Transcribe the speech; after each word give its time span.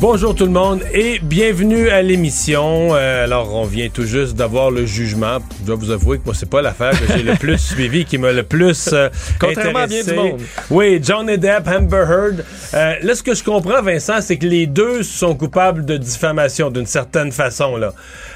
Bonjour 0.00 0.32
tout 0.32 0.44
le 0.44 0.52
monde 0.52 0.80
et 0.94 1.18
bienvenue 1.20 1.88
à 1.88 2.02
l'émission. 2.02 2.90
Euh, 2.94 3.24
alors, 3.24 3.52
on 3.56 3.64
vient 3.64 3.88
tout 3.88 4.04
juste 4.04 4.36
d'avoir 4.36 4.70
le 4.70 4.86
jugement. 4.86 5.38
Je 5.60 5.66
dois 5.66 5.74
vous 5.74 5.90
avouer 5.90 6.18
que 6.18 6.24
moi, 6.24 6.34
c'est 6.36 6.48
pas 6.48 6.62
l'affaire 6.62 6.90
que 6.92 7.12
j'ai 7.16 7.24
le 7.24 7.32
plus 7.40 7.58
suivi, 7.58 8.04
qui 8.04 8.16
m'a 8.16 8.30
le 8.30 8.44
plus 8.44 8.90
euh, 8.92 9.08
Contrairement 9.40 9.80
à 9.80 9.86
bien 9.88 9.98
intéressé. 10.00 10.12
du 10.12 10.16
monde. 10.34 10.40
Oui, 10.70 11.00
Johnny 11.02 11.36
Depp, 11.36 11.66
Amber 11.66 12.04
Heard. 12.08 12.44
Euh, 12.74 12.94
là, 13.02 13.14
ce 13.16 13.24
que 13.24 13.34
je 13.34 13.42
comprends, 13.42 13.82
Vincent, 13.82 14.20
c'est 14.20 14.36
que 14.36 14.46
les 14.46 14.66
deux 14.68 15.02
sont 15.02 15.34
coupables 15.34 15.84
de 15.84 15.96
diffamation 15.96 16.70
d'une 16.70 16.86
certaine 16.86 17.32
façon. 17.32 17.76
Là. 17.76 17.92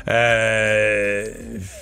Euh, 0.08 1.26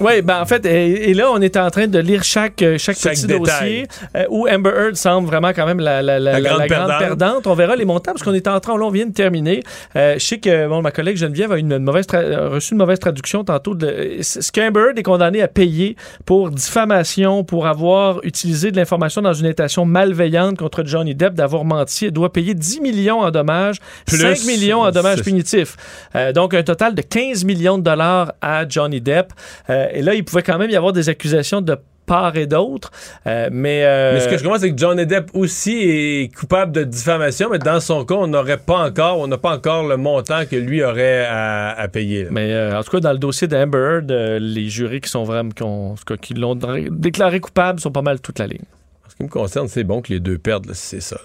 Oui, 0.01 0.21
ben 0.21 0.43
en 0.43 0.47
fait, 0.47 0.67
et, 0.67 1.09
et 1.11 1.15
là, 1.15 1.31
on 1.33 1.41
est 1.41 1.57
en 1.57 1.71
train 1.71 1.87
de 1.87 1.99
lire 2.01 2.23
chaque, 2.23 2.63
chaque, 2.77 2.99
Chaque 2.99 3.15
petit 3.15 3.27
détail. 3.27 3.39
dossier 3.39 3.89
où 4.29 4.47
Amber 4.47 4.73
Heard 4.77 4.97
semble 4.97 5.27
vraiment 5.27 5.55
quand 5.55 5.65
même 5.65 5.81
la, 5.81 6.03
la, 6.03 6.19
la, 6.19 6.33
La 6.33 6.41
la- 6.41 6.49
grande 6.51 6.59
la 6.61 6.67
grande 6.67 6.89
perdante. 6.89 6.99
perdante. 6.99 7.47
On 7.47 7.55
verra 7.55 7.77
les 7.77 7.87
montants 7.87 8.13
parce 8.13 8.23
qu'on 8.23 8.35
est 8.35 8.47
en 8.47 8.61
train, 8.61 8.77
là, 8.77 8.85
on 8.85 8.91
vient 8.91 9.07
de 9.07 9.15
terminer. 9.15 9.63
Euh, 9.97 10.15
je 10.19 10.25
sais 10.25 10.39
que 10.39 10.69
bon, 10.69 10.83
ma 10.83 10.91
collègue 10.91 11.17
Geneviève 11.17 11.53
a 11.53 11.59
une, 11.59 11.73
une 11.73 11.85
mauvaise 11.85 12.07
a 12.13 12.49
reçu 12.49 12.73
une 12.73 12.79
mauvaise 12.79 12.99
traduction 12.99 13.45
tantôt. 13.45 13.75
De, 13.75 14.21
Heard 14.57 14.99
est 14.99 15.03
condamné 15.03 15.43
à 15.43 15.49
payer 15.49 15.97
pour 16.25 16.51
diffamation, 16.51 17.45
pour 17.45 17.67
avoir 17.67 18.21
utilisé 18.25 18.71
de 18.71 18.77
l'information 18.77 19.23
dans 19.23 19.33
une 19.33 19.47
intention 19.47 19.85
malveillante 19.85 20.59
contre 20.59 20.85
Johnny 20.85 21.15
Depp, 21.15 21.35
d'avoir 21.35 21.65
menti. 21.65 22.07
Elle 22.07 22.13
doit 22.13 22.33
payer 22.33 22.55
10 22.55 22.81
millions 22.81 23.21
en 23.21 23.31
dommages, 23.31 23.79
Plus, 24.07 24.19
5 24.19 24.45
millions 24.45 24.81
en 24.81 24.91
dommages 24.91 25.23
punitifs. 25.23 25.77
Euh, 26.15 26.33
donc, 26.33 26.55
un 26.55 26.63
total 26.63 26.95
de 26.95 27.03
15 27.03 27.45
millions 27.45 27.79
de 27.79 27.83
dollars 27.83 28.33
à 28.41 28.69
Johnny 28.69 29.01
Depp. 29.01 29.33
Euh, 29.69 29.87
et 29.93 30.03
là, 30.03 30.15
il 30.15 30.25
pouvait 30.25 30.43
quand 30.43 30.59
même 30.59 30.71
y 30.71 30.77
avoir 30.77 30.93
des 30.93 31.09
accusations 31.09 31.61
de 31.61 31.77
part 32.11 32.37
et 32.37 32.47
d'autre. 32.47 32.91
Euh, 33.29 33.49
mais, 33.53 33.85
euh, 33.85 34.15
Mais 34.15 34.21
ce 34.21 34.29
que 34.29 34.37
je 34.37 34.43
comprends, 34.43 34.59
c'est 34.59 34.73
que 34.73 34.77
Johnny 34.79 35.07
Depp 35.07 35.31
aussi 35.33 35.79
est 35.79 36.35
coupable 36.37 36.73
de 36.73 36.83
diffamation, 36.83 37.49
mais 37.51 37.59
dans 37.61 37.79
son 37.81 38.05
cas, 38.05 38.17
on 38.17 38.27
n'aurait 38.27 38.57
pas 38.59 38.79
encore, 38.89 39.19
on 39.21 39.29
n'a 39.29 39.39
pas 39.39 39.55
encore 39.55 39.87
le 39.87 39.97
montant 39.97 40.45
que 40.51 40.57
lui 40.57 40.83
aurait 40.83 41.25
à, 41.29 41.71
à 41.71 41.87
payer. 41.89 42.25
là. 42.25 42.31
mais 42.33 42.53
euh, 42.53 42.79
en 42.79 42.83
tout 42.83 42.91
cas, 42.91 43.01
dans 43.01 43.13
le 43.13 43.19
dossier 43.19 43.47
d'Amber 43.47 43.79
Heard, 43.79 44.11
euh, 44.11 44.39
les 44.41 44.69
jurys 44.69 45.01
qui 45.01 45.09
sont 45.09 45.23
vraiment 45.25 45.51
qui, 45.51 45.63
ont- 45.63 45.93
en 45.93 45.95
tout 45.95 46.05
cas, 46.05 46.17
qui 46.17 46.35
l'ont 46.35 46.59
déclaré 46.91 47.39
coupable 47.41 47.79
sont 47.81 47.93
pas 47.93 48.03
mal 48.03 48.21
toute 48.21 48.39
la 48.41 48.47
ligne. 48.49 48.65
En 49.07 49.11
ce 49.11 49.15
qui 49.17 49.23
me 49.23 49.29
concerne, 49.29 49.69
c'est 49.69 49.85
bon 49.85 50.03
que 50.03 50.13
les 50.13 50.19
deux 50.21 50.39
perdent, 50.39 50.67
là, 50.67 50.75
si 50.75 50.87
c'est 50.89 51.01
ça. 51.01 51.19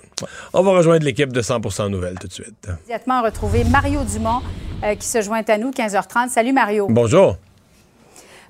On 0.53 0.61
va 0.63 0.71
rejoindre 0.71 1.03
l'équipe 1.03 1.33
de 1.33 1.41
100% 1.41 1.89
Nouvelles 1.89 2.19
tout 2.19 2.27
de 2.27 2.33
suite. 2.33 2.67
immédiatement 2.77 3.21
retrouver 3.23 3.63
Mario 3.63 4.01
Dumont 4.03 4.41
euh, 4.83 4.93
qui 4.95 5.07
se 5.07 5.21
joint 5.21 5.43
à 5.47 5.57
nous, 5.57 5.71
15h30. 5.71 6.29
Salut 6.29 6.53
Mario. 6.53 6.87
Bonjour. 6.89 7.37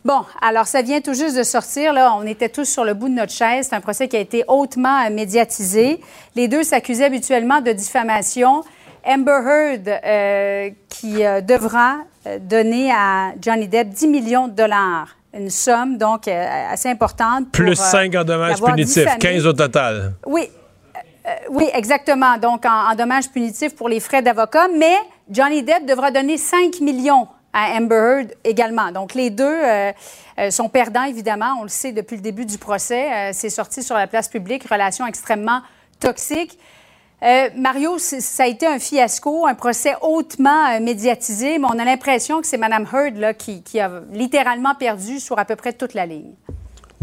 Bon, 0.06 0.22
alors 0.40 0.68
ça 0.68 0.84
vient 0.84 1.02
tout 1.02 1.14
juste 1.16 1.36
de 1.36 1.44
sortir. 1.44 1.92
Là, 1.92 2.16
on 2.16 2.26
était 2.28 2.50
tous 2.50 2.66
sur 2.66 2.86
le 2.86 2.94
bout 2.94 3.10
de 3.10 3.16
notre 3.16 3.34
chaise. 3.34 3.68
C'est 3.70 3.76
un 3.76 3.82
procès 3.82 4.08
qui 4.08 4.16
a 4.16 4.20
été 4.20 4.44
hautement 4.48 5.04
euh, 5.04 5.10
médiatisé. 5.10 6.00
Les 6.36 6.48
deux 6.48 6.64
s'accusaient 6.64 7.06
habituellement 7.06 7.60
de 7.60 7.72
diffamation. 7.72 8.64
Amber 9.04 9.40
Heard 9.46 9.88
euh, 9.88 10.70
qui 10.90 11.26
euh, 11.26 11.42
devra 11.42 11.98
donner 12.40 12.92
à 12.92 13.34
Johnny 13.42 13.68
Depp 13.68 13.90
10 13.90 14.08
millions 14.08 14.48
de 14.48 14.54
dollars. 14.54 15.16
Une 15.38 15.50
somme 15.50 15.98
donc 15.98 16.28
euh, 16.28 16.72
assez 16.72 16.88
importante. 16.90 17.46
pour, 17.46 17.52
Plus 17.52 17.72
euh, 17.72 17.84
5 17.84 18.16
en 18.16 18.24
dommages 18.24 18.62
punitifs, 18.62 19.04
diffamé. 19.04 19.20
15 19.20 19.48
au 19.48 19.54
total. 19.54 20.14
Oui, 20.26 20.50
euh, 21.26 21.30
oui, 21.50 21.68
exactement. 21.74 22.38
Donc, 22.38 22.66
en, 22.66 22.92
en 22.92 22.96
dommages 22.96 23.30
punitifs 23.30 23.76
pour 23.76 23.90
les 23.90 24.00
frais 24.00 24.22
d'avocat. 24.22 24.68
Mais 24.78 24.96
Johnny 25.30 25.62
Depp 25.62 25.86
devra 25.86 26.10
donner 26.12 26.38
5 26.38 26.80
millions 26.80 27.28
à 27.56 27.78
Amber 27.78 27.96
Heard 27.96 28.34
également. 28.44 28.92
Donc, 28.92 29.14
les 29.14 29.30
deux 29.30 29.46
euh, 29.46 29.92
euh, 30.38 30.52
sont 30.52 30.68
perdants, 30.68 31.06
évidemment. 31.06 31.56
On 31.62 31.64
le 31.64 31.70
sait 31.70 31.94
depuis 31.94 32.18
le 32.18 32.22
début 32.22 32.46
du 32.46 32.58
procès. 32.58 33.12
Euh, 33.12 33.30
C'est 33.34 33.50
sorti 33.50 33.82
sur 33.82 33.96
la 33.96 34.08
place 34.08 34.28
publique. 34.28 34.68
Relation 34.70 35.08
extrêmement 35.08 35.62
toxique. 36.00 36.60
Mario, 37.56 37.98
ça 37.98 38.44
a 38.44 38.46
été 38.46 38.68
un 38.68 38.78
fiasco, 38.78 39.48
un 39.48 39.56
procès 39.56 39.96
hautement 40.02 40.80
médiatisé, 40.80 41.58
mais 41.58 41.66
on 41.66 41.80
a 41.80 41.84
l'impression 41.84 42.40
que 42.40 42.46
c'est 42.46 42.58
Mme 42.58 42.86
Heard 42.94 43.18
là, 43.18 43.34
qui, 43.34 43.64
qui 43.64 43.80
a 43.80 43.90
littéralement 44.12 44.76
perdu 44.76 45.20
sur 45.20 45.40
à 45.40 45.46
peu 45.46 45.56
près 45.56 45.74
toute 45.74 45.96
la 45.96 46.06
ligne. 46.06 46.34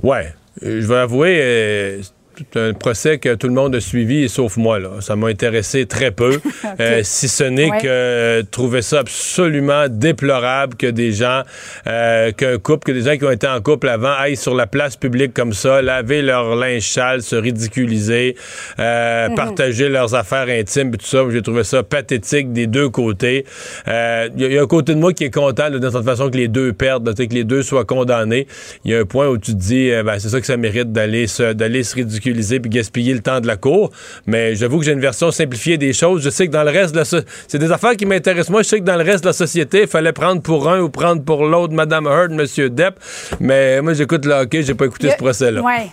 Ouais. 0.01 0.33
Je 0.61 0.87
vais 0.87 0.99
avouer, 0.99 2.03
c'est 2.37 2.61
un 2.61 2.73
procès 2.73 3.19
que 3.19 3.35
tout 3.35 3.47
le 3.49 3.55
monde 3.55 3.75
a 3.75 3.81
suivi, 3.81 4.29
sauf 4.29 4.57
moi. 4.57 4.79
Là. 4.79 4.91
Ça 5.01 5.17
m'a 5.17 5.29
intéressé 5.29 5.87
très 5.87 6.11
peu. 6.11 6.41
Euh, 6.81 7.01
si 7.03 7.29
ce 7.29 7.45
n'est 7.45 7.71
Ouais. 7.71 7.79
que 7.83 7.87
euh, 7.87 8.43
trouver 8.51 8.83
ça 8.83 9.01
absolument 9.01 9.87
déplorable 9.89 10.75
que 10.77 10.87
des 10.87 11.13
gens, 11.13 11.43
euh, 11.87 12.33
qu'un 12.33 12.59
couple, 12.59 12.87
que 12.87 12.93
des 12.93 13.03
gens 13.03 13.17
qui 13.19 13.25
ont 13.25 13.31
été 13.31 13.47
en 13.47 13.61
couple 13.61 13.89
avant 13.89 14.13
aillent 14.15 14.37
sur 14.37 14.55
la 14.55 14.67
place 14.67 14.97
publique 14.97 15.35
comme 15.35 15.53
ça, 15.53 15.83
laver 15.83 16.23
leur 16.23 16.57
linge 16.57 16.89
sale, 16.89 17.21
se 17.23 17.37
ridiculiser, 17.37 18.37
euh, 18.79 19.29
Mhm. 19.29 19.35
partager 19.35 19.89
leurs 19.89 20.15
affaires 20.15 20.49
intimes, 20.49 20.97
tout 20.97 21.05
ça. 21.07 21.19
J'ai 21.31 21.43
trouvé 21.43 21.63
ça 21.65 21.83
pathétique 21.83 22.53
des 22.53 22.67
deux 22.67 22.89
côtés. 22.89 23.45
Il 23.87 23.91
y, 23.91 23.95
a- 23.95 24.27
il 24.49 24.53
y 24.53 24.59
a 24.59 24.63
un 24.63 24.67
côté 24.67 24.95
de 24.95 24.99
moi 24.99 25.13
qui 25.13 25.25
est 25.25 25.31
content 25.35 25.69
de 25.71 25.79
toute 25.79 26.05
façon 26.05 26.31
que 26.31 26.37
les 26.39 26.49
deux 26.49 26.73
perdent, 26.73 27.07
là, 27.07 27.15
que 27.15 27.35
les 27.35 27.45
deux 27.45 27.63
soient 27.63 27.85
condamnés. 27.85 28.47
Il 28.85 28.93
y 28.93 28.95
a 28.95 29.01
un 29.01 29.05
point 29.05 29.29
où 29.29 29.37
tu 29.37 29.53
te 29.53 29.59
dis, 29.59 29.91
ben, 30.05 30.19
c'est 30.19 30.29
ça 30.31 30.41
que 30.41 30.47
ça 30.47 30.57
mérite 30.57 30.91
d'aller 30.93 31.27
se, 31.27 31.53
d'aller 31.53 31.83
se 31.83 31.95
ridiculiser 31.97 32.22
puis 32.31 32.71
gaspiller 32.71 33.13
le 33.15 33.21
temps 33.21 33.41
de 33.41 33.47
la 33.47 33.57
cour. 33.57 33.91
Mais 34.27 34.55
j'avoue 34.55 34.79
que 34.79 34.85
j'ai 34.85 34.93
une 34.93 35.01
version 35.01 35.31
simplifiée 35.31 35.79
des 35.79 35.93
choses. 35.93 36.23
Je 36.23 36.31
sais 36.31 36.47
que 36.47 36.53
dans 36.53 36.65
le 36.65 36.71
reste 36.71 36.93
de 36.93 36.99
la 36.99 37.05
so- 37.05 37.19
c'est 37.49 37.59
des 37.59 37.71
affaires 37.73 37.97
qui 37.97 38.07
m'intéressent. 38.07 38.51
Moi, 38.51 38.63
je 38.63 38.69
sais 38.69 38.79
que 38.81 38.85
dans 38.85 38.97
le 38.97 39.05
reste 39.05 39.25
de 39.25 39.29
la 39.29 39.33
société, 39.33 39.83
il 39.83 39.89
fallait 39.89 40.13
prendre 40.13 40.41
pour 40.43 40.69
un 40.69 40.81
ou 40.81 40.89
prendre 40.89 41.23
pour 41.23 41.45
l'autre 41.45 41.73
Madame 41.75 42.07
Heard, 42.07 42.31
Monsieur 42.33 42.71
Depp. 42.71 42.95
Mais 43.41 43.81
moi, 43.83 43.93
j'écoute 43.95 44.25
le 44.25 44.33
hockey, 44.35 44.63
j'ai 44.63 44.75
pas 44.75 44.87
écouté 44.87 45.11
ce 45.11 45.17
procès-là. 45.17 45.61
Oui. 45.65 45.91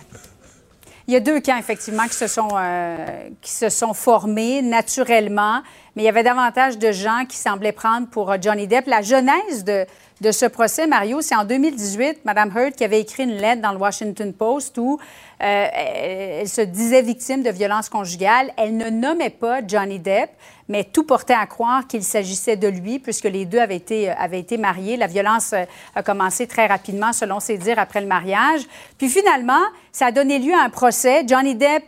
Il 1.08 1.14
y 1.14 1.16
a 1.16 1.20
deux 1.20 1.40
camps, 1.40 1.58
effectivement, 1.58 2.04
qui 2.04 2.14
se 2.14 2.28
sont, 2.28 2.50
euh, 2.56 2.96
qui 3.42 3.50
se 3.50 3.68
sont 3.68 3.94
formés 3.94 4.62
naturellement, 4.62 5.60
mais 5.96 6.02
il 6.02 6.06
y 6.06 6.08
avait 6.08 6.22
davantage 6.22 6.78
de 6.78 6.92
gens 6.92 7.24
qui 7.28 7.36
semblaient 7.36 7.72
prendre 7.72 8.06
pour 8.08 8.30
euh, 8.30 8.36
Johnny 8.40 8.66
Depp. 8.66 8.86
La 8.86 9.02
genèse 9.02 9.64
de, 9.64 9.86
ce 10.30 10.46
procès, 10.46 10.86
Mario, 10.86 11.20
c'est 11.20 11.34
en 11.34 11.44
2018, 11.44 12.24
Mme 12.24 12.52
Heard 12.56 12.74
qui 12.74 12.84
avait 12.84 13.00
écrit 13.00 13.24
une 13.24 13.36
lettre 13.36 13.62
dans 13.62 13.72
le 13.72 13.78
Washington 13.78 14.32
Post 14.32 14.76
où 14.78 15.00
euh, 15.42 15.66
elle, 15.72 16.48
se 16.48 16.60
disait 16.60 17.00
victime 17.00 17.42
de 17.42 17.50
violences 17.50 17.88
conjugales. 17.88 18.52
Elle 18.58 18.76
ne 18.76 18.90
nommait 18.90 19.30
pas 19.30 19.66
Johnny 19.66 19.98
Depp, 19.98 20.30
mais 20.68 20.84
tout 20.84 21.04
portait 21.04 21.34
à 21.34 21.46
croire 21.46 21.86
qu'il 21.86 22.04
s'agissait 22.04 22.56
de 22.56 22.68
lui, 22.68 22.98
puisque 22.98 23.24
les 23.24 23.46
deux 23.46 23.58
avaient 23.58 23.76
été, 23.76 24.10
euh, 24.10 24.58
mariés. 24.58 24.98
La 24.98 25.06
violence 25.06 25.54
a 25.94 26.02
commencé 26.02 26.46
très 26.46 26.66
rapidement, 26.66 27.14
selon 27.14 27.40
ses 27.40 27.56
dires, 27.56 27.78
après 27.78 28.02
le 28.02 28.06
mariage. 28.06 28.60
Puis 28.98 29.08
finalement, 29.08 29.62
ça 29.90 30.06
a 30.06 30.12
donné 30.12 30.38
lieu 30.38 30.52
à 30.52 30.62
un 30.62 30.70
procès. 30.70 31.24
Johnny 31.26 31.54
Depp 31.54 31.82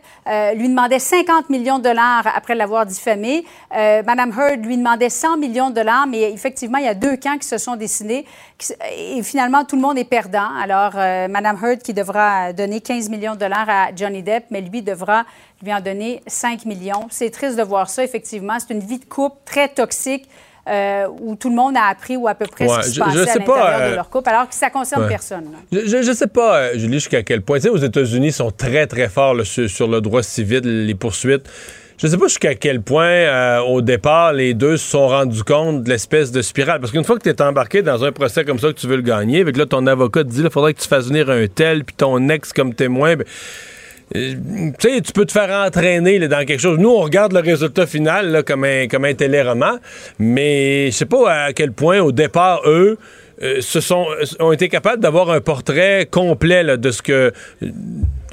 lui 0.55 0.69
demandait 0.69 0.99
50 0.99 1.49
millions 1.51 1.77
de 1.77 1.83
dollars 1.83 2.25
après 2.35 2.55
l'avoir 2.55 2.85
diffamé. 2.87 3.45
Madame 4.05 4.31
Heard 4.37 4.65
lui 4.65 4.77
demandait 4.77 5.09
100 5.09 5.37
millions 5.37 5.69
de 5.69 5.75
dollars, 5.75 6.05
mais 6.07 6.31
effectivement, 6.31 6.77
il 6.77 6.85
y 6.85 6.87
a 6.87 6.93
deux 6.93 7.17
camps 7.17 7.37
qui 7.37 7.47
se 7.47 7.57
sont 7.57 7.75
dessinés. 7.75 8.25
qui- 8.57 8.73
Et 9.17 9.23
finalement, 9.23 9.65
tout 9.65 9.75
le 9.75 9.81
monde 9.81 9.97
est 9.97 10.03
perdant. 10.03 10.49
Alors, 10.61 10.93
euh, 10.95 11.27
Madame 11.27 11.57
Heard 11.63 11.79
qui 11.81 11.93
devra 11.93 12.53
donner 12.53 12.81
15 12.81 13.09
millions 13.09 13.33
de 13.33 13.39
dollars 13.39 13.67
à 13.69 13.87
Johnny 13.95 14.21
Depp, 14.23 14.45
mais 14.51 14.61
lui 14.61 14.81
devra 14.81 15.25
lui 15.63 15.73
en 15.73 15.81
donner 15.81 16.21
5 16.27 16.65
millions. 16.65 17.07
C'est 17.09 17.29
triste 17.29 17.57
de 17.57 17.63
voir 17.63 17.89
ça, 17.89 18.03
effectivement. 18.03 18.57
C'est 18.59 18.73
une 18.73 18.79
vie 18.81 18.99
de 18.99 19.05
couple 19.05 19.37
très 19.45 19.67
toxique. 19.69 20.27
euh, 20.65 21.07
où 21.19 21.35
tout 21.35 21.49
le 21.49 21.55
monde 21.57 21.75
a 21.75 21.87
appris 21.89 22.15
ou 22.15 22.25
à 22.25 22.35
peu 22.35 22.45
près 22.47 22.65
Ouais, 22.65 22.83
ce 22.83 22.87
qui 22.87 22.93
se 22.95 22.99
passait 23.01 23.11
je 23.17 23.19
à 23.23 23.25
l'intérieur 23.25 23.45
pas, 23.45 23.79
euh, 23.81 23.89
de 23.89 23.95
leur 23.95 24.09
couple, 24.09 24.29
alors 24.29 24.47
que 24.47 24.55
ça 24.55 24.69
concerne 24.69 25.01
ouais. 25.01 25.09
personne. 25.09 25.51
Je, 25.73 26.01
je 26.01 26.11
sais 26.13 26.27
pas, 26.27 26.77
Julie, 26.77 26.93
jusqu'à 26.93 27.21
quel 27.21 27.41
point. 27.41 27.57
Tu 27.57 27.63
sais, 27.63 27.69
aux 27.69 27.75
États-Unis, 27.75 28.27
ils 28.27 28.31
sont 28.31 28.49
très, 28.49 28.87
très 28.87 29.09
forts 29.09 29.33
là, 29.33 29.43
sur, 29.43 29.69
sur 29.69 29.89
le 29.89 29.99
droit 29.99 30.23
civil, 30.23 30.61
les 30.85 30.95
poursuites. 30.95 31.49
Je 31.97 32.07
sais 32.07 32.17
pas 32.17 32.27
jusqu'à 32.27 32.55
quel 32.55 32.81
point, 32.81 33.05
euh, 33.05 33.59
au 33.59 33.81
départ, 33.81 34.33
les 34.33 34.53
deux 34.53 34.77
se 34.77 34.89
sont 34.89 35.07
rendus 35.07 35.43
compte 35.43 35.83
de 35.83 35.89
l'espèce 35.89 36.31
de 36.31 36.41
spirale. 36.41 36.79
Parce 36.79 36.91
qu'une 36.91 37.03
fois 37.03 37.17
que 37.17 37.23
tu 37.23 37.29
es 37.29 37.41
embarqué 37.41 37.81
dans 37.81 38.03
un 38.03 38.11
procès 38.11 38.43
comme 38.43 38.59
ça, 38.59 38.69
que 38.69 38.79
tu 38.79 38.87
veux 38.87 38.95
le 38.95 39.03
gagner, 39.03 39.41
avec 39.41 39.57
là, 39.57 39.65
ton 39.65 39.85
avocat 39.85 40.23
te 40.23 40.29
dit, 40.29 40.41
il 40.43 40.49
faudrait 40.49 40.73
que 40.73 40.81
tu 40.81 40.87
fasses 40.87 41.07
venir 41.07 41.29
un 41.29 41.47
tel, 41.47 41.83
puis 41.83 41.95
ton 41.95 42.29
ex 42.29 42.51
comme 42.51 42.73
témoin. 42.73 43.15
ben, 43.15 43.25
euh, 44.15 44.33
tu 44.79 44.89
sais, 44.89 45.01
tu 45.01 45.11
peux 45.11 45.25
te 45.25 45.31
faire 45.31 45.49
entraîner 45.65 46.27
dans 46.27 46.45
quelque 46.45 46.61
chose. 46.61 46.77
Nous, 46.77 46.89
on 46.89 47.01
regarde 47.01 47.33
le 47.33 47.39
résultat 47.39 47.85
final 47.85 48.43
comme, 48.43 48.63
un, 48.63 48.87
comme 48.87 49.05
un 49.05 49.13
téléroman, 49.13 49.79
mais 50.19 50.87
je 50.87 50.97
sais 50.97 51.05
pas 51.05 51.45
à 51.45 51.53
quel 51.53 51.71
point, 51.71 51.99
au 51.99 52.11
départ, 52.11 52.61
eux, 52.65 52.97
euh, 53.41 53.61
se 53.61 53.81
sont, 53.81 54.05
ont 54.39 54.51
été 54.51 54.69
capables 54.69 55.01
d'avoir 55.01 55.29
un 55.31 55.41
portrait 55.41 56.07
complet 56.09 56.63
là, 56.63 56.77
de 56.77 56.91
ce 56.91 57.01
que 57.01 57.31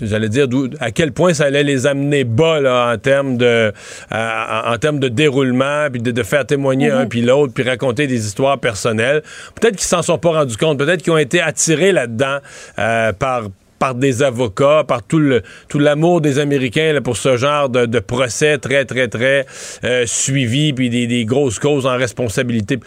j'allais 0.00 0.28
dire 0.28 0.46
à 0.80 0.90
quel 0.90 1.12
point 1.12 1.34
ça 1.34 1.44
allait 1.44 1.62
les 1.62 1.86
amener 1.86 2.24
bas 2.24 2.60
là, 2.60 2.92
en 2.92 2.98
termes 2.98 3.36
de 3.36 3.72
en 4.10 4.76
termes 4.78 4.98
de 4.98 5.08
déroulement 5.08 5.88
puis 5.90 6.00
de, 6.00 6.22
faire 6.22 6.46
témoigner 6.46 6.90
un 6.90 7.06
puis 7.06 7.22
l'autre 7.22 7.52
puis 7.54 7.64
raconter 7.64 8.06
des 8.06 8.26
histoires 8.26 8.58
personnelles. 8.58 9.22
Peut-être 9.54 9.76
qu'ils 9.76 9.86
s'en 9.86 10.02
sont 10.02 10.18
pas 10.18 10.30
rendus 10.30 10.56
compte. 10.56 10.78
Peut-être 10.78 11.02
qu'ils 11.02 11.12
ont 11.12 11.18
été 11.18 11.40
attirés 11.40 11.92
là-dedans 11.92 12.38
euh, 12.78 13.12
par 13.12 13.44
par 13.80 13.94
des 13.94 14.22
avocats, 14.22 14.84
par 14.86 15.02
tout 15.02 15.18
le 15.18 15.42
tout 15.68 15.80
l'amour 15.80 16.20
des 16.20 16.38
Américains 16.38 17.00
pour 17.02 17.16
ce 17.16 17.36
genre 17.36 17.68
de, 17.70 17.98
procès 17.98 18.58
très 18.58 18.84
très 18.84 19.08
très 19.08 19.46
euh, 19.84 20.04
suivi 20.06 20.72
puis 20.72 20.90
des, 20.90 21.24
grosses 21.24 21.58
causes 21.58 21.86
en 21.86 21.96
responsabilité. 21.96 22.78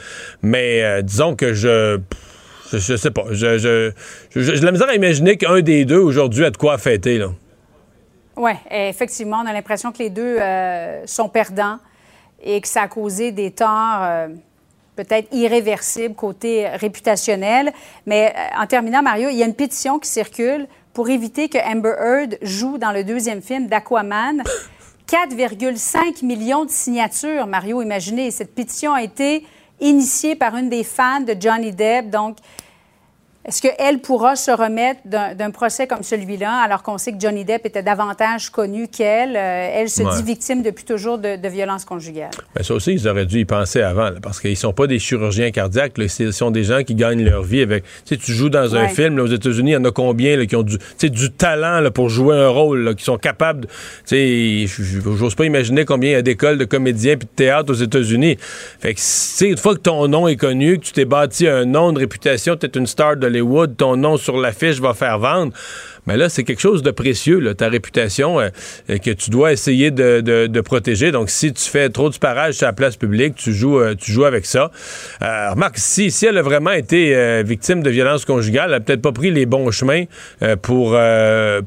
Mais 0.43 0.83
euh, 0.83 1.01
disons 1.01 1.35
que 1.35 1.53
je 1.53 1.99
je, 2.71 2.95
sais 2.95 3.11
pas. 3.11 3.25
Je, 3.31 3.91
je, 4.35 4.65
la 4.65 4.71
misère 4.71 4.89
à 4.89 4.95
imaginer 4.95 5.35
qu'un 5.35 5.61
des 5.61 5.83
deux 5.85 5.99
aujourd'hui 5.99 6.45
a 6.45 6.51
de 6.51 6.57
quoi 6.57 6.77
fêter. 6.77 7.17
Là. 7.17 7.27
Oui, 8.35 8.51
effectivement, 8.71 9.41
on 9.43 9.47
a 9.47 9.53
l'impression 9.53 9.91
que 9.91 9.99
les 9.99 10.09
deux 10.09 10.37
euh, 10.39 11.05
sont 11.05 11.29
perdants 11.29 11.77
et 12.43 12.61
que 12.61 12.67
ça 12.67 12.83
a 12.83 12.87
causé 12.87 13.31
des 13.31 13.51
torts 13.51 14.27
peut-être 14.95 15.27
irréversibles 15.33 16.13
côté 16.13 16.67
réputationnel. 16.67 17.71
Mais 18.05 18.33
en 18.57 18.67
terminant, 18.67 19.01
Mario, 19.01 19.29
il 19.29 19.37
y 19.37 19.43
a 19.43 19.45
une 19.45 19.55
pétition 19.55 19.97
qui 19.97 20.09
circule 20.09 20.67
pour 20.93 21.09
éviter 21.09 21.49
que 21.49 21.57
Amber 21.57 21.95
Heard 21.99 22.37
joue 22.41 22.77
dans 22.77 22.91
le 22.91 23.03
deuxième 23.03 23.41
film 23.41 23.67
d'Aquaman. 23.67 24.43
4,5 25.07 26.25
millions 26.25 26.65
de 26.65 26.71
signatures, 26.71 27.45
Mario, 27.45 27.81
imaginez. 27.81 28.31
Cette 28.31 28.55
pétition 28.55 28.93
a 28.93 29.03
été 29.03 29.45
initiée 29.79 30.35
par 30.35 30.55
une 30.55 30.69
des 30.69 30.83
fans 30.83 31.21
de 31.21 31.35
Johnny 31.39 31.71
Depp. 31.71 32.09
Donc, 32.09 32.37
est-ce 33.45 33.61
qu'elle 33.61 33.99
pourra 33.99 34.35
se 34.35 34.51
remettre 34.51 35.01
d'un 35.05 35.51
procès 35.51 35.85
comme 35.85 36.03
celui-là, 36.03 36.61
alors 36.63 36.81
qu'on 36.81 36.97
sait 36.97 37.11
que 37.11 37.19
Johnny 37.19 37.43
Depp 37.43 37.65
était 37.65 37.83
davantage 37.83 38.49
connu 38.49 38.87
qu'elle? 38.87 39.35
Euh, 39.35 39.69
elle 39.73 39.89
se 39.89 40.01
dit 40.01 40.23
victime 40.23 40.61
depuis 40.61 40.85
toujours 40.85 41.17
de, 41.17 41.35
de 41.35 41.47
violences 41.49 41.83
conjugales? 41.83 42.31
Mais 42.55 42.63
ça 42.63 42.73
aussi, 42.73 42.93
ils 42.93 43.07
auraient 43.07 43.25
dû 43.25 43.39
y 43.39 43.45
penser 43.45 43.81
avant, 43.81 44.11
parce 44.21 44.39
qu'ils 44.39 44.55
sont 44.55 44.71
pas 44.71 44.87
des 44.87 44.99
chirurgiens 44.99 45.51
cardiaques. 45.51 45.93
Ce 46.07 46.31
sont 46.31 46.51
des 46.51 46.63
gens 46.63 46.83
qui 46.83 46.95
gagnent 46.95 47.23
leur 47.23 47.43
vie 47.43 47.61
avec. 47.61 47.83
Tu 47.83 48.15
sais, 48.15 48.17
tu 48.17 48.31
joues 48.31 48.49
dans 48.49 48.75
un 48.75 48.87
film 48.87 49.19
aux 49.19 49.27
États-Unis, 49.27 49.71
il 49.71 49.73
y 49.73 49.77
en 49.77 49.85
a 49.85 49.91
combien 49.91 50.45
qui 50.45 50.55
ont 50.55 50.63
du, 50.63 50.77
du 51.01 51.31
talent 51.31 51.81
là, 51.81 51.91
pour 51.91 52.09
jouer 52.09 52.37
un 52.37 52.49
rôle, 52.49 52.95
qui 52.95 53.03
sont 53.03 53.17
capables. 53.17 53.67
Tu 54.07 54.67
sais, 54.67 54.83
j'ose 55.17 55.35
pas 55.35 55.45
imaginer 55.45 55.85
combien 55.85 56.11
il 56.11 56.13
y 56.13 56.15
a 56.15 56.21
d'écoles 56.21 56.57
de 56.57 56.65
comédiens 56.65 57.17
puis 57.17 57.27
de 57.27 57.35
théâtre 57.35 57.71
aux 57.71 57.75
États-Unis. 57.75 58.37
Fait 58.79 58.93
que, 58.93 59.45
une 59.45 59.57
fois 59.57 59.75
que 59.75 59.81
ton 59.81 60.07
nom 60.07 60.27
est 60.27 60.37
connu, 60.37 60.79
que 60.79 60.85
tu 60.85 60.93
t'es 60.93 61.05
bâti 61.05 61.47
un 61.47 61.65
nom 61.65 61.91
de 61.91 61.99
réputation, 61.99 62.55
tu 62.55 62.65
es 62.65 62.69
une 62.75 62.87
star 62.87 63.17
de 63.17 63.32
Ton 63.77 63.95
nom 63.97 64.17
sur 64.17 64.37
l'affiche 64.37 64.79
va 64.79 64.93
faire 64.93 65.19
vendre. 65.19 65.53
Mais 66.07 66.17
là, 66.17 66.29
c'est 66.29 66.43
quelque 66.43 66.61
chose 66.61 66.83
de 66.83 66.91
précieux, 66.91 67.39
là, 67.39 67.53
ta 67.53 67.69
réputation, 67.69 68.39
euh, 68.39 68.49
que 68.87 69.11
tu 69.11 69.29
dois 69.29 69.53
essayer 69.53 69.91
de, 69.91 70.21
de, 70.21 70.61
protéger. 70.61 71.11
Donc, 71.11 71.29
si 71.29 71.53
tu 71.53 71.69
fais 71.69 71.89
trop 71.89 72.09
de 72.09 72.17
parage 72.17 72.55
sur 72.55 72.67
la 72.67 72.73
place 72.73 72.95
publique, 72.95 73.35
tu 73.35 73.53
joues, 73.53 73.79
euh, 73.79 73.95
tu 73.95 74.11
joues 74.11 74.25
avec 74.25 74.45
ça. 74.45 74.71
Euh, 75.21 75.51
remarque, 75.51 75.77
si, 75.77 76.11
si 76.11 76.25
elle 76.25 76.37
a 76.37 76.41
vraiment 76.41 76.71
été 76.71 77.15
euh, 77.15 77.43
victime 77.45 77.83
de 77.83 77.89
violence 77.89 78.25
conjugale, 78.25 78.69
elle 78.69 78.75
a 78.75 78.79
peut-être 78.79 79.01
pas 79.01 79.11
pris 79.11 79.31
les 79.31 79.45
bons 79.45 79.71
chemins 79.71 80.03
pour, 80.61 80.97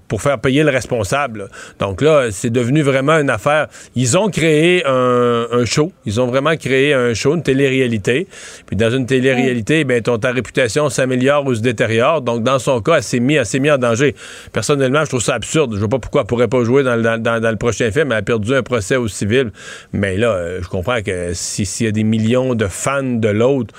pour 0.09 0.23
faire 0.23 0.39
payer 0.41 0.63
le 0.63 0.71
responsable. 0.71 1.49
Donc 1.79 2.03
là, 2.03 2.29
c'est 2.31 2.51
devenu 2.51 2.83
vraiment 2.83 3.19
une 3.19 3.31
affaire. 3.31 3.69
Ils 3.95 4.17
ont 4.19 4.29
créé 4.29 4.85
un, 4.87 5.47
un, 5.51 5.65
show. 5.65 5.93
Ils 6.05 6.21
ont 6.21 6.27
vraiment 6.27 6.57
créé 6.57 6.95
un 6.95 7.15
show, 7.15 7.35
une 7.35 7.43
télé-réalité. 7.43 8.27
Puis 8.67 8.77
dans 8.77 8.91
une 8.91 9.07
télé-réalité, 9.07 9.85
ben, 9.85 10.03
ton, 10.03 10.19
ta 10.19 10.33
réputation 10.33 10.89
s'améliore 10.89 11.47
ou 11.47 11.55
se 11.55 11.61
détériore. 11.61 12.23
Donc, 12.23 12.43
dans 12.43 12.59
son 12.59 12.81
cas, 12.81 12.97
elle 12.97 13.03
s'est 13.03 13.21
mis, 13.21 13.35
elle 13.35 13.47
s'est 13.47 13.59
mis 13.59 13.71
en 13.71 13.79
danger. 13.79 14.15
Personnellement, 14.53 15.05
je 15.05 15.09
trouve 15.11 15.23
ça 15.23 15.35
absurde. 15.35 15.75
Je 15.75 15.81
vois 15.81 15.89
pas 15.89 15.99
pourquoi 15.99 16.23
elle 16.23 16.27
pourrait 16.27 16.49
pas 16.49 16.65
jouer 16.65 16.83
dans, 16.83 16.97
le 16.97 17.57
prochain 17.57 17.91
film. 17.91 18.13
Elle 18.13 18.19
a 18.19 18.23
perdu 18.23 18.55
un 18.55 18.63
procès 18.63 18.97
au 18.97 19.09
civil. 19.09 19.51
Mais 19.93 20.17
là, 20.17 20.31
euh, 20.31 20.61
je 20.63 20.69
comprends 20.69 21.03
que 21.03 21.33
s'il 21.35 21.87
y 21.87 21.89
a 21.89 21.93
des 21.93 22.05
millions 22.05 22.55
de 22.55 22.67
fans 22.67 23.03
de 23.03 23.29
l'autre, 23.29 23.75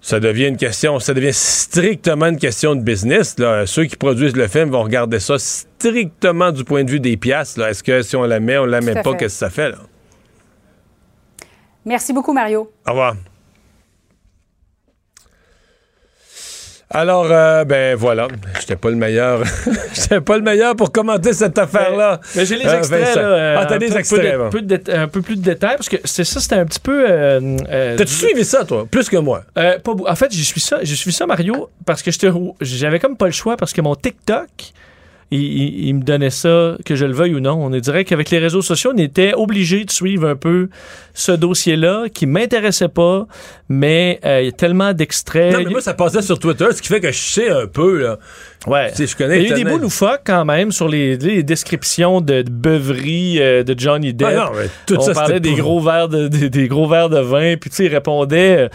ça 0.00 0.20
devient 0.20 0.46
une 0.46 0.56
question, 0.56 1.00
ça 1.00 1.14
devient 1.14 1.32
strictement 1.32 2.26
une 2.26 2.38
question 2.38 2.76
de 2.76 2.80
business. 2.80 3.38
Là. 3.38 3.66
Ceux 3.66 3.86
qui 3.86 3.96
produisent 3.96 4.36
le 4.36 4.46
film 4.46 4.70
vont 4.70 4.84
regarder 4.84 5.18
ça 5.18 5.36
strictement 5.38 6.52
du 6.52 6.62
point 6.62 6.84
de 6.84 6.90
vue 6.90 7.00
des 7.00 7.16
pièces. 7.16 7.58
Est-ce 7.58 7.82
que 7.82 8.02
si 8.02 8.14
on 8.14 8.22
la 8.22 8.38
met, 8.38 8.56
on 8.56 8.66
la 8.66 8.80
met 8.80 9.02
pas, 9.02 9.14
qu'est-ce 9.14 9.34
que 9.34 9.46
ça 9.46 9.50
fait? 9.50 9.70
Là? 9.70 9.78
Merci 11.84 12.12
beaucoup, 12.12 12.32
Mario. 12.32 12.70
Au 12.86 12.90
revoir. 12.90 13.16
Alors, 16.90 17.26
euh, 17.30 17.64
ben 17.64 17.96
voilà, 17.96 18.28
j'étais 18.60 18.76
pas 18.76 18.90
le 18.90 18.96
meilleur. 18.96 19.42
j'étais 19.92 20.20
pas 20.20 20.36
le 20.36 20.42
meilleur 20.42 20.76
pour 20.76 20.92
commenter 20.92 21.32
cette 21.32 21.58
affaire-là. 21.58 22.20
Mais, 22.36 22.46
j'ai 22.46 22.56
les 22.56 22.66
euh, 22.66 22.78
extraits, 22.78 23.16
là. 23.16 23.60
Ah, 23.60 23.66
t'as 23.66 23.78
extraits. 23.78 24.34
un 24.88 25.08
peu 25.08 25.20
plus 25.20 25.36
de 25.36 25.42
détails, 25.42 25.76
parce 25.76 25.88
que 25.88 25.96
c'est 26.04 26.22
ça, 26.24 26.38
c'était 26.38 26.54
un 26.54 26.64
petit 26.64 26.78
peu. 26.78 27.04
Euh, 27.08 27.96
T'as-tu 27.96 28.12
suivi 28.12 28.44
ça, 28.44 28.64
toi, 28.64 28.86
plus 28.88 29.08
que 29.08 29.16
moi? 29.16 29.42
pas, 29.54 29.80
en 29.84 30.14
fait, 30.14 30.32
j'ai 30.32 30.44
suivi 30.44 30.60
ça, 30.60 30.78
j'ai 30.82 30.94
suivi 30.94 31.14
ça, 31.14 31.26
Mario, 31.26 31.70
parce 31.84 32.02
que 32.02 32.10
j'avais 32.60 33.00
comme 33.00 33.16
pas 33.16 33.26
le 33.26 33.32
choix, 33.32 33.56
parce 33.56 33.72
que 33.72 33.80
mon 33.80 33.96
TikTok 33.96 34.72
il, 35.32 35.92
me 35.94 36.02
donnait 36.02 36.30
ça, 36.30 36.76
que 36.84 36.94
je 36.94 37.04
le 37.04 37.12
veuille 37.12 37.34
ou 37.34 37.40
non. 37.40 37.54
On 37.64 37.70
dirait 37.70 38.04
qu'avec 38.04 38.30
les 38.30 38.38
réseaux 38.38 38.62
sociaux, 38.62 38.92
on 38.94 38.98
était 38.98 39.34
obligé 39.34 39.84
de 39.84 39.90
suivre 39.90 40.28
un 40.28 40.36
peu 40.36 40.68
ce 41.14 41.32
dossier-là 41.32 42.04
qui 42.12 42.26
m'intéressait 42.26 42.88
pas, 42.88 43.26
mais 43.68 44.20
euh, 44.24 44.42
il 44.42 44.44
y 44.46 44.48
a 44.48 44.52
tellement 44.52 44.92
d'extraits. 44.92 45.52
Non, 45.52 45.58
mais 45.64 45.70
moi, 45.70 45.80
ça 45.80 45.94
passait 45.94 46.22
sur 46.22 46.38
Twitter, 46.38 46.66
ce 46.72 46.80
qui 46.80 46.88
fait 46.88 47.00
que 47.00 47.10
je 47.10 47.18
sais 47.18 47.48
un 47.48 47.66
peu, 47.66 48.02
là. 48.02 48.18
Ouais. 48.68 48.92
je 48.96 49.16
connais 49.16 49.42
il 49.42 49.48
y 49.48 49.52
a 49.52 49.58
eu 49.58 49.64
des 49.64 49.70
bouts 49.70 49.78
loufoques 49.78 50.22
quand 50.24 50.44
même 50.44 50.72
sur 50.72 50.88
les, 50.88 51.16
descriptions 51.42 52.20
de, 52.20 52.44
beuverie 52.48 53.40
euh, 53.40 53.64
de 53.64 53.78
Johnny 53.78 54.14
Depp. 54.14 54.28
Ah 54.30 54.34
non, 54.36 54.50
mais 54.56 54.68
tout 54.86 54.96
on 54.98 55.12
parlait 55.12 55.40
des 55.40 55.54
gros 55.54 55.80
verres 55.80 56.08
de, 56.08 56.28
des, 56.28 56.68
gros 56.68 56.88
verres 56.88 57.10
de 57.10 57.20
vin, 57.20 57.56
puis 57.56 57.70
tu 57.70 57.76
sais, 57.76 57.84
il 57.86 57.94
répondait... 57.94 58.58
Euh, 58.58 58.68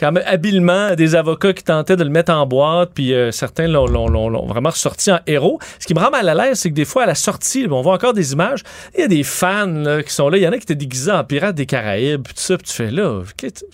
quand 0.00 0.12
même 0.12 0.24
habilement 0.26 0.94
des 0.94 1.14
avocats 1.14 1.52
qui 1.52 1.62
tentaient 1.62 1.96
de 1.96 2.04
le 2.04 2.10
mettre 2.10 2.32
en 2.32 2.46
boîte, 2.46 2.90
puis 2.94 3.12
euh, 3.12 3.30
certains 3.30 3.68
l'ont, 3.68 4.46
vraiment 4.46 4.70
ressorti 4.70 5.12
en 5.12 5.20
héros. 5.26 5.58
Ce 5.78 5.86
qui 5.86 5.94
me 5.94 6.00
rend 6.00 6.10
mal 6.10 6.28
à 6.28 6.34
l'aise, 6.34 6.58
c'est 6.58 6.70
que 6.70 6.74
des 6.74 6.86
fois, 6.86 7.02
à 7.02 7.06
la 7.06 7.14
sortie, 7.14 7.66
on 7.70 7.82
voit 7.82 7.94
encore 7.94 8.14
des 8.14 8.32
images, 8.32 8.62
il 8.96 9.00
y 9.00 9.04
a 9.04 9.08
des 9.08 9.22
fans 9.22 10.00
qui 10.04 10.12
sont 10.12 10.28
là, 10.28 10.38
il 10.38 10.42
y 10.42 10.48
en 10.48 10.52
a 10.52 10.56
qui 10.56 10.62
étaient 10.62 10.74
déguisés 10.74 11.12
en 11.12 11.22
pirates 11.22 11.54
des 11.54 11.66
Caraïbes, 11.66 12.22
puis 12.22 12.34
tout 12.34 12.40
ça, 12.40 12.56
puis 12.56 12.66
tu 12.66 12.72
fais 12.72 12.90
là, 12.90 13.20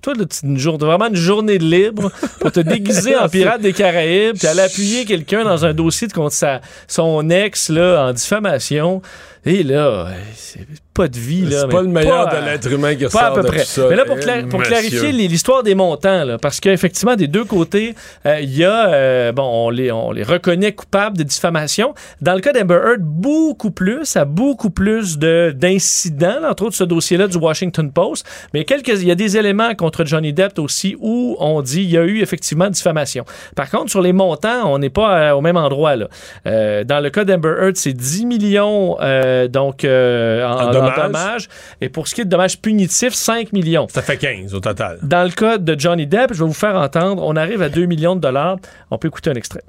toi, 0.02 0.14
là, 0.14 0.24
une 0.42 0.58
journée, 0.58 0.84
vraiment 0.84 1.06
une 1.06 1.16
journée 1.16 1.58
de 1.58 1.64
libre 1.64 2.10
pour 2.40 2.50
te 2.50 2.60
déguiser 2.60 3.16
en 3.20 3.28
pirate 3.28 3.60
des 3.60 3.72
Caraïbes, 3.72 4.36
puis 4.36 4.46
aller 4.46 4.60
appuyer 4.60 5.04
quelqu'un 5.04 5.44
dans 5.44 5.64
un 5.64 5.74
dossier 5.74 6.08
contre 6.08 6.32
sa, 6.32 6.60
son 6.88 7.30
ex 7.30 7.68
là, 7.68 8.08
en 8.08 8.12
diffamation. 8.12 9.02
Et 9.46 9.62
là, 9.62 10.08
c'est 10.34 10.66
pas 10.92 11.06
de 11.06 11.16
vie. 11.16 11.46
C'est 11.48 11.68
pas 11.68 11.82
le 11.82 11.88
meilleur 11.88 12.28
de 12.28 12.44
l'être 12.44 12.68
humain 12.68 12.96
qui 12.96 13.04
ressort 13.04 13.22
à 13.22 13.34
peu 13.34 13.44
près. 13.44 13.62
Mais 13.88 13.94
là, 13.94 14.04
pour, 14.04 14.16
pour 14.50 14.62
clarifier 14.62 15.12
l'histoire 15.12 15.62
des 15.62 15.76
montants, 15.76 16.24
là, 16.24 16.36
parce 16.36 16.58
qu'effectivement, 16.58 17.14
des 17.14 17.28
deux 17.28 17.44
côtés, 17.44 17.94
euh, 18.26 18.40
il 18.40 18.56
y 18.56 18.64
a, 18.64 18.88
euh, 18.88 19.30
bon, 19.30 19.44
on 19.44 19.70
les, 19.70 19.92
on 19.92 20.10
les 20.10 20.24
reconnaît 20.24 20.72
coupables 20.72 21.16
de 21.16 21.22
diffamation. 21.22 21.94
Dans 22.20 22.34
le 22.34 22.40
cas 22.40 22.52
d'Amber 22.52 22.74
Heard, 22.74 23.02
beaucoup 23.02 23.70
plus, 23.70 24.16
à 24.16 24.24
beaucoup 24.24 24.70
plus 24.70 25.16
d'incidents, 25.18 26.40
entre 26.48 26.64
autres 26.64 26.76
ce 26.76 26.84
dossier-là 26.84 27.28
du 27.28 27.36
Washington 27.36 27.92
Post. 27.92 28.26
Mais 28.52 28.64
quelques, 28.64 28.88
il 28.88 29.06
y 29.06 29.12
a 29.12 29.14
des 29.14 29.36
éléments 29.36 29.76
contre 29.76 30.04
Johnny 30.04 30.32
Depp 30.32 30.58
aussi 30.58 30.96
où 30.98 31.36
on 31.38 31.62
dit 31.62 31.82
il 31.82 31.90
y 31.90 31.98
a 31.98 32.02
eu 32.02 32.20
effectivement 32.20 32.68
diffamation. 32.68 33.24
Par 33.54 33.70
contre, 33.70 33.90
sur 33.90 34.02
les 34.02 34.12
montants, 34.12 34.72
on 34.72 34.78
n'est 34.78 34.90
pas 34.90 35.18
euh, 35.18 35.32
au 35.32 35.40
même 35.40 35.56
endroit. 35.56 35.94
Là. 35.94 36.08
dans 36.44 37.00
le 37.00 37.10
cas 37.10 37.24
d'Amber 37.24 37.54
Heard, 37.60 37.76
c'est 37.76 37.92
10 37.92 38.26
millions 38.26 38.96
euh, 39.35 39.35
donc 39.48 39.84
euh, 39.84 40.44
en, 40.46 40.70
dommage. 40.70 41.48
Et 41.80 41.88
pour 41.88 42.08
ce 42.08 42.14
qui 42.14 42.22
est 42.22 42.24
de 42.24 42.30
dommages 42.30 42.60
punitifs, 42.60 43.14
5 43.14 43.52
millions. 43.52 43.86
Ça 43.88 44.02
fait 44.02 44.16
15 44.16 44.54
au 44.54 44.60
total. 44.60 44.98
Dans 45.02 45.24
le 45.24 45.30
cas 45.30 45.58
de 45.58 45.78
Johnny 45.78 46.06
Depp, 46.06 46.32
je 46.32 46.40
vais 46.40 46.46
vous 46.46 46.52
faire 46.52 46.76
entendre, 46.76 47.22
on 47.24 47.36
arrive 47.36 47.62
à 47.62 47.68
2 47.68 47.86
millions 47.86 48.16
de 48.16 48.20
dollars. 48.20 48.56
On 48.90 48.98
peut 48.98 49.08
écouter 49.08 49.30
un 49.30 49.34
extrait. 49.34 49.62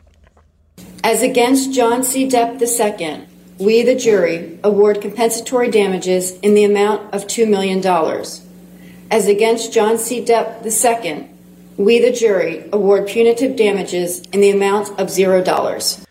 As 1.04 1.22
against 1.24 1.74
John 1.74 2.04
C. 2.04 2.28
Depp 2.28 2.62
II, 2.62 3.22
we, 3.60 3.84
the 3.84 3.98
jury, 3.98 4.60
award 4.64 5.02
compensatory 5.02 5.70
damages 5.70 6.34
in 6.44 6.54
the 6.54 6.64
amount 6.64 7.02
of 7.14 7.28
$2 7.28 7.48
million. 7.48 7.82
As 9.10 9.28
against 9.28 9.74
John 9.74 9.98
C. 9.98 10.22
Depp 10.22 10.66
II, 10.66 11.28
we, 11.78 12.00
the 12.00 12.12
jury, 12.12 12.64
award 12.74 13.08
punitive 13.08 13.56
damages 13.56 14.22
in 14.34 14.42
the 14.42 14.50
amount 14.50 14.90
of 15.00 15.08
$0. 15.08 16.07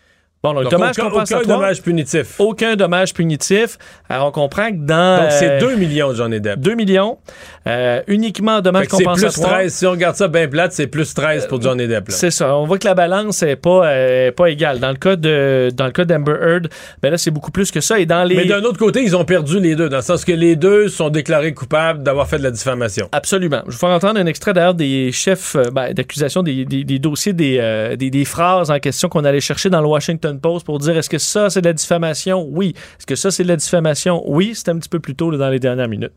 Bon, 0.47 0.53
donc, 0.53 0.63
Donc, 0.63 0.71
dommage 0.71 0.91
aucun, 0.97 1.01
aucun 1.03 1.09
compensatoire, 1.11 1.57
dommage 1.59 1.81
punitif. 1.81 2.35
aucun 2.39 2.75
dommage 2.75 3.13
punitif. 3.13 3.77
Alors, 4.09 4.27
on 4.27 4.31
comprend 4.31 4.69
que 4.71 4.77
dans... 4.77 5.21
Donc, 5.23 5.31
c'est 5.31 5.51
euh, 5.51 5.59
2 5.59 5.75
millions, 5.75 6.13
Johnny 6.13 6.39
Depp. 6.39 6.59
2 6.59 6.75
millions, 6.75 7.17
euh, 7.67 8.01
uniquement 8.07 8.61
dommage 8.61 8.85
que 8.87 8.91
c'est 8.91 9.03
plus 9.03 9.05
compensatoire. 9.05 9.51
13. 9.59 9.73
Si 9.73 9.85
on 9.85 9.91
regarde 9.91 10.15
ça 10.15 10.27
bien 10.27 10.47
plate, 10.47 10.71
c'est 10.73 10.87
plus 10.87 11.13
13 11.13 11.47
pour 11.47 11.61
Johnny 11.61 11.87
Depp. 11.87 12.05
C'est 12.09 12.31
ça. 12.31 12.55
On 12.55 12.65
voit 12.65 12.77
que 12.77 12.87
la 12.87 12.93
balance 12.93 13.41
n'est 13.41 13.55
pas, 13.55 13.85
euh, 13.87 14.31
pas 14.31 14.47
égale. 14.49 14.79
Dans 14.79 14.89
le 14.91 14.95
cas 14.97 15.15
de 15.15 15.69
dans 15.75 15.85
le 15.85 15.91
cas 15.91 16.05
d'Amber 16.05 16.35
Heard, 16.41 16.67
ben 17.01 17.11
là, 17.11 17.17
c'est 17.17 17.31
beaucoup 17.31 17.51
plus 17.51 17.71
que 17.71 17.81
ça. 17.81 17.99
Et 17.99 18.05
dans 18.05 18.23
les... 18.23 18.35
Mais 18.35 18.45
d'un 18.45 18.61
autre 18.63 18.77
côté, 18.79 19.01
ils 19.03 19.15
ont 19.15 19.25
perdu 19.25 19.59
les 19.59 19.75
deux, 19.75 19.89
dans 19.89 19.97
le 19.97 20.01
sens 20.01 20.23
que 20.23 20.31
les 20.31 20.55
deux 20.55 20.87
sont 20.87 21.09
déclarés 21.09 21.53
coupables 21.53 22.03
d'avoir 22.03 22.27
fait 22.27 22.37
de 22.37 22.43
la 22.43 22.51
diffamation. 22.51 23.09
Absolument. 23.11 23.57
Je 23.65 23.71
vais 23.71 23.71
vous 23.73 23.77
faire 23.79 23.89
entendre 23.89 24.19
un 24.19 24.25
extrait 24.25 24.53
d'ailleurs 24.53 24.73
des 24.73 25.11
chefs 25.11 25.55
euh, 25.55 25.63
ben, 25.71 25.93
d'accusation, 25.93 26.43
des, 26.43 26.65
des- 26.65 26.83
des 26.83 26.99
dossiers, 26.99 27.33
des, 27.33 27.57
euh, 27.59 27.95
des, 27.95 28.09
des 28.09 28.25
phrases 28.25 28.71
en 28.71 28.79
question 28.79 29.09
qu'on 29.09 29.25
allait 29.25 29.39
chercher 29.41 29.69
dans 29.69 29.81
le 29.81 29.87
Washington 29.87 30.36
Post 30.37 30.65
pour 30.65 30.79
dire 30.79 30.97
est-ce 30.97 31.09
que 31.09 31.17
ça 31.17 31.49
c'est 31.49 31.61
de 31.61 31.67
la 31.67 31.73
diffamation? 31.73 32.47
Oui. 32.49 32.73
Est-ce 32.97 33.05
que 33.05 33.15
ça 33.15 33.31
c'est 33.31 33.43
de 33.43 33.49
la 33.49 33.55
diffamation? 33.55 34.23
Oui. 34.25 34.53
C'était 34.55 34.71
un 34.71 34.79
petit 34.79 34.89
peu 34.89 34.99
plus 34.99 35.15
tôt 35.15 35.31
là, 35.31 35.37
dans 35.37 35.49
les 35.49 35.59
dernières 35.59 35.87
minutes. 35.87 36.13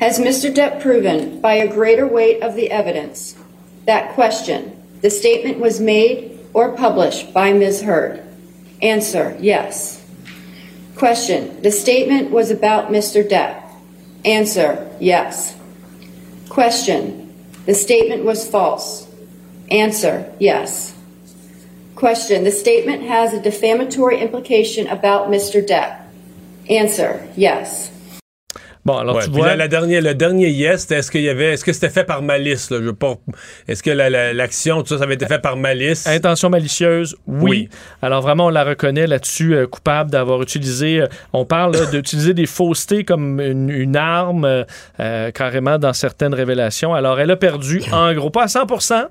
Has 0.00 0.18
Mr. 0.18 0.50
Depp 0.52 0.80
proven, 0.80 1.40
by 1.40 1.54
a 1.54 1.66
greater 1.66 2.06
weight 2.06 2.42
of 2.42 2.54
the 2.54 2.70
evidence, 2.70 3.34
that 3.86 4.14
question, 4.14 4.72
the 5.02 5.10
statement 5.10 5.58
was 5.58 5.80
made 5.80 6.30
or 6.54 6.74
published 6.74 7.32
by 7.34 7.52
Ms. 7.52 7.82
Heard? 7.82 8.22
Answer, 8.80 9.36
yes. 9.38 10.02
Question, 10.96 11.60
the 11.62 11.70
statement 11.70 12.30
was 12.30 12.50
about 12.50 12.90
Mr. 12.90 13.22
Depp? 13.22 13.62
Answer, 14.24 14.90
yes. 14.98 15.54
Question, 16.48 17.34
the 17.66 17.74
statement 17.74 18.24
was 18.24 18.48
false? 18.48 19.06
Answer, 19.70 20.32
yes. 20.38 20.95
Question, 21.96 22.44
the 22.44 22.50
statement 22.50 23.04
has 23.04 23.32
a 23.32 23.40
defamatory 23.40 24.20
implication 24.20 24.86
about 24.86 25.30
Mr. 25.30 25.66
Depp? 25.66 26.02
Answer, 26.68 27.26
yes. 27.36 27.90
Bon, 28.86 28.98
alors 28.98 29.16
Ouais, 29.16 29.24
tu 29.24 29.30
vois. 29.30 29.48
là, 29.48 29.56
la 29.56 29.66
dernière, 29.68 30.00
le 30.00 30.14
dernier 30.14 30.48
yes, 30.48 30.88
est-ce 30.92 31.10
qu'il 31.10 31.22
y 31.22 31.28
avait, 31.28 31.46
est-ce 31.54 31.64
que 31.64 31.72
c'était 31.72 31.90
fait 31.90 32.04
par 32.04 32.22
malice, 32.22 32.70
là? 32.70 32.78
Je 32.78 32.84
veux 32.84 32.92
pas, 32.94 33.16
est-ce 33.66 33.82
que 33.82 33.90
la- 33.90 34.08
la- 34.08 34.32
l'action, 34.32 34.80
tout 34.82 34.88
ça, 34.90 34.98
ça 34.98 35.04
avait 35.04 35.14
été 35.14 35.26
fait 35.26 35.40
par 35.40 35.56
malice? 35.56 36.06
Intention 36.06 36.50
malicieuse, 36.50 37.16
oui. 37.26 37.50
Oui. 37.50 37.68
Alors 38.00 38.22
vraiment, 38.22 38.46
on 38.46 38.50
la 38.50 38.62
reconnaît 38.62 39.08
là-dessus 39.08 39.56
euh, 39.56 39.66
coupable 39.66 40.12
d'avoir 40.12 40.40
utilisé, 40.40 41.00
euh, 41.02 41.06
on 41.32 41.44
parle 41.44 41.90
d'utiliser 41.90 42.32
des 42.32 42.46
faussetés 42.46 43.02
comme 43.02 43.40
une, 43.40 43.70
une 43.70 43.96
arme 43.96 44.64
euh, 45.00 45.30
carrément 45.32 45.78
dans 45.80 45.92
certaines 45.92 46.32
révélations. 46.34 46.94
Alors 46.94 47.18
elle 47.18 47.32
a 47.32 47.36
perdu, 47.36 47.82
en 47.92 48.14
gros, 48.14 48.30
pas 48.30 48.44
à 48.44 48.46
100% 48.46 49.06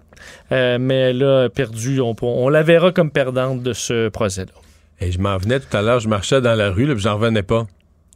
euh, 0.54 0.78
mais 0.80 0.96
elle 1.12 1.24
a 1.24 1.50
perdu, 1.50 2.00
on, 2.00 2.16
on 2.22 2.48
la 2.48 2.64
verra 2.64 2.94
comme 2.94 3.12
perdante 3.12 3.62
de 3.62 3.74
ce 3.74 4.08
procès-là. 4.08 4.54
Et 5.02 5.12
je 5.12 5.20
m'en 5.20 5.36
venais 5.38 5.60
tout 5.60 5.76
à 5.76 5.82
l'heure, 5.82 6.00
je 6.00 6.08
marchais 6.08 6.40
dans 6.40 6.56
la 6.56 6.70
rue, 6.72 6.86
là, 6.86 6.94
puis 6.94 7.04
j'en 7.04 7.16
revenais 7.16 7.44
pas. 7.44 7.68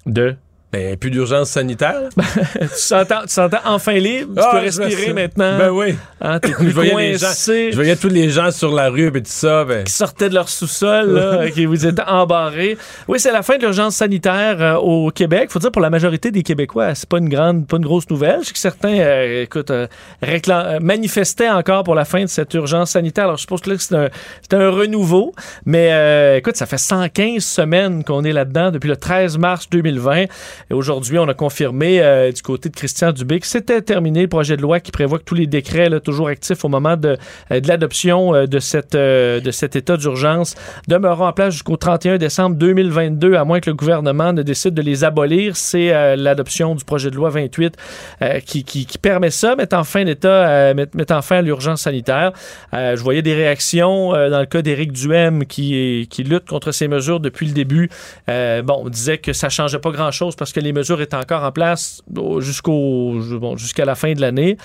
De? 0.05 0.35
Ben, 0.71 0.95
plus 0.97 1.09
d'urgence 1.09 1.49
sanitaire? 1.49 2.09
tu 2.15 2.67
s'entends 2.75 3.21
tu 3.23 3.29
s'entends 3.33 3.57
enfin 3.65 3.93
libre, 3.93 4.33
tu 4.35 4.41
Ah, 4.45 4.49
peux 4.51 4.59
respirer 4.59 5.13
maintenant. 5.13 5.57
Ben 5.57 5.71
oui. 5.71 5.95
Hein, 6.21 6.39
Je 6.59 6.69
voyais, 6.69 6.93
les 6.95 7.17
gens, 7.17 7.25
coincé. 7.27 7.69
je 7.71 7.75
voyais 7.75 7.95
tous 7.95 8.07
les 8.09 8.29
gens 8.29 8.51
sur 8.51 8.71
la 8.75 8.89
rue, 8.89 9.07
et 9.07 9.11
tout 9.11 9.21
ça, 9.25 9.63
ben. 9.65 9.83
qui 9.83 9.91
sortaient 9.91 10.29
de 10.29 10.35
leur 10.35 10.47
sous-sol, 10.47 11.49
qui 11.55 11.65
vous 11.65 11.88
étaient 11.88 12.03
embarrés. 12.03 12.77
Oui, 13.07 13.19
c'est 13.19 13.31
la 13.31 13.41
fin 13.41 13.57
de 13.57 13.61
l'urgence 13.63 13.95
sanitaire 13.95 14.61
euh, 14.61 14.75
au 14.75 15.09
Québec. 15.09 15.49
Faut 15.49 15.57
dire 15.57 15.71
pour 15.71 15.81
la 15.81 15.89
majorité 15.89 16.29
des 16.29 16.43
Québécois, 16.43 16.93
c'est 16.93 17.09
pas 17.09 17.17
une 17.17 17.29
grande, 17.29 17.65
pas 17.65 17.77
une 17.77 17.85
grosse 17.85 18.07
nouvelle. 18.11 18.41
Je 18.41 18.47
sais 18.47 18.53
que 18.53 18.59
certains, 18.59 18.93
euh, 18.99 19.41
écoute, 19.43 19.71
euh, 19.71 19.88
réclam- 20.21 20.79
manifestaient 20.81 21.49
encore 21.49 21.83
pour 21.83 21.95
la 21.95 22.05
fin 22.05 22.21
de 22.21 22.27
cette 22.29 22.53
urgence 22.53 22.91
sanitaire. 22.91 23.23
Alors 23.23 23.38
je 23.38 23.41
suppose 23.41 23.61
que 23.61 23.71
là 23.71 23.75
c'est 23.79 23.95
un, 23.95 24.09
c'est 24.43 24.53
un 24.55 24.69
renouveau, 24.69 25.33
mais 25.65 26.38
écoute, 26.38 26.57
ça 26.57 26.67
fait 26.67 26.77
115 26.77 27.43
semaines 27.43 28.03
qu'on 28.03 28.23
est 28.23 28.33
là-dedans 28.33 28.69
depuis 28.69 28.88
le 28.89 28.97
13 28.97 29.38
mars 29.39 29.67
2020. 29.71 30.25
Et 30.69 30.73
aujourd'hui, 30.73 31.17
on 31.19 31.27
a 31.27 31.33
confirmé 31.33 32.01
euh, 32.01 32.31
du 32.31 32.41
côté 32.41 32.69
de 32.69 32.75
Christian 32.75 33.11
Dubé 33.11 33.39
que 33.39 33.47
c'était 33.47 33.81
terminé 33.81 34.21
le 34.23 34.27
projet 34.27 34.57
de 34.57 34.61
loi 34.61 34.79
qui 34.79 34.91
prévoit 34.91 35.19
que 35.19 35.23
tous 35.23 35.35
les 35.35 35.47
décrets 35.47 35.89
là, 35.89 35.99
toujours 35.99 36.27
actifs 36.27 36.63
au 36.65 36.69
moment 36.69 36.97
de, 36.97 37.17
euh, 37.51 37.59
de 37.59 37.67
l'adoption 37.67 38.33
euh, 38.35 38.45
de, 38.45 38.59
cette, 38.59 38.95
de 38.95 39.51
cet 39.51 39.75
état 39.75 39.97
d'urgence 39.97 40.55
demeureront 40.87 41.27
en 41.27 41.33
place 41.33 41.53
jusqu'au 41.53 41.77
31 41.77 42.17
décembre 42.17 42.55
2022, 42.55 43.35
à 43.35 43.45
moins 43.45 43.59
que 43.59 43.69
le 43.69 43.75
gouvernement 43.75 44.33
ne 44.33 44.43
décide 44.43 44.73
de 44.73 44.81
les 44.81 45.03
abolir. 45.03 45.55
C'est 45.55 46.15
l'adoption 46.15 46.75
du 46.75 46.83
projet 46.83 47.09
de 47.11 47.15
loi 47.15 47.29
28 47.29 47.75
euh, 48.21 48.39
qui, 48.39 48.63
qui, 48.63 48.97
permet 48.97 49.29
ça, 49.31 49.55
mettant 49.55 49.83
fin, 49.83 50.03
l'état, 50.03 50.73
met- 50.73 50.87
mettant 50.93 51.21
fin 51.21 51.37
à 51.37 51.41
l'urgence 51.41 51.81
sanitaire. 51.81 52.31
Je 52.73 53.01
voyais 53.01 53.21
des 53.21 53.33
réactions 53.33 54.11
dans 54.11 54.39
le 54.39 54.45
cas 54.45 54.61
d'Éric 54.61 54.91
Duhem 54.91 55.45
qui, 55.45 56.07
qui 56.09 56.23
lutte 56.23 56.47
contre 56.47 56.71
ces 56.71 56.87
mesures 56.87 57.19
depuis 57.19 57.45
le 57.47 57.53
début. 57.53 57.89
Bon, 58.27 58.81
on 58.85 58.89
disait 58.89 59.17
que 59.17 59.33
ça 59.33 59.49
changeait 59.49 59.79
pas 59.79 59.91
grand-chose 59.91 60.35
parce 60.35 60.49
que 60.53 60.60
les 60.60 60.74
mesures 60.74 61.01
étaient 61.01 61.15
encore 61.15 61.44
en 61.44 61.51
place 61.51 62.01
au- 62.15 62.41
jusqu'au 62.41 63.20
bon, 63.39 63.56
jusqu'à 63.58 63.86
la 63.86 63.96
fin 63.96 64.13
de 64.13 64.22
l'année. 64.22 64.58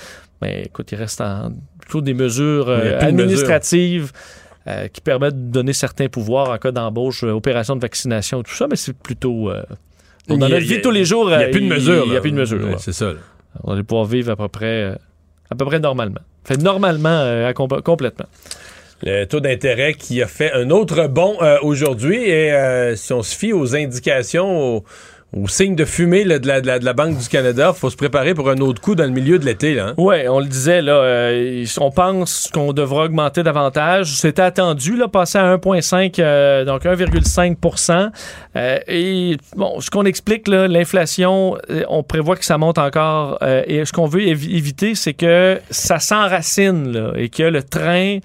Mais 0.43 0.64
écoute, 0.67 0.91
il 0.93 0.97
reste 0.99 1.21
en- 1.21 1.53
plutôt 1.81 2.00
des 2.00 2.14
mesures 2.14 2.69
euh, 2.69 2.99
de 2.99 3.05
administratives 3.05 4.12
euh, 4.67 4.88
qui 4.88 5.00
permettent 5.00 5.49
de 5.49 5.53
donner 5.53 5.73
certains 5.75 6.09
pouvoirs 6.09 6.50
en 6.50 6.59
cas 6.59 6.73
d'embauche, 6.73 7.23
euh, 7.25 7.31
opération 7.33 7.76
de 7.76 7.81
vaccination, 7.83 8.43
tout 8.43 8.55
ça, 8.55 8.67
mais 8.69 8.76
c'est 8.76 8.97
plutôt... 8.97 9.50
Il 10.31 10.41
y 10.41 10.55
a- 10.55 10.59
vie 10.59 10.81
tous 10.81 10.91
les 10.91 11.05
jours, 11.05 11.31
Il 11.31 11.37
n'y 11.37 11.45
a 11.45 11.49
plus 11.49 11.61
de 11.61 11.67
mesures. 11.69 12.03
Il 12.07 12.11
n'y 12.12 12.17
a 12.17 12.21
plus 12.21 12.31
de 12.33 12.37
mesures. 12.37 12.64
Ouais, 12.64 12.71
là. 12.73 12.79
C'est 12.79 12.93
ça. 12.95 13.07
là. 13.12 13.19
On 13.62 13.75
va 13.76 13.83
pouvoir 13.83 14.07
vivre 14.07 14.33
à 14.33 14.37
peu 14.37 14.49
près, 14.49 14.97
à 15.50 15.55
peu 15.55 15.64
près 15.67 15.79
normalement. 15.81 16.21
Fait 16.45 16.57
normalement, 16.57 17.09
euh, 17.21 17.53
complètement. 17.53 18.26
Le 19.03 19.26
taux 19.26 19.41
d'intérêt 19.41 19.93
qui 19.95 20.23
a 20.23 20.26
fait 20.26 20.50
un 20.53 20.71
autre 20.71 21.09
bond 21.09 21.37
euh, 21.43 21.59
aujourd'hui. 21.62 22.17
Et 22.25 22.53
euh, 22.53 22.97
si 22.97 23.12
on 23.12 23.23
se 23.23 23.37
fie 23.37 23.53
aux 23.53 23.76
indications, 23.76 24.76
aux, 24.76 24.85
aux 25.37 25.49
signes 25.49 25.75
de 25.75 25.85
fumée 25.85 26.25
de, 26.25 26.47
la, 26.85 26.93
Banque 26.93 27.19
du 27.19 27.29
Canada, 27.29 27.73
faut 27.73 27.91
se 27.91 27.97
préparer 27.97 28.35
pour 28.35 28.49
un 28.50 28.59
autre 28.59 28.81
coup 28.81 28.95
dans 28.95 29.05
le 29.05 29.11
milieu 29.11 29.38
de 29.38 29.45
l'été. 29.45 29.81
Hein. 29.81 29.95
Oui, 29.97 30.17
on 30.29 30.38
le 30.41 30.47
disait, 30.47 30.81
là, 30.83 30.93
euh, 30.95 31.64
on 31.81 31.91
pense 31.91 32.50
qu'on 32.53 32.73
devra 32.73 33.05
augmenter 33.05 33.43
davantage. 33.43 34.14
C'était 34.17 34.43
attendu, 34.43 34.97
là, 34.97 35.09
passer 35.09 35.38
à 35.38 35.45
1,5, 35.57 36.19
euh, 36.19 36.64
donc 36.64 36.85
1,5 36.85 37.57
Euh, 38.57 38.79
Et 38.87 39.37
bon, 39.57 39.81
ce 39.81 39.91
qu'on 39.91 40.05
explique, 40.05 40.47
l'inflation, 40.49 41.57
euh, 41.71 41.83
on 41.88 42.03
prévoit 42.03 42.37
que 42.37 42.45
ça 42.45 42.59
monte 42.59 42.79
encore. 42.79 43.38
euh, 43.43 43.62
et 43.67 43.85
ce 43.85 43.93
qu'on 43.93 44.07
veut 44.07 44.21
évi- 44.21 44.57
éviter, 44.57 44.95
c'est 44.95 45.14
que 45.14 45.59
ça 45.71 45.99
s'enracine 45.99 47.12
et 47.17 47.29
que 47.29 47.43
le 47.43 47.62
train 47.62 48.19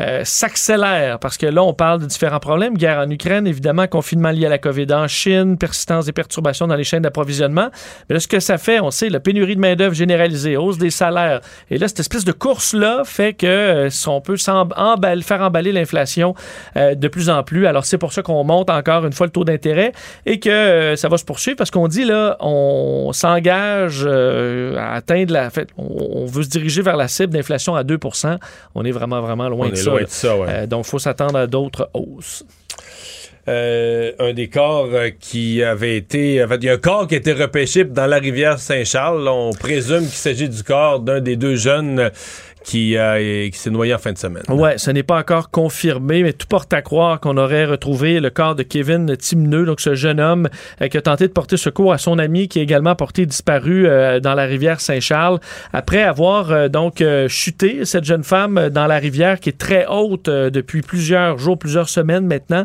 euh, 0.00 0.22
s'accélère 0.24 1.18
parce 1.18 1.36
que 1.36 1.46
là, 1.46 1.62
on 1.62 1.74
parle 1.74 2.00
de 2.00 2.06
différents 2.06 2.40
problèmes. 2.40 2.76
Guerre 2.76 2.98
en 2.98 3.10
Ukraine, 3.10 3.46
évidemment, 3.46 3.86
confinement 3.86 4.30
lié 4.30 4.46
à 4.46 4.48
la 4.48 4.58
COVID 4.58 4.86
en 4.92 5.08
Chine, 5.08 5.58
persistance 5.58 6.06
des 6.06 6.12
perturbations 6.12 6.66
dans 6.66 6.76
les 6.76 6.84
chaînes 6.84 7.02
d'approvisionnement. 7.02 7.68
Mais 8.08 8.14
là, 8.14 8.20
ce 8.20 8.28
que 8.28 8.40
ça 8.40 8.58
fait, 8.58 8.80
on 8.80 8.90
sait, 8.90 9.08
la 9.08 9.20
pénurie 9.20 9.56
de 9.56 9.60
main-d'œuvre 9.60 9.94
généralisée, 9.94 10.56
hausse 10.56 10.78
des 10.78 10.90
salaires. 10.90 11.40
Et 11.70 11.78
là, 11.78 11.88
cette 11.88 12.00
espèce 12.00 12.24
de 12.24 12.32
course-là 12.32 13.02
fait 13.04 13.34
que 13.34 13.46
euh, 13.46 13.88
on 14.06 14.20
peut 14.20 14.36
emballer- 14.36 15.22
faire 15.22 15.42
emballer 15.42 15.72
l'inflation 15.72 16.34
euh, 16.76 16.94
de 16.94 17.08
plus 17.08 17.30
en 17.30 17.42
plus. 17.42 17.66
Alors, 17.66 17.84
c'est 17.84 17.98
pour 17.98 18.12
ça 18.12 18.22
qu'on 18.22 18.44
monte 18.44 18.70
encore 18.70 19.04
une 19.06 19.12
fois 19.12 19.26
le 19.26 19.32
taux 19.32 19.44
d'intérêt 19.44 19.92
et 20.26 20.40
que 20.40 20.48
euh, 20.48 20.96
ça 20.96 21.08
va 21.08 21.16
se 21.18 21.24
poursuivre 21.24 21.56
parce 21.56 21.70
qu'on 21.70 21.88
dit, 21.88 22.04
là, 22.04 22.36
on 22.40 23.10
s'engage 23.12 24.04
euh, 24.06 24.76
à 24.76 24.94
atteindre 24.94 25.32
la. 25.32 25.46
en 25.46 25.50
fait, 25.50 25.68
on, 25.76 26.26
veut 26.26 26.42
se 26.42 26.48
diriger 26.48 26.82
vers 26.82 26.96
la 26.96 27.08
cible 27.08 27.32
d'inflation 27.32 27.74
à 27.74 27.82
2% 27.82 28.38
On 28.74 28.84
est 28.84 28.90
vraiment, 28.90 29.20
vraiment 29.20 29.48
loin 29.48 29.66
On 29.66 29.70
de 29.70 29.74
est 29.74 29.87
ça. 30.06 30.28
ça, 30.28 30.36
ouais. 30.36 30.46
Euh, 30.48 30.66
donc, 30.66 30.86
il 30.86 30.90
faut 30.90 30.98
s'attendre 30.98 31.38
à 31.38 31.46
d'autres 31.46 31.90
hausses. 31.94 32.44
Euh, 33.48 34.12
un 34.18 34.34
des 34.34 34.48
corps 34.48 34.88
euh, 34.92 35.08
qui 35.18 35.62
avait 35.62 35.96
été. 35.96 36.44
En 36.44 36.48
fait, 36.48 36.56
il 36.56 36.64
y 36.64 36.68
a 36.68 36.74
un 36.74 36.78
corps 36.78 37.06
qui 37.06 37.14
a 37.14 37.18
été 37.18 37.32
repêché 37.32 37.84
dans 37.84 38.06
la 38.06 38.18
rivière 38.18 38.58
Saint-Charles. 38.58 39.26
On 39.26 39.52
présume 39.52 40.00
qu'il 40.00 40.08
s'agit 40.08 40.50
du 40.50 40.62
corps 40.62 41.00
d'un 41.00 41.20
des 41.20 41.36
deux 41.36 41.56
jeunes 41.56 42.10
qui, 42.68 42.98
euh, 42.98 43.48
qui 43.48 43.58
s'est 43.58 43.70
noyé 43.70 43.94
en 43.94 43.98
fin 43.98 44.12
de 44.12 44.18
semaine. 44.18 44.42
Ouais, 44.50 44.76
ce 44.76 44.90
n'est 44.90 45.02
pas 45.02 45.18
encore 45.18 45.50
confirmé, 45.50 46.22
mais 46.22 46.34
tout 46.34 46.46
porte 46.46 46.70
à 46.74 46.82
croire 46.82 47.18
qu'on 47.18 47.38
aurait 47.38 47.64
retrouvé 47.64 48.20
le 48.20 48.28
corps 48.28 48.54
de 48.54 48.62
Kevin 48.62 49.16
Timneux, 49.16 49.64
donc 49.64 49.80
ce 49.80 49.94
jeune 49.94 50.20
homme 50.20 50.48
euh, 50.82 50.88
qui 50.88 50.98
a 50.98 51.00
tenté 51.00 51.26
de 51.28 51.32
porter 51.32 51.56
secours 51.56 51.94
à 51.94 51.98
son 51.98 52.18
ami 52.18 52.46
qui 52.46 52.58
est 52.58 52.62
également 52.62 52.94
porté 52.94 53.24
disparu 53.24 53.86
euh, 53.86 54.20
dans 54.20 54.34
la 54.34 54.44
rivière 54.44 54.82
Saint-Charles 54.82 55.40
après 55.72 56.02
avoir 56.02 56.68
donc 56.68 57.02
chuté 57.28 57.86
cette 57.86 58.04
jeune 58.04 58.22
femme 58.22 58.68
dans 58.68 58.86
la 58.86 58.98
rivière 58.98 59.40
qui 59.40 59.48
est 59.48 59.58
très 59.58 59.86
haute 59.86 60.28
depuis 60.28 60.82
plusieurs 60.82 61.38
jours, 61.38 61.58
plusieurs 61.58 61.88
semaines 61.88 62.26
maintenant. 62.26 62.64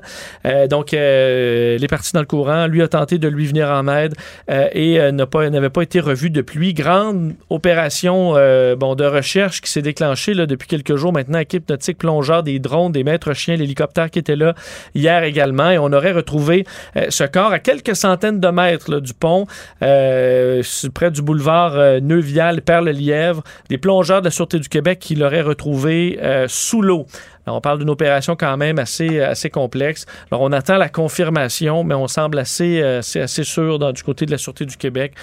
Donc, 0.69 0.93
elle 0.93 1.83
est 1.83 1.89
partie 1.89 2.12
dans 2.13 2.19
le 2.19 2.25
courant. 2.25 2.67
Lui 2.67 2.81
a 2.81 2.88
tenté 2.88 3.17
de 3.17 3.27
lui 3.27 3.45
venir 3.45 3.69
en 3.69 3.88
aide 3.88 4.15
et 4.50 5.00
n'avait 5.12 5.69
pas 5.69 5.81
été 5.81 6.00
revu 6.00 6.29
depuis. 6.29 6.74
Grande 6.74 7.33
opération 7.50 8.33
bon, 8.77 8.95
de 8.95 9.05
recherche 9.05 9.62
qui 9.62 9.69
s'est 9.69 9.81
déclenché 9.94 10.34
là, 10.34 10.48
depuis 10.48 10.68
quelques 10.68 10.96
jours 10.96 11.14
maintenant, 11.14 11.38
équipe 11.38 11.70
nautique, 11.70 12.00
plongeur, 12.00 12.42
des 12.42 12.58
drones, 12.58 12.92
des 12.92 13.04
maîtres 13.04 13.34
chiens, 13.34 13.56
l'hélicoptère 13.56 14.10
qui 14.10 14.18
était 14.18 14.36
là 14.36 14.56
hier 14.96 15.24
également. 15.24 15.70
Et 15.70 15.78
on 15.78 15.94
aurait 15.94 16.14
retrouvé 16.14 16.66
euh, 16.98 17.06
ce 17.10 17.24
corps 17.26 17.52
à 17.52 17.60
quelques 17.60 17.96
centaines 17.96 18.40
de 18.40 18.48
mètres 18.48 19.00
du 19.00 19.14
pont, 19.14 19.46
euh, 19.84 20.64
près 20.96 21.12
du 21.12 21.22
boulevard 21.22 21.76
euh, 21.76 22.00
Neuvial, 22.00 22.64
Perle-Lièvre. 22.64 23.44
Des 23.70 23.78
plongeurs 23.78 24.22
de 24.22 24.26
la 24.26 24.32
Sûreté 24.32 24.58
du 24.58 24.68
Québec 24.68 24.98
qui 25.00 25.14
l'auraient 25.14 25.42
retrouvé 25.42 26.20
sous 26.48 26.82
l'eau. 26.82 27.06
On 27.46 27.62
parle 27.62 27.80
d'une 27.80 27.90
opération 27.90 28.36
quand 28.36 28.58
même 28.58 28.80
assez, 28.80 29.20
assez 29.20 29.50
complexe. 29.50 30.06
Alors, 30.32 30.42
on 30.42 30.52
attend 30.52 30.78
la 30.78 30.90
confirmation, 30.90 31.84
mais 31.84 31.94
on 31.94 32.08
semble 32.08 32.40
assez, 32.40 32.82
assez, 32.82 33.44
sûr 33.44 33.94
du 33.94 34.04
côté 34.04 34.26
de 34.26 34.32
la 34.32 34.38
Sûreté 34.38 34.66
du 34.66 34.78
Québec 34.78 35.14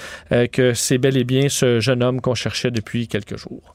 que 0.52 0.74
c'est 0.74 0.98
bel 0.98 1.16
et 1.16 1.24
bien 1.24 1.48
ce 1.48 1.80
jeune 1.80 2.02
homme 2.02 2.20
qu'on 2.20 2.34
cherchait 2.34 2.70
depuis 2.70 3.08
quelques 3.08 3.36
jours. 3.36 3.72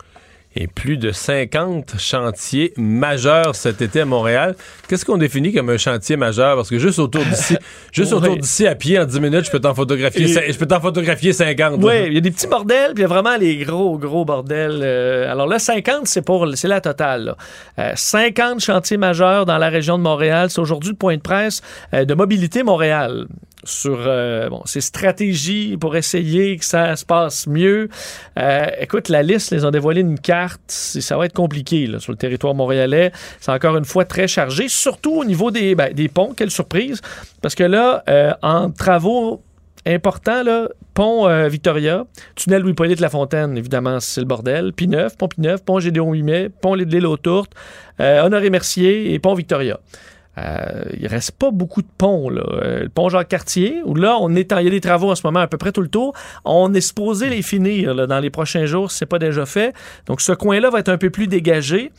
Et 0.58 0.68
plus 0.68 0.96
de 0.98 1.12
50 1.12 1.96
chantiers 2.00 2.74
majeurs 2.78 3.56
cet 3.56 3.82
été 3.82 4.00
à 4.02 4.06
Montréal. 4.06 4.56
Qu'est-ce 4.88 5.04
qu'on 5.04 5.18
définit 5.18 5.52
comme 5.54 5.70
un 5.70 5.78
chantier 5.78 6.16
majeur? 6.16 6.56
Parce 6.56 6.70
que 6.70 6.80
juste 6.80 6.98
autour 7.00 7.26
d'ici, 7.26 7.58
juste 7.92 8.14
Ouais. 8.14 8.18
autour 8.20 8.38
d'ici, 8.38 8.66
à 8.66 8.74
pied, 8.74 8.98
en 8.98 9.04
10 9.06 9.20
minutes, 9.20 9.46
je 9.46 9.52
peux 9.52 9.60
t'en 9.60 9.74
photographier, 9.74 10.24
Et- 10.24 10.52
je 10.54 10.58
peux 10.58 10.66
t'en 10.66 10.80
photographier 10.80 11.34
50. 11.34 11.84
Oui, 11.84 11.94
il 12.08 12.14
y 12.14 12.18
a 12.18 12.22
des 12.22 12.32
petits 12.32 12.48
bordels, 12.48 12.94
puis 12.94 13.00
il 13.00 13.02
y 13.02 13.06
a 13.06 13.08
vraiment 13.08 13.36
les 13.36 13.58
gros, 13.66 13.98
gros 13.98 14.24
bordels. 14.24 14.80
euh, 14.82 15.30
alors 15.30 15.48
là, 15.48 15.60
50, 15.60 16.08
c'est 16.08 16.22
pour 16.22 16.48
c'est 16.56 16.70
la 16.70 16.80
totale. 16.80 17.26
là. 17.26 17.38
Euh, 17.80 17.92
50 17.96 18.62
chantiers 18.62 18.98
majeurs 18.98 19.46
dans 19.46 19.58
la 19.58 19.68
région 19.70 19.98
de 19.98 20.04
Montréal. 20.04 20.50
C'est 20.50 20.60
aujourd'hui 20.62 20.92
le 20.92 20.96
point 20.96 21.18
de 21.18 21.22
presse 21.22 21.62
euh, 21.94 22.06
de 22.06 22.14
Mobilité 22.14 22.64
Montréal 22.64 23.26
sur 23.66 23.98
euh, 24.00 24.50
bon, 24.50 24.62
ces 24.66 24.82
stratégies 24.82 25.78
pour 25.78 25.96
essayer 25.96 26.58
que 26.58 26.66
ça 26.66 26.96
se 26.96 27.06
passe 27.06 27.48
mieux. 27.48 27.90
Euh, 28.40 28.66
écoute, 28.80 29.10
la 29.10 29.24
liste, 29.24 29.52
ils 29.52 29.66
ont 29.66 29.72
dévoilé 29.72 30.02
une 30.02 30.20
carte. 30.20 30.62
Ça 30.68 31.18
va 31.18 31.26
être 31.26 31.34
compliqué 31.34 31.88
là, 31.88 32.00
sur 32.00 32.12
le 32.12 32.18
territoire 32.18 32.54
montréalais. 32.54 33.12
C'est 33.40 33.52
encore 33.52 33.78
une 33.78 33.86
fois 33.86 34.06
très 34.06 34.28
chargé, 34.28 34.68
surtout 34.68 35.14
au 35.14 35.26
niveau 35.26 35.52
des, 35.52 35.76
ben, 35.76 35.94
des 35.94 36.08
ponts. 36.08 36.34
Quelle 36.36 36.52
surprise. 36.52 37.02
Parce 37.42 37.56
que 37.56 37.64
là, 37.64 38.04
euh, 38.10 38.34
en 38.42 38.72
travaux 38.72 39.42
important, 39.86 40.44
là, 40.44 40.68
pont 40.94 41.28
euh, 41.28 41.48
Victoria, 41.48 42.06
tunnel 42.36 42.64
Louis-Polyte 42.64 43.00
Lafontaine, 43.00 43.58
évidemment, 43.58 44.00
c'est 44.00 44.22
le 44.22 44.26
bordel. 44.26 44.72
P9, 44.72 45.16
pont 45.16 45.28
P9, 45.28 45.64
pont 45.64 45.80
Gédéon 45.80 46.12
8 46.14 46.24
mai, 46.24 46.50
pont 46.50 46.74
l'île 46.74 47.06
euh, 47.06 48.24
Honoré 48.24 48.50
Mercier 48.50 49.14
et 49.14 49.20
pont 49.20 49.36
Victoria. 49.36 49.80
Euh, 50.38 50.84
il 51.00 51.08
reste 51.08 51.32
pas 51.32 51.50
beaucoup 51.52 51.82
de 51.82 51.88
ponts. 51.98 52.30
Là. 52.30 52.44
Euh, 52.62 52.84
le 52.84 52.90
pont 52.90 53.08
Jacques-Cartier, 53.10 53.82
où 53.86 53.96
là, 53.96 54.18
on 54.20 54.36
est 54.36 54.52
en- 54.52 54.58
il 54.58 54.66
y 54.66 54.68
a 54.68 54.72
des 54.72 54.82
travaux 54.82 55.10
en 55.12 55.16
ce 55.16 55.26
moment 55.26 55.40
à 55.40 55.48
peu 55.48 55.58
près 55.58 55.72
tout 55.72 55.82
le 55.82 55.88
tour. 55.88 56.14
On 56.44 56.74
est 56.74 56.82
supposé 56.82 57.30
les 57.30 57.42
finir 57.42 57.94
là, 57.94 58.06
dans 58.06 58.20
les 58.20 58.30
prochains 58.30 58.66
jours 58.66 58.92
si 58.92 58.98
c'est 58.98 59.06
pas 59.06 59.20
déjà 59.20 59.46
fait. 59.46 59.74
Donc, 60.08 60.20
ce 60.22 60.32
coin-là 60.34 60.70
va 60.70 60.80
être 60.80 60.90
un 60.90 60.98
peu 60.98 61.10
plus 61.10 61.28
dégagé. 61.28 61.92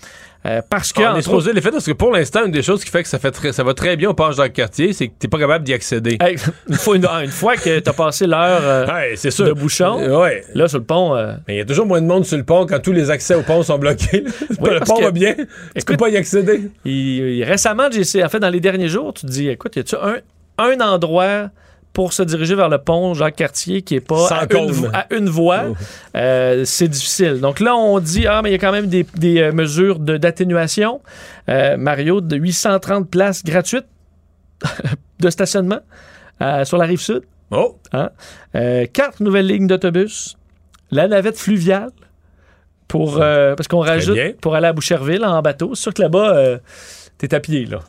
Euh, 0.47 0.63
parce 0.71 0.93
que, 0.93 1.03
On 1.03 1.17
est 1.17 1.23
supposé 1.23 1.53
les 1.53 1.61
parce 1.61 1.85
que 1.87 1.93
pour 1.93 2.13
l'instant, 2.13 2.45
une 2.45 2.53
des 2.53 2.63
choses 2.63 2.85
qui 2.85 2.91
fait 2.91 3.03
que 3.03 3.09
ça, 3.09 3.19
fait 3.19 3.31
très- 3.31 3.53
ça 3.53 3.65
va 3.65 3.75
très 3.75 3.97
bien 3.97 4.11
au 4.11 4.15
page 4.15 4.37
dans 4.37 4.43
le 4.45 4.49
quartier, 4.51 4.93
c'est 4.93 5.09
que 5.09 5.13
t'es 5.19 5.29
pas 5.29 5.39
capable 5.39 5.65
d'y 5.65 5.75
accéder. 5.75 6.17
Hey, 6.21 6.37
une, 6.69 6.75
fois, 6.77 6.97
une, 6.97 7.05
une 7.07 7.31
fois 7.31 7.57
que 7.57 7.81
tu 7.81 7.89
as 7.89 7.93
passé 7.93 8.27
l'heure 8.27 8.61
euh, 8.63 8.87
de 8.87 9.53
bouchon, 9.53 9.99
Euh, 10.01 10.21
ouais. 10.21 10.45
là, 10.55 10.69
sur 10.69 10.79
le 10.79 10.85
pont, 10.85 11.15
Mais 11.49 11.55
il 11.55 11.59
y 11.59 11.61
a 11.61 11.65
toujours 11.65 11.87
moins 11.87 12.01
de 12.01 12.07
monde 12.07 12.25
sur 12.25 12.37
le 12.39 12.45
pont 12.45 12.65
quand 12.67 12.79
tous 12.81 12.93
les 12.93 13.11
accès 13.11 13.35
au 13.35 13.43
pont 13.43 13.63
sont 13.63 13.79
bloqués. 13.79 14.25
Oui, 14.61 14.71
le 14.73 14.81
pont 14.81 14.97
que- 14.99 15.05
va 15.05 15.11
bien. 15.11 15.35
Tu 15.35 15.45
peux 15.47 15.81
Écoute- 15.95 15.99
pas 15.99 16.09
y 16.09 16.17
accéder. 16.17 16.71
il- 16.85 16.93
il- 17.39 17.45
récemment, 17.45 17.85
en 17.87 18.29
fait, 18.29 18.39
dans 18.41 18.51
les 18.51 18.61
derniers 18.61 18.89
jours, 18.89 19.13
tu 19.15 19.27
te 19.27 19.31
dis, 19.31 19.49
écoute, 19.49 19.77
y 19.77 19.81
a-tu 19.81 19.97
un, 19.97 20.17
un 20.59 20.81
endroit 20.81 21.51
pour 21.97 22.13
se 22.13 22.23
diriger 22.23 22.55
vers 22.55 22.69
le 22.69 22.77
pont 22.77 23.15
Jacques-Cartier 23.15 23.81
qui 23.81 23.95
est 23.95 24.03
pas 24.03 24.29
à 24.31 24.45
une, 24.53 25.29
à 25.29 25.31
voie? 25.31 25.63
Oh. 25.71 25.75
Euh, 26.15 26.63
c'est 26.67 26.89
difficile. 26.89 27.41
Donc 27.41 27.59
là, 27.59 27.75
on 27.75 28.01
dit, 28.01 28.27
ah, 28.27 28.43
mais 28.43 28.51
il 28.51 28.53
y 28.53 28.55
a 28.55 28.59
quand 28.59 28.71
même 28.71 28.89
des, 28.89 29.07
des, 29.15 29.41
euh, 29.41 29.51
mesures 29.51 29.99
de- 29.99 30.19
d'atténuation. 30.19 31.01
Euh, 31.49 31.79
Mario, 31.79 32.21
de 32.21 32.37
830 32.37 33.09
places 33.09 33.43
gratuites 33.45 33.87
de 35.21 35.31
stationnement 35.31 35.79
euh, 36.43 36.67
sur 36.67 36.77
la 36.77 36.85
rive 36.85 37.01
sud. 37.01 37.23
Oh! 37.51 37.79
Hein? 37.95 38.11
Quatre 38.93 39.23
nouvelles 39.23 39.47
lignes 39.47 39.67
d'autobus. 39.67 40.37
La 40.91 41.09
navette 41.09 41.39
fluviale. 41.39 41.93
Pour, 42.89 43.23
euh, 43.23 43.55
parce 43.55 43.69
qu'on 43.69 43.81
rajoute 43.81 44.17
bien. 44.17 44.33
pour 44.39 44.55
aller 44.55 44.67
à 44.67 44.75
Boucherville 44.75 45.25
en 45.25 45.41
bateau. 45.41 45.75
C'est 45.75 45.83
sûr 45.85 45.95
que 45.95 46.03
là-bas, 46.03 46.59
t'es 47.19 47.35
à 47.35 47.41
pied, 47.41 47.65
là. 47.65 47.81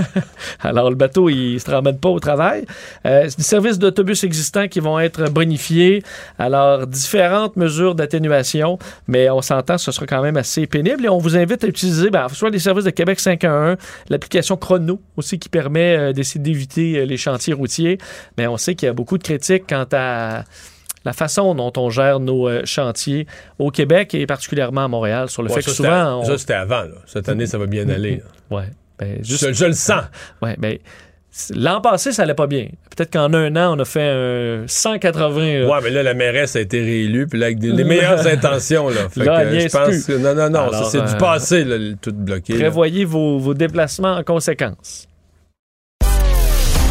Alors, 0.60 0.90
le 0.90 0.96
bateau, 0.96 1.28
il 1.28 1.60
se 1.60 1.70
ramène 1.70 1.98
pas 1.98 2.08
au 2.08 2.18
travail. 2.18 2.64
Euh, 3.06 3.26
c'est 3.28 3.36
des 3.36 3.44
services 3.44 3.78
d'autobus 3.78 4.24
existants 4.24 4.68
qui 4.68 4.80
vont 4.80 4.98
être 4.98 5.30
bonifiés. 5.30 6.02
Alors, 6.38 6.86
différentes 6.86 7.56
mesures 7.56 7.94
d'atténuation, 7.94 8.78
mais 9.06 9.30
on 9.30 9.42
s'entend, 9.42 9.78
ce 9.78 9.92
sera 9.92 10.06
quand 10.06 10.22
même 10.22 10.36
assez 10.36 10.66
pénible. 10.66 11.04
Et 11.04 11.08
on 11.08 11.18
vous 11.18 11.36
invite 11.36 11.62
à 11.64 11.68
utiliser 11.68 12.10
ben, 12.10 12.28
soit 12.28 12.50
les 12.50 12.58
services 12.58 12.84
de 12.84 12.90
Québec 12.90 13.20
511, 13.20 13.76
l'application 14.08 14.56
Chrono 14.56 15.00
aussi 15.16 15.38
qui 15.38 15.48
permet 15.48 15.96
euh, 15.96 16.12
d'essayer 16.12 16.40
d'éviter 16.40 16.98
euh, 16.98 17.04
les 17.04 17.16
chantiers 17.16 17.54
routiers. 17.54 17.98
Mais 18.36 18.46
on 18.46 18.56
sait 18.56 18.74
qu'il 18.74 18.86
y 18.86 18.90
a 18.90 18.92
beaucoup 18.92 19.18
de 19.18 19.22
critiques 19.22 19.64
quant 19.68 19.86
à 19.92 20.44
la 21.04 21.12
façon 21.12 21.54
dont 21.54 21.72
on 21.76 21.90
gère 21.90 22.20
nos 22.20 22.48
euh, 22.48 22.62
chantiers 22.64 23.26
au 23.58 23.70
Québec 23.70 24.14
et 24.14 24.26
particulièrement 24.26 24.84
à 24.84 24.88
Montréal, 24.88 25.28
sur 25.28 25.42
le 25.42 25.48
Ouais, 25.50 25.56
fait 25.56 25.62
ça, 25.62 25.70
que 25.70 25.76
souvent... 25.76 26.20
on- 26.20 26.24
Ça, 26.24 26.38
c'était 26.38 26.54
avant. 26.54 26.82
Là. 26.82 26.94
Cette 27.06 27.28
année, 27.28 27.46
ça 27.46 27.58
va 27.58 27.66
bien 27.66 27.88
aller. 27.88 28.22
là. 28.50 28.56
Ouais. 28.58 28.64
Ben, 28.98 29.18
juste- 29.24 29.48
Je, 29.48 29.52
je 29.52 29.64
le 29.66 29.72
sens. 29.72 30.02
Ouais, 30.42 30.54
ben, 30.58 30.78
c- 31.30 31.52
l'an 31.56 31.80
passé, 31.80 32.12
ça 32.12 32.22
allait 32.22 32.34
pas 32.34 32.46
bien. 32.46 32.68
Peut-être 32.96 33.12
qu'en 33.12 33.34
un 33.34 33.56
an, 33.56 33.76
on 33.76 33.80
a 33.80 33.84
fait 33.84 34.08
un 34.08 34.64
180. 34.68 35.60
là. 35.60 35.66
Ouais, 35.68 35.78
mais 35.82 35.90
là, 35.90 36.02
la 36.04 36.14
mairesse 36.14 36.54
a 36.56 36.60
été 36.60 36.80
réélue, 36.80 37.26
puis 37.26 37.38
là, 37.40 37.46
avec 37.46 37.58
des- 37.58 37.72
les 37.72 37.84
meilleures 37.84 38.26
intentions. 38.26 38.88
Là, 38.88 39.08
Fait 39.10 39.24
Là, 39.24 39.44
que, 39.44 39.58
je 39.60 39.68
pense 39.68 39.88
plus. 39.88 40.06
que. 40.06 40.12
Non, 40.12 40.34
non, 40.34 40.48
non, 40.48 40.70
c'est 40.84 41.00
euh, 41.00 41.04
du 41.06 41.16
passé, 41.16 41.64
là, 41.64 41.76
le- 41.76 41.96
tout 42.00 42.12
bloqué. 42.12 42.52
là. 42.54 42.60
Prévoyez 42.60 43.04
vos, 43.04 43.38
vos 43.38 43.52
déplacements 43.54 44.14
en 44.16 44.22
conséquence. 44.22 45.06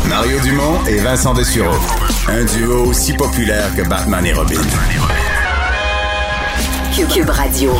Mario 0.10 0.40
Dumont 0.42 0.86
et 0.88 0.98
Vincent 0.98 1.34
Dessureau. 1.34 1.72
Un 2.30 2.46
duo 2.46 2.86
aussi 2.88 3.14
populaire 3.14 3.76
que 3.76 3.88
Batman 3.88 4.26
et 4.26 4.32
Robin. 4.32 4.62
Cube, 6.96 7.30
Radio. 7.30 7.72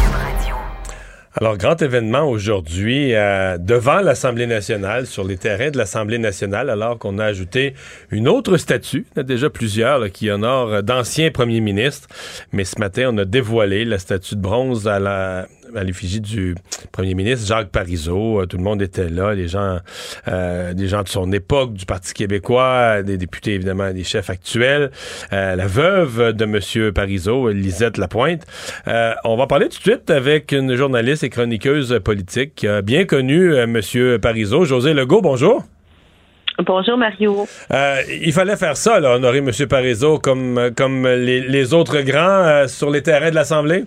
Alors, 1.36 1.58
grand 1.58 1.82
événement 1.82 2.30
aujourd'hui 2.30 3.16
euh, 3.16 3.58
devant 3.58 4.02
l'Assemblée 4.02 4.46
nationale, 4.46 5.08
sur 5.08 5.24
les 5.24 5.38
terrains 5.38 5.72
de 5.72 5.78
l'Assemblée 5.78 6.20
nationale, 6.20 6.70
alors 6.70 7.00
qu'on 7.00 7.20
a 7.20 7.26
ajouté 7.26 7.74
une 8.12 8.28
autre 8.28 8.58
statue, 8.58 9.06
il 9.16 9.18
y 9.18 9.20
en 9.20 9.22
a 9.22 9.24
déjà 9.24 9.50
plusieurs 9.50 10.00
là, 10.00 10.10
qui 10.10 10.30
honorent 10.30 10.74
euh, 10.74 10.82
d'anciens 10.82 11.32
premiers 11.32 11.62
ministres, 11.62 12.10
mais 12.52 12.66
ce 12.66 12.78
matin, 12.80 13.12
on 13.14 13.18
a 13.18 13.26
dévoilé 13.26 13.86
la 13.86 13.98
statue 13.98 14.36
de 14.36 14.42
bronze 14.42 14.88
à 14.88 15.00
la 15.00 15.48
à 15.76 15.84
l'effigie 15.84 16.22
du 16.22 16.56
premier 16.92 17.14
ministre 17.14 17.48
Jacques 17.48 17.70
Parizeau. 17.70 18.42
Euh, 18.42 18.46
Tout 18.46 18.58
le 18.58 18.64
monde 18.64 18.82
était 18.82 19.10
là, 19.10 19.34
les 19.34 19.48
gens, 19.48 19.80
euh, 20.28 20.74
des 20.74 20.88
gens 20.88 21.04
de 21.04 21.08
son 21.08 21.32
époque, 21.32 21.74
du 21.74 21.86
Parti 21.86 22.14
québécois, 22.14 23.04
des 23.04 23.18
députés 23.18 23.54
évidemment, 23.54 23.92
des 23.92 24.04
chefs 24.04 24.30
actuels, 24.30 24.92
euh, 25.32 25.56
la 25.56 25.68
veuve 25.68 26.34
de 26.34 26.46
Monsieur 26.46 26.92
Parizeau, 26.92 27.50
Lisette 27.50 27.98
Lapointe. 27.98 28.46
Euh, 28.88 29.14
on 29.24 29.36
va 29.36 29.48
parler 29.48 29.70
tout 29.70 29.78
de 29.78 29.84
suite 29.84 30.10
avec 30.10 30.52
une 30.52 30.76
journaliste 30.76 31.24
et 31.24 31.30
chroniqueuse 31.30 32.00
politique 32.04 32.56
qui 32.56 32.68
a 32.68 32.82
bien 32.82 33.06
connu 33.06 33.54
euh, 33.54 33.68
Monsieur 33.68 34.20
Parizeau, 34.20 34.66
José 34.66 34.94
Legault. 34.94 35.22
Bonjour. 35.22 35.64
Bonjour 36.68 36.98
Mario. 36.98 37.48
Euh, 37.72 37.96
il 38.22 38.32
fallait 38.32 38.58
faire 38.58 38.78
ça, 38.78 39.00
là, 39.00 39.16
honorer 39.16 39.40
M. 39.40 39.50
Parizeau 39.68 40.20
comme, 40.20 40.70
comme 40.78 41.08
les, 41.08 41.42
les 41.42 41.74
autres 41.74 42.02
grands 42.02 42.20
euh, 42.46 42.68
sur 42.68 42.92
les 42.92 43.02
terrains 43.02 43.32
de 43.32 43.36
l'Assemblée? 43.36 43.86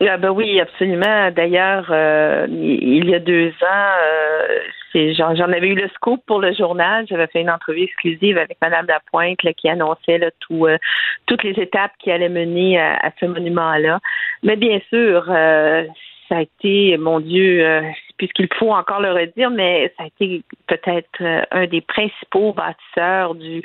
Ah 0.00 0.16
ben 0.16 0.30
oui, 0.30 0.60
absolument. 0.60 1.30
D'ailleurs, 1.32 1.86
euh, 1.90 2.46
il 2.48 3.08
y 3.10 3.14
a 3.16 3.18
deux 3.18 3.48
ans, 3.48 3.90
euh, 4.04 5.12
j'en 5.12 5.52
avais 5.52 5.68
eu 5.68 5.74
le 5.74 5.88
scoop 5.88 6.22
pour 6.24 6.38
le 6.38 6.52
journal. 6.52 7.04
J'avais 7.08 7.26
fait 7.26 7.40
une 7.40 7.50
entrevue 7.50 7.82
exclusive 7.82 8.38
avec 8.38 8.58
Madame 8.62 8.86
Lapointe 8.86 9.42
là, 9.42 9.52
qui 9.52 9.68
annonçait 9.68 10.18
là, 10.18 10.30
tout, 10.38 10.66
euh, 10.66 10.78
toutes 11.26 11.42
les 11.42 11.60
étapes 11.60 11.90
qui 11.98 12.12
allaient 12.12 12.28
mener 12.28 12.78
à, 12.78 12.94
à 12.94 13.10
ce 13.18 13.26
monument-là. 13.26 13.98
Mais 14.44 14.54
bien 14.54 14.80
sûr, 14.88 15.24
euh, 15.28 15.82
ça 16.28 16.36
a 16.38 16.42
été, 16.42 16.96
mon 16.98 17.20
Dieu, 17.20 17.66
euh, 17.66 17.82
puisqu'il 18.18 18.48
faut 18.58 18.72
encore 18.72 19.00
le 19.00 19.12
redire, 19.12 19.50
mais 19.50 19.92
ça 19.96 20.04
a 20.04 20.06
été 20.06 20.42
peut-être 20.66 21.08
euh, 21.20 21.42
un 21.50 21.66
des 21.66 21.80
principaux 21.80 22.52
bâtisseurs 22.52 23.34
du, 23.34 23.62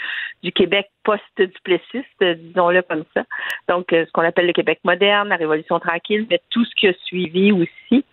Québec 0.55 0.89
post-duplessiste, 1.03 2.23
disons-le 2.23 2.81
comme 2.83 3.03
ça. 3.13 3.23
Donc, 3.67 3.91
euh, 3.91 4.05
ce 4.05 4.11
qu'on 4.11 4.21
appelle 4.21 4.47
le 4.47 4.53
Québec 4.53 4.79
moderne, 4.83 5.29
la 5.29 5.35
Révolution 5.35 5.79
tranquille, 5.79 6.25
mais 6.29 6.39
tout 6.51 6.63
ce 6.63 6.75
qui 6.75 6.87
a 6.87 6.93
suivi 7.05 7.51
aussi. 7.51 8.05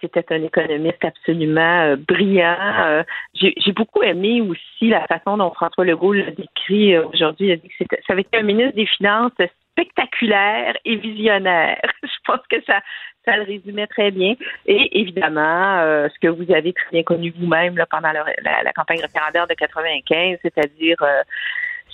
C'était 0.00 0.24
un 0.30 0.42
économiste 0.42 1.04
absolument 1.04 1.94
brillant. 1.96 3.04
J'ai 3.34 3.72
beaucoup 3.72 4.02
aimé 4.02 4.40
aussi 4.40 4.88
la 4.88 5.06
façon 5.06 5.36
dont 5.36 5.50
François 5.52 5.84
Legault 5.84 6.12
l'a 6.12 6.30
décrit 6.32 6.98
aujourd'hui. 6.98 7.46
Il 7.46 7.52
a 7.52 7.56
dit 7.56 7.68
que 7.68 7.96
ça 8.06 8.12
avait 8.12 8.22
été 8.22 8.36
un 8.36 8.42
ministre 8.42 8.74
des 8.74 8.86
Finances 8.86 9.32
spectaculaire 9.74 10.76
et 10.84 10.96
visionnaire. 10.96 11.80
Je 12.02 12.18
pense 12.26 12.40
que 12.48 12.62
ça, 12.66 12.80
ça 13.24 13.36
le 13.36 13.42
résumait 13.42 13.86
très 13.88 14.10
bien. 14.10 14.34
Et 14.66 15.00
évidemment, 15.00 15.78
euh, 15.80 16.08
ce 16.14 16.18
que 16.20 16.28
vous 16.28 16.50
avez 16.52 16.72
très 16.72 16.90
bien 16.92 17.02
connu 17.02 17.32
vous-même 17.38 17.76
là, 17.76 17.86
pendant 17.86 18.12
le- 18.12 18.42
la, 18.42 18.62
la 18.62 18.72
campagne 18.72 19.00
référendaire 19.00 19.46
de 19.46 19.54
95, 19.54 20.38
c'est-à-dire 20.42 20.96
euh, 21.02 21.22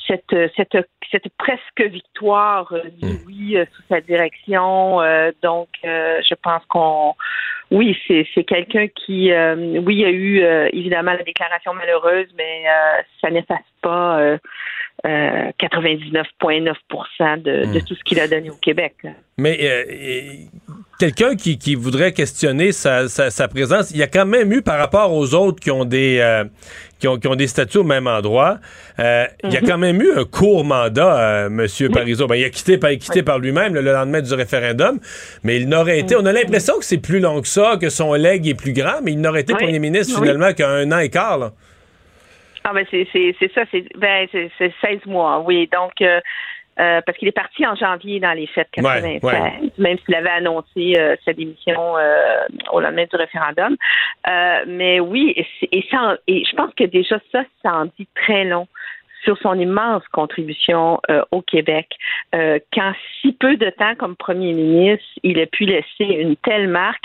cette, 0.06 0.34
cette, 0.56 0.76
cette 1.10 1.28
presque 1.38 1.82
victoire 1.82 2.72
du 2.98 3.06
Hmm. 3.06 3.18
oui 3.26 3.56
sous 3.74 3.82
sa 3.88 4.00
direction. 4.00 4.98
donc, 5.42 5.68
je 5.84 6.34
pense 6.42 6.64
qu'on, 6.66 7.14
oui, 7.70 7.96
c'est, 8.06 8.26
c'est 8.34 8.44
quelqu'un 8.44 8.88
qui, 8.88 9.30
oui, 9.32 9.94
il 9.94 10.00
y 10.00 10.04
a 10.04 10.10
eu 10.10 10.40
évidemment 10.72 11.12
la 11.12 11.22
déclaration 11.22 11.74
malheureuse, 11.74 12.26
mais 12.36 12.64
ça 13.20 13.30
n'efface 13.30 13.58
pas 13.82 14.36
99,9 15.04 17.42
de, 17.42 17.72
de, 17.72 17.80
tout 17.80 17.94
ce 17.94 18.04
qu'il 18.04 18.20
a 18.20 18.28
donné 18.28 18.50
au 18.50 18.56
Québec. 18.56 18.94
Mais 19.38 19.58
euh, 19.62 19.84
quelqu'un 20.98 21.34
qui, 21.34 21.56
qui, 21.56 21.74
voudrait 21.74 22.12
questionner 22.12 22.72
sa, 22.72 23.08
sa, 23.08 23.30
sa, 23.30 23.48
présence, 23.48 23.90
il 23.90 23.96
y 23.96 24.02
a 24.02 24.06
quand 24.06 24.26
même 24.26 24.52
eu 24.52 24.60
par 24.60 24.78
rapport 24.78 25.14
aux 25.14 25.34
autres 25.34 25.60
qui 25.60 25.70
ont 25.70 25.86
des 25.86 26.18
euh, 26.20 26.44
qui, 26.98 27.08
ont, 27.08 27.18
qui 27.18 27.26
ont 27.28 27.36
des 27.36 27.46
statuts 27.46 27.78
au 27.78 27.84
même 27.84 28.06
endroit, 28.06 28.58
euh, 28.98 29.24
-hmm. 29.24 29.28
il 29.44 29.54
y 29.54 29.56
a 29.56 29.62
quand 29.62 29.78
même 29.78 30.02
eu 30.02 30.12
un 30.12 30.24
court 30.24 30.62
mandat, 30.64 31.48
Monsieur 31.48 31.88
oui. 31.88 31.94
Parizeau. 31.94 32.26
Ben, 32.26 32.36
il 32.36 32.44
a 32.44 32.50
quitté, 32.50 32.74
a 32.74 32.96
quitté 32.96 33.20
oui. 33.20 33.22
par 33.22 33.38
lui-même 33.38 33.72
le 33.74 33.80
lendemain 33.80 34.20
du 34.20 34.34
référendum, 34.34 34.98
mais 35.42 35.56
il 35.56 35.66
n'aurait 35.68 36.00
été. 36.00 36.16
On 36.16 36.26
a 36.26 36.32
l'impression 36.32 36.78
que 36.78 36.84
c'est 36.84 36.98
plus 36.98 37.20
long 37.20 37.40
que 37.40 37.48
ça, 37.48 37.78
que 37.80 37.88
son 37.88 38.12
legs 38.12 38.46
est 38.46 38.54
plus 38.54 38.74
grand, 38.74 39.00
mais 39.02 39.12
il 39.12 39.20
n'aurait 39.22 39.40
été 39.40 39.54
oui. 39.54 39.64
premier 39.64 39.78
ministre 39.78 40.20
finalement 40.20 40.52
qu'un 40.52 40.92
an 40.92 40.98
et 40.98 41.08
quart. 41.08 41.38
Là. 41.38 41.52
Ah 42.70 42.72
ben 42.72 42.86
c'est 42.88 43.04
ça, 43.52 43.62
c'est 43.72 43.84
ben 43.96 44.28
c'est 44.30 44.72
16 44.80 45.06
mois, 45.06 45.40
oui. 45.40 45.68
Donc 45.72 46.00
euh, 46.02 46.20
euh, 46.78 47.00
parce 47.04 47.18
qu'il 47.18 47.26
est 47.26 47.32
parti 47.32 47.66
en 47.66 47.74
janvier 47.74 48.20
dans 48.20 48.32
les 48.32 48.46
fêtes 48.46 48.68
96, 48.72 49.22
ouais, 49.24 49.32
ouais. 49.32 49.52
même 49.76 49.98
s'il 49.98 50.14
avait 50.14 50.30
annoncé 50.30 50.94
euh, 50.96 51.16
sa 51.24 51.32
démission 51.32 51.94
au 52.72 52.80
lendemain 52.80 53.06
du 53.10 53.16
référendum. 53.16 53.76
mais 54.68 55.00
oui, 55.00 55.34
et, 55.36 55.46
et, 55.76 55.84
ça, 55.90 56.16
et 56.28 56.44
je 56.48 56.54
pense 56.54 56.72
que 56.74 56.84
déjà 56.84 57.18
ça, 57.32 57.42
ça 57.62 57.74
en 57.74 57.86
dit 57.86 58.06
très 58.14 58.44
long 58.44 58.68
sur 59.24 59.38
son 59.38 59.58
immense 59.58 60.02
contribution 60.12 61.00
euh, 61.10 61.22
au 61.30 61.42
Québec. 61.42 61.88
Euh, 62.34 62.58
qu'en 62.72 62.92
si 63.20 63.32
peu 63.32 63.56
de 63.56 63.70
temps 63.70 63.94
comme 63.96 64.16
premier 64.16 64.52
ministre, 64.52 65.06
il 65.22 65.40
a 65.40 65.46
pu 65.46 65.64
laisser 65.64 66.04
une 66.04 66.36
telle 66.36 66.68
marque, 66.68 67.04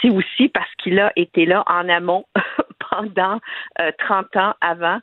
c'est 0.00 0.10
aussi 0.10 0.48
parce 0.48 0.72
qu'il 0.76 0.98
a 1.00 1.12
été 1.16 1.46
là 1.46 1.64
en 1.66 1.88
amont 1.88 2.24
pendant 2.90 3.40
euh, 3.80 3.90
30 3.98 4.36
ans 4.36 4.54
avant 4.60 4.98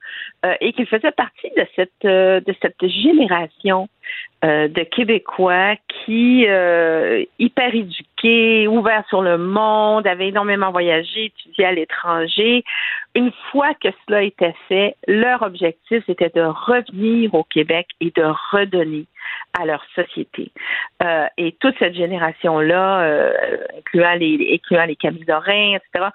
et 0.59 0.73
qu'il 0.73 0.87
faisait 0.87 1.11
partie 1.11 1.51
de 1.57 1.65
cette 1.75 1.91
de 2.03 2.55
cette 2.61 2.87
génération 2.87 3.89
de 4.43 4.83
Québécois 4.83 5.75
qui 5.87 6.47
hyper 7.39 7.75
éduqués, 7.75 8.67
ouverts 8.67 9.05
sur 9.07 9.21
le 9.21 9.37
monde, 9.37 10.07
avaient 10.07 10.29
énormément 10.29 10.71
voyagé, 10.71 11.25
étudié 11.25 11.65
à 11.65 11.71
l'étranger. 11.71 12.63
Une 13.13 13.31
fois 13.51 13.73
que 13.75 13.89
cela 14.05 14.23
était 14.23 14.55
fait, 14.67 14.95
leur 15.07 15.41
objectif 15.41 16.03
c'était 16.05 16.31
de 16.33 16.41
revenir 16.41 17.33
au 17.33 17.43
Québec 17.43 17.87
et 17.99 18.11
de 18.15 18.23
redonner 18.51 19.05
à 19.59 19.65
leur 19.65 19.83
société. 19.95 20.51
Euh, 21.03 21.25
et 21.37 21.53
toute 21.59 21.77
cette 21.79 21.95
génération-là, 21.95 23.01
euh, 23.01 23.33
incluant 23.77 24.13
les, 24.13 24.53
incluant 24.53 24.85
les 24.85 24.95
Camille 24.95 25.25
Lorrain, 25.27 25.75
etc., 25.75 26.09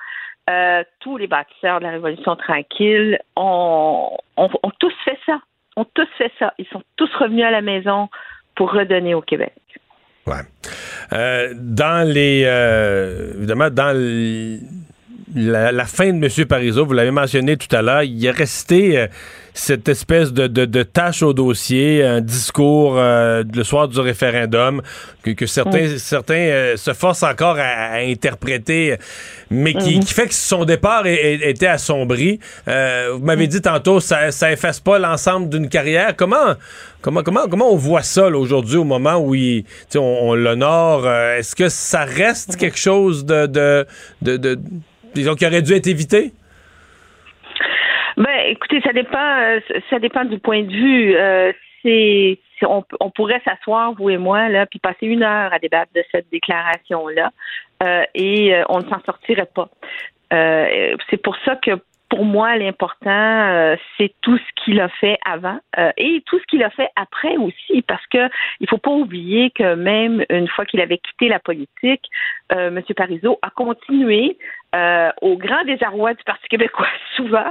euh, 0.48 0.84
tous 1.00 1.16
les 1.16 1.26
bâtisseurs 1.26 1.80
de 1.80 1.84
la 1.84 1.90
Révolution 1.90 2.36
tranquille 2.36 3.18
ont, 3.34 4.16
ont 4.36 4.70
tous 4.78 4.94
fait 5.04 5.18
ça. 5.26 5.40
Ont 5.76 5.86
tous 5.94 6.08
fait 6.18 6.32
ça. 6.38 6.54
Ils 6.58 6.66
sont 6.66 6.82
tous 6.96 7.12
revenus 7.16 7.44
à 7.44 7.50
la 7.50 7.60
maison 7.60 8.08
pour 8.54 8.72
redonner 8.72 9.14
au 9.14 9.22
Québec. 9.22 9.52
Ouais. 10.26 10.42
Euh, 11.12 11.54
dans 11.54 12.08
les 12.08 12.42
euh, 12.46 13.34
évidemment 13.36 13.70
dans 13.70 13.96
le, 13.96 14.58
la, 15.34 15.72
la, 15.72 15.84
fin 15.86 16.12
de 16.12 16.24
M. 16.24 16.46
Parizeau, 16.46 16.86
vous 16.86 16.92
l'avez 16.92 17.10
mentionné 17.10 17.56
tout 17.56 17.74
à 17.74 17.82
l'heure, 17.82 18.02
il 18.02 18.24
est 18.24 18.30
resté 18.30 18.96
euh, 18.96 19.06
cette 19.54 19.88
espèce 19.88 20.32
de, 20.32 20.46
de, 20.46 20.64
de, 20.66 20.82
tâche 20.82 21.22
au 21.22 21.32
dossier, 21.32 22.04
un 22.04 22.20
discours 22.20 22.96
euh, 22.96 23.42
le 23.52 23.64
soir 23.64 23.88
du 23.88 23.98
référendum 23.98 24.82
que, 25.22 25.32
que 25.32 25.46
certains, 25.46 25.94
mm. 25.94 25.98
certains 25.98 26.34
euh, 26.34 26.76
se 26.76 26.92
forcent 26.92 27.24
encore 27.24 27.56
à, 27.58 27.94
à 27.94 27.98
interpréter, 27.98 28.96
mais 29.50 29.74
qui, 29.74 29.98
mm. 29.98 30.04
qui, 30.04 30.14
fait 30.14 30.28
que 30.28 30.34
son 30.34 30.64
départ 30.64 31.06
était 31.06 31.66
assombri. 31.66 32.38
Vous 32.66 33.24
m'avez 33.24 33.46
mm. 33.46 33.50
dit 33.50 33.62
tantôt, 33.62 33.98
ça, 33.98 34.30
ça 34.30 34.52
efface 34.52 34.78
pas 34.78 34.98
l'ensemble 34.98 35.48
d'une 35.48 35.68
carrière. 35.68 36.14
Comment, 36.14 36.54
comment, 37.02 37.24
comment, 37.24 37.48
comment 37.50 37.72
on 37.72 37.76
voit 37.76 38.02
ça 38.02 38.28
aujourd'hui 38.28 38.76
au 38.76 38.84
moment 38.84 39.16
où 39.16 39.34
il, 39.34 39.64
on, 39.96 40.00
on 40.00 40.34
l'honore? 40.34 41.10
Est-ce 41.10 41.56
que 41.56 41.68
ça 41.68 42.04
reste 42.04 42.56
quelque 42.56 42.78
chose 42.78 43.24
de, 43.24 43.46
de, 43.46 43.86
de, 44.22 44.58
disons, 45.16 45.34
qui 45.34 45.46
aurait 45.46 45.62
dû 45.62 45.72
être 45.72 45.86
évité? 45.86 46.32
Ben, 48.16 48.46
écoutez, 48.46 48.80
ça 48.80 48.92
dépend, 48.92 49.18
euh, 49.18 49.60
ça 49.90 49.98
dépend 49.98 50.24
du 50.24 50.38
point 50.38 50.62
de 50.62 50.72
vue. 50.72 51.14
Euh, 51.16 51.52
c'est, 51.82 52.38
on, 52.62 53.10
pourrait 53.10 53.42
s'asseoir, 53.44 53.92
vous 53.92 54.08
et 54.08 54.16
moi, 54.16 54.48
là, 54.48 54.66
puis 54.66 54.78
passer 54.78 55.06
une 55.06 55.22
heure 55.22 55.52
à 55.52 55.58
débattre 55.58 55.92
de 55.94 56.02
cette 56.10 56.28
déclaration-là, 56.32 57.30
euh, 57.82 58.02
et 58.14 58.54
on 58.70 58.78
ne 58.78 58.88
s'en 58.88 59.00
sortirait 59.04 59.48
pas. 59.54 59.68
c'est 60.30 61.22
pour 61.22 61.36
ça 61.44 61.56
que 61.56 61.72
pour 62.08 62.24
moi, 62.24 62.56
l'important, 62.56 63.76
c'est 63.96 64.14
tout 64.20 64.38
ce 64.38 64.64
qu'il 64.64 64.80
a 64.80 64.88
fait 64.88 65.18
avant 65.24 65.58
et 65.96 66.22
tout 66.26 66.38
ce 66.38 66.44
qu'il 66.46 66.62
a 66.62 66.70
fait 66.70 66.88
après 66.96 67.36
aussi, 67.36 67.82
parce 67.82 68.04
que 68.06 68.28
il 68.60 68.68
faut 68.68 68.78
pas 68.78 68.90
oublier 68.90 69.50
que 69.50 69.74
même 69.74 70.24
une 70.30 70.48
fois 70.48 70.64
qu'il 70.64 70.80
avait 70.80 70.98
quitté 70.98 71.28
la 71.28 71.40
politique, 71.40 72.02
M. 72.50 72.80
Parizeau 72.96 73.38
a 73.42 73.50
continué 73.50 74.38
euh, 74.74 75.10
au 75.22 75.36
grand 75.36 75.64
désarroi 75.64 76.14
du 76.14 76.24
Parti 76.24 76.48
québécois, 76.48 76.88
souvent, 77.16 77.50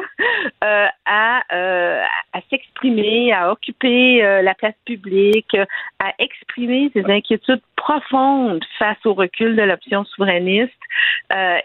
euh, 0.63 0.87
à, 1.05 1.41
euh, 1.53 2.03
à 2.33 2.39
s'exprimer, 2.49 3.33
à 3.33 3.51
occuper 3.51 4.21
la 4.43 4.53
place 4.53 4.75
publique, 4.85 5.55
à 5.99 6.13
exprimer 6.19 6.91
ses 6.93 7.05
inquiétudes 7.05 7.61
profondes 7.77 8.63
face 8.77 8.97
au 9.05 9.13
recul 9.13 9.55
de 9.55 9.61
l'option 9.61 10.03
souverainiste. 10.05 10.73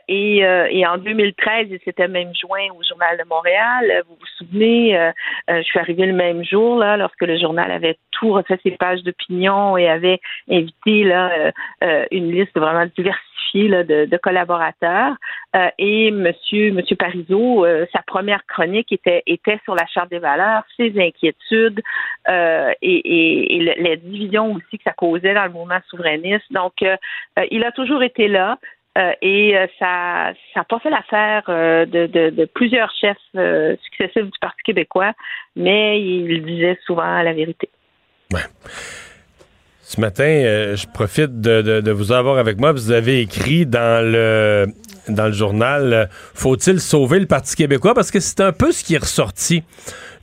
Et, 0.08 0.38
et, 0.38 0.86
en 0.86 0.98
2013, 0.98 1.68
il 1.70 1.80
s'était 1.84 2.08
même 2.08 2.32
joint 2.34 2.68
au 2.78 2.82
Journal 2.82 3.18
de 3.18 3.24
Montréal. 3.28 4.02
Vous 4.08 4.16
vous 4.18 4.26
souvenez, 4.38 5.12
je 5.48 5.62
suis 5.62 5.78
arrivée 5.78 6.06
le 6.06 6.12
même 6.12 6.44
jour, 6.44 6.78
là, 6.78 6.96
lorsque 6.96 7.22
le 7.22 7.38
journal 7.38 7.70
avait 7.70 7.96
tout 8.12 8.32
refait 8.32 8.58
ses 8.62 8.72
pages 8.72 9.02
d'opinion 9.02 9.76
et 9.76 9.88
avait 9.88 10.20
invité 10.50 11.04
là, 11.04 11.52
une 12.10 12.30
liste 12.30 12.56
vraiment 12.56 12.86
diversifiée 12.96 13.29
là, 13.54 13.84
de, 13.84 14.16
collaborateurs. 14.16 15.14
Euh, 15.56 15.68
et 15.78 16.10
Monsieur 16.10 16.72
Monsieur 16.72 16.96
Parizeau, 16.96 17.64
euh, 17.64 17.86
sa 17.92 18.02
première 18.02 18.44
chronique 18.46 18.92
était 18.92 19.60
sur 19.64 19.74
la 19.74 19.86
charte 19.86 20.10
des 20.10 20.18
valeurs, 20.18 20.62
ses 20.76 20.92
inquiétudes 20.98 21.80
euh, 22.28 22.72
et, 22.82 22.96
et, 22.96 23.56
et 23.56 23.58
le, 23.60 23.88
la 23.88 23.96
division 23.96 24.52
aussi 24.52 24.78
que 24.78 24.84
ça 24.84 24.92
causait 24.92 25.34
dans 25.34 25.44
le 25.44 25.50
mouvement 25.50 25.80
souverainiste. 25.88 26.44
Donc, 26.50 26.84
il 27.50 27.64
a 27.64 27.72
toujours 27.72 28.02
été 28.02 28.28
là. 28.28 28.58
et 29.22 29.54
ça 29.78 30.32
n'a 30.56 30.64
pas 30.64 30.78
fait 30.80 30.90
l'affaire 30.90 31.44
de, 31.46 32.44
plusieurs 32.46 32.92
chefs 32.94 33.76
successifs 33.82 34.24
du 34.24 34.38
Parti 34.40 34.62
québécois, 34.64 35.12
mais 35.56 36.00
il 36.00 36.44
disait 36.44 36.78
souvent 36.86 37.22
la 37.22 37.32
vérité. 37.32 37.68
Ce 39.92 40.00
matin, 40.00 40.22
euh, 40.22 40.76
je 40.76 40.86
profite 40.86 41.40
de, 41.40 41.90
vous 41.90 42.12
avoir 42.12 42.38
avec 42.38 42.60
moi. 42.60 42.70
Vous 42.70 42.92
avez 42.92 43.22
écrit 43.22 43.66
dans 43.66 44.06
le 44.06 44.68
dans 45.08 45.26
le 45.26 45.32
journal 45.32 45.92
euh, 45.92 46.06
Faut-il 46.32 46.78
sauver 46.78 47.18
le 47.18 47.26
Parti 47.26 47.56
québécois? 47.56 47.92
Parce 47.92 48.12
que 48.12 48.20
c'est 48.20 48.38
un 48.38 48.52
peu 48.52 48.70
ce 48.70 48.84
qui 48.84 48.94
est 48.94 48.98
ressorti 48.98 49.64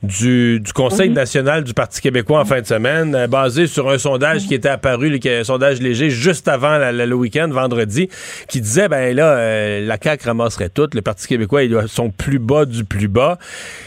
du, 0.03 0.59
du 0.59 0.73
Conseil 0.73 1.09
mmh. 1.09 1.13
national 1.13 1.63
du 1.63 1.73
Parti 1.73 2.01
québécois 2.01 2.39
en 2.39 2.45
fin 2.45 2.61
de 2.61 2.67
semaine, 2.67 3.15
euh, 3.15 3.27
basé 3.27 3.65
sur 3.65 3.89
un 3.89 3.97
sondage 3.97 4.45
qui 4.45 4.53
était 4.53 4.69
apparu, 4.69 5.09
le, 5.09 5.39
un 5.39 5.43
sondage 5.43 5.81
léger 5.81 6.11
juste 6.11 6.47
avant 6.47 6.77
la, 6.77 6.91
la, 6.91 7.07
le 7.07 7.15
week-end, 7.15 7.47
vendredi, 7.49 8.07
qui 8.47 8.61
disait, 8.61 8.87
ben 8.89 9.15
là, 9.15 9.37
euh, 9.37 9.85
la 9.85 9.97
CAQ 10.01 10.27
ramasserait 10.27 10.69
tout, 10.69 10.87
le 10.93 11.01
Parti 11.01 11.27
québécois, 11.27 11.63
ils 11.63 11.75
sont 11.87 12.11
plus 12.11 12.37
bas 12.37 12.65
du 12.65 12.83
plus 12.83 13.07
bas. 13.07 13.39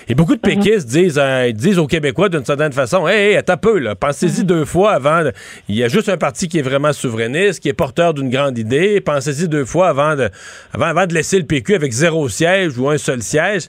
Et 0.09 0.17
beaucoup 0.17 0.35
de 0.35 0.41
péquistes 0.41 0.89
mmh. 0.89 0.91
disent, 0.91 1.21
euh, 1.23 1.53
disent 1.53 1.79
aux 1.79 1.87
Québécois 1.87 2.29
d'une 2.29 2.45
certaine 2.45 2.73
façon, 2.73 3.07
hey, 3.07 3.35
hey, 3.35 3.41
un 3.47 3.57
peu, 3.57 3.79
là, 3.79 3.95
pensez-y 3.95 4.45
deux 4.45 4.65
fois 4.65 4.93
avant, 4.93 5.23
de, 5.23 5.33
il 5.69 5.77
y 5.77 5.85
a 5.85 5.89
juste 5.89 6.09
un 6.09 6.17
parti 6.17 6.49
qui 6.49 6.59
est 6.59 6.63
vraiment 6.63 6.93
souverainiste, 6.93 7.61
qui 7.61 7.69
est 7.69 7.73
porteur 7.73 8.15
d'une 8.15 8.31
grande 8.31 8.59
idée, 8.59 9.01
pensez-y 9.01 9.49
deux 9.49 9.65
fois 9.65 9.89
avant 9.89 10.17
de, 10.17 10.29
avant, 10.73 10.87
avant 10.87 11.07
de 11.07 11.15
laisser 11.15 11.39
le 11.39 11.45
PQ 11.45 11.75
avec 11.77 11.93
zéro 11.93 12.29
siège 12.29 12.77
ou 12.79 12.89
un 12.89 12.99
seul 12.99 13.23
siège. 13.23 13.69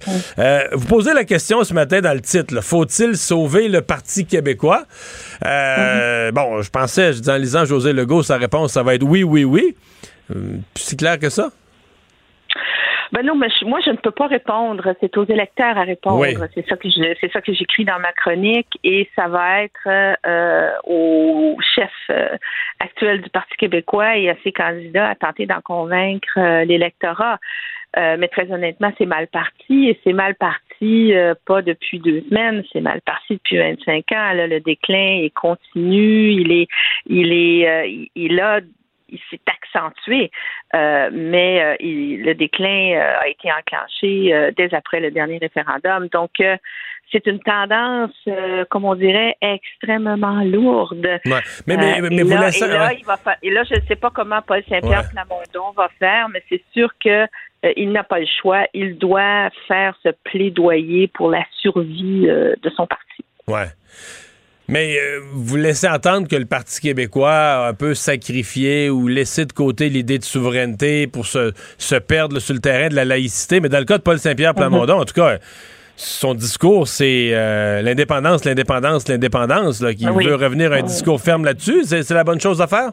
vous 0.74 0.86
posez 0.86 1.14
la 1.14 1.24
question 1.24 1.64
ce 1.64 1.74
matin 1.74 2.02
dans 2.02 2.14
le 2.14 2.22
faut-il 2.62 3.16
sauver 3.16 3.68
le 3.68 3.82
Parti 3.82 4.26
québécois? 4.26 4.84
Euh, 5.46 5.48
mm 5.48 6.30
-hmm. 6.30 6.32
Bon, 6.38 6.62
je 6.62 6.70
pensais, 6.70 7.08
en 7.30 7.38
lisant 7.38 7.66
José 7.66 7.94
Legault, 7.94 8.24
sa 8.24 8.38
réponse, 8.38 8.72
ça 8.74 8.84
va 8.84 8.92
être 8.96 9.04
oui, 9.14 9.24
oui, 9.24 9.44
oui. 9.44 9.66
Euh, 10.32 10.36
c'est 10.76 10.98
clair 10.98 11.18
que 11.20 11.30
ça? 11.30 11.48
Ben 13.14 13.24
non, 13.26 13.36
mais 13.36 13.50
je- 13.50 13.66
moi, 13.66 13.80
je 13.86 13.92
ne 13.92 13.98
peux 14.06 14.16
pas 14.22 14.28
répondre. 14.28 14.84
C'est 15.02 15.16
aux 15.18 15.26
électeurs 15.26 15.78
à 15.78 15.84
répondre. 15.94 16.20
Oui. 16.22 16.34
C'est 16.56 16.66
ça 16.70 16.76
que 16.82 16.88
je- 16.96 17.14
c'est 17.20 17.32
ça 17.34 17.42
que 17.42 17.52
j'écris 17.58 17.84
dans 17.92 18.00
ma 18.08 18.14
chronique 18.22 18.74
et 18.86 19.02
ça 19.18 19.28
va 19.28 19.64
être 19.66 19.86
euh, 19.88 20.72
au 20.86 21.58
chef 21.76 21.92
euh, 22.10 22.38
actuel 22.80 23.16
du 23.22 23.30
Parti 23.30 23.56
québécois 23.58 24.12
et 24.22 24.30
à 24.30 24.36
ses 24.44 24.54
candidats 24.54 25.10
à 25.10 25.16
tenter 25.16 25.46
d'en 25.52 25.62
convaincre 25.74 26.36
euh, 26.38 26.64
l'électorat. 26.70 27.38
Mais 28.20 28.30
très 28.36 28.48
honnêtement, 28.56 28.92
c'est 28.98 29.06
mal 29.18 29.28
parti 29.28 29.78
et 29.90 30.00
c'est 30.02 30.14
mal 30.14 30.34
parti 30.36 30.71
euh, 30.84 31.34
pas 31.46 31.62
depuis 31.62 32.00
deux 32.00 32.22
semaines, 32.30 32.64
c'est 32.74 32.82
mal 32.82 33.02
parti 33.02 33.34
depuis 33.34 33.58
25 33.58 34.12
ans. 34.14 34.34
Là, 34.34 34.48
le 34.48 34.60
déclin 34.60 35.22
est 35.24 35.34
continu, 35.34 36.32
il 36.32 36.52
est, 36.52 36.68
il 37.06 37.32
est, 37.32 37.68
euh, 37.70 38.06
il, 38.16 38.40
a 38.40 38.60
il 39.10 39.20
s'est 39.30 39.40
accentué, 39.46 40.32
euh, 40.74 41.10
mais 41.14 41.62
euh, 41.62 41.76
il- 41.80 42.24
le 42.24 42.34
déclin 42.34 42.94
euh, 42.96 43.18
a 43.20 43.28
été 43.28 43.50
enclenché 43.52 44.52
dès 44.58 44.74
après 44.74 45.00
le 45.00 45.12
dernier 45.12 45.38
référendum. 45.38 46.08
Donc, 46.12 46.32
c'est 47.12 47.28
une 47.28 47.40
tendance, 47.42 48.12
comme 48.70 48.86
on 48.86 48.96
dirait, 48.96 49.36
extrêmement 49.42 50.44
lourde. 50.46 51.06
Ouais. 51.26 51.42
Mais, 51.68 51.76
mais, 51.76 52.02
mais 52.10 52.16
et 52.16 52.24
vous 52.24 52.30
là, 52.30 52.46
laissez. 52.46 52.64
et 52.64 52.68
là, 52.70 52.88
ouais. 52.88 52.98
il 53.00 53.06
va 53.06 53.18
fa- 53.18 53.36
et 53.44 53.50
là, 53.52 53.64
je 53.66 53.76
ne 53.76 53.82
sais 53.82 53.98
pas 53.98 54.12
comment 54.12 54.42
Paul 54.42 54.64
Saint-Pierre 54.70 55.02
Ouais. 55.02 55.10
Plamondon 55.26 55.72
va 55.76 55.90
faire, 56.00 56.30
mais 56.30 56.42
c'est 56.48 56.64
sûr 56.72 56.90
que 57.04 57.26
il 57.78 57.92
n'a 57.92 58.04
pas 58.04 58.20
le 58.20 58.28
choix. 58.42 58.66
Il 58.74 58.98
doit 58.98 59.50
faire 59.68 59.96
ce 60.04 60.10
plaidoyer 60.24 61.08
pour 61.08 61.30
la 61.30 61.44
survie 61.62 62.28
euh, 62.28 62.54
de 62.62 62.70
son 62.76 62.88
parti. 62.88 63.24
Ouais. 63.48 63.68
Mais 64.68 64.98
euh, 64.98 65.20
vous 65.34 65.58
laissez 65.58 65.88
entendre 65.90 66.28
que 66.30 66.36
le 66.36 66.46
Parti 66.46 66.80
québécois 66.80 67.32
a 67.32 67.68
un 67.70 67.74
peu 67.74 67.94
sacrifié 67.94 68.90
ou 68.90 69.08
laissé 69.08 69.46
de 69.46 69.52
côté 69.52 69.90
l'idée 69.90 70.18
de 70.18 70.24
souveraineté 70.24 71.08
pour 71.08 71.26
se, 71.26 71.52
se 71.78 71.96
perdre 71.96 72.40
sur 72.40 72.54
le 72.54 72.62
terrain 72.62 72.88
de 72.88 72.96
la 72.96 73.04
laïcité. 73.04 73.60
Mais 73.60 73.68
dans 73.68 73.80
le 73.80 73.86
cas 73.86 73.98
de 73.98 74.04
Paul 74.04 74.18
Saint-Pierre 74.18 74.56
Plamondon, 74.56 75.00
en 75.02 75.06
tout 75.06 75.14
cas, 75.14 75.40
son 75.98 76.34
discours, 76.36 76.88
c'est 76.88 77.32
euh, 77.34 77.82
l'indépendance, 77.82 78.46
l'indépendance, 78.46 79.10
l'indépendance, 79.10 79.84
qui 79.98 80.06
Ah 80.08 80.14
oui. 80.14 80.26
veut 80.26 80.36
revenir 80.36 80.72
à 80.72 80.78
un 80.78 80.84
discours 80.84 81.20
ferme 81.20 81.44
là-dessus. 81.44 81.84
C'est 81.84 82.10
la 82.12 82.24
bonne 82.24 82.40
chose 82.40 82.62
à 82.62 82.68
faire? 82.68 82.92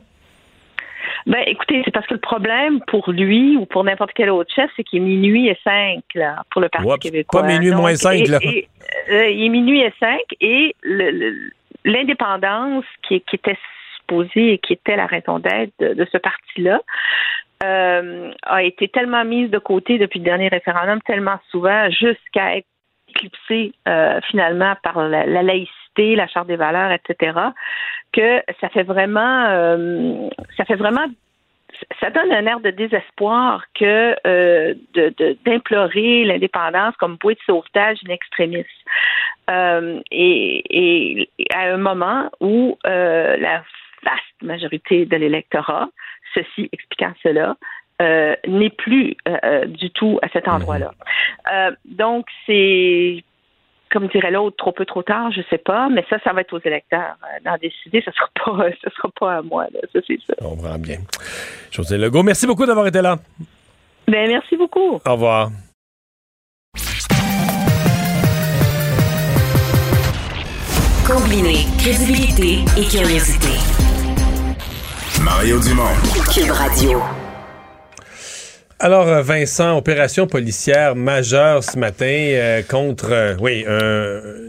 Ben, 1.29 1.43
écoutez, 1.47 1.83
c'est 1.85 1.91
parce 1.91 2.07
que 2.07 2.15
le 2.15 2.21
problème 2.21 2.81
pour 2.87 3.11
lui 3.11 3.59
ou 3.59 3.67
pour 3.67 3.85
n'importe 3.85 4.13
quel 4.15 4.31
autre 4.31 4.51
chef, 4.55 4.71
c'est 4.75 4.83
qu'il 4.83 5.03
est 5.03 5.05
minuit 5.05 5.49
et 5.49 5.59
cinq 5.63 6.03
là, 6.15 6.43
pour 6.51 6.63
le 6.63 6.71
Parti 6.71 6.89
québécois. 7.01 7.43
pas 7.43 7.47
minuit 7.47 7.71
moins 7.71 7.95
cinq, 7.97 8.27
là. 8.29 8.39
et, 8.41 8.67
euh, 9.11 9.29
il 9.29 9.45
est 9.45 9.49
minuit 9.51 9.83
et 9.83 9.93
cinq 10.01 10.23
et 10.41 10.75
l'indépendance 11.85 12.87
qui, 13.07 13.21
qui 13.21 13.37
était 13.37 13.59
supposée 13.99 14.55
et 14.55 14.59
qui 14.59 14.73
était 14.73 14.97
la 14.97 15.05
raison 15.05 15.39
d'être 15.39 15.73
de, 15.79 15.93
de 15.93 16.07
ce 16.11 16.17
parti-là 16.17 16.81
euh, 17.63 18.31
a 18.45 18.63
été 18.63 18.89
tellement 18.89 19.27
mise 19.27 19.51
de 19.51 19.59
côté 19.59 19.99
depuis 19.99 20.21
le 20.21 20.25
dernier 20.25 20.49
référendum, 20.49 20.99
tellement 21.03 21.39
souvent, 21.51 21.91
jusqu'à 21.91 22.57
être 22.57 22.67
éclipsée 23.09 23.75
euh, 23.87 24.19
finalement 24.31 24.77
par 24.83 25.07
la, 25.07 25.27
la 25.27 25.43
laïcité, 25.43 26.17
la 26.17 26.27
charte 26.27 26.47
des 26.47 26.57
valeurs, 26.57 26.93
etc., 26.93 27.33
que 28.13 28.43
ça 28.61 28.69
fait 28.69 28.83
vraiment, 28.83 29.47
euh, 29.49 30.29
ça 30.57 30.65
fait 30.65 30.77
vraiment 30.77 31.07
ça 32.01 32.11
donne 32.11 32.33
un 32.33 32.47
air 32.47 32.61
de 32.61 32.71
désespoir 32.71 33.63
que 33.75 34.17
euh, 34.27 34.75
de- 34.95 35.15
de- 35.17 35.37
d'implorer 35.45 36.25
l'indépendance 36.25 36.97
comme 36.97 37.17
bouée 37.17 37.35
de 37.35 37.41
sauvetage 37.47 37.99
d'une 37.99 38.11
extrémiste. 38.11 38.69
Euh, 39.51 40.01
et, 40.11 40.65
et 40.71 41.29
à 41.55 41.73
un 41.73 41.77
moment 41.77 42.31
où 42.41 42.79
la 42.85 43.63
vaste 44.03 44.43
majorité 44.43 45.07
de 45.07 45.17
l'électorat, 45.17 45.89
ceci 46.35 46.69
expliquant 46.73 47.13
cela, 47.23 47.57
euh, 48.01 48.37
n'est 48.47 48.71
plus 48.71 49.17
euh, 49.29 49.67
du 49.67 49.91
tout 49.91 50.19
à 50.23 50.29
cet 50.29 50.47
endroit-là. 50.49 50.93
Euh, 51.53 51.73
donc, 51.85 52.27
c'est 52.47 53.25
comme 53.91 54.09
dirait 54.09 54.31
l'autre, 54.31 54.57
trop 54.57 54.73
peu, 54.73 54.85
trop 54.85 55.03
tard, 55.03 55.31
je 55.33 55.41
sais 55.51 55.59
pas, 55.59 55.89
mais 55.89 56.05
ça, 56.09 56.19
ça 56.25 56.33
va 56.33 56.43
être 56.43 56.53
aux 56.53 56.61
électeurs 56.65 57.17
euh, 57.23 57.39
d'en 57.45 57.57
décider. 57.57 58.03
Ce 58.05 58.11
sera 58.13 58.29
pas, 58.35 58.71
ce 58.85 58.91
sera 58.91 59.09
pas 59.19 59.37
à 59.37 59.43
moi, 59.43 59.67
là. 59.73 59.81
ça 59.93 60.01
c'est 60.07 60.19
ça. 60.27 60.35
On 60.41 60.51
comprend 60.57 60.79
bien. 60.79 60.99
José 61.71 61.99
Legault, 61.99 62.23
merci 62.23 62.47
beaucoup 62.47 62.67
d'avoir 62.67 62.87
été 62.87 63.03
là. 63.03 63.17
Ben, 64.07 64.29
merci 64.29 64.57
beaucoup. 64.57 65.01
Au 65.07 65.13
revoir. 65.13 65.51
Combiner 71.07 71.65
crédibilité 71.79 72.65
et 72.77 72.85
curiosité. 72.85 73.57
Mario 75.25 75.59
Dumont. 75.61 75.95
Cube 76.33 76.51
Radio. 76.51 77.18
Alors, 78.81 79.09
euh, 79.09 79.23
Vincent, 79.23 79.77
opération 79.77 80.29
policière 80.29 80.95
majeure 80.95 81.65
ce 81.65 81.77
matin 81.77 82.07
euh, 82.07 82.63
contre, 82.63 83.09
euh, 83.11 83.35
oui, 83.41 83.65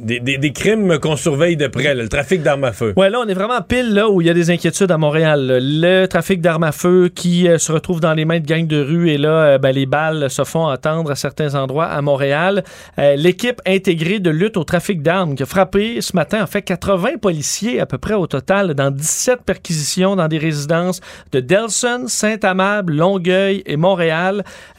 des, 0.02 0.52
crimes 0.52 1.00
qu'on 1.00 1.16
surveille 1.16 1.58
de 1.58 1.66
près, 1.66 1.96
le 1.96 2.08
trafic 2.08 2.44
d'armes 2.44 2.66
à 2.66 2.72
feu. 2.72 2.94
Ouais, 2.96 3.10
là, 3.10 3.22
on 3.26 3.28
est 3.28 3.34
vraiment 3.34 3.60
pile 3.64 3.92
là 3.92 4.08
où 4.08 4.22
il 4.22 4.28
y 4.28 4.30
a 4.30 4.36
des 4.36 4.52
inquiétudes 4.52 4.92
à 4.92 5.00
Montréal. 5.00 5.58
Le 5.60 6.06
trafic 6.06 6.42
d'armes 6.42 6.64
à 6.64 6.72
feu 6.72 7.10
qui 7.14 7.48
se 7.58 7.72
retrouve 7.72 8.02
dans 8.02 8.14
les 8.14 8.24
mains 8.24 8.40
de 8.40 8.46
gangs 8.46 8.68
de 8.68 8.80
rue 8.80 9.10
et 9.10 9.18
là, 9.18 9.58
ben, 9.58 9.72
les 9.72 9.88
balles 9.88 10.30
se 10.30 10.44
font 10.44 10.68
entendre 10.68 11.10
à 11.10 11.16
certains 11.16 11.56
endroits 11.56 11.88
à 11.88 12.02
Montréal. 12.04 12.64
L'équipe 12.98 13.62
intégrée 13.66 14.20
de 14.20 14.30
lutte 14.30 14.58
au 14.58 14.64
trafic 14.64 15.02
d'armes 15.02 15.36
qui 15.36 15.44
a 15.44 15.48
frappé 15.48 16.02
ce 16.02 16.16
matin, 16.16 16.44
en 16.44 16.48
fait, 16.48 16.62
80 16.62 17.18
policiers 17.22 17.80
à 17.80 17.86
peu 17.88 17.98
près 17.98 18.16
au 18.16 18.28
total 18.28 18.76
dans 18.76 18.92
17 18.92 19.42
perquisitions 19.44 20.16
dans 20.16 20.28
des 20.28 20.38
résidences 20.38 21.02
de 21.32 21.40
Delson, 21.40 22.06
Saint-Amable, 22.08 22.94
Longueuil 22.94 23.64
et 23.66 23.78
Montréal 23.78 24.19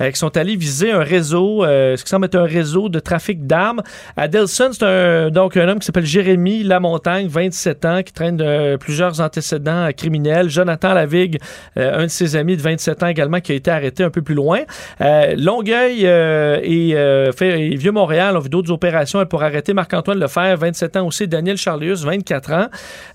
euh, 0.01 0.11
qui 0.11 0.19
sont 0.19 0.37
allés 0.37 0.57
viser 0.57 0.93
un 0.93 1.03
réseau, 1.03 1.65
euh, 1.65 1.97
ce 1.97 2.05
qui 2.05 2.11
semble 2.11 2.27
être 2.27 2.37
un 2.37 2.45
réseau 2.45 2.89
de 2.89 3.01
trafic 3.01 3.47
d'armes. 3.47 3.83
À 4.17 4.29
Delson, 4.29 4.71
c'est 4.73 4.85
un, 4.85 5.31
donc 5.31 5.57
un 5.57 5.69
homme 5.69 5.79
qui 5.79 5.87
s'appelle 5.87 6.07
Jérémy 6.07 6.63
Lamontagne, 6.63 7.29
27 7.29 7.85
ans, 7.85 8.03
qui 8.03 8.13
traîne 8.13 8.37
de 8.37 8.77
plusieurs 8.77 9.21
antécédents 9.21 9.87
euh, 9.89 9.93
criminels. 9.93 10.49
Jonathan 10.49 10.95
Lavigue, 10.95 11.39
euh, 11.77 12.01
un 12.01 12.05
de 12.05 12.09
ses 12.09 12.37
amis 12.37 12.57
de 12.57 12.63
27 12.63 13.03
ans 13.03 13.09
également, 13.09 13.41
qui 13.41 13.53
a 13.53 13.55
été 13.55 13.71
arrêté 13.71 14.03
un 14.03 14.11
peu 14.11 14.23
plus 14.23 14.35
loin. 14.35 14.61
Euh, 15.01 15.35
Longueuil 15.37 16.03
euh, 16.05 16.61
et, 16.63 16.93
euh, 16.95 17.31
Vieux-Montréal 17.41 18.37
ont 18.37 18.41
vu 18.41 18.49
d'autres 18.49 18.73
opérations 18.73 19.25
pour 19.27 19.43
arrêter 19.43 19.73
Marc-Antoine 19.75 20.19
Lefebvre, 20.19 20.61
27 20.61 20.97
ans 20.97 21.07
aussi, 21.07 21.29
Daniel 21.29 21.57
Charlius, 21.57 22.05
24 22.05 22.53
ans. 22.53 22.67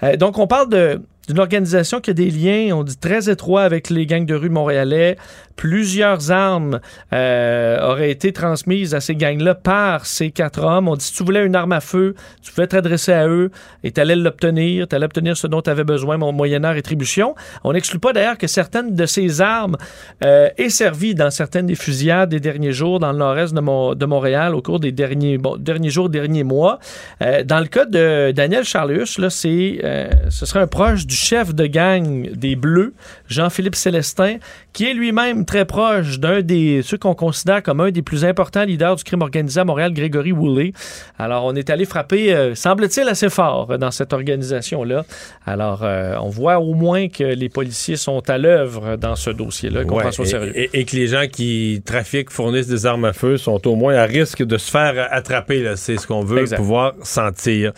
Euh, 0.04 0.16
donc, 0.16 0.38
on 0.38 0.48
parle 0.48 0.70
de 0.70 1.02
d'une 1.28 1.40
organisation 1.40 2.02
qui 2.02 2.12
a 2.12 2.14
des 2.14 2.30
liens, 2.30 2.76
on 2.76 2.84
dit 2.84 2.98
très 2.98 3.30
étroits 3.30 3.64
avec 3.64 3.90
les 3.90 4.06
gangs 4.06 4.26
de 4.26 4.36
rue 4.36 4.50
montréalais. 4.50 5.18
Plusieurs 5.56 6.32
armes 6.32 6.82
euh, 7.14 7.80
auraient 7.90 8.12
été 8.12 8.34
transmises 8.34 8.94
à 8.94 9.00
ces 9.00 9.16
gangs-là 9.16 9.56
par 9.56 10.06
ces 10.06 10.30
quatre 10.30 10.62
hommes. 10.64 10.90
On 10.90 10.96
dit 10.96 11.06
si 11.06 11.14
tu 11.14 11.24
voulais 11.24 11.46
une 11.46 11.56
arme 11.56 11.72
à 11.72 11.80
feu, 11.80 12.14
tu 12.42 12.52
pouvais 12.52 12.68
t'adresser 12.68 13.14
à 13.14 13.28
eux 13.30 13.52
et 13.84 13.92
tu 13.92 14.02
allais 14.02 14.18
l'obtenir. 14.18 14.88
Tu 14.88 14.96
allais 14.96 15.06
obtenir 15.06 15.38
ce 15.38 15.48
dont 15.48 15.62
tu 15.62 15.70
avais 15.70 15.86
besoin, 15.86 16.18
mon 16.18 16.34
moyennant 16.34 16.74
rétribution. 16.74 17.36
On 17.64 17.72
n'exclut 17.72 18.00
pas 18.00 18.12
d'ailleurs 18.12 18.38
que 18.38 18.48
certaines 18.48 18.96
de 18.96 19.06
ces 19.06 19.40
armes 19.40 19.78
euh, 20.26 20.50
aient 20.58 20.70
servi 20.70 21.16
dans 21.16 21.32
certaines 21.32 21.68
des 21.68 21.76
fusillades 21.76 22.30
des 22.30 22.42
derniers 22.42 22.74
jours 22.74 23.00
dans 23.00 23.14
le 23.14 23.18
nord-est 23.18 23.54
de, 23.54 23.62
Mon- 23.62 23.96
de 23.96 24.06
Montréal 24.06 24.56
au 24.56 24.62
cours 24.62 24.82
des 24.82 24.92
derniers, 24.92 25.38
bon, 25.38 25.56
derniers 25.56 25.90
jours, 25.90 26.10
derniers 26.10 26.44
mois. 26.44 26.80
Euh, 27.22 27.44
dans 27.46 27.60
le 27.60 27.68
cas 27.68 27.86
de 27.86 28.32
Daniel 28.32 28.66
Charlius, 28.66 29.20
là, 29.20 29.30
c'est, 29.30 29.80
euh, 29.86 30.10
ce 30.30 30.46
serait 30.46 30.60
un 30.60 30.68
proche 30.68 31.08
du 31.08 31.15
chef 31.16 31.56
de 31.56 31.66
gang 31.66 32.30
des 32.34 32.56
Bleus, 32.56 32.94
Jean-Philippe 33.28 33.76
Célestin, 33.76 34.38
qui 34.74 34.90
est 34.90 34.94
lui-même 34.94 35.46
très 35.46 35.66
proche 35.66 36.20
d'un 36.20 36.42
des 36.42 36.82
ceux 36.84 36.98
qu'on 36.98 37.16
considère 37.16 37.64
comme 37.64 37.80
un 37.82 37.92
des 37.92 38.02
plus 38.02 38.26
importants 38.26 38.64
leaders 38.64 38.96
du 38.98 39.04
crime 39.04 39.22
organisé 39.22 39.60
à 39.60 39.66
Montréal, 39.66 39.94
Grégory 39.94 40.32
Woolley. 40.32 40.74
Alors, 41.18 41.46
on 41.46 41.56
est 41.56 41.70
allé 41.70 41.86
frapper, 41.86 42.34
euh, 42.34 42.56
semble-t-il, 42.56 43.08
assez 43.08 43.30
fort 43.30 43.78
dans 43.78 43.92
cette 43.92 44.14
organisation-là. 44.14 45.06
Alors, 45.46 45.82
euh, 45.84 46.16
on 46.22 46.30
voit 46.30 46.60
au 46.60 46.74
moins 46.74 47.08
que 47.08 47.24
les 47.24 47.50
policiers 47.50 47.96
sont 47.96 48.30
à 48.30 48.38
l'œuvre 48.38 48.98
dans 48.98 49.16
ce 49.16 49.30
dossier-là, 49.30 49.86
qu'on 49.86 49.96
Ouais, 49.98 50.12
ça 50.12 50.22
au 50.22 50.26
sérieux. 50.26 50.52
Et, 50.56 50.70
et 50.74 50.86
que 50.86 50.96
les 50.96 51.08
gens 51.08 51.26
qui 51.32 51.82
trafiquent, 51.86 52.30
fournissent 52.30 52.68
des 52.68 52.86
armes 52.86 53.06
à 53.06 53.14
feu 53.14 53.38
sont 53.38 53.66
au 53.68 53.76
moins 53.76 53.96
à 53.96 54.04
risque 54.06 54.44
de 54.44 54.58
se 54.58 54.70
faire 54.70 55.08
attraper. 55.12 55.64
C'est 55.78 55.98
ce 55.98 56.06
qu'on 56.06 56.24
veut 56.24 56.40
Exact. 56.40 56.58
pouvoir 56.58 56.94
sentir. 57.04 57.72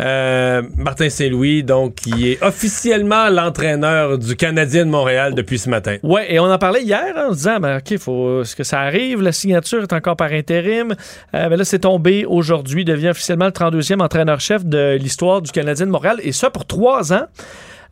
Euh, 0.00 0.62
Martin 0.76 1.08
Saint-Louis, 1.08 1.64
donc, 1.64 1.96
qui 1.96 2.30
est 2.30 2.42
officiellement 2.42 3.28
l'entraîneur 3.30 4.16
du 4.18 4.36
Canadien 4.36 4.86
de 4.86 4.90
Montréal 4.90 5.34
depuis 5.34 5.58
ce 5.58 5.68
matin. 5.68 5.96
Ouais, 6.04 6.32
et 6.32 6.38
on 6.38 6.44
en 6.44 6.58
parlait 6.58 6.82
hier 6.82 7.02
hein, 7.16 7.26
en 7.30 7.32
disant, 7.32 7.58
ben, 7.58 7.78
OK, 7.78 7.98
faut, 7.98 8.42
est-ce 8.42 8.54
que 8.54 8.62
ça 8.64 8.80
arrive? 8.80 9.22
La 9.22 9.32
signature 9.32 9.82
est 9.82 9.92
encore 9.92 10.16
par 10.16 10.30
intérim. 10.32 10.92
Euh, 11.34 11.48
ben 11.48 11.56
là, 11.56 11.64
c'est 11.64 11.80
tombé 11.80 12.24
aujourd'hui, 12.26 12.84
devient 12.84 13.08
officiellement 13.08 13.46
le 13.46 13.50
32e 13.50 14.00
entraîneur-chef 14.00 14.64
de 14.64 14.96
l'histoire 15.00 15.42
du 15.42 15.50
Canadien 15.50 15.86
de 15.86 15.90
Montréal, 15.90 16.18
et 16.22 16.32
ça 16.32 16.50
pour 16.50 16.64
trois 16.66 17.12
ans. 17.12 17.26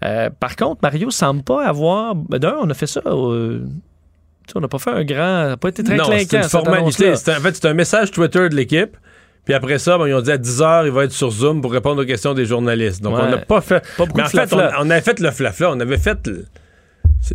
Euh, 0.04 0.30
par 0.38 0.56
contre, 0.56 0.80
Mario 0.82 1.10
semble 1.10 1.42
pas 1.42 1.64
avoir. 1.66 2.14
ben, 2.14 2.38
D'un, 2.38 2.56
on 2.60 2.70
a 2.70 2.74
fait 2.74 2.86
ça. 2.86 3.00
euh, 3.06 3.60
on 4.54 4.60
n'a 4.60 4.68
pas 4.68 4.78
fait 4.78 4.90
un 4.90 5.04
grand. 5.04 5.42
Ça 5.42 5.48
n'a 5.48 5.56
pas 5.56 5.68
été 5.70 5.82
très 5.82 5.96
non, 5.96 6.04
clinquant. 6.04 6.26
c'est 6.30 6.36
une 6.36 6.42
formalité. 6.44 7.12
En 7.12 7.16
fait, 7.16 7.56
c'est 7.56 7.64
un 7.66 7.74
message 7.74 8.12
Twitter 8.12 8.48
de 8.48 8.54
l'équipe. 8.54 8.96
Puis 9.46 9.54
après 9.54 9.78
ça, 9.78 9.96
ben, 9.96 10.06
ils 10.08 10.12
ont 10.14 10.20
dit 10.20 10.32
à 10.32 10.36
10 10.38 10.60
h, 10.60 10.86
il 10.86 10.92
va 10.92 11.04
être 11.04 11.12
sur 11.12 11.30
Zoom 11.30 11.62
pour 11.62 11.72
répondre 11.72 12.02
aux 12.02 12.04
questions 12.04 12.34
des 12.34 12.44
journalistes. 12.44 13.00
Donc, 13.02 13.16
Ouais. 13.16 13.22
on 13.26 13.30
n'a 13.30 13.38
pas 13.38 13.62
fait. 13.62 13.82
Pas 13.96 14.04
beaucoup 14.04 14.18
Mais 14.18 14.24
de 14.24 14.28
en 14.28 14.46
fait, 14.46 14.52
on, 14.78 14.90
avait 14.90 15.00
fait 15.00 15.18
le 15.20 15.30
flafla. 15.30 15.70
On 15.70 15.80
avait 15.80 15.96
fait 15.98 16.26
le- 16.26 16.44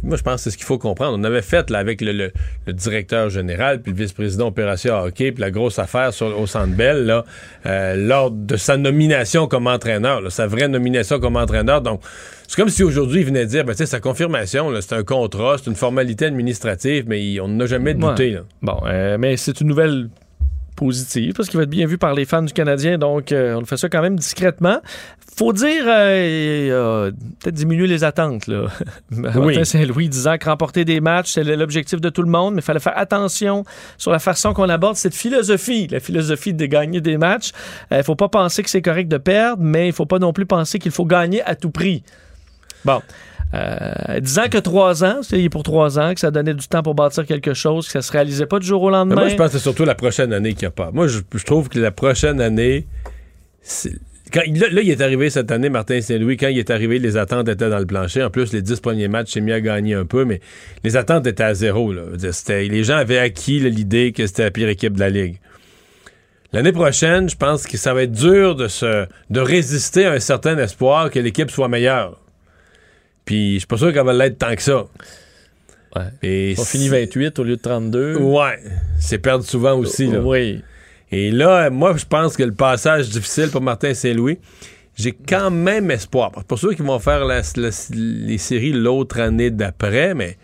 Moi, 0.04 0.16
je 0.16 0.22
pense 0.22 0.36
que 0.36 0.42
c'est 0.42 0.52
ce 0.52 0.58
qu'il 0.58 0.66
faut 0.66 0.78
comprendre. 0.78 1.18
On 1.20 1.24
avait 1.24 1.42
fait 1.42 1.70
là, 1.70 1.80
avec 1.80 2.00
le, 2.02 2.12
le- 2.14 2.32
le 2.68 2.74
directeur 2.74 3.30
général, 3.30 3.82
puis 3.82 3.92
le 3.92 3.98
vice-président 3.98 4.48
opération 4.48 4.94
hockey, 4.96 5.32
puis 5.32 5.42
la 5.42 5.52
grosse 5.52 5.80
affaire 5.80 6.14
sur, 6.14 6.38
au 6.40 6.48
Centre 6.48 6.76
Bell, 6.76 7.06
là, 7.06 7.26
euh, 7.66 7.96
lors 7.96 8.30
de 8.32 8.56
sa 8.58 8.78
nomination 8.78 9.48
comme 9.48 9.68
entraîneur, 9.68 10.22
là, 10.22 10.30
sa 10.30 10.48
vraie 10.48 10.68
nomination 10.68 11.20
comme 11.20 11.36
entraîneur. 11.36 11.82
Donc, 11.82 12.02
c'est 12.48 12.56
comme 12.56 12.70
si 12.70 12.84
aujourd'hui, 12.84 13.22
il 13.22 13.26
venait 13.26 13.46
dire, 13.46 13.66
ben, 13.66 13.74
sa 13.74 14.00
confirmation, 14.00 14.70
c'est 14.82 14.94
un 14.96 15.04
contrat, 15.04 15.56
c'est 15.58 15.70
une 15.70 15.76
formalité 15.76 16.26
administrative, 16.26 17.06
mais 17.08 17.22
il- 17.26 17.42
on 17.42 17.48
n'a 17.50 17.66
jamais 17.66 17.94
douté. 17.94 18.28
Ouais. 18.28 18.32
là. 18.36 18.42
Bon, 18.62 18.78
euh, 18.86 19.18
mais 19.20 19.36
c'est 19.38 19.60
une 19.62 19.68
nouvelle 19.68 20.10
positive 20.82 21.34
parce 21.36 21.48
qu'il 21.48 21.58
va 21.58 21.64
être 21.64 21.70
bien 21.70 21.86
vu 21.86 22.00
par 22.00 22.16
les 22.16 22.26
fans 22.26 22.42
du 22.42 22.54
Canadien, 22.54 22.98
donc 22.98 23.32
euh, 23.32 23.56
on 23.56 23.66
fait 23.66 23.78
ça 23.78 23.88
quand 23.88 24.02
même 24.02 24.18
discrètement. 24.18 24.82
Faut 25.38 25.54
dire, 25.54 25.84
euh, 25.86 26.70
euh, 26.72 27.12
peut-être 27.40 27.56
diminuer 27.56 27.86
les 27.86 28.04
attentes. 28.04 28.48
Là. 28.48 28.66
Martin 29.12 29.64
Saint-Louis 29.64 30.10
disant 30.10 30.38
que 30.38 30.50
remporter 30.50 30.84
des 30.84 31.00
matchs, 31.00 31.34
c'est 31.34 31.44
l'objectif 31.44 32.02
de 32.02 32.10
tout 32.10 32.24
le 32.24 32.30
monde, 32.30 32.56
mais 32.56 32.62
il 32.62 32.64
fallait 32.64 32.80
faire 32.80 32.98
attention 32.98 33.64
sur 33.98 34.12
la 34.12 34.20
façon 34.20 34.54
qu'on 34.54 34.70
aborde 34.70 34.96
cette 34.96 35.16
philosophie, 35.16 35.88
la 35.88 36.00
philosophie 36.00 36.54
de 36.54 36.66
gagner 36.66 37.00
des 37.00 37.18
matchs. 37.18 37.52
Il 37.92 37.98
ne 37.98 38.04
faut 38.04 38.16
pas 38.16 38.30
penser 38.30 38.64
que 38.64 38.70
c'est 38.70 38.82
correct 38.82 39.08
de 39.08 39.18
perdre, 39.18 39.62
mais 39.64 39.88
il 39.88 39.94
faut 39.94 40.08
pas 40.08 40.20
non 40.20 40.34
plus 40.34 40.48
penser 40.48 40.80
qu'il 40.80 40.92
faut 40.92 41.06
gagner 41.06 41.44
à 41.44 41.56
tout 41.56 41.72
prix. 41.72 42.04
Bon. 42.84 43.02
Euh, 43.54 44.20
disant 44.20 44.48
que 44.50 44.58
trois 44.58 45.04
ans, 45.04 45.20
c'est 45.24 45.50
pour 45.50 45.64
trois 45.64 46.00
ans, 46.00 46.14
que 46.14 46.20
ça 46.20 46.32
donnait 46.32 46.54
du 46.54 46.68
temps 46.68 46.84
pour 46.84 46.96
bâtir 46.96 47.26
quelque 47.26 47.54
chose, 47.54 47.86
que 47.86 47.92
ça 47.92 48.02
se 48.02 48.12
réalisait 48.12 48.46
pas 48.46 48.60
du 48.60 48.66
jour 48.68 48.82
au 48.82 48.90
Mais 48.90 48.98
lendemain. 48.98 49.16
moi, 49.16 49.28
je 49.30 49.36
pense 49.36 49.48
que 49.48 49.58
c'est 49.58 49.64
surtout 49.64 49.84
la 49.84 49.96
prochaine 49.96 50.32
année 50.32 50.54
qu'il 50.54 50.62
n'y 50.64 50.68
a 50.68 50.72
pas. 50.72 50.92
Moi, 50.92 51.08
je, 51.08 51.20
je 51.36 51.44
trouve 51.44 51.68
que 51.68 51.80
la 51.80 51.92
prochaine 51.92 52.40
année, 52.40 52.88
quand, 54.34 54.42
là, 54.48 54.68
là, 54.72 54.82
il 54.82 54.90
est 54.90 55.02
arrivé 55.02 55.30
cette 55.30 55.52
année, 55.52 55.68
Martin 55.70 56.00
Saint-Louis, 56.00 56.38
quand 56.38 56.48
il 56.48 56.58
est 56.58 56.70
arrivé, 56.70 56.98
les 57.00 57.18
attentes 57.18 57.50
étaient 57.50 57.70
dans 57.70 57.80
le 57.80 57.86
plancher. 57.86 58.24
En 58.24 58.30
plus, 58.30 58.54
les 58.54 58.62
dix 58.62 58.80
premiers 58.80 59.10
matchs, 59.10 59.32
c'est 59.34 59.42
mis 59.42 59.52
à 59.52 59.60
gagner 59.60 59.96
un 59.96 60.06
peu, 60.06 60.24
mais 60.24 60.40
les 60.86 60.96
attentes 60.96 61.28
étaient 61.28 61.44
à 61.44 61.54
zéro. 61.54 61.92
Là. 61.92 62.04
Les 62.48 62.84
gens 62.86 62.96
avaient 62.96 63.20
acquis 63.20 63.60
l'idée 63.60 64.14
que 64.14 64.26
c'était 64.28 64.44
la 64.44 64.52
pire 64.52 64.70
équipe 64.70 64.94
de 64.94 65.02
la 65.02 65.10
Ligue. 65.10 65.40
L'année 66.54 66.72
prochaine, 66.72 67.30
je 67.30 67.36
pense 67.36 67.66
que 67.66 67.78
ça 67.78 67.94
va 67.94 68.04
être 68.04 68.12
dur 68.12 68.56
de, 68.56 68.68
se, 68.68 69.06
de 69.30 69.40
résister 69.40 70.06
à 70.06 70.14
un 70.14 70.20
certain 70.20 70.58
espoir 70.58 71.10
que 71.10 71.20
l'équipe 71.20 71.52
soit 71.52 71.68
meilleure. 71.68 72.21
Puis, 73.26 73.54
je 73.56 73.60
suis 73.60 73.68
pas 73.68 73.78
sûr 73.78 73.94
qu'elle 73.94 74.06
va 74.06 74.14
l'être 74.14 74.38
tant 74.38 74.56
que 74.56 74.62
ça. 74.62 74.86
Ouais. 75.96 76.04
Et 76.24 76.56
On 76.58 76.64
finit 76.64 76.88
28 76.90 77.38
au 77.40 77.44
lieu 77.44 77.56
de 77.58 77.62
32. 77.62 78.16
Ouais, 78.18 78.60
c'est 79.00 79.18
perdre 79.20 79.44
souvent 79.44 79.74
aussi. 79.78 80.08
Là. 80.08 80.20
Oui. 80.22 80.62
Et 81.12 81.32
là, 81.32 81.70
moi, 81.70 81.96
je 81.98 82.06
pense 82.06 82.38
que 82.38 82.44
le 82.44 82.54
passage 82.54 83.10
difficile 83.10 83.50
pour 83.50 83.62
Martin 83.62 83.94
Saint-Louis, 83.94 84.40
j'ai 84.96 85.12
quand 85.12 85.52
même 85.52 85.92
espoir. 85.92 86.32
Pas 86.32 86.56
sûr 86.58 86.76
qu'ils 86.76 86.86
vont 86.86 87.00
faire 87.00 87.26
la- 87.26 87.42
la- 87.58 87.70
les 87.94 88.38
séries 88.38 88.72
l'autre 88.72 89.20
année 89.20 89.52
d'après, 89.52 90.14
mais 90.14 90.38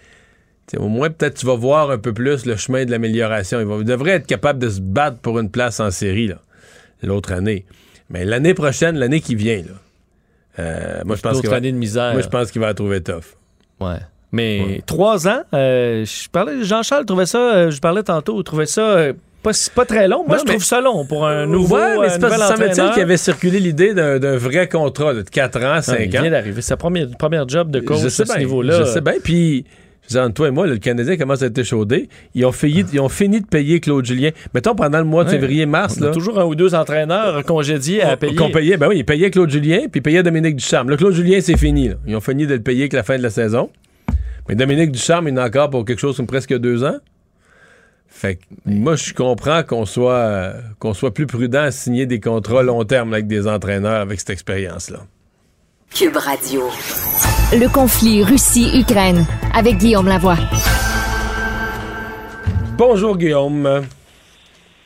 au 0.78 0.90
moins, 0.90 1.10
peut-être 1.10 1.36
tu 1.36 1.46
vas 1.46 1.56
voir 1.56 1.92
un 1.92 1.98
peu 1.98 2.14
plus 2.14 2.46
le 2.46 2.58
chemin 2.58 2.84
de 2.84 2.92
l'amélioration. 2.92 3.62
Ils, 3.62 3.80
ils 3.82 3.86
devraient 3.86 4.12
être 4.12 4.28
capables 4.28 4.60
de 4.60 4.70
se 4.70 4.82
battre 4.82 5.20
pour 5.20 5.40
une 5.40 5.50
place 5.50 5.80
en 5.80 5.92
série 5.92 6.32
l'autre 7.02 7.32
année. 7.32 7.66
Mais 8.10 8.26
l'année 8.26 8.54
prochaine, 8.54 8.98
l'année 8.98 9.22
qui 9.22 9.36
vient, 9.36 9.58
là, 9.62 9.74
euh, 10.60 11.02
moi, 11.06 11.16
je 11.16 11.22
pense 11.22 11.40
qu'il 11.42 11.50
va, 11.50 11.60
de 11.60 11.70
misère. 11.72 12.14
moi, 12.14 12.22
je 12.22 12.28
pense 12.28 12.52
qu'il 12.52 12.62
va 12.62 12.68
la 12.68 12.74
trouver 12.74 13.02
tough. 13.02 13.36
Ouais. 13.80 13.98
Mais 14.32 14.82
trois 14.86 15.28
ans, 15.28 15.42
euh, 15.54 16.04
je 16.06 16.30
parlais, 16.30 16.64
Jean-Charles 16.64 17.06
trouvait 17.06 17.26
ça, 17.26 17.38
euh, 17.40 17.72
je 17.72 17.80
parlais 17.80 18.04
tantôt, 18.04 18.42
trouvait 18.44 18.66
ça 18.66 18.82
euh, 18.82 19.14
pas, 19.42 19.52
pas 19.74 19.86
très 19.86 20.08
long. 20.08 20.26
Moi, 20.28 20.36
Non, 20.36 20.42
je 20.44 20.46
mais- 20.48 20.52
trouve 20.56 20.66
ça 20.66 20.82
long 20.82 21.06
pour 21.06 21.26
un 21.26 21.46
nouveau, 21.46 21.76
ouais, 21.78 21.98
mais 22.02 22.10
c'est 22.10 22.20
parce 22.20 22.36
que 22.54 22.94
qu'il 22.94 23.02
avait 23.04 23.18
circulé 23.18 23.60
l'idée 23.60 23.94
d'un 23.94 24.36
vrai 24.38 24.68
contrat 24.68 25.14
de 25.14 25.22
4 25.22 25.58
ans, 25.64 25.74
Ah, 25.76 25.82
5 25.82 26.00
il 26.02 26.18
ans. 26.18 26.22
vient 26.22 26.32
d'arriver. 26.32 26.62
C'est 26.62 26.70
sa 26.70 26.78
première, 26.78 27.08
première 27.18 27.48
job 27.48 27.72
de 27.72 27.80
coach 27.80 28.04
à 28.04 28.10
ce 28.10 28.38
niveau-là. 28.38 28.80
Je 28.80 28.84
sais 28.86 29.02
bien. 29.02 29.14
Puis, 29.24 29.66
dire, 30.10 30.22
entre 30.22 30.34
toi 30.34 30.48
et 30.48 30.52
moi, 30.52 30.66
là, 30.68 30.74
le 30.74 30.80
Canadien 30.80 31.18
commence 31.18 31.42
à 31.42 31.48
être 31.48 31.58
échaudé. 31.58 32.10
Ils 32.36 32.46
ont, 32.46 32.52
failli, 32.52 32.86
ils 32.94 33.00
ont 33.00 33.10
fini 33.10 33.42
de 33.42 33.46
payer 33.46 33.80
Claude 33.80 34.06
Julien. 34.06 34.32
Mettons, 34.54 34.76
pendant 34.76 35.00
le 35.00 35.04
mois 35.06 35.24
de 35.24 35.30
Ouais. 35.30 35.36
février-mars, 35.40 35.98
On 36.00 36.04
a 36.04 36.08
là. 36.08 36.12
toujours 36.12 36.40
un 36.40 36.46
ou 36.46 36.56
deux 36.56 36.76
entraîneurs 36.76 37.44
congédiés 37.44 38.02
à 38.02 38.16
payer. 38.18 38.36
Qu'on 38.36 38.50
payait, 38.52 38.78
ben 38.78 38.88
oui, 38.88 38.98
ils 39.00 39.06
payaient 39.06 39.30
Claude 39.32 39.50
Julien, 39.50 39.80
puis 39.92 40.00
ils 40.00 40.02
payaient 40.02 40.24
Dominique 40.24 40.56
Ducharme. 40.56 40.90
Là, 40.90 40.98
Claude 40.98 41.14
Julien, 41.14 41.40
c'est 41.42 41.58
fini. 41.58 41.90
là. 41.90 41.96
Ils 42.08 42.16
ont 42.16 42.22
fini 42.22 42.48
de 42.48 42.54
le 42.54 42.62
payer 42.62 42.90
que 42.90 42.96
la 42.96 43.04
fin 43.04 43.18
de 43.18 43.24
la 43.24 43.30
saison. 43.30 43.70
Mais 44.50 44.56
Dominique 44.56 44.92
Ducharme, 44.92 45.28
il 45.28 45.34
en 45.34 45.38
a 45.38 45.48
encore 45.48 45.70
pour 45.70 45.84
quelque 45.86 46.00
chose 46.00 46.16
comme 46.18 46.28
presque 46.28 46.58
deux 46.58 46.84
ans. 46.84 46.96
Fait 48.10 48.36
que 48.36 48.42
moi, 48.66 48.96
je 48.96 49.14
comprends 49.14 49.64
qu'on 49.64 49.86
soit, 49.86 50.54
qu'on 50.80 50.94
soit 50.94 51.14
plus 51.14 51.28
prudent 51.28 51.60
à 51.64 51.72
signer 51.72 52.06
des 52.06 52.20
contrats 52.20 52.64
long 52.64 52.84
terme 52.86 53.14
avec 53.14 53.28
des 53.28 53.46
entraîneurs 53.48 54.02
avec 54.02 54.20
cette 54.20 54.30
expérience-là. 54.32 55.00
Cube 55.94 56.18
Radio. 56.18 56.62
Le 57.54 57.72
conflit 57.74 58.24
Russie-Ukraine 58.24 59.26
avec 59.56 59.78
Guillaume 59.78 60.08
Lavoie. 60.08 60.36
Bonjour, 62.78 63.18
Guillaume. 63.18 63.86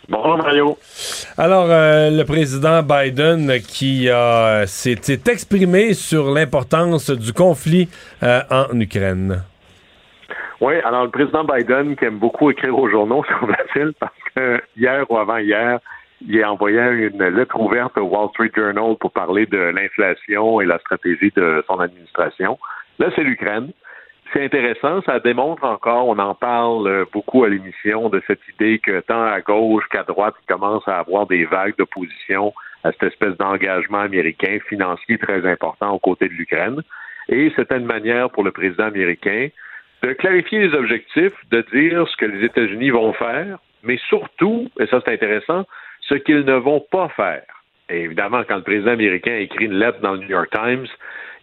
Bonjour 0.08 0.38
Mario. 0.38 0.78
Alors, 1.38 1.68
euh, 1.70 2.10
le 2.12 2.24
président 2.24 2.82
Biden 2.84 3.60
qui 3.62 4.10
a- 4.10 4.64
s'est 4.68 4.98
s'est 5.02 5.22
exprimé 5.28 5.94
sur 5.94 6.32
l'importance 6.32 7.10
du 7.10 7.34
conflit 7.34 7.90
euh, 8.24 8.42
en 8.50 8.80
Ukraine. 8.80 9.44
Oui, 10.62 10.76
alors 10.86 11.06
le 11.06 11.10
président 11.10 11.44
Biden, 11.44 11.96
qui 11.96 12.06
aime 12.06 12.20
beaucoup 12.20 12.52
écrire 12.52 12.78
aux 12.78 12.90
journaux, 12.90 13.24
semble-t-il, 13.40 13.94
parce 14.00 14.14
que 14.36 14.62
hier 14.78 15.06
ou 15.10 15.18
avant-hier, 15.18 15.80
il 16.28 16.44
a 16.44 16.52
envoyé 16.52 16.80
une 16.80 17.24
lettre 17.24 17.60
ouverte 17.60 17.98
au 17.98 18.04
Wall 18.04 18.30
Street 18.30 18.52
Journal 18.56 18.96
pour 19.00 19.12
parler 19.12 19.46
de 19.46 19.58
l'inflation 19.58 20.62
et 20.62 20.66
la 20.66 20.80
stratégie 20.80 21.32
de 21.36 21.64
son 21.68 21.80
administration. 21.80 22.58
Là, 23.00 23.10
c'est 23.16 23.24
l'Ukraine. 23.24 23.72
C'est 24.34 24.46
intéressant, 24.46 25.02
ça 25.02 25.20
démontre 25.20 25.66
encore, 25.66 26.08
on 26.08 26.18
en 26.18 26.34
parle 26.34 27.06
beaucoup 27.12 27.44
à 27.44 27.50
l'émission, 27.50 28.08
de 28.08 28.22
cette 28.28 28.40
idée 28.54 28.80
que 28.80 29.02
tant 29.02 29.24
à 29.24 29.42
gauche 29.42 29.84
qu'à 29.90 30.04
droite, 30.04 30.36
il 30.42 30.54
commence 30.54 30.88
à 30.88 31.00
avoir 31.00 31.28
des 31.28 31.44
vagues 31.44 31.76
d'opposition 31.78 32.54
à 32.86 32.94
cette 32.94 33.04
espèce 33.04 33.36
d'engagement 33.36 34.00
américain 34.00 34.60
financier 34.70 35.18
très 35.18 35.46
important 35.46 35.92
aux 35.92 36.00
côtés 36.00 36.30
de 36.30 36.34
l'Ukraine. 36.34 36.82
Et 37.28 37.52
c'était 37.58 37.78
une 37.78 37.86
manière 37.86 38.30
pour 38.30 38.46
le 38.46 38.52
président 38.52 38.86
américain 38.86 39.50
de 40.02 40.14
clarifier 40.14 40.68
les 40.68 40.74
objectifs, 40.76 41.34
de 41.52 41.66
dire 41.74 42.08
ce 42.08 42.16
que 42.16 42.26
les 42.26 42.46
États-Unis 42.46 42.90
vont 42.90 43.12
faire, 43.12 43.60
mais 43.84 43.98
surtout, 44.08 44.70
et 44.80 44.88
ça 44.88 45.02
c'est 45.04 45.14
intéressant, 45.14 45.66
ce 46.12 46.16
qu'ils 46.16 46.44
ne 46.44 46.56
vont 46.56 46.84
pas 46.92 47.08
faire. 47.10 47.44
Et 47.90 48.02
évidemment, 48.02 48.44
quand 48.48 48.58
le 48.58 48.64
président 48.64 48.92
américain 48.92 49.36
écrit 49.38 49.66
une 49.66 49.80
lettre 49.80 50.00
dans 50.02 50.14
le 50.14 50.20
New 50.20 50.30
York 50.30 50.50
Times, 50.52 50.88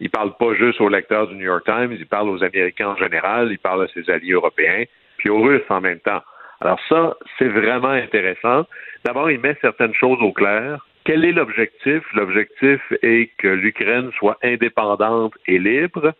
il 0.01 0.11
parle 0.11 0.37
pas 0.37 0.55
juste 0.55 0.81
aux 0.81 0.89
lecteurs 0.89 1.27
du 1.27 1.35
New 1.35 1.45
York 1.45 1.65
Times, 1.65 1.93
il 1.93 2.07
parle 2.07 2.29
aux 2.29 2.43
Américains 2.45 2.89
en 2.89 2.97
général, 2.97 3.49
il 3.51 3.59
parle 3.59 3.85
à 3.85 3.89
ses 3.89 4.09
alliés 4.11 4.33
européens, 4.33 4.85
puis 5.17 5.31
aux 5.31 5.41
Russes 5.41 5.71
en 5.71 5.81
même 5.81 6.01
temps. 6.01 6.23
Alors 6.61 6.79
ça, 6.89 7.17
c'est 7.39 7.49
vraiment 7.49 7.89
intéressant. 7.89 8.67
D'abord, 9.05 9.31
il 9.31 9.41
met 9.41 9.57
certaines 9.61 9.95
choses 9.95 10.21
au 10.21 10.33
clair. 10.33 10.87
Quel 11.05 11.25
est 11.25 11.33
l'objectif? 11.33 12.03
L'objectif 12.15 12.81
est 13.03 13.31
que 13.39 13.49
l'Ukraine 13.49 14.11
soit 14.19 14.37
indépendante 14.43 15.35
et 15.47 15.59
libre 15.59 16.13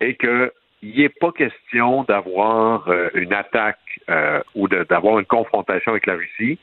et 0.00 0.14
qu'il 0.14 0.50
n'y 0.82 1.02
ait 1.02 1.14
pas 1.20 1.32
question 1.32 2.04
d'avoir 2.04 2.88
euh, 2.88 3.08
une 3.14 3.34
attaque 3.34 3.78
euh, 4.08 4.40
ou 4.54 4.68
d'avoir 4.68 5.18
une 5.18 5.26
confrontation 5.26 5.92
avec 5.92 6.06
la 6.06 6.14
Russie. 6.14 6.58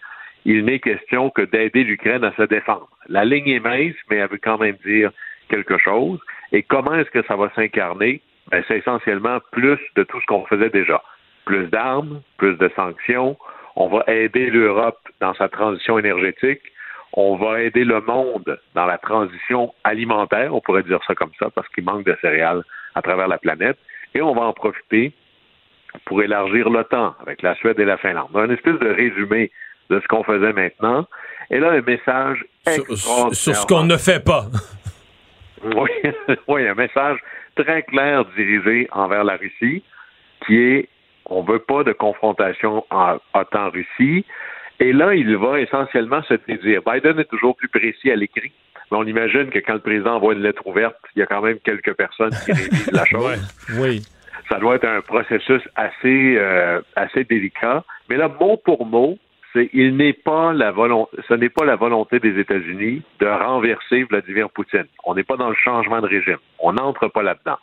Il 0.46 0.66
n'est 0.66 0.80
question 0.80 1.30
que 1.30 1.42
d'aider 1.42 1.84
l'Ukraine 1.84 2.24
à 2.24 2.34
se 2.34 2.44
défendre. 2.44 2.90
La 3.10 3.26
ligne 3.26 3.50
est 3.50 3.60
mince, 3.60 3.96
mais 4.10 4.18
elle 4.18 4.30
veut 4.30 4.40
quand 4.42 4.58
même 4.58 4.78
dire 4.86 5.12
quelque 5.50 5.78
chose. 5.78 6.20
Et 6.52 6.64
comment 6.64 6.94
est-ce 6.96 7.12
que 7.12 7.24
ça 7.24 7.36
va 7.36 7.52
s'incarner? 7.56 8.22
Ben, 8.52 8.64
c'est 8.68 8.78
essentiellement 8.78 9.40
plus 9.52 9.80
de 9.96 10.04
tout 10.04 10.22
ce 10.22 10.26
qu'on 10.26 10.46
faisait 10.46 10.70
déjà. 10.70 11.02
Plus 11.46 11.68
d'armes, 11.68 12.22
plus 12.38 12.58
de 12.58 12.70
sanctions. 12.76 13.38
On 13.76 13.88
va 13.88 14.04
aider 14.08 14.50
l'Europe 14.50 15.00
dans 15.20 15.34
sa 15.34 15.50
transition 15.50 16.00
énergétique. 16.00 16.62
On 17.14 17.36
va 17.36 17.62
aider 17.62 17.84
le 17.84 18.02
monde 18.02 18.60
dans 18.76 18.86
la 18.86 18.98
transition 18.98 19.74
alimentaire, 19.84 20.54
on 20.54 20.62
pourrait 20.62 20.84
dire 20.84 21.00
ça 21.08 21.16
comme 21.16 21.32
ça, 21.40 21.50
parce 21.50 21.68
qu'il 21.70 21.84
manque 21.84 22.06
de 22.06 22.16
céréales 22.22 22.64
à 22.96 23.02
travers 23.02 23.28
la 23.28 23.38
planète. 23.38 23.78
Et 24.14 24.22
on 24.22 24.34
va 24.34 24.42
en 24.42 24.54
profiter 24.54 25.14
pour 26.06 26.22
élargir 26.22 26.70
l'OTAN 26.70 27.16
avec 27.22 27.42
la 27.42 27.56
Suède 27.56 27.80
et 27.80 27.86
la 27.86 27.98
Finlande. 27.98 28.30
Un 28.36 28.50
espèce 28.50 28.80
de 28.80 28.90
résumé 28.90 29.52
de 29.90 30.00
ce 30.00 30.08
qu'on 30.08 30.24
faisait 30.24 30.54
maintenant. 30.54 31.06
Et 31.50 31.60
là, 31.60 31.72
un 31.72 31.82
message 31.82 32.44
Sur, 32.68 32.92
extraordinaire. 32.92 33.36
sur 33.36 33.56
ce 33.56 33.66
qu'on 33.66 33.84
ne 33.84 33.98
fait 33.98 34.24
pas. 34.24 34.46
Oui, 35.64 35.90
oui, 36.48 36.68
un 36.68 36.76
message 36.76 37.18
très 37.56 37.82
clair 37.82 38.24
dirigé 38.38 38.88
envers 38.92 39.24
la 39.24 39.38
Russie, 39.38 39.82
qui 40.46 40.56
est 40.56 40.90
on 41.26 41.42
veut 41.42 41.60
pas 41.60 41.84
de 41.84 41.92
confrontation 41.94 42.86
en 42.90 43.18
OTAN-Russie. 43.34 44.24
Et 44.80 44.94
là, 44.94 45.16
il 45.16 45.36
va 45.36 45.60
essentiellement 45.60 46.22
se 46.24 46.36
dire. 46.62 46.82
Biden 46.86 47.20
est 47.20 47.30
toujours 47.30 47.56
plus 47.56 47.68
précis 47.68 48.12
à 48.12 48.16
l'écrit, 48.16 48.52
mais 48.92 48.98
on 48.98 49.04
imagine 49.04 49.50
que 49.50 49.60
quand 49.60 49.74
le 49.74 49.80
président 49.80 50.16
envoie 50.18 50.34
une 50.34 50.44
lettre 50.44 50.66
ouverte, 50.68 50.96
il 51.16 51.20
y 51.20 51.24
a 51.24 51.26
quand 51.26 51.42
même 51.42 51.58
quelques 51.60 51.94
personnes 51.96 52.34
qui 52.46 52.52
révisent 52.52 52.92
la 52.92 53.06
chose. 53.12 53.26
Ouais. 53.26 53.80
Oui. 53.80 54.02
Ça 54.50 54.60
doit 54.60 54.76
être 54.76 54.86
un 54.88 55.02
processus 55.02 55.62
assez, 55.76 56.36
euh, 56.38 56.82
assez 56.96 57.24
délicat. 57.24 57.84
Mais 58.10 58.16
là, 58.16 58.30
mot 58.40 58.56
pour 58.64 58.86
mot, 58.86 59.18
ce 59.66 61.34
n'est 61.34 61.50
pas 61.50 61.66
la 61.66 61.76
volonté 61.76 62.20
des 62.20 62.40
États-Unis 62.40 63.02
de 63.20 63.28
renverser 63.28 64.04
Vladimir 64.04 64.50
Poutine. 64.50 64.88
On 65.06 65.16
n'est 65.16 65.24
pas 65.24 65.38
dans 65.38 65.50
le 65.50 65.56
changement 65.56 66.02
de 66.02 66.08
régime. 66.08 66.40
On 66.60 66.74
n'entre 66.74 67.08
pas 67.08 67.24
là-dedans. 67.24 67.58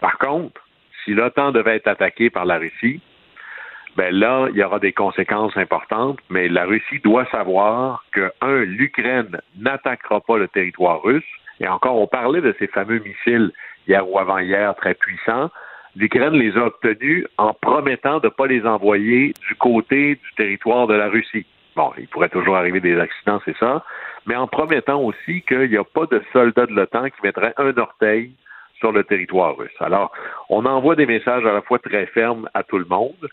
Par 0.00 0.18
contre, 0.18 0.60
si 1.04 1.14
l'OTAN 1.14 1.52
devait 1.52 1.76
être 1.76 1.88
attaqué 1.88 2.30
par 2.30 2.44
la 2.44 2.58
Russie, 2.58 3.00
ben 3.96 4.14
là, 4.14 4.48
il 4.50 4.56
y 4.56 4.62
aura 4.62 4.78
des 4.78 4.92
conséquences 4.92 5.56
importantes, 5.56 6.18
mais 6.28 6.48
la 6.48 6.66
Russie 6.66 7.00
doit 7.02 7.24
savoir 7.26 8.04
que, 8.12 8.30
un, 8.42 8.58
l'Ukraine 8.64 9.40
n'attaquera 9.58 10.20
pas 10.20 10.36
le 10.36 10.48
territoire 10.48 11.02
russe, 11.02 11.24
et 11.60 11.68
encore, 11.68 11.96
on 11.96 12.06
parlait 12.06 12.42
de 12.42 12.54
ces 12.58 12.66
fameux 12.66 12.98
missiles 12.98 13.52
hier 13.88 14.08
ou 14.08 14.18
avant-hier 14.18 14.74
très 14.74 14.94
puissants. 14.94 15.50
L'Ukraine 15.96 16.34
les 16.34 16.54
a 16.58 16.66
obtenus 16.66 17.26
en 17.38 17.54
promettant 17.54 18.20
de 18.20 18.26
ne 18.26 18.30
pas 18.30 18.46
les 18.46 18.66
envoyer 18.66 19.32
du 19.48 19.54
côté 19.54 20.16
du 20.16 20.34
territoire 20.36 20.86
de 20.86 20.94
la 20.94 21.08
Russie. 21.08 21.46
Bon, 21.74 21.90
il 21.96 22.06
pourrait 22.08 22.28
toujours 22.28 22.56
arriver 22.56 22.80
des 22.80 22.98
accidents, 23.00 23.40
c'est 23.46 23.56
ça, 23.56 23.82
mais 24.26 24.36
en 24.36 24.46
promettant 24.46 25.00
aussi 25.00 25.40
qu'il 25.42 25.70
n'y 25.70 25.76
a 25.78 25.84
pas 25.84 26.04
de 26.06 26.22
soldats 26.34 26.66
de 26.66 26.72
l'OTAN 26.72 27.06
qui 27.06 27.22
mettraient 27.22 27.54
un 27.56 27.74
orteil 27.78 28.32
sur 28.78 28.92
le 28.92 29.04
territoire 29.04 29.56
russe. 29.56 29.70
Alors, 29.80 30.12
on 30.50 30.66
envoie 30.66 30.96
des 30.96 31.06
messages 31.06 31.46
à 31.46 31.52
la 31.52 31.62
fois 31.62 31.78
très 31.78 32.04
fermes 32.06 32.48
à 32.52 32.62
tout 32.62 32.78
le 32.78 32.84
monde, 32.84 33.28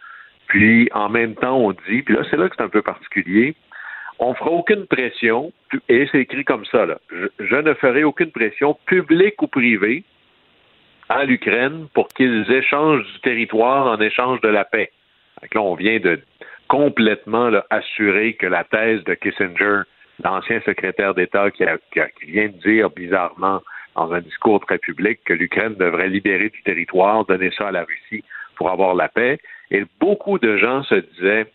puis 0.48 0.90
en 0.94 1.10
même 1.10 1.36
temps, 1.36 1.58
on 1.58 1.72
dit, 1.72 2.02
puis 2.02 2.16
là, 2.16 2.22
c'est 2.30 2.38
là 2.38 2.48
que 2.48 2.56
c'est 2.58 2.64
un 2.64 2.70
peu 2.70 2.82
particulier, 2.82 3.56
on 4.20 4.34
fera 4.36 4.52
aucune 4.52 4.86
pression, 4.88 5.52
et 5.90 6.08
c'est 6.12 6.20
écrit 6.22 6.46
comme 6.46 6.66
ça, 6.66 6.86
là, 6.86 6.98
je, 7.40 7.56
ne 7.56 7.74
ferai 7.74 8.06
aucune 8.06 8.32
pression 8.32 8.78
publique 8.86 9.42
ou 9.42 9.48
privée 9.48 10.06
à 11.10 11.26
l'Ukraine 11.26 11.88
pour 11.94 12.08
qu'ils 12.10 12.52
échangent 12.52 13.06
du 13.14 13.20
territoire 13.22 13.88
en 13.88 14.00
échange 14.00 14.42
de 14.42 14.50
la 14.50 14.66
paix. 14.66 14.92
Donc 15.42 15.54
là, 15.54 15.62
on 15.62 15.76
vient 15.76 16.00
de 16.00 16.22
complètement 16.68 17.52
assurer 17.70 18.34
que 18.34 18.48
la 18.48 18.64
thèse 18.64 19.04
de 19.04 19.14
Kissinger, 19.14 19.82
l'ancien 20.24 20.62
secrétaire 20.62 21.14
d'État 21.14 21.52
qui, 21.52 21.66
vient 22.28 22.48
de 22.48 22.58
dire 22.64 22.90
bizarrement 22.90 23.62
dans 23.96 24.12
un 24.12 24.22
discours 24.22 24.60
très 24.66 24.80
public 24.80 25.20
que 25.26 25.34
l'Ukraine 25.34 25.76
devrait 25.76 26.10
libérer 26.10 26.50
du 26.50 26.64
territoire, 26.64 27.26
donner 27.26 27.52
ça 27.58 27.68
à 27.68 27.72
la 27.72 27.84
Russie 27.84 28.24
pour 28.56 28.72
avoir 28.72 28.96
la 28.96 29.08
paix. 29.08 29.38
Et 29.72 29.84
beaucoup 30.00 30.40
de 30.40 30.58
gens 30.58 30.84
se 30.84 30.96
disaient, 30.96 31.48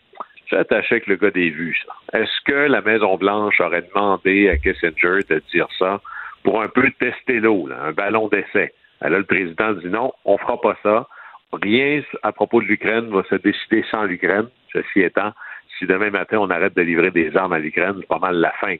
J'attachais 0.49 0.95
avec 0.95 1.07
le 1.07 1.15
gars 1.15 1.29
des 1.29 1.51
vues, 1.51 1.77
ça. 1.85 2.17
Est-ce 2.19 2.41
que 2.43 2.53
la 2.53 2.81
Maison-Blanche 2.81 3.61
aurait 3.61 3.83
demandé 3.83 4.49
à 4.49 4.57
Kissinger 4.57 5.19
de 5.29 5.43
dire 5.51 5.67
ça 5.77 6.01
pour 6.43 6.61
un 6.61 6.67
peu 6.67 6.89
tester 6.99 7.39
l'eau, 7.39 7.69
un 7.71 7.91
ballon 7.91 8.29
d'essai? 8.29 8.73
Là, 9.01 9.09
le 9.09 9.23
président 9.23 9.73
dit 9.73 9.87
non, 9.87 10.11
on 10.25 10.37
fera 10.37 10.59
pas 10.59 10.77
ça. 10.83 11.07
Rien 11.53 12.01
à 12.21 12.31
propos 12.31 12.61
de 12.61 12.67
l'Ukraine 12.67 13.09
va 13.09 13.23
se 13.23 13.35
décider 13.35 13.83
sans 13.89 14.03
l'Ukraine. 14.03 14.47
Ceci 14.71 15.01
étant, 15.01 15.33
si 15.77 15.85
demain 15.85 16.09
matin 16.09 16.37
on 16.39 16.49
arrête 16.49 16.75
de 16.75 16.81
livrer 16.81 17.11
des 17.11 17.35
armes 17.35 17.53
à 17.53 17.59
l'Ukraine, 17.59 17.95
c'est 17.99 18.07
pas 18.07 18.19
mal 18.19 18.35
la 18.35 18.51
fin. 18.51 18.75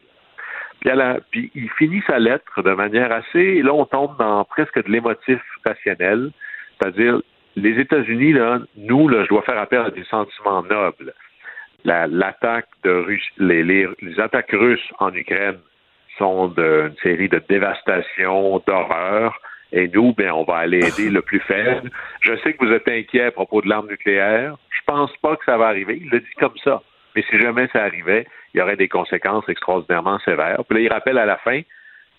Puis, 1.31 1.51
il 1.55 1.69
finit 1.71 2.01
sa 2.07 2.19
lettre 2.19 2.61
de 2.61 2.71
manière 2.71 3.11
assez. 3.11 3.61
Là, 3.61 3.73
on 3.73 3.85
tombe 3.85 4.17
dans 4.17 4.45
presque 4.45 4.81
de 4.81 4.89
l'émotif 4.89 5.41
rationnel, 5.65 6.31
c'est-à-dire 6.79 7.21
les 7.57 7.77
États-Unis, 7.79 8.31
là, 8.31 8.59
nous, 8.77 9.09
là, 9.09 9.23
je 9.23 9.29
dois 9.29 9.41
faire 9.41 9.57
appel 9.57 9.81
à 9.81 9.89
des 9.89 10.05
sentiments 10.05 10.63
nobles 10.63 11.13
l'attaque 11.85 12.67
de 12.83 13.05
les, 13.37 13.63
les, 13.63 14.19
attaques 14.19 14.51
russes 14.51 14.91
en 14.99 15.13
Ukraine 15.13 15.59
sont 16.17 16.49
d'une 16.49 16.95
série 17.01 17.29
de 17.29 17.41
dévastation, 17.47 18.61
d'horreur. 18.67 19.39
Et 19.71 19.87
nous, 19.87 20.13
ben, 20.13 20.31
on 20.31 20.43
va 20.43 20.57
aller 20.57 20.79
aider 20.79 21.09
le 21.09 21.21
plus 21.21 21.39
faible. 21.41 21.91
Je 22.21 22.35
sais 22.37 22.53
que 22.53 22.65
vous 22.65 22.71
êtes 22.71 22.87
inquiet 22.87 23.25
à 23.25 23.31
propos 23.31 23.61
de 23.61 23.69
l'arme 23.69 23.87
nucléaire. 23.87 24.55
Je 24.69 24.81
pense 24.85 25.15
pas 25.17 25.35
que 25.35 25.45
ça 25.45 25.57
va 25.57 25.67
arriver. 25.67 25.99
Il 26.01 26.09
le 26.09 26.19
dit 26.19 26.35
comme 26.39 26.57
ça. 26.63 26.81
Mais 27.15 27.23
si 27.29 27.39
jamais 27.39 27.67
ça 27.73 27.83
arrivait, 27.83 28.27
il 28.53 28.59
y 28.59 28.61
aurait 28.61 28.75
des 28.75 28.87
conséquences 28.87 29.47
extraordinairement 29.47 30.19
sévères. 30.19 30.63
Puis 30.67 30.77
là, 30.77 30.83
il 30.83 30.91
rappelle 30.91 31.17
à 31.17 31.25
la 31.25 31.37
fin 31.37 31.61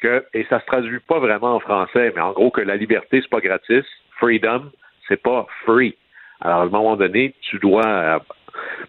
que, 0.00 0.24
et 0.34 0.46
ça 0.48 0.60
se 0.60 0.66
traduit 0.66 1.00
pas 1.00 1.18
vraiment 1.18 1.54
en 1.54 1.60
français, 1.60 2.12
mais 2.14 2.22
en 2.22 2.32
gros 2.32 2.50
que 2.50 2.60
la 2.60 2.76
liberté, 2.76 3.20
c'est 3.20 3.30
pas 3.30 3.40
gratis. 3.40 3.84
Freedom, 4.18 4.70
c'est 5.08 5.22
pas 5.22 5.46
free. 5.64 5.96
Alors, 6.40 6.60
à 6.60 6.62
un 6.62 6.68
moment 6.68 6.96
donné, 6.96 7.34
tu 7.42 7.58
dois 7.58 8.22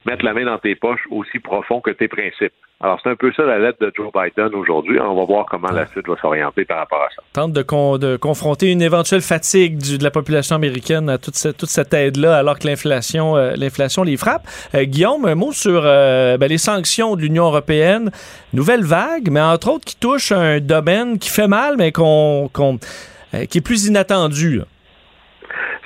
mettre 0.06 0.26
la 0.26 0.34
main 0.34 0.46
dans 0.46 0.58
tes 0.58 0.76
poches 0.76 1.08
aussi 1.10 1.40
profond 1.40 1.82
que 1.82 1.92
tes 1.92 2.08
principes. 2.08 2.54
Alors, 2.84 3.00
c'est 3.04 3.10
un 3.10 3.16
peu 3.16 3.32
ça 3.34 3.44
la 3.44 3.60
lettre 3.60 3.78
de 3.80 3.92
Joe 3.96 4.12
Biden 4.12 4.56
aujourd'hui. 4.56 5.00
On 5.00 5.14
va 5.14 5.24
voir 5.26 5.46
comment 5.46 5.70
la 5.72 5.86
suite 5.86 6.08
va 6.08 6.16
s'orienter 6.20 6.66
par 6.66 6.80
rapport 6.80 7.04
à 7.04 7.10
ça. 7.16 7.22
Tente 7.34 7.54
de, 7.54 8.18
confronter 8.18 8.72
une 8.72 8.82
éventuelle 8.82 9.22
fatigue 9.22 9.78
de 9.78 10.04
la 10.04 10.10
population 10.10 10.56
américaine 10.56 11.08
à 11.08 11.20
toute 11.20 11.36
cette, 11.36 11.94
aide-là, 11.94 12.38
alors 12.38 12.58
que 12.58 12.68
l'inflation 12.68 13.38
euh, 13.38 13.54
l'inflation 13.56 14.02
les 14.02 14.18
frappe. 14.18 14.48
Euh, 14.74 14.86
Guillaume, 14.86 15.26
un 15.26 15.36
mot 15.36 15.52
sur 15.52 15.84
euh, 15.86 16.38
ben, 16.38 16.48
les 16.48 16.58
sanctions 16.58 17.16
de 17.16 17.22
l'Union 17.22 17.46
européenne. 17.46 18.10
Nouvelle 18.54 18.84
vague, 18.84 19.30
mais 19.30 19.42
entre 19.42 19.70
autres 19.70 19.86
qui 19.86 19.96
touche 19.96 20.32
un 20.32 20.60
domaine 20.60 21.20
qui 21.20 21.30
fait 21.30 21.48
mal, 21.48 21.76
mais 21.78 21.92
qui 21.92 23.58
est 23.58 23.62
plus 23.62 23.86
inattendu 23.86 24.62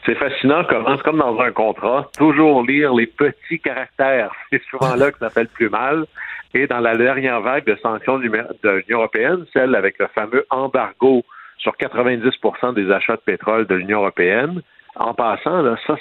c'est 0.05 0.15
fascinant 0.15 0.63
comment, 0.69 0.97
comme 0.97 1.17
dans 1.17 1.39
un 1.39 1.51
contrat, 1.51 2.09
toujours 2.17 2.63
lire 2.63 2.93
les 2.93 3.07
petits 3.07 3.59
caractères. 3.59 4.31
C'est 4.51 4.61
souvent 4.69 4.95
là 4.95 5.11
que 5.11 5.17
ça 5.17 5.29
fait 5.29 5.43
le 5.43 5.49
plus 5.49 5.69
mal. 5.69 6.05
Et 6.53 6.67
dans 6.67 6.79
la 6.79 6.95
dernière 6.95 7.41
vague 7.41 7.65
de 7.65 7.75
sanctions 7.77 8.17
de 8.17 8.23
l'Union 8.23 8.99
européenne, 8.99 9.45
celle 9.51 9.75
avec 9.75 9.99
le 9.99 10.07
fameux 10.07 10.45
embargo 10.49 11.23
sur 11.57 11.73
90% 11.73 12.73
des 12.75 12.91
achats 12.91 13.15
de 13.15 13.21
pétrole 13.21 13.65
de 13.65 13.75
l'Union 13.75 13.99
européenne, 13.99 14.61
en 14.95 15.13
passant, 15.13 15.61
là, 15.61 15.75
ça, 15.85 15.95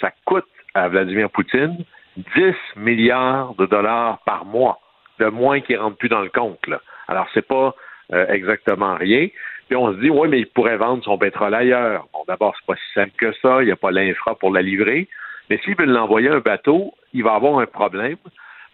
ça, 0.00 0.10
coûte 0.24 0.44
à 0.74 0.88
Vladimir 0.88 1.30
Poutine 1.30 1.84
10 2.16 2.54
milliards 2.76 3.54
de 3.54 3.66
dollars 3.66 4.18
par 4.26 4.44
mois 4.44 4.80
de 5.18 5.26
moins 5.26 5.60
qui 5.60 5.72
ne 5.72 5.78
rentrent 5.78 5.96
plus 5.96 6.10
dans 6.10 6.20
le 6.20 6.28
compte. 6.28 6.66
Là. 6.66 6.80
Alors, 7.08 7.26
c'est 7.32 7.46
pas 7.46 7.74
euh, 8.12 8.26
exactement 8.28 8.94
rien. 8.96 9.28
Puis 9.68 9.76
on 9.76 9.92
se 9.92 9.98
dit, 9.98 10.10
oui, 10.10 10.28
mais 10.28 10.40
il 10.40 10.46
pourrait 10.46 10.76
vendre 10.76 11.02
son 11.02 11.18
pétrole 11.18 11.54
ailleurs. 11.54 12.06
Bon, 12.12 12.20
d'abord, 12.28 12.54
c'est 12.56 12.66
pas 12.66 12.76
si 12.76 12.92
simple 12.94 13.12
que 13.18 13.32
ça. 13.42 13.62
Il 13.62 13.66
n'y 13.66 13.72
a 13.72 13.76
pas 13.76 13.90
l'infra 13.90 14.36
pour 14.36 14.52
la 14.52 14.62
livrer. 14.62 15.08
Mais 15.50 15.58
s'il 15.58 15.76
veut 15.76 15.86
l'envoyer 15.86 16.28
un 16.28 16.40
bateau, 16.40 16.94
il 17.12 17.24
va 17.24 17.34
avoir 17.34 17.58
un 17.58 17.66
problème 17.66 18.16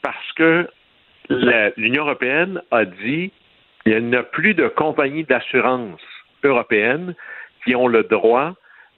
parce 0.02 0.32
que 0.32 0.68
l'Union 1.76 2.04
européenne 2.04 2.60
a 2.70 2.84
dit 2.84 3.32
il 3.86 4.08
n'y 4.08 4.16
a 4.16 4.22
plus 4.22 4.54
de 4.54 4.68
compagnies 4.68 5.24
d'assurance 5.24 6.00
européennes 6.44 7.14
qui 7.64 7.74
ont 7.74 7.88
le 7.88 8.04
droit 8.04 8.54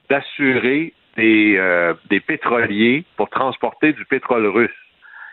d'assurer 0.09 0.93
euh, 1.19 1.95
des 2.11 2.21
pétroliers 2.21 3.05
pour 3.17 3.31
transporter 3.31 3.93
du 3.93 4.05
pétrole 4.05 4.47
russe. 4.47 4.71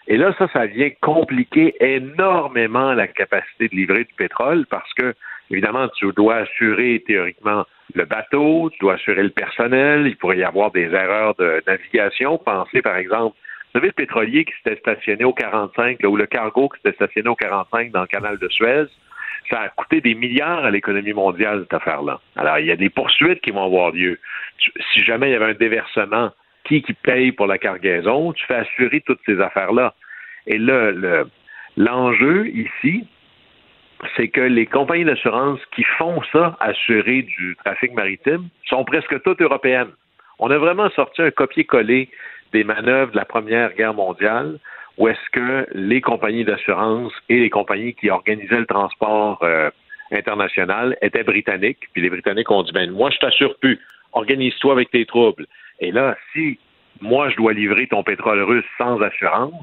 Et 0.08 0.18
là, 0.18 0.34
ça, 0.38 0.48
ça 0.54 0.66
vient 0.66 0.90
compliquer 1.02 1.76
énormément 1.80 2.94
la 2.94 3.08
capacité 3.08 3.68
de 3.68 3.76
livrer 3.76 4.04
du 4.04 4.14
pétrole 4.14 4.66
parce 4.68 4.92
que 4.94 5.14
Évidemment, 5.52 5.88
tu 5.90 6.12
dois 6.16 6.38
assurer 6.38 7.04
théoriquement 7.06 7.66
le 7.94 8.06
bateau, 8.06 8.70
tu 8.72 8.80
dois 8.80 8.94
assurer 8.94 9.24
le 9.24 9.30
personnel, 9.30 10.08
il 10.08 10.16
pourrait 10.16 10.38
y 10.38 10.44
avoir 10.44 10.72
des 10.72 10.86
erreurs 10.86 11.36
de 11.36 11.62
navigation. 11.68 12.38
Pensez 12.38 12.82
par 12.82 12.96
exemple, 12.96 13.36
vous 13.74 13.80
savez, 13.80 13.88
le 13.88 13.94
pétrolier 13.94 14.46
qui 14.46 14.54
s'était 14.58 14.80
stationné 14.80 15.24
au 15.24 15.34
45, 15.34 16.00
ou 16.04 16.16
le 16.16 16.26
cargo 16.26 16.70
qui 16.70 16.82
s'était 16.82 16.96
stationné 16.96 17.30
au 17.30 17.36
45 17.36 17.92
dans 17.92 18.02
le 18.02 18.08
canal 18.08 18.38
de 18.38 18.48
Suez, 18.50 18.86
ça 19.50 19.62
a 19.62 19.70
coûté 19.70 20.02
des 20.02 20.14
milliards 20.14 20.66
à 20.66 20.72
l'économie 20.72 21.14
mondiale, 21.14 21.62
cette 21.62 21.74
affaire-là. 21.74 22.20
Alors, 22.36 22.60
il 22.60 22.66
y 22.66 22.72
a 22.72 22.76
des 22.76 22.90
poursuites 22.90 23.42
qui 23.42 23.52
vont 23.52 23.66
avoir 23.66 23.92
lieu. 23.92 24.20
si 24.94 25.04
jamais 25.04 25.30
il 25.30 25.34
y 25.34 25.36
avait 25.36 25.52
un 25.52 25.54
déversement, 25.54 26.32
qui 26.64 26.82
qui 26.82 26.94
paye 26.94 27.32
pour 27.32 27.48
la 27.48 27.58
cargaison, 27.58 28.34
tu 28.34 28.46
fais 28.46 28.56
assurer 28.56 29.02
toutes 29.02 29.22
ces 29.26 29.40
affaires-là. 29.40 29.94
Et 30.48 30.58
là, 30.58 30.92
l'enjeu 31.78 32.48
ici, 32.48 33.08
c'est 34.16 34.28
que 34.28 34.42
les 34.42 34.66
compagnies 34.66 35.06
d'assurance 35.06 35.60
qui 35.76 35.84
font 35.84 36.22
ça, 36.32 36.58
assurer 36.60 37.24
du 37.24 37.56
trafic 37.64 37.94
maritime, 37.94 38.50
sont 38.68 38.84
presque 38.84 39.22
toutes 39.24 39.42
européennes. 39.42 39.92
On 40.40 40.50
a 40.50 40.58
vraiment 40.58 40.90
sorti 40.92 41.22
un 41.22 41.32
copier-coller 41.32 42.10
des 42.52 42.64
manœuvres 42.64 43.12
de 43.12 43.18
la 43.18 43.26
Première 43.26 43.74
Guerre 43.74 43.94
mondiale, 43.94 44.58
où 44.98 45.08
est-ce 45.08 45.30
que 45.32 45.68
les 45.74 46.02
compagnies 46.02 46.44
d'assurance 46.44 47.14
et 47.30 47.40
les 47.40 47.50
compagnies 47.50 47.94
qui 47.94 48.10
organisaient 48.10 48.60
le 48.60 48.66
transport 48.66 49.40
euh, 49.44 49.70
international 50.12 50.98
étaient 51.02 51.24
britanniques, 51.24 51.90
puis 51.94 52.02
les 52.02 52.10
Britanniques 52.10 52.52
ont 52.52 52.64
dit, 52.64 52.72
ben 52.72 52.92
moi, 52.92 53.10
je 53.12 53.18
t'assure 53.18 53.56
plus, 53.60 53.80
organise-toi 54.14 54.74
avec 54.74 54.92
tes 54.92 55.06
troubles. 55.06 55.48
Et 55.80 55.92
là, 55.92 56.18
si 56.34 56.60
moi, 57.00 57.30
je 57.30 57.38
dois 57.38 57.54
livrer 57.54 57.88
ton 57.88 58.04
pétrole 58.04 58.42
russe 58.42 58.66
sans 58.78 59.02
assurance, 59.02 59.54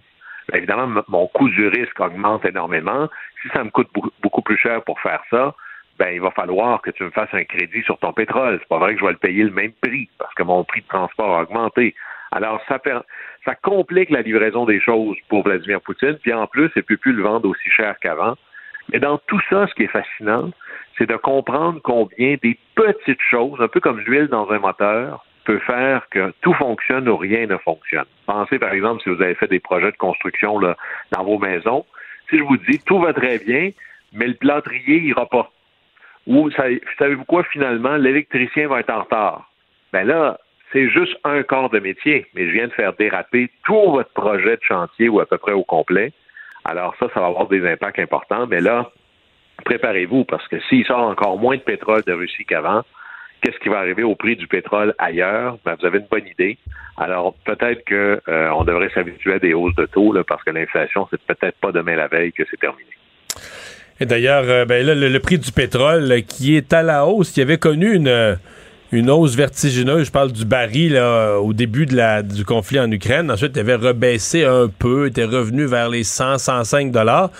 ben, 0.51 0.59
évidemment, 0.59 1.03
mon 1.09 1.27
coût 1.29 1.49
du 1.49 1.69
risque 1.69 1.99
augmente 2.01 2.45
énormément. 2.45 3.09
Si 3.43 3.49
ça 3.51 3.63
me 3.65 3.71
coûte 3.71 3.89
beaucoup 4.23 4.43
plus 4.43 4.57
cher 4.57 4.83
pour 4.85 5.01
faire 5.01 5.23
ça, 5.31 5.55
ben 5.99 6.11
il 6.15 6.21
va 6.21 6.31
falloir 6.31 6.81
que 6.81 6.91
tu 6.91 7.05
me 7.05 7.11
fasses 7.11 7.33
un 7.33 7.45
crédit 7.45 7.83
sur 7.83 7.99
ton 7.99 8.13
pétrole. 8.13 8.59
C'est 8.61 8.69
pas 8.69 8.79
vrai 8.79 8.95
que 8.95 9.01
je 9.01 9.05
vais 9.05 9.13
le 9.13 9.19
payer 9.19 9.45
le 9.45 9.51
même 9.51 9.73
prix 9.83 10.09
parce 10.19 10.33
que 10.35 10.43
mon 10.43 10.65
prix 10.65 10.81
de 10.83 10.87
transport 10.87 11.37
a 11.37 11.43
augmenté. 11.43 11.95
Alors 12.31 12.61
ça 12.69 12.79
ça 13.45 13.55
complique 13.57 14.11
la 14.11 14.23
livraison 14.23 14.65
des 14.65 14.81
choses 14.81 15.17
pour 15.29 15.43
Vladimir 15.43 15.81
Poutine. 15.81 16.19
Puis 16.23 16.33
en 16.33 16.47
plus, 16.47 16.71
il 16.77 16.83
peut 16.83 16.97
plus 16.97 17.13
le 17.13 17.23
vendre 17.23 17.49
aussi 17.49 17.71
cher 17.71 17.97
qu'avant. 18.01 18.37
Mais 18.93 19.01
dans 19.01 19.19
tout 19.27 19.41
ça, 19.51 19.67
ce 19.67 19.75
qui 19.75 19.85
est 19.85 19.89
fascinant, 19.89 20.51
c'est 20.97 21.09
de 21.09 21.17
comprendre 21.17 21.81
combien 21.83 22.37
des 22.43 22.59
petites 22.75 23.21
choses, 23.21 23.61
un 23.61 23.69
peu 23.69 23.81
comme 23.81 24.01
l'huile 24.01 24.29
dans 24.29 24.51
un 24.51 24.59
moteur, 24.59 25.25
faire 25.57 26.09
que 26.11 26.33
tout 26.43 26.53
fonctionne 26.55 27.09
ou 27.09 27.17
rien 27.17 27.47
ne 27.47 27.57
fonctionne. 27.57 28.05
Pensez 28.27 28.59
par 28.59 28.73
exemple 28.73 29.03
si 29.03 29.09
vous 29.09 29.23
avez 29.23 29.35
fait 29.35 29.49
des 29.49 29.61
projets 29.61 29.91
de 29.91 29.97
construction 29.97 30.59
là, 30.59 30.77
dans 31.13 31.25
vos 31.25 31.39
maisons. 31.39 31.87
Si 32.29 32.39
je 32.39 32.43
vous 32.43 32.59
dis 32.59 32.79
tout 32.85 33.01
va 33.01 33.15
très 33.15 33.39
bien, 33.39 33.71
mais 34.13 34.27
le 34.27 34.35
plâtrier 34.35 34.99
ira 34.99 35.27
pas. 35.27 35.51
Ou 36.27 36.51
savez-vous 36.51 37.25
quoi 37.25 37.43
finalement, 37.45 37.97
l'électricien 37.97 38.69
va 38.69 38.81
être 38.81 38.91
en 38.91 39.03
retard? 39.05 39.51
Ben 39.93 40.07
là, 40.07 40.39
c'est 40.73 40.91
juste 40.91 41.17
un 41.25 41.43
corps 41.43 41.71
de 41.71 41.79
métier, 41.79 42.27
mais 42.35 42.47
je 42.47 42.53
viens 42.53 42.69
de 42.69 42.73
faire 42.73 42.93
déraper 42.93 43.51
tout 43.65 43.91
votre 43.91 44.11
projet 44.11 44.57
de 44.57 44.63
chantier 44.63 45.09
ou 45.09 45.21
à 45.21 45.27
peu 45.27 45.39
près 45.39 45.53
au 45.53 45.65
complet. 45.65 46.13
Alors 46.65 46.95
ça, 46.99 47.07
ça 47.15 47.21
va 47.21 47.27
avoir 47.27 47.49
des 47.49 47.67
impacts 47.67 47.99
importants, 47.99 48.47
mais 48.47 48.61
là, 48.61 48.91
préparez-vous 49.65 50.25
parce 50.25 50.47
que 50.49 50.61
s'il 50.69 50.85
sort 50.85 51.01
encore 51.01 51.39
moins 51.39 51.57
de 51.57 51.63
pétrole 51.63 52.03
de 52.03 52.13
Russie 52.13 52.45
qu'avant, 52.45 52.83
qu'est-ce 53.43 53.59
qui 53.59 53.69
va 53.69 53.79
arriver 53.79 54.03
au 54.03 54.15
prix 54.15 54.37
du 54.37 54.47
pétrole 54.47 54.95
ailleurs? 54.99 55.59
Ben, 55.65 55.77
vous 55.79 55.87
avez 55.87 55.99
une 55.99 56.07
bonne 56.11 56.27
idée. 56.27 56.59
Alors, 56.97 57.35
peut-être 57.45 57.85
qu'on 57.87 58.33
euh, 58.33 58.65
devrait 58.65 58.91
s'habituer 58.93 59.35
à 59.35 59.39
des 59.39 59.55
hausses 59.55 59.75
de 59.77 59.87
taux, 59.87 60.13
là, 60.13 60.25
parce 60.25 60.43
que 60.43 60.51
l'inflation, 60.51 61.07
c'est 61.11 61.21
peut-être 61.21 61.57
pas 61.59 61.73
demain 61.73 61.97
la 61.97 62.09
veille 62.09 62.33
que 62.33 62.43
c'est 62.51 62.59
terminé. 62.59 62.91
Et 64.01 64.07
d'ailleurs, 64.07 64.45
euh, 64.47 64.65
ben 64.65 64.85
là, 64.85 64.95
le, 64.95 65.19
prix 65.21 65.39
du 65.39 65.53
pétrole 65.53 66.11
euh, 66.11 66.21
qui 66.21 66.57
est 66.57 66.73
à 66.73 66.83
la 66.83 67.07
hausse, 67.07 67.31
qui 67.31 67.41
avait 67.41 67.59
connu 67.59 67.95
une, 67.95 68.39
une 68.93 69.11
hausse 69.11 69.37
vertigineuse, 69.37 70.07
je 70.07 70.13
parle 70.13 70.33
du 70.33 70.45
baril 70.45 70.95
là, 70.95 71.39
au 71.39 71.53
début 71.53 71.87
de 71.87 71.97
la, 71.97 72.23
du 72.23 72.45
conflit 72.45 72.81
en 72.81 72.91
Ukraine. 72.91 73.31
Ensuite, 73.31 73.53
il 73.55 73.61
avait 73.61 73.75
rebaissé 73.75 74.45
un 74.45 74.69
peu, 74.69 75.07
était 75.07 75.25
revenu 75.25 75.67
vers 75.67 75.89
les 75.89 76.05
100, 76.05 76.39
105 76.39 76.91
dollars. 76.91 77.31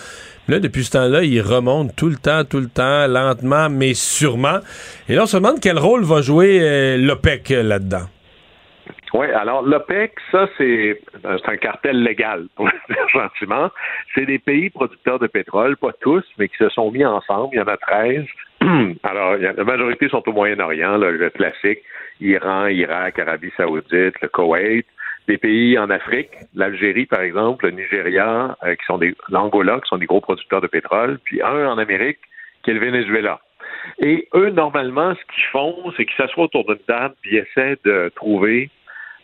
Là, 0.49 0.59
depuis 0.59 0.83
ce 0.83 0.93
temps-là, 0.93 1.21
il 1.21 1.41
remonte 1.41 1.95
tout 1.95 2.09
le 2.09 2.15
temps, 2.15 2.43
tout 2.43 2.57
le 2.57 2.69
temps, 2.69 3.05
lentement, 3.05 3.69
mais 3.69 3.93
sûrement. 3.93 4.57
Et 5.07 5.13
là, 5.13 5.21
on 5.21 5.25
se 5.27 5.37
demande 5.37 5.59
quel 5.61 5.77
rôle 5.77 6.03
va 6.03 6.21
jouer 6.21 6.57
euh, 6.59 6.97
l'OPEC 6.97 7.51
euh, 7.51 7.61
là-dedans. 7.61 8.07
Oui, 9.13 9.27
alors 9.27 9.61
l'OPEC, 9.61 10.11
ça, 10.31 10.49
c'est 10.57 10.99
un 11.23 11.57
cartel 11.57 12.01
légal, 12.01 12.47
gentiment. 13.13 13.69
C'est 14.15 14.25
des 14.25 14.39
pays 14.39 14.71
producteurs 14.71 15.19
de 15.19 15.27
pétrole, 15.27 15.77
pas 15.77 15.93
tous, 16.01 16.23
mais 16.39 16.47
qui 16.47 16.57
se 16.57 16.69
sont 16.69 16.89
mis 16.89 17.05
ensemble. 17.05 17.49
Il 17.53 17.57
y 17.57 17.61
en 17.61 17.67
a 17.67 17.77
13. 17.77 18.25
Alors, 19.03 19.37
la 19.37 19.63
majorité 19.63 20.09
sont 20.09 20.27
au 20.27 20.31
Moyen-Orient, 20.31 20.97
le 20.97 21.29
classique. 21.29 21.83
Iran, 22.21 22.65
Irak, 22.65 23.19
Arabie 23.19 23.51
Saoudite, 23.55 24.19
le 24.19 24.27
Koweït 24.27 24.87
des 25.27 25.37
pays 25.37 25.77
en 25.77 25.89
Afrique, 25.89 26.29
l'Algérie 26.55 27.05
par 27.05 27.21
exemple, 27.21 27.65
le 27.65 27.71
Nigeria, 27.71 28.57
euh, 28.63 28.75
qui 28.75 28.85
sont 28.85 28.97
des 28.97 29.13
l'Angola, 29.29 29.79
qui 29.81 29.87
sont 29.89 29.97
des 29.97 30.05
gros 30.05 30.21
producteurs 30.21 30.61
de 30.61 30.67
pétrole, 30.67 31.19
puis 31.23 31.41
un 31.41 31.67
en 31.67 31.77
Amérique, 31.77 32.19
qui 32.63 32.71
est 32.71 32.73
le 32.73 32.79
Venezuela. 32.79 33.39
Et 33.99 34.27
eux, 34.33 34.49
normalement, 34.49 35.13
ce 35.15 35.33
qu'ils 35.33 35.45
font, 35.51 35.91
c'est 35.95 36.05
qu'ils 36.05 36.15
s'assoient 36.15 36.45
autour 36.45 36.65
d'une 36.65 36.83
table 36.85 37.15
puis 37.21 37.37
essaient 37.37 37.77
de 37.85 38.11
trouver, 38.15 38.69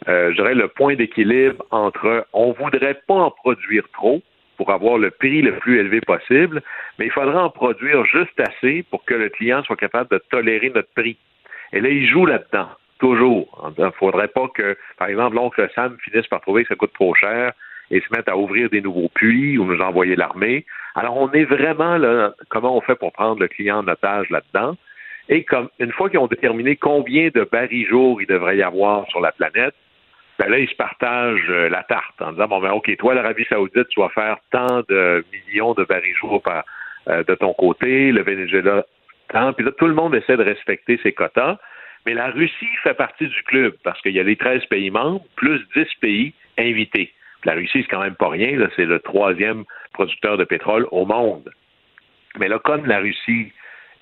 euh, 0.07 0.31
je 0.31 0.35
dirais, 0.35 0.55
le 0.55 0.67
point 0.67 0.95
d'équilibre 0.95 1.63
entre 1.71 2.27
on 2.33 2.51
voudrait 2.51 2.99
pas 3.07 3.15
en 3.15 3.31
produire 3.31 3.85
trop 3.93 4.21
pour 4.57 4.71
avoir 4.71 4.97
le 4.97 5.11
prix 5.11 5.41
le 5.41 5.57
plus 5.57 5.79
élevé 5.79 6.01
possible, 6.01 6.61
mais 6.97 7.05
il 7.05 7.11
faudra 7.11 7.45
en 7.45 7.49
produire 7.49 8.05
juste 8.05 8.39
assez 8.39 8.83
pour 8.89 9.03
que 9.05 9.13
le 9.13 9.29
client 9.29 9.63
soit 9.63 9.75
capable 9.75 10.09
de 10.11 10.21
tolérer 10.29 10.71
notre 10.73 10.93
prix. 10.95 11.17
Et 11.73 11.81
là, 11.81 11.89
ils 11.89 12.07
jouent 12.07 12.25
là-dedans. 12.25 12.69
Toujours. 12.99 13.73
Il 13.77 13.83
ne 13.83 13.91
faudrait 13.91 14.29
pas 14.29 14.47
que, 14.53 14.77
par 14.97 15.09
exemple, 15.09 15.35
l'oncle 15.35 15.67
Sam 15.75 15.97
finisse 16.03 16.27
par 16.27 16.41
trouver 16.41 16.63
que 16.63 16.69
ça 16.69 16.75
coûte 16.75 16.93
trop 16.93 17.13
cher 17.13 17.51
et 17.91 17.99
se 17.99 18.05
mette 18.15 18.27
à 18.29 18.37
ouvrir 18.37 18.69
des 18.69 18.81
nouveaux 18.81 19.09
puits 19.09 19.57
ou 19.57 19.65
nous 19.65 19.81
envoyer 19.81 20.15
l'armée. 20.15 20.65
Alors, 20.95 21.17
on 21.17 21.31
est 21.31 21.43
vraiment 21.43 21.97
là, 21.97 22.33
comment 22.49 22.75
on 22.75 22.81
fait 22.81 22.95
pour 22.95 23.11
prendre 23.11 23.41
le 23.41 23.47
client 23.47 23.79
en 23.79 23.87
otage 23.87 24.29
là-dedans? 24.29 24.75
Et 25.27 25.43
comme 25.43 25.69
une 25.79 25.91
fois 25.91 26.09
qu'ils 26.09 26.19
ont 26.19 26.27
déterminé 26.27 26.75
combien 26.75 27.29
de 27.33 27.47
barils 27.51 27.87
jour 27.87 28.21
il 28.21 28.27
devrait 28.27 28.57
y 28.57 28.63
avoir 28.63 29.07
sur 29.09 29.19
la 29.19 29.31
planète, 29.31 29.73
ben 30.37 30.49
là, 30.49 30.59
ils 30.59 30.69
se 30.69 30.75
partagent 30.75 31.49
euh, 31.49 31.69
la 31.69 31.83
tarte 31.83 32.21
en 32.21 32.33
disant 32.33 32.47
bon 32.47 32.59
ben 32.59 32.71
ok, 32.71 32.95
toi, 32.97 33.13
l'Arabie 33.13 33.45
Saoudite, 33.45 33.87
tu 33.87 34.01
vas 34.01 34.09
faire 34.09 34.37
tant 34.51 34.83
de 34.89 35.23
millions 35.31 35.73
de 35.73 35.83
barils 35.85 36.15
jour 36.15 36.41
par, 36.41 36.63
euh, 37.07 37.23
de 37.23 37.35
ton 37.35 37.53
côté, 37.53 38.11
le 38.11 38.21
Venezuela 38.21 38.85
tant, 39.29 39.53
puis 39.53 39.65
là, 39.65 39.71
tout 39.71 39.87
le 39.87 39.93
monde 39.93 40.13
essaie 40.13 40.37
de 40.37 40.43
respecter 40.43 40.99
ses 41.01 41.13
quotas. 41.13 41.57
Mais 42.05 42.13
la 42.13 42.29
Russie 42.29 42.69
fait 42.83 42.93
partie 42.93 43.27
du 43.27 43.43
club 43.43 43.73
parce 43.83 43.99
qu'il 44.01 44.13
y 44.13 44.19
a 44.19 44.23
les 44.23 44.35
13 44.35 44.65
pays 44.65 44.91
membres 44.91 45.25
plus 45.35 45.61
10 45.75 45.85
pays 46.01 46.33
invités. 46.57 47.11
la 47.43 47.53
Russie, 47.53 47.81
c'est 47.81 47.89
quand 47.89 48.01
même 48.01 48.15
pas 48.15 48.29
rien. 48.29 48.57
C'est 48.75 48.85
le 48.85 48.99
troisième 48.99 49.65
producteur 49.93 50.37
de 50.37 50.43
pétrole 50.43 50.87
au 50.91 51.05
monde. 51.05 51.51
Mais 52.37 52.47
là, 52.47 52.59
comme 52.59 52.85
la 52.85 52.99
Russie 52.99 53.51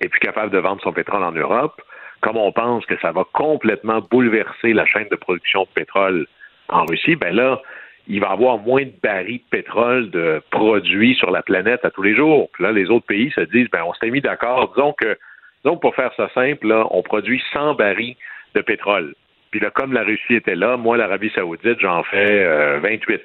est 0.00 0.08
plus 0.08 0.20
capable 0.20 0.50
de 0.50 0.58
vendre 0.58 0.82
son 0.82 0.92
pétrole 0.92 1.22
en 1.22 1.32
Europe, 1.32 1.80
comme 2.20 2.36
on 2.36 2.52
pense 2.52 2.86
que 2.86 2.98
ça 3.00 3.12
va 3.12 3.24
complètement 3.32 4.00
bouleverser 4.00 4.72
la 4.72 4.86
chaîne 4.86 5.08
de 5.10 5.16
production 5.16 5.62
de 5.62 5.68
pétrole 5.74 6.26
en 6.68 6.84
Russie, 6.86 7.16
ben 7.16 7.34
là, 7.34 7.60
il 8.06 8.20
va 8.20 8.28
y 8.28 8.32
avoir 8.32 8.58
moins 8.58 8.84
de 8.84 8.92
barils 9.02 9.38
de 9.38 9.48
pétrole 9.50 10.10
de 10.10 10.42
produits 10.50 11.14
sur 11.14 11.30
la 11.30 11.42
planète 11.42 11.84
à 11.84 11.90
tous 11.90 12.02
les 12.02 12.14
jours. 12.14 12.48
Puis 12.52 12.64
là, 12.64 12.72
les 12.72 12.90
autres 12.90 13.06
pays 13.06 13.30
se 13.32 13.42
disent, 13.42 13.68
ben, 13.70 13.82
on 13.84 13.94
s'est 13.94 14.10
mis 14.10 14.20
d'accord, 14.20 14.72
disons 14.74 14.92
que 14.92 15.16
donc, 15.64 15.80
pour 15.80 15.94
faire 15.94 16.12
ça 16.16 16.28
simple, 16.34 16.72
on 16.90 17.02
produit 17.02 17.42
100 17.52 17.74
barils 17.74 18.16
de 18.54 18.60
pétrole. 18.60 19.14
Puis 19.50 19.60
là, 19.60 19.70
comme 19.70 19.92
la 19.92 20.02
Russie 20.02 20.34
était 20.34 20.56
là, 20.56 20.76
moi, 20.76 20.96
l'Arabie 20.96 21.30
Saoudite, 21.30 21.80
j'en 21.80 22.02
fais 22.04 22.78
28. 22.80 23.14
Euh, 23.14 23.18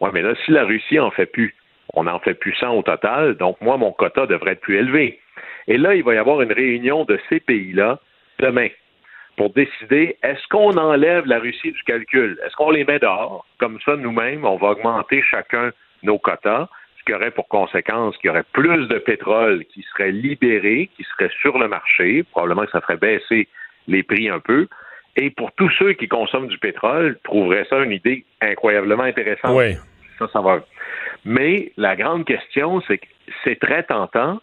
ouais, 0.00 0.10
mais 0.12 0.22
là, 0.22 0.34
si 0.44 0.52
la 0.52 0.64
Russie 0.64 0.98
en 0.98 1.10
fait 1.10 1.26
plus, 1.26 1.54
on 1.94 2.06
en 2.06 2.18
fait 2.20 2.34
plus 2.34 2.54
100 2.54 2.74
au 2.76 2.82
total, 2.82 3.34
donc 3.34 3.60
moi, 3.60 3.76
mon 3.76 3.92
quota 3.92 4.26
devrait 4.26 4.52
être 4.52 4.60
plus 4.60 4.76
élevé. 4.76 5.20
Et 5.68 5.76
là, 5.76 5.94
il 5.94 6.02
va 6.02 6.14
y 6.14 6.18
avoir 6.18 6.40
une 6.40 6.52
réunion 6.52 7.04
de 7.04 7.18
ces 7.28 7.40
pays-là 7.40 7.98
demain 8.38 8.68
pour 9.36 9.50
décider 9.50 10.16
est-ce 10.22 10.46
qu'on 10.48 10.76
enlève 10.76 11.26
la 11.26 11.38
Russie 11.38 11.72
du 11.72 11.82
calcul? 11.84 12.40
Est-ce 12.44 12.54
qu'on 12.56 12.70
les 12.70 12.84
met 12.84 12.98
dehors? 12.98 13.46
Comme 13.58 13.78
ça, 13.84 13.96
nous-mêmes, 13.96 14.44
on 14.44 14.56
va 14.56 14.68
augmenter 14.68 15.22
chacun 15.22 15.72
nos 16.02 16.18
quotas 16.18 16.68
ce 17.02 17.06
qui 17.06 17.14
aurait 17.14 17.32
pour 17.32 17.48
conséquence 17.48 18.16
qu'il 18.18 18.28
y 18.28 18.30
aurait 18.30 18.44
plus 18.52 18.86
de 18.86 18.98
pétrole 18.98 19.64
qui 19.66 19.82
serait 19.92 20.12
libéré, 20.12 20.88
qui 20.96 21.04
serait 21.04 21.30
sur 21.40 21.58
le 21.58 21.66
marché, 21.68 22.22
probablement 22.22 22.64
que 22.64 22.70
ça 22.70 22.80
ferait 22.80 22.96
baisser 22.96 23.48
les 23.88 24.02
prix 24.02 24.28
un 24.28 24.38
peu. 24.38 24.68
Et 25.16 25.30
pour 25.30 25.52
tous 25.52 25.70
ceux 25.78 25.92
qui 25.94 26.08
consomment 26.08 26.48
du 26.48 26.58
pétrole, 26.58 27.18
trouveraient 27.24 27.66
ça 27.68 27.80
une 27.80 27.92
idée 27.92 28.24
incroyablement 28.40 29.02
intéressante. 29.02 29.56
Oui. 29.56 29.74
Ça, 30.18 30.28
ça 30.32 30.40
va. 30.40 30.64
Mais 31.24 31.72
la 31.76 31.96
grande 31.96 32.24
question, 32.24 32.80
c'est 32.86 32.98
que 32.98 33.06
c'est 33.44 33.58
très 33.58 33.82
tentant, 33.82 34.40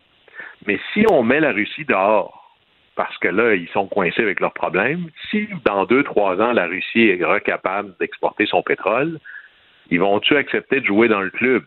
mais 0.67 0.79
si 0.93 1.05
on 1.09 1.23
met 1.23 1.39
la 1.39 1.51
Russie 1.51 1.85
dehors, 1.85 2.57
parce 2.95 3.17
que 3.19 3.29
là, 3.29 3.55
ils 3.55 3.69
sont 3.69 3.87
coincés 3.87 4.21
avec 4.21 4.41
leurs 4.41 4.53
problèmes, 4.53 5.07
si 5.31 5.47
dans 5.63 5.85
deux, 5.85 6.03
trois 6.03 6.41
ans, 6.41 6.51
la 6.51 6.67
Russie 6.67 7.07
est 7.07 7.23
recapable 7.23 7.93
d'exporter 7.99 8.45
son 8.45 8.61
pétrole, 8.61 9.19
ils 9.89 9.99
vont-tu 9.99 10.35
accepter 10.35 10.81
de 10.81 10.85
jouer 10.85 11.07
dans 11.07 11.21
le 11.21 11.29
club? 11.29 11.63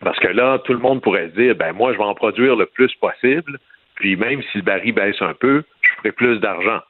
Parce 0.00 0.18
que 0.18 0.28
là, 0.28 0.58
tout 0.58 0.72
le 0.72 0.78
monde 0.78 1.00
pourrait 1.02 1.28
dire, 1.28 1.54
ben 1.54 1.72
moi, 1.72 1.92
je 1.92 1.98
vais 1.98 2.04
en 2.04 2.14
produire 2.14 2.56
le 2.56 2.66
plus 2.66 2.94
possible, 2.96 3.58
puis 3.94 4.16
même 4.16 4.42
si 4.50 4.58
le 4.58 4.62
baril 4.62 4.92
baisse 4.92 5.20
un 5.20 5.34
peu, 5.34 5.62
je 5.80 5.90
ferai 5.98 6.12
plus 6.12 6.38
d'argent. 6.38 6.80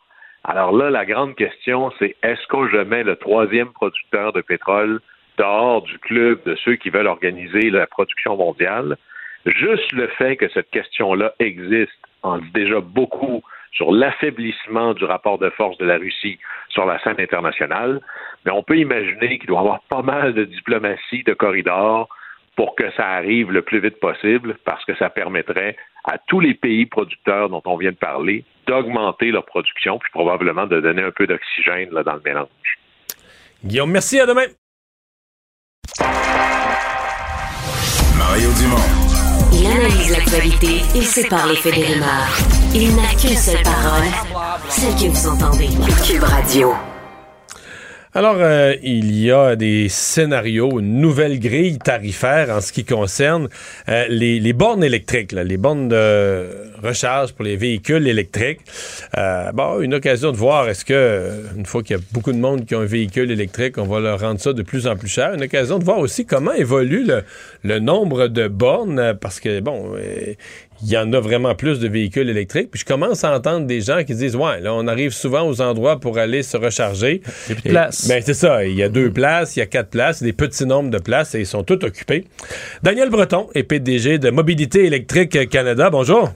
Alors 0.44 0.72
là, 0.72 0.90
la 0.90 1.04
grande 1.04 1.34
question, 1.34 1.92
c'est 1.98 2.16
est-ce 2.22 2.46
que 2.48 2.68
je 2.68 2.78
mets 2.78 3.04
le 3.04 3.16
troisième 3.16 3.72
producteur 3.72 4.32
de 4.32 4.40
pétrole 4.40 5.00
dehors 5.38 5.82
du 5.82 5.98
club 5.98 6.40
de 6.44 6.54
ceux 6.56 6.76
qui 6.76 6.90
veulent 6.90 7.06
organiser 7.06 7.70
la 7.70 7.86
production 7.86 8.36
mondiale? 8.36 8.96
Juste 9.44 9.92
le 9.92 10.08
fait 10.08 10.36
que 10.36 10.48
cette 10.48 10.70
question-là 10.70 11.32
existe 11.38 11.92
en 12.22 12.38
dit 12.38 12.50
déjà 12.52 12.80
beaucoup 12.80 13.42
sur 13.72 13.92
l'affaiblissement 13.92 14.94
du 14.94 15.04
rapport 15.04 15.38
de 15.38 15.50
force 15.50 15.76
de 15.78 15.84
la 15.84 15.98
Russie 15.98 16.38
sur 16.68 16.86
la 16.86 16.98
scène 17.00 17.20
internationale, 17.20 18.00
mais 18.44 18.52
on 18.52 18.62
peut 18.62 18.78
imaginer 18.78 19.38
qu'il 19.38 19.48
doit 19.48 19.58
y 19.58 19.60
avoir 19.60 19.80
pas 19.88 20.02
mal 20.02 20.34
de 20.34 20.44
diplomatie, 20.44 21.22
de 21.24 21.34
corridors, 21.34 22.08
pour 22.56 22.74
que 22.74 22.90
ça 22.96 23.06
arrive 23.06 23.52
le 23.52 23.62
plus 23.62 23.80
vite 23.80 24.00
possible, 24.00 24.56
parce 24.64 24.84
que 24.84 24.96
ça 24.96 25.10
permettrait 25.10 25.76
à 26.04 26.18
tous 26.26 26.40
les 26.40 26.54
pays 26.54 26.86
producteurs 26.86 27.50
dont 27.50 27.62
on 27.66 27.76
vient 27.76 27.92
de 27.92 27.96
parler 27.96 28.44
d'augmenter 28.66 29.30
leur 29.30 29.44
production, 29.44 29.98
puis 29.98 30.10
probablement 30.10 30.66
de 30.66 30.80
donner 30.80 31.02
un 31.02 31.12
peu 31.12 31.26
d'oxygène 31.26 31.90
dans 31.90 32.14
le 32.14 32.22
mélange. 32.24 32.48
Guillaume, 33.64 33.90
merci, 33.90 34.18
à 34.18 34.26
demain. 34.26 34.46
Mario 38.18 38.48
Dumont. 38.58 39.06
Il 39.52 39.66
analyse 39.66 40.10
l'actualité 40.10 40.98
et 40.98 41.02
sépare 41.02 41.46
les 41.46 41.56
faits 41.56 41.74
des 41.74 41.84
rumeurs. 41.84 42.28
Il 42.74 42.94
n'a 42.96 43.08
qu'une 43.20 43.36
seule 43.36 43.62
parole, 43.62 44.10
celle 44.68 44.94
que 44.94 45.10
vous 45.10 45.28
entendez. 45.28 45.68
Cube 46.06 46.22
Radio. 46.22 46.95
Alors, 48.16 48.38
euh, 48.38 48.74
il 48.82 49.14
y 49.14 49.30
a 49.30 49.56
des 49.56 49.90
scénarios, 49.90 50.80
une 50.80 51.02
nouvelle 51.02 51.38
grille 51.38 51.76
tarifaire 51.76 52.48
en 52.48 52.62
ce 52.62 52.72
qui 52.72 52.82
concerne 52.82 53.50
euh, 53.90 54.06
les, 54.08 54.52
bornes 54.54 54.82
électriques, 54.82 55.32
les 55.32 55.58
bornes 55.58 55.88
de 55.88 56.48
recharge 56.82 57.34
pour 57.34 57.44
les 57.44 57.58
véhicules 57.58 58.08
électriques. 58.08 58.60
Euh, 59.18 59.52
bon, 59.52 59.82
une 59.82 59.92
occasion 59.92 60.32
de 60.32 60.36
voir 60.38 60.66
est-ce 60.66 60.86
que, 60.86 61.30
une 61.58 61.66
fois 61.66 61.82
qu'il 61.82 61.94
y 61.94 61.98
a 61.98 62.02
beaucoup 62.12 62.32
de 62.32 62.38
monde 62.38 62.64
qui 62.64 62.74
ont 62.74 62.80
un 62.80 62.86
véhicule 62.86 63.30
électrique, 63.30 63.76
on 63.76 63.84
va 63.84 64.00
leur 64.00 64.18
rendre 64.18 64.40
ça 64.40 64.54
de 64.54 64.62
plus 64.62 64.86
en 64.86 64.96
plus 64.96 65.08
cher. 65.08 65.34
Une 65.34 65.42
occasion 65.42 65.78
de 65.78 65.84
voir 65.84 65.98
aussi 65.98 66.24
comment 66.24 66.54
évolue 66.54 67.04
le, 67.04 67.22
le 67.64 67.80
nombre 67.80 68.28
de 68.28 68.48
bornes, 68.48 69.12
parce 69.20 69.40
que, 69.40 69.60
bon, 69.60 69.94
il 70.82 70.88
y 70.88 70.96
en 70.96 71.12
a 71.12 71.20
vraiment 71.20 71.54
plus 71.54 71.78
de 71.78 71.88
véhicules 71.88 72.28
électriques. 72.28 72.70
Puis 72.70 72.80
je 72.80 72.84
commence 72.84 73.24
à 73.24 73.34
entendre 73.34 73.66
des 73.66 73.80
gens 73.80 74.04
qui 74.04 74.14
disent 74.14 74.36
Ouais, 74.36 74.60
là, 74.60 74.74
on 74.74 74.86
arrive 74.86 75.12
souvent 75.12 75.46
aux 75.46 75.60
endroits 75.60 76.00
pour 76.00 76.18
aller 76.18 76.42
se 76.42 76.56
recharger. 76.56 77.22
Il 77.48 77.54
n'y 77.54 77.58
a 77.58 77.60
plus 77.60 77.68
de 77.68 77.70
place. 77.70 78.08
Ben, 78.08 78.22
c'est 78.24 78.34
ça. 78.34 78.64
Il 78.64 78.74
y 78.74 78.82
a 78.82 78.88
deux 78.88 79.10
places, 79.10 79.56
il 79.56 79.60
y 79.60 79.62
a 79.62 79.66
quatre 79.66 79.90
places, 79.90 80.22
des 80.22 80.32
petits 80.32 80.66
nombres 80.66 80.90
de 80.90 80.98
places 80.98 81.34
et 81.34 81.40
ils 81.40 81.46
sont 81.46 81.62
tous 81.62 81.84
occupés. 81.84 82.24
Daniel 82.82 83.10
Breton 83.10 83.48
est 83.54 83.64
PDG 83.64 84.18
de 84.18 84.30
Mobilité 84.30 84.84
électrique 84.84 85.48
Canada. 85.48 85.90
Bonjour. 85.90 86.32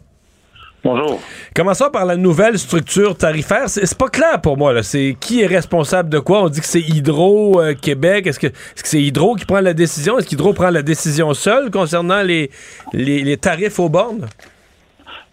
Bonjour. 0.82 1.20
Commençons 1.54 1.90
par 1.90 2.06
la 2.06 2.16
nouvelle 2.16 2.58
structure 2.58 3.16
tarifaire. 3.16 3.68
C'est 3.68 3.98
pas 3.98 4.08
clair 4.08 4.40
pour 4.40 4.56
moi. 4.56 4.82
C'est 4.82 5.14
qui 5.20 5.42
est 5.42 5.46
responsable 5.46 6.08
de 6.08 6.18
quoi? 6.18 6.42
On 6.42 6.48
dit 6.48 6.60
que 6.60 6.66
c'est 6.66 6.80
Hydro-Québec. 6.80 8.26
Est-ce 8.26 8.40
que 8.40 8.46
est-ce 8.46 8.82
que 8.82 8.88
c'est 8.88 9.02
Hydro 9.02 9.34
qui 9.34 9.44
prend 9.44 9.60
la 9.60 9.74
décision? 9.74 10.18
Est-ce 10.18 10.28
qu'Hydro 10.28 10.54
prend 10.54 10.70
la 10.70 10.82
décision 10.82 11.34
seule 11.34 11.70
concernant 11.70 12.22
les, 12.22 12.50
les, 12.94 13.22
les 13.22 13.36
tarifs 13.36 13.78
aux 13.78 13.90
bornes? 13.90 14.26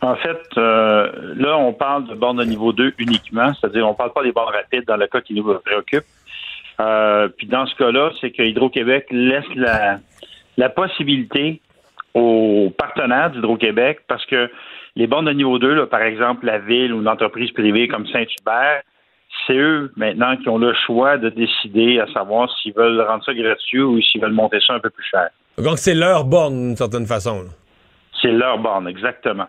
En 0.02 0.16
fait, 0.16 0.42
euh, 0.58 1.34
là, 1.36 1.58
on 1.58 1.74
parle 1.74 2.08
de 2.08 2.14
bornes 2.14 2.38
de 2.38 2.44
niveau 2.44 2.74
2 2.74 2.94
uniquement, 3.00 3.52
c'est-à-dire 3.54 3.88
on 3.88 3.94
parle 3.94 4.14
pas 4.14 4.24
des 4.24 4.32
bornes 4.32 4.54
rapides 4.54 4.86
dans 4.86 4.98
le 4.98 5.08
cas 5.08 5.22
qui 5.22 5.34
nous 5.34 5.44
préoccupe. 5.44 6.04
Euh, 6.80 7.30
puis 7.36 7.48
dans 7.48 7.66
ce 7.66 7.76
cas-là, 7.76 8.12
c'est 8.22 8.32
que 8.32 8.44
Hydro-Québec 8.44 9.08
laisse 9.10 9.46
la, 9.56 9.98
la 10.58 10.70
possibilité 10.70 11.62
aux 12.14 12.72
partenaires 12.78 13.32
d'Hydro-Québec, 13.32 14.02
parce 14.08 14.26
que 14.26 14.50
les 14.98 15.06
bornes 15.06 15.26
de 15.26 15.32
niveau 15.32 15.60
2, 15.60 15.76
là, 15.76 15.86
par 15.86 16.02
exemple, 16.02 16.48
la 16.48 16.58
ville 16.58 16.92
ou 16.92 17.02
une 17.02 17.08
entreprise 17.08 17.52
privée 17.52 17.88
comme 17.88 18.08
Saint-Hubert, 18.08 18.82
c'est 19.46 19.54
eux 19.54 19.92
maintenant 19.96 20.36
qui 20.38 20.50
ont 20.50 20.58
le 20.58 20.74
choix 20.74 21.18
de 21.18 21.30
décider 21.30 22.00
à 22.00 22.08
savoir 22.12 22.50
s'ils 22.58 22.74
veulent 22.74 23.00
rendre 23.02 23.24
ça 23.24 23.34
gratuit 23.36 23.82
ou 23.82 24.02
s'ils 24.02 24.20
veulent 24.20 24.32
monter 24.32 24.58
ça 24.66 24.74
un 24.74 24.80
peu 24.80 24.90
plus 24.90 25.04
cher. 25.04 25.30
Donc 25.60 25.78
c'est 25.78 25.94
leur 25.94 26.26
borne 26.26 26.56
d'une 26.56 26.76
certaine 26.76 27.06
façon. 27.06 27.46
C'est 28.20 28.32
leur 28.32 28.58
borne, 28.58 28.88
exactement. 28.88 29.46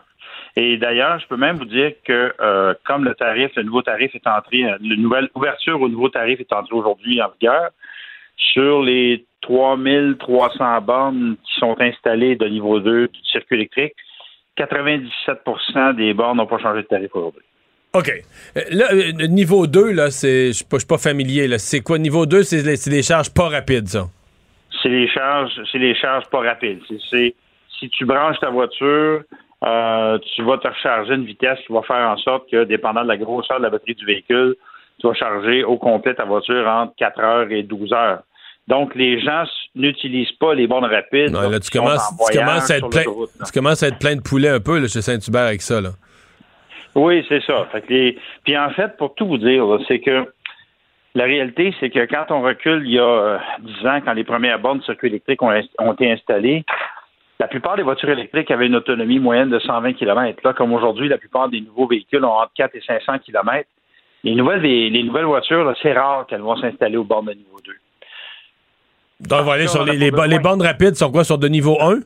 Et 0.54 0.76
d'ailleurs, 0.76 1.18
je 1.18 1.26
peux 1.26 1.38
même 1.38 1.56
vous 1.56 1.64
dire 1.64 1.92
que 2.04 2.34
euh, 2.40 2.74
comme 2.84 3.04
le 3.04 3.14
tarif, 3.14 3.50
le 3.56 3.62
nouveau 3.62 3.80
tarif 3.80 4.14
est 4.14 4.26
entré, 4.26 4.64
euh, 4.64 4.76
la 4.82 4.96
nouvelle 4.96 5.30
ouverture 5.34 5.80
au 5.80 5.88
nouveau 5.88 6.10
tarif 6.10 6.40
est 6.40 6.52
entrée 6.52 6.74
aujourd'hui 6.74 7.22
en 7.22 7.30
vigueur, 7.40 7.70
sur 8.36 8.82
les 8.82 9.24
3300 9.40 10.80
bornes 10.82 11.36
qui 11.42 11.58
sont 11.58 11.76
installées 11.80 12.36
de 12.36 12.46
niveau 12.46 12.80
2 12.80 13.08
du 13.08 13.20
circuit 13.24 13.56
électrique, 13.56 13.94
97% 14.58 15.94
des 15.96 16.14
bornes 16.14 16.36
n'ont 16.38 16.46
pas 16.46 16.58
changé 16.58 16.82
de 16.82 16.86
tarif 16.86 17.10
aujourd'hui. 17.14 17.42
OK. 17.94 18.10
Euh, 18.56 18.60
Là, 18.70 18.86
euh, 18.92 19.26
niveau 19.28 19.66
2, 19.66 19.92
là, 19.92 20.10
c'est. 20.10 20.48
Je 20.48 20.52
suis 20.52 20.64
pas, 20.64 20.76
je 20.76 20.80
suis 20.80 20.86
pas 20.88 20.98
familier. 20.98 21.48
là. 21.48 21.58
C'est 21.58 21.80
quoi? 21.80 21.98
Niveau 21.98 22.26
2, 22.26 22.42
c'est 22.42 22.62
les, 22.62 22.76
c'est 22.76 23.02
charges 23.02 23.30
pas 23.32 23.48
rapides, 23.48 23.88
ça? 23.88 24.06
c'est 24.82 24.88
les 24.90 25.08
charges, 25.08 25.50
c'est 25.72 25.78
les 25.78 25.94
charges 25.94 26.26
pas 26.30 26.40
rapides. 26.40 26.80
C'est, 26.88 26.98
c'est- 27.10 27.34
si 27.80 27.88
tu 27.90 28.04
branches 28.04 28.38
ta 28.40 28.50
voiture, 28.50 29.22
euh, 29.64 30.18
tu 30.34 30.42
vas 30.44 30.58
te 30.58 30.68
recharger 30.68 31.14
une 31.14 31.24
vitesse 31.24 31.58
qui 31.66 31.72
va 31.72 31.82
faire 31.82 32.08
en 32.10 32.16
sorte 32.18 32.50
que, 32.50 32.64
dépendant 32.64 33.02
de 33.02 33.08
la 33.08 33.16
grosseur 33.16 33.58
de 33.58 33.62
la 33.64 33.70
batterie 33.70 33.94
du 33.94 34.04
véhicule, 34.04 34.54
tu 35.00 35.06
vas 35.06 35.14
charger 35.14 35.62
au 35.64 35.76
complet 35.78 36.14
ta 36.14 36.24
voiture 36.24 36.66
entre 36.66 36.92
4 36.96 37.20
heures 37.20 37.50
et 37.52 37.62
12 37.62 37.92
heures. 37.92 38.22
Donc, 38.68 38.94
les 38.94 39.18
gens 39.20 39.44
n'utilisent 39.74 40.32
pas 40.32 40.54
les 40.54 40.66
bornes 40.66 40.84
rapides. 40.84 41.32
Là, 41.32 41.58
tu 41.58 41.70
commences, 41.70 42.12
en 42.12 42.30
tu 42.30 42.38
commences 42.38 42.70
à 42.70 42.76
être 42.76 42.90
plein, 42.90 43.02
tu 43.02 43.52
commences 43.52 43.82
à 43.82 43.88
être 43.88 43.98
plein 43.98 44.14
de 44.16 44.20
poulets 44.20 44.50
un 44.50 44.60
peu 44.60 44.78
là, 44.78 44.86
chez 44.86 45.00
Saint-Hubert 45.00 45.46
avec 45.46 45.62
ça. 45.62 45.80
Là. 45.80 45.90
Oui, 46.94 47.24
c'est 47.28 47.42
ça. 47.44 47.66
Fait 47.72 47.80
que 47.80 47.92
les- 47.92 48.18
Puis 48.44 48.56
en 48.58 48.70
fait, 48.70 48.96
pour 48.98 49.14
tout 49.14 49.26
vous 49.26 49.38
dire, 49.38 49.64
c'est 49.88 50.00
que 50.00 50.26
la 51.14 51.24
réalité, 51.24 51.74
c'est 51.80 51.88
que 51.90 52.04
quand 52.06 52.26
on 52.30 52.42
recule 52.42 52.82
il 52.84 52.92
y 52.92 52.98
a 52.98 53.02
euh, 53.02 53.38
10 53.60 53.86
ans, 53.86 54.00
quand 54.04 54.12
les 54.12 54.24
premières 54.24 54.58
bornes 54.58 54.78
de 54.80 54.84
circuit 54.84 55.08
électrique 55.08 55.40
ont, 55.42 55.52
été 55.92 56.12
installées, 56.12 56.64
la 57.40 57.48
plupart 57.48 57.76
des 57.76 57.82
voitures 57.82 58.10
électriques 58.10 58.50
avaient 58.50 58.66
une 58.66 58.76
autonomie 58.76 59.18
moyenne 59.18 59.48
de 59.48 59.58
120 59.58 59.94
km. 59.94 60.40
Là, 60.44 60.52
comme 60.52 60.72
aujourd'hui, 60.72 61.08
la 61.08 61.16
plupart 61.18 61.48
des 61.48 61.60
nouveaux 61.62 61.86
véhicules 61.86 62.24
ont 62.24 62.32
entre 62.32 62.52
4 62.54 62.74
et 62.74 62.82
500 62.82 63.18
km. 63.20 63.66
Les 64.24 64.34
nouvelles, 64.34 64.60
les, 64.60 64.90
les 64.90 65.02
nouvelles 65.04 65.24
voitures, 65.24 65.72
c'est 65.80 65.92
rare 65.92 66.26
qu'elles 66.26 66.42
vont 66.42 66.56
s'installer 66.56 66.96
aux 66.96 67.04
bornes 67.04 67.26
de 67.26 67.32
niveau 67.34 67.56
2. 67.64 67.72
Donc, 69.20 69.40
on 69.40 69.44
va 69.44 69.52
aller 69.54 69.66
sur 69.66 69.84
les, 69.84 69.96
les, 69.96 70.10
bornes 70.10 70.62
rapides 70.62 70.94
sont 70.94 71.10
quoi? 71.10 71.24
Sur 71.24 71.38
de 71.38 71.48
niveau 71.48 71.76
1? 71.80 72.00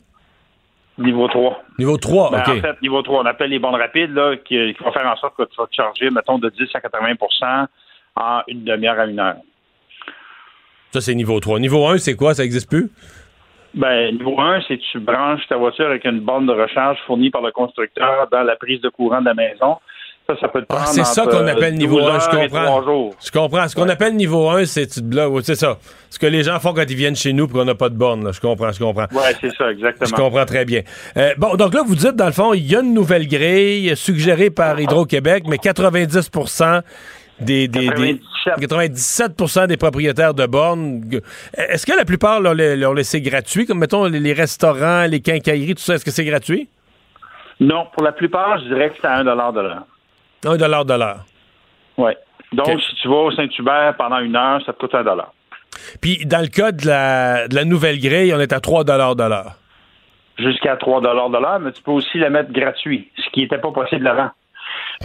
Niveau 0.99 1.29
3. 1.29 1.63
Niveau 1.79 1.97
3, 1.97 2.31
Ben, 2.31 2.39
OK. 2.41 2.49
En 2.49 2.61
fait, 2.61 2.83
niveau 2.83 3.03
3, 3.03 3.23
on 3.23 3.27
appelle 3.27 3.51
les 3.51 3.59
bornes 3.59 3.81
rapides, 3.81 4.15
là, 4.15 4.37
qui, 4.37 4.75
qui 4.75 4.83
vont 4.83 4.93
faire 4.93 5.07
en 5.07 5.17
sorte 5.17 5.37
que 5.37 5.45
tu 5.45 5.57
vas 5.57 5.67
te 5.67 5.75
charger, 5.75 6.11
mettons, 6.11 6.39
de 6.39 6.49
10 6.49 6.69
à 6.75 6.81
80% 6.81 7.67
en 8.17 8.43
une 8.49 8.65
demi-heure 8.65 8.99
à 8.99 9.07
une 9.07 9.19
heure. 9.19 9.37
Ça, 10.91 11.01
c'est 11.01 11.15
niveau 11.15 11.41
3. 11.41 11.59
Niveau 11.59 11.87
1, 11.87 11.99
c'est 11.99 12.17
quoi? 12.17 12.35
Ça 12.35 12.45
existe 12.45 12.69
plus? 12.69 12.91
Ben, 13.75 14.15
niveau 14.17 14.39
1, 14.39 14.61
c'est 14.69 14.77
que 14.77 14.83
tu 14.93 15.01
branches 15.01 15.47
ta 15.49 15.57
voiture 15.57 15.87
avec 15.87 16.05
une 16.05 16.21
borne 16.21 16.47
de 16.47 16.53
recharge 16.53 16.99
fournie 17.07 17.31
par 17.31 17.41
le 17.41 17.53
constructeur 17.53 18.29
dans 18.31 18.43
la 18.43 18.57
prise 18.57 18.81
de 18.83 18.91
courant 18.91 19.21
de 19.21 19.27
la 19.27 19.35
maison. 19.35 19.79
Ça, 20.27 20.35
ça 20.41 20.49
peut 20.49 20.61
te 20.63 20.67
prendre 20.67 20.85
Ah, 20.87 20.91
c'est 20.91 21.05
ça 21.05 21.27
qu'on 21.27 21.47
appelle 21.49 21.75
euh, 21.75 21.77
niveau 21.77 21.99
12 22.01 22.09
1, 22.11 22.19
je 22.21 22.27
comprends. 22.49 23.11
Je 23.25 23.31
comprends. 23.33 23.69
Ce 23.69 23.75
qu'on 23.75 23.89
appelle 23.89 24.15
niveau 24.15 24.49
1, 24.51 24.65
c'est 24.67 24.87
tu 24.87 25.01
C'est 25.43 25.57
ça. 25.57 25.79
Ce 26.11 26.19
que 26.19 26.27
les 26.27 26.45
gens 26.45 26.61
font 26.61 26.73
quand 26.73 26.85
ils 26.89 26.97
viennent 26.97 27.17
chez 27.17 27.33
nous 27.33 27.47
et 27.47 27.49
qu'on 27.49 27.65
n'a 27.65 27.75
pas 27.75 27.89
de 27.89 27.97
borne. 27.97 28.25
là. 28.25 28.31
Je 28.33 28.41
comprends, 28.41 28.71
je 28.71 28.79
comprends. 28.79 29.07
Ouais, 29.13 29.35
c'est 29.41 29.51
ça, 29.51 29.67
Je 29.69 29.73
exactement. 29.73 30.17
comprends 30.17 30.45
très 30.45 30.65
bien. 30.65 30.83
Euh, 31.17 31.31
bon, 31.39 31.57
donc 31.57 31.75
là, 31.75 31.83
vous 31.85 31.97
dites, 31.97 32.15
dans 32.15 32.27
le 32.27 32.33
fond, 32.33 32.55
il 32.55 32.71
y 32.71 32.77
a 32.77 32.81
une 32.81 32.95
nouvelle 32.95 33.27
grille 33.27 33.97
suggérée 33.97 34.51
par 34.51 34.79
Hydro-Québec, 34.79 35.45
mais 35.49 35.59
90 35.59 36.31
des, 37.41 37.67
des, 37.67 37.89
des- 37.89 38.21
97. 38.45 39.35
97 39.37 39.67
des 39.69 39.77
propriétaires 39.77 40.35
de 40.35 40.47
bornes. 40.47 41.03
Est-ce 41.57 41.85
que 41.85 41.97
la 41.97 42.05
plupart 42.05 42.41
l'ont 42.41 42.55
l'ont 42.55 42.93
laissé 42.93 43.21
gratuit, 43.21 43.67
comme 43.67 43.79
mettons 43.79 44.05
les 44.07 44.21
les 44.21 44.33
restaurants, 44.33 45.07
les 45.07 45.21
quincailleries, 45.21 45.75
tout 45.75 45.83
ça, 45.83 45.95
est-ce 45.95 46.05
que 46.05 46.11
c'est 46.13 46.25
gratuit? 46.25 46.69
Non, 47.59 47.87
pour 47.93 48.03
la 48.05 48.13
plupart, 48.13 48.59
je 48.59 48.65
dirais 48.65 48.91
que 48.91 48.97
c'est 49.01 49.07
à 49.07 49.17
1 49.19 49.25
de 49.25 49.61
l'heure. 49.61 49.87
1 50.45 50.57
de 50.57 50.95
l'heure. 50.95 51.25
Ouais. 51.99 52.17
Donc, 52.53 52.81
si 52.81 52.95
tu 52.97 53.09
vas 53.09 53.17
au 53.17 53.31
Saint-Hubert 53.33 53.95
pendant 53.97 54.19
une 54.19 54.37
heure, 54.37 54.61
ça 54.65 54.73
te 54.73 54.79
coûte 54.79 54.95
1 54.95 55.05
Puis 56.01 56.25
dans 56.27 56.41
le 56.41 56.49
cas 56.49 56.73
de 56.73 56.87
la, 56.87 57.49
de 57.49 57.55
la 57.55 57.65
nouvelle 57.65 57.99
grille, 57.99 58.33
on 58.35 58.41
est 58.41 58.53
à 58.53 58.61
3 58.61 58.85
de 58.85 58.93
l'heure. 58.93 59.53
jusqu'à 60.39 60.77
3 60.77 61.01
de 61.01 61.07
l'heure, 61.07 61.61
mais 61.61 61.73
tu 61.73 61.83
peux 61.83 61.93
aussi 61.93 62.19
la 62.19 62.31
mettre 62.31 62.53
gratuit, 62.53 63.11
ce 63.17 63.31
qui 63.31 63.41
n'était 63.41 63.59
pas 63.59 63.73
possible 63.73 64.07
avant. 64.07 64.31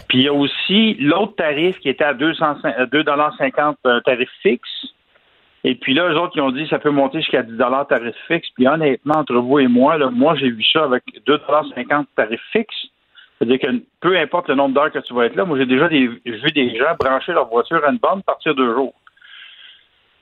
Puis 0.07 0.19
il 0.19 0.23
y 0.25 0.27
a 0.27 0.33
aussi 0.33 0.95
l'autre 0.95 1.35
tarif 1.35 1.79
qui 1.79 1.89
était 1.89 2.03
à 2.03 2.13
2,50 2.13 2.65
euh, 2.65 2.85
2,50 2.87 3.75
un 3.85 4.01
tarif 4.01 4.29
fixe. 4.41 4.69
Et 5.63 5.75
puis 5.75 5.93
là, 5.93 6.09
eux 6.09 6.17
autres, 6.17 6.33
ils 6.35 6.41
ont 6.41 6.51
dit 6.51 6.63
que 6.63 6.69
ça 6.69 6.79
peut 6.79 6.91
monter 6.91 7.19
jusqu'à 7.19 7.43
10 7.43 7.57
tarif 7.89 8.15
fixe. 8.27 8.47
Puis 8.55 8.67
honnêtement, 8.67 9.17
entre 9.17 9.35
vous 9.35 9.59
et 9.59 9.67
moi, 9.67 9.97
là, 9.97 10.09
moi, 10.09 10.35
j'ai 10.35 10.49
vu 10.49 10.63
ça 10.63 10.83
avec 10.83 11.03
2,50 11.25 12.05
tarif 12.15 12.41
fixe. 12.51 12.87
C'est-à-dire 13.39 13.59
que 13.59 13.67
peu 14.01 14.17
importe 14.17 14.49
le 14.49 14.55
nombre 14.55 14.73
d'heures 14.73 14.91
que 14.91 14.99
tu 14.99 15.13
vas 15.13 15.25
être 15.25 15.35
là, 15.35 15.45
moi, 15.45 15.57
j'ai 15.59 15.65
déjà 15.65 15.87
des, 15.87 16.07
vu 16.07 16.51
des 16.55 16.75
gens 16.77 16.95
brancher 16.99 17.33
leur 17.33 17.47
voiture 17.47 17.83
à 17.85 17.91
une 17.91 17.97
borne 17.99 18.23
partir 18.23 18.55
de 18.55 18.63
deux 18.63 18.73
jours. 18.73 18.93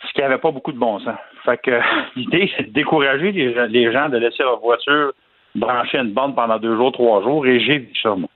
Ce 0.07 0.13
qui 0.13 0.21
n'avait 0.21 0.37
pas 0.37 0.51
beaucoup 0.51 0.71
de 0.73 0.77
bon 0.77 0.99
sens. 0.99 1.15
Fait 1.45 1.57
que 1.57 1.79
l'idée, 2.15 2.51
c'est 2.57 2.67
de 2.67 2.73
décourager 2.73 3.31
les, 3.31 3.53
gens- 3.53 3.65
les 3.69 3.91
gens 3.91 4.09
de 4.09 4.17
laisser 4.17 4.43
leur 4.43 4.59
voiture 4.59 5.13
brancher 5.55 5.97
à 5.97 6.01
une 6.01 6.11
borne 6.13 6.35
pendant 6.35 6.59
deux 6.59 6.75
jours, 6.75 6.91
trois 6.91 7.21
jours. 7.23 7.45
Et 7.47 7.59
j'ai 7.61 7.79
vu 7.79 7.89
ça, 8.03 8.15
moi. 8.15 8.29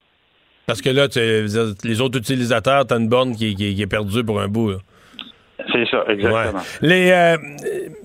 Parce 0.65 0.81
que 0.81 0.89
là, 0.89 1.07
les 1.83 2.01
autres 2.01 2.19
utilisateurs, 2.19 2.85
t'as 2.85 2.97
une 2.99 3.09
borne 3.09 3.35
qui, 3.35 3.55
qui- 3.55 3.75
qui 3.75 3.81
est 3.81 3.87
perdue 3.87 4.23
pour 4.23 4.39
un 4.39 4.47
bout. 4.47 4.71
là. 4.71 4.77
C'est 5.73 5.85
ça, 5.89 6.05
exactement. 6.07 6.59
Ouais. 6.59 6.65
Les, 6.81 7.11
euh, 7.11 7.37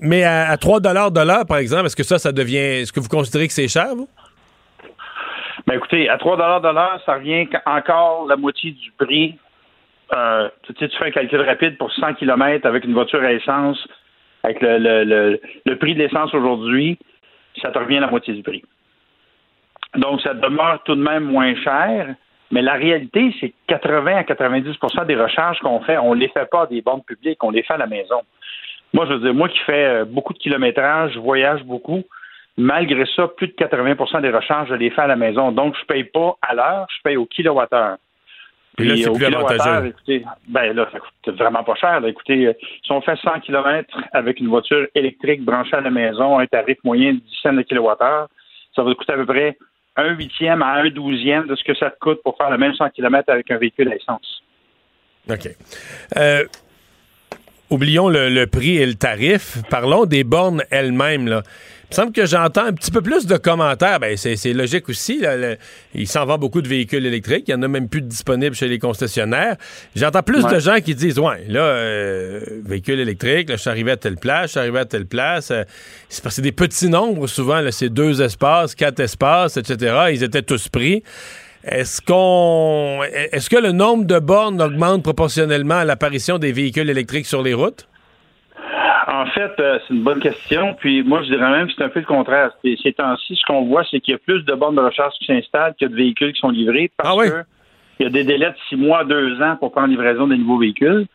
mais 0.01 0.23
à, 0.23 0.49
à 0.49 0.57
3 0.57 0.81
de 0.81 0.89
l'heure, 1.25 1.45
par 1.45 1.57
exemple, 1.57 1.85
est-ce 1.85 1.95
que 1.95 2.03
ça, 2.03 2.19
ça 2.19 2.31
devient. 2.33 2.57
Est-ce 2.57 2.91
que 2.91 2.99
vous 2.99 3.07
considérez 3.07 3.47
que 3.47 3.53
c'est 3.53 3.69
cher, 3.69 3.95
vous? 3.95 4.09
Ben 5.67 5.77
écoutez, 5.77 6.09
à 6.09 6.17
3 6.17 6.37
de 6.61 6.73
l'heure, 6.73 7.01
ça 7.05 7.15
revient 7.15 7.47
encore 7.65 8.27
la 8.27 8.35
moitié 8.35 8.71
du 8.71 8.91
prix. 8.91 9.35
Euh, 10.13 10.47
tu, 10.63 10.73
sais, 10.77 10.87
tu 10.87 10.97
fais 10.97 11.05
un 11.05 11.11
calcul 11.11 11.41
rapide 11.41 11.77
pour 11.77 11.91
100 11.91 12.13
km 12.15 12.67
avec 12.67 12.85
une 12.85 12.93
voiture 12.93 13.23
à 13.23 13.31
essence, 13.31 13.87
avec 14.43 14.61
le, 14.61 14.77
le, 14.77 15.41
le, 15.65 15.75
prix 15.77 15.95
de 15.95 15.99
l'essence 15.99 16.31
aujourd'hui, 16.35 16.99
ça 17.59 17.71
te 17.71 17.79
revient 17.79 17.99
la 17.99 18.07
moitié 18.07 18.35
du 18.35 18.43
prix. 18.43 18.63
Donc, 19.95 20.21
ça 20.21 20.35
demeure 20.35 20.83
tout 20.83 20.93
de 20.93 21.01
même 21.01 21.23
moins 21.23 21.55
cher, 21.55 22.13
mais 22.51 22.61
la 22.61 22.73
réalité, 22.73 23.33
c'est 23.39 23.49
que 23.49 23.55
80 23.67 24.17
à 24.17 24.21
90% 24.21 25.05
des 25.07 25.15
recharges 25.15 25.59
qu'on 25.59 25.79
fait, 25.79 25.97
on 25.97 26.13
ne 26.13 26.19
les 26.19 26.27
fait 26.27 26.47
pas 26.47 26.63
à 26.63 26.67
des 26.67 26.81
bornes 26.81 27.03
publiques, 27.03 27.43
on 27.43 27.49
les 27.49 27.63
fait 27.63 27.73
à 27.73 27.77
la 27.77 27.87
maison. 27.87 28.21
Moi, 28.93 29.07
je 29.07 29.13
veux 29.13 29.19
dire, 29.19 29.33
moi 29.33 29.49
qui 29.49 29.57
fais 29.59 29.85
euh, 29.85 30.05
beaucoup 30.05 30.33
de 30.33 30.37
kilométrage, 30.37 31.13
je 31.13 31.19
voyage 31.19 31.63
beaucoup, 31.63 32.03
malgré 32.57 33.05
ça, 33.15 33.27
plus 33.27 33.47
de 33.47 33.53
80% 33.53 34.21
des 34.21 34.29
recharges, 34.29 34.69
je 34.69 34.75
les 34.75 34.89
fais 34.89 35.01
à 35.01 35.07
la 35.07 35.15
maison. 35.15 35.51
Donc, 35.51 35.75
je 35.79 35.85
paye 35.85 36.05
pas 36.05 36.37
à 36.41 36.53
l'heure, 36.53 36.87
je 36.95 37.01
paye 37.03 37.17
au 37.17 37.25
kilowattheure. 37.25 37.97
Puis 38.77 38.87
là, 38.87 38.95
c'est 38.97 39.11
plus 39.11 39.25
avantageux. 39.25 39.87
Écoutez, 39.87 40.25
ben 40.49 40.73
là, 40.73 40.87
ça 40.91 40.99
coûte 40.99 41.37
vraiment 41.37 41.63
pas 41.63 41.75
cher. 41.75 42.01
là. 42.01 42.09
Écoutez, 42.09 42.47
euh, 42.47 42.53
si 42.83 42.91
on 42.91 43.01
fait 43.01 43.15
100 43.17 43.39
km 43.41 43.97
avec 44.11 44.39
une 44.39 44.47
voiture 44.47 44.87
électrique 44.95 45.43
branchée 45.43 45.77
à 45.77 45.81
la 45.81 45.91
maison, 45.91 46.39
un 46.39 46.45
tarif 46.45 46.77
moyen 46.83 47.13
de 47.13 47.19
10 47.19 47.25
cents 47.41 47.53
de 47.53 47.61
kilowattheure, 47.61 48.27
ça 48.75 48.83
va 48.83 48.93
coûter 48.93 49.13
à 49.13 49.15
peu 49.15 49.25
près 49.25 49.57
un 49.95 50.09
huitième 50.09 50.61
à 50.61 50.73
un 50.73 50.89
douzième 50.89 51.47
de 51.47 51.55
ce 51.55 51.63
que 51.63 51.73
ça 51.73 51.89
te 51.89 51.97
coûte 51.99 52.21
pour 52.21 52.35
faire 52.35 52.49
le 52.49 52.57
même 52.57 52.73
100 52.73 52.89
km 52.89 53.29
avec 53.29 53.49
un 53.49 53.57
véhicule 53.57 53.89
à 53.89 53.95
essence. 53.95 54.43
OK. 55.29 55.47
Euh, 56.17 56.43
oublions 57.69 58.09
le, 58.09 58.29
le 58.29 58.45
prix 58.45 58.75
et 58.75 58.85
le 58.85 58.95
tarif. 58.95 59.57
Parlons 59.69 60.05
des 60.05 60.25
bornes 60.25 60.63
elles-mêmes. 60.69 61.41
Il 61.95 62.01
semble 62.01 62.11
que 62.11 62.25
j'entends 62.25 62.65
un 62.65 62.73
petit 62.73 62.91
peu 62.91 63.01
plus 63.01 63.25
de 63.25 63.37
commentaires. 63.37 64.01
Ben, 64.01 64.17
c'est, 64.17 64.35
logique 64.51 64.89
aussi. 64.89 65.21
Là, 65.21 65.37
le- 65.37 65.55
il 65.93 66.09
s'en 66.09 66.25
vend 66.25 66.37
beaucoup 66.37 66.61
de 66.61 66.67
véhicules 66.67 67.05
électriques. 67.05 67.45
Il 67.47 67.55
n'y 67.55 67.59
en 67.61 67.63
a 67.63 67.69
même 67.69 67.87
plus 67.87 68.01
de 68.01 68.07
disponibles 68.07 68.53
chez 68.53 68.67
les 68.67 68.79
concessionnaires. 68.79 69.55
J'entends 69.95 70.21
plus 70.21 70.43
Ouais. 70.43 70.55
de 70.55 70.59
gens 70.59 70.81
qui 70.83 70.93
disent 70.93 71.17
Ouais, 71.19 71.45
là, 71.47 71.61
euh, 71.61 72.41
véhicule 72.65 72.99
électrique, 72.99 73.47
là, 73.47 73.55
je 73.55 73.61
suis 73.61 73.69
arrivé 73.69 73.91
à 73.91 73.95
telle 73.95 74.17
place, 74.17 74.47
je 74.47 74.51
suis 74.51 74.59
arrivé 74.59 74.79
à 74.79 74.83
telle 74.83 75.05
place. 75.05 75.51
Euh, 75.51 75.63
c'est 76.09 76.21
parce 76.21 76.35
que 76.35 76.41
des 76.41 76.51
petits 76.51 76.89
nombres 76.89 77.27
souvent. 77.27 77.61
C'est 77.71 77.87
deux 77.87 78.21
espaces, 78.21 78.75
quatre 78.75 78.99
espaces, 78.99 79.55
etc. 79.55 79.95
Ils 80.11 80.21
étaient 80.21 80.41
tous 80.41 80.67
pris. 80.67 81.01
est-ce 81.63 82.01
qu'on 82.01 83.03
est-ce 83.31 83.49
que 83.49 83.55
le 83.55 83.71
nombre 83.71 84.03
de 84.03 84.19
bornes 84.19 84.61
augmente 84.61 85.01
proportionnellement 85.01 85.75
à 85.77 85.85
l'apparition 85.85 86.39
des 86.39 86.51
véhicules 86.51 86.89
électriques 86.89 87.25
sur 87.25 87.41
les 87.41 87.53
routes? 87.53 87.87
En 89.07 89.25
fait, 89.27 89.51
euh, 89.59 89.77
c'est 89.87 89.93
une 89.93 90.03
bonne 90.03 90.19
question. 90.19 90.73
Puis 90.75 91.03
moi, 91.03 91.21
je 91.21 91.27
dirais 91.27 91.51
même 91.51 91.67
que 91.67 91.73
c'est 91.77 91.83
un 91.83 91.89
peu 91.89 91.99
le 91.99 92.05
contraire. 92.05 92.51
Ces 92.63 92.93
temps-ci, 92.93 93.35
ce 93.35 93.45
qu'on 93.45 93.65
voit, 93.65 93.83
c'est 93.91 93.99
qu'il 93.99 94.13
y 94.13 94.15
a 94.15 94.17
plus 94.17 94.43
de 94.43 94.53
bornes 94.53 94.75
de 94.75 94.81
recharge 94.81 95.13
qui 95.19 95.25
s'installent 95.25 95.75
que 95.79 95.85
de 95.85 95.95
véhicules 95.95 96.33
qui 96.33 96.39
sont 96.39 96.49
livrés 96.49 96.91
parce 96.97 97.09
Ah 97.09 97.15
oui? 97.15 97.29
que 97.29 97.43
il 97.99 98.03
y 98.03 98.07
a 98.07 98.09
des 98.09 98.23
délais 98.25 98.49
de 98.49 98.55
six 98.67 98.75
mois, 98.75 99.05
deux 99.05 99.41
ans 99.41 99.55
pour 99.57 99.71
prendre 99.71 99.87
livraison 99.87 100.27
des 100.27 100.37
nouveaux 100.37 100.57
véhicules. 100.57 101.05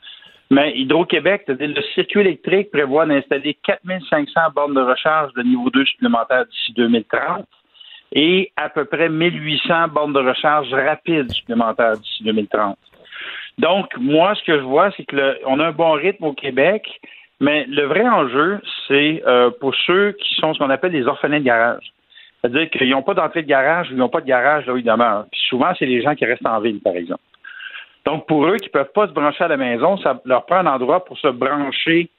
Mais 0.50 0.72
Hydro-Québec, 0.78 1.44
le 1.48 1.82
circuit 1.94 2.20
électrique 2.20 2.70
prévoit 2.70 3.06
d'installer 3.06 3.54
4500 3.64 4.40
bornes 4.54 4.74
de 4.74 4.80
recharge 4.80 5.32
de 5.34 5.42
niveau 5.42 5.68
2 5.70 5.84
supplémentaires 5.84 6.46
d'ici 6.46 6.72
2030 6.72 7.44
et 8.12 8.50
à 8.56 8.68
peu 8.68 8.84
près 8.86 9.08
1800 9.08 9.88
bornes 9.88 10.12
de 10.12 10.20
recharge 10.20 10.72
rapides 10.72 11.30
supplémentaires 11.30 11.96
d'ici 11.98 12.24
2030. 12.24 12.78
Donc, 13.58 13.86
moi, 13.98 14.34
ce 14.36 14.42
que 14.44 14.56
je 14.58 14.62
vois, 14.64 14.90
c'est 14.96 15.04
que 15.04 15.16
le- 15.16 15.38
on 15.46 15.60
a 15.60 15.66
un 15.66 15.72
bon 15.72 15.92
rythme 15.92 16.24
au 16.24 16.32
Québec, 16.32 16.88
mais 17.40 17.64
le 17.68 17.86
vrai 17.86 18.06
enjeu, 18.06 18.60
c'est 18.86 19.22
euh, 19.26 19.50
pour 19.50 19.74
ceux 19.86 20.12
qui 20.12 20.34
sont 20.34 20.52
ce 20.52 20.58
qu'on 20.58 20.70
appelle 20.70 20.92
des 20.92 21.06
orphelins 21.06 21.40
de 21.40 21.44
garage. 21.44 21.92
C'est-à-dire 22.40 22.70
qu'ils 22.70 22.90
n'ont 22.90 23.02
pas 23.02 23.14
d'entrée 23.14 23.42
de 23.42 23.48
garage 23.48 23.90
ou 23.90 23.94
ils 23.94 23.98
n'ont 23.98 24.08
pas 24.08 24.20
de 24.20 24.26
garage 24.26 24.66
là 24.66 24.74
où 24.74 24.76
ils 24.76 24.84
demeurent. 24.84 25.26
Puis 25.32 25.40
souvent, 25.48 25.72
c'est 25.78 25.86
les 25.86 26.02
gens 26.02 26.14
qui 26.14 26.24
restent 26.26 26.46
en 26.46 26.60
ville, 26.60 26.80
par 26.80 26.94
exemple. 26.94 27.22
Donc, 28.06 28.26
pour 28.26 28.46
eux 28.46 28.56
qui 28.56 28.68
ne 28.68 28.72
peuvent 28.72 28.92
pas 28.94 29.06
se 29.06 29.12
brancher 29.12 29.44
à 29.44 29.48
la 29.48 29.56
maison, 29.56 29.96
ça 29.98 30.20
leur 30.24 30.46
prend 30.46 30.56
un 30.56 30.66
endroit 30.66 31.04
pour 31.04 31.18
se 31.18 31.28
brancher 31.28 32.10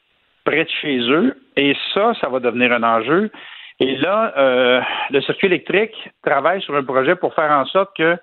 près 0.43 0.63
de 0.63 0.69
chez 0.81 0.99
eux. 0.99 1.35
Et 1.55 1.75
ça, 1.93 2.13
ça 2.19 2.29
va 2.29 2.39
devenir 2.39 2.71
un 2.71 2.83
enjeu. 2.83 3.31
Et 3.79 3.95
là, 3.97 4.33
euh, 4.37 4.81
le 5.09 5.21
circuit 5.21 5.47
électrique 5.47 5.95
travaille 6.23 6.61
sur 6.61 6.75
un 6.75 6.83
projet 6.83 7.15
pour 7.15 7.33
faire 7.33 7.51
en 7.51 7.65
sorte 7.65 7.95
que 7.97 8.17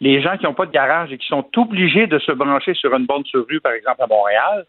les 0.00 0.20
gens 0.20 0.36
qui 0.36 0.44
n'ont 0.44 0.54
pas 0.54 0.66
de 0.66 0.72
garage 0.72 1.12
et 1.12 1.18
qui 1.18 1.26
sont 1.26 1.46
obligés 1.56 2.06
de 2.06 2.18
se 2.18 2.32
brancher 2.32 2.74
sur 2.74 2.94
une 2.94 3.06
borne 3.06 3.24
sur 3.24 3.46
rue, 3.48 3.60
par 3.60 3.72
exemple 3.72 4.02
à 4.02 4.06
Montréal, 4.06 4.66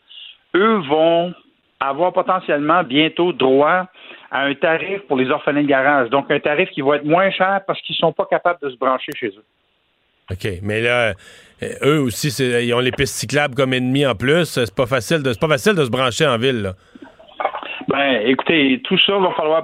eux 0.56 0.78
vont 0.88 1.34
avoir 1.80 2.14
potentiellement 2.14 2.84
bientôt 2.84 3.32
droit 3.34 3.88
à 4.32 4.44
un 4.44 4.54
tarif 4.54 5.02
pour 5.08 5.18
les 5.18 5.30
orphelins 5.30 5.64
de 5.64 5.68
garage. 5.68 6.10
Donc, 6.10 6.30
un 6.30 6.40
tarif 6.40 6.70
qui 6.72 6.82
va 6.82 6.98
être 6.98 7.06
moins 7.06 7.32
cher 7.32 7.62
parce 7.66 7.82
qu'ils 7.82 7.94
ne 7.94 8.08
sont 8.08 8.14
pas 8.14 8.26
capables 8.30 8.60
de 8.62 8.70
se 8.70 8.78
brancher 8.78 9.12
chez 9.16 9.28
eux. 9.28 9.44
OK. 10.32 10.48
Mais 10.62 10.82
là, 10.82 11.14
euh, 11.64 11.68
eux 11.84 12.02
aussi, 12.02 12.28
ils 12.28 12.74
ont 12.74 12.80
les 12.80 12.92
pistes 12.92 13.16
cyclables 13.16 13.56
comme 13.56 13.74
ennemis 13.74 14.06
en 14.06 14.16
plus. 14.16 14.46
C'est 14.46 14.76
pas 14.76 14.86
facile 14.86 15.24
de, 15.24 15.34
pas 15.40 15.48
facile 15.48 15.76
de 15.76 15.84
se 15.84 15.90
brancher 15.90 16.28
en 16.28 16.38
ville, 16.38 16.62
là. 16.62 16.74
Ben, 17.88 18.22
écoutez, 18.24 18.80
tout 18.84 19.00
ça 19.00 19.18
va 19.18 19.32
falloir, 19.32 19.64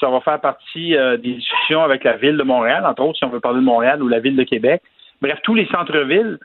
ça 0.00 0.08
va 0.08 0.20
faire 0.22 0.40
partie 0.40 0.96
euh, 0.96 1.18
des 1.18 1.34
discussions 1.34 1.82
avec 1.82 2.02
la 2.02 2.16
ville 2.16 2.38
de 2.38 2.42
Montréal, 2.42 2.86
entre 2.86 3.02
autres, 3.02 3.18
si 3.18 3.24
on 3.26 3.28
veut 3.28 3.40
parler 3.40 3.60
de 3.60 3.64
Montréal 3.64 4.02
ou 4.02 4.08
la 4.08 4.20
ville 4.20 4.36
de 4.36 4.42
Québec. 4.42 4.80
Bref, 5.20 5.38
tous 5.42 5.54
les 5.54 5.66
centres-villes, 5.66 6.38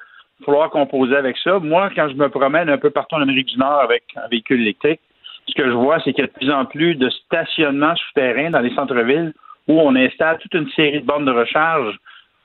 falloir 0.45 0.69
composer 0.69 1.15
avec 1.15 1.37
ça. 1.37 1.59
Moi, 1.59 1.89
quand 1.95 2.09
je 2.09 2.15
me 2.15 2.29
promène 2.29 2.69
un 2.69 2.77
peu 2.77 2.89
partout 2.89 3.15
en 3.15 3.21
Amérique 3.21 3.47
du 3.47 3.57
Nord 3.57 3.81
avec 3.81 4.03
un 4.15 4.27
véhicule 4.27 4.61
électrique, 4.61 5.01
ce 5.47 5.53
que 5.53 5.65
je 5.65 5.73
vois, 5.73 5.99
c'est 6.03 6.13
qu'il 6.13 6.23
y 6.23 6.27
a 6.27 6.27
de 6.27 6.33
plus 6.33 6.51
en 6.51 6.65
plus 6.65 6.95
de 6.95 7.09
stationnements 7.09 7.95
souterrains 7.95 8.51
dans 8.51 8.59
les 8.59 8.73
centres-villes 8.75 9.33
où 9.67 9.79
on 9.79 9.95
installe 9.95 10.37
toute 10.39 10.53
une 10.53 10.69
série 10.71 11.01
de 11.01 11.05
bornes 11.05 11.25
de 11.25 11.31
recharge 11.31 11.97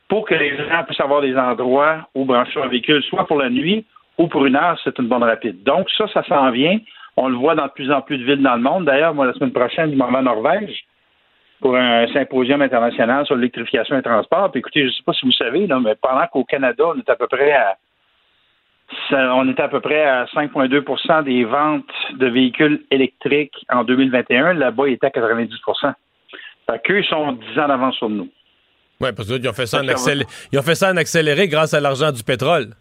pour 0.09 0.27
que 0.27 0.35
les 0.35 0.57
gens 0.57 0.85
puissent 0.87 1.01
avoir 1.01 1.21
des 1.21 1.37
endroits 1.37 2.09
où 2.15 2.25
brancher 2.25 2.61
un 2.61 2.69
véhicule, 2.69 3.03
soit 3.05 3.27
pour 3.27 3.39
la 3.39 3.51
nuit 3.51 3.85
ou 4.19 4.27
pour 4.29 4.45
une 4.45 4.57
heure, 4.57 4.79
c'est 4.85 4.99
une 4.99 5.09
borne 5.09 5.25
rapide. 5.25 5.63
Donc, 5.63 5.89
ça, 5.97 6.07
ça 6.09 6.23
s'en 6.25 6.51
vient. 6.51 6.79
On 7.17 7.29
le 7.29 7.37
voit 7.37 7.55
dans 7.55 7.67
de 7.67 7.71
plus 7.71 7.91
en 7.91 8.03
plus 8.03 8.19
de 8.19 8.25
villes 8.25 8.43
dans 8.43 8.57
le 8.57 8.63
monde. 8.63 8.85
D'ailleurs, 8.85 9.15
moi, 9.15 9.27
la 9.27 9.33
semaine 9.33 9.53
prochaine, 9.53 9.91
je 9.91 9.97
m'en 9.97 10.11
vais 10.11 10.19
en 10.19 10.23
Norvège 10.23 10.85
pour 11.63 11.77
un 11.77 12.13
symposium 12.13 12.61
international 12.61 13.25
sur 13.25 13.37
l'électrification 13.37 13.97
des 13.97 14.03
transports. 14.03 14.51
Puis 14.51 14.59
écoutez, 14.59 14.81
je 14.81 14.87
ne 14.87 14.91
sais 14.91 15.03
pas 15.07 15.13
si 15.13 15.25
vous 15.25 15.33
savez, 15.33 15.67
là, 15.67 15.79
mais 15.81 15.95
pendant 15.95 16.27
qu'au 16.27 16.45
Canada, 16.45 16.85
on 16.89 16.99
est 16.99 17.09
à 17.09 17.17
peu 17.17 17.29
près 17.29 17.53
à 17.53 17.77
on 19.11 19.49
était 19.49 19.63
à 19.63 19.69
peu 19.69 19.81
près 19.81 20.05
à 20.05 20.27
5,2 20.27 21.25
des 21.25 21.45
ventes 21.45 21.85
de 22.13 22.27
véhicules 22.27 22.85
électriques 22.91 23.55
en 23.71 23.85
2021. 23.85 24.53
Là-bas, 24.53 24.89
il 24.89 24.95
était 24.95 25.07
à 25.07 25.11
90 25.11 25.49
Fait 26.69 26.83
qu'eux, 26.85 26.99
ils 26.99 27.07
sont 27.07 27.33
10 27.33 27.59
ans 27.59 27.69
d'avance 27.69 27.97
sur 27.97 28.11
nous. 28.11 28.29
Oui, 29.01 29.09
parce 29.17 29.29
qu'ils 29.29 29.49
ont 29.49 29.53
fait 29.55 29.67
ça 29.67 29.81
en 29.81 29.89
accéléré. 29.89 30.29
Ils 30.53 30.59
ont 30.59 30.63
fait 30.63 30.75
ça 30.75 30.93
en 30.93 30.97
accéléré 30.99 31.49
grâce 31.49 31.73
à 31.73 31.81
l'argent 31.81 32.13
du 32.13 32.23
pétrole. 32.23 32.75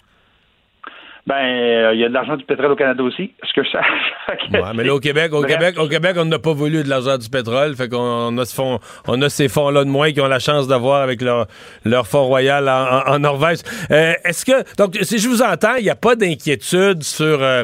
Ben, 1.28 1.36
euh, 1.36 1.92
il 1.94 2.00
y 2.00 2.04
a 2.04 2.10
de 2.10 2.14
l'argent 2.14 2.36
du 2.36 2.44
pétrole 2.46 2.72
au 2.72 2.76
Canada 2.76 3.04
aussi, 3.04 3.32
ce 3.44 3.54
que 3.54 3.64
je 3.64 4.58
Ouais, 4.58 4.62
mais 4.76 4.84
là, 4.84 4.96
au 4.96 5.00
Québec, 5.00 5.32
au 5.34 5.42
Bref. 5.42 5.52
Québec, 5.54 5.76
au 5.80 5.88
Québec, 5.88 6.16
on 6.18 6.26
n'a 6.26 6.40
pas 6.40 6.54
voulu 6.54 6.84
de 6.84 6.90
l'argent 6.90 7.18
du 7.18 7.30
pétrole. 7.30 7.76
Fait 7.76 7.90
qu'on 7.90 7.98
on 8.00 8.38
a, 8.38 8.46
ce 8.46 8.60
on 9.08 9.22
a 9.22 9.30
ces 9.30 9.48
fonds-là 9.48 9.84
de 9.84 9.90
moins 9.90 10.12
qu'ils 10.12 10.22
ont 10.24 10.28
la 10.28 10.40
chance 10.40 10.68
d'avoir 10.68 11.02
avec 11.02 11.22
leur, 11.22 11.46
leur 11.86 12.08
fonds 12.08 12.26
royal 12.26 12.68
en, 12.68 13.20
Norvège. 13.20 13.60
Euh, 13.92 14.14
Est-ce 14.24 14.46
que, 14.46 14.76
donc, 14.78 14.98
si 15.04 15.20
je 15.20 15.28
vous 15.30 15.42
entends, 15.44 15.76
il 15.78 15.84
n'y 15.84 15.90
a 15.90 15.96
pas 15.96 16.16
d'inquiétude 16.16 17.04
sur. 17.04 17.42
euh, 17.44 17.64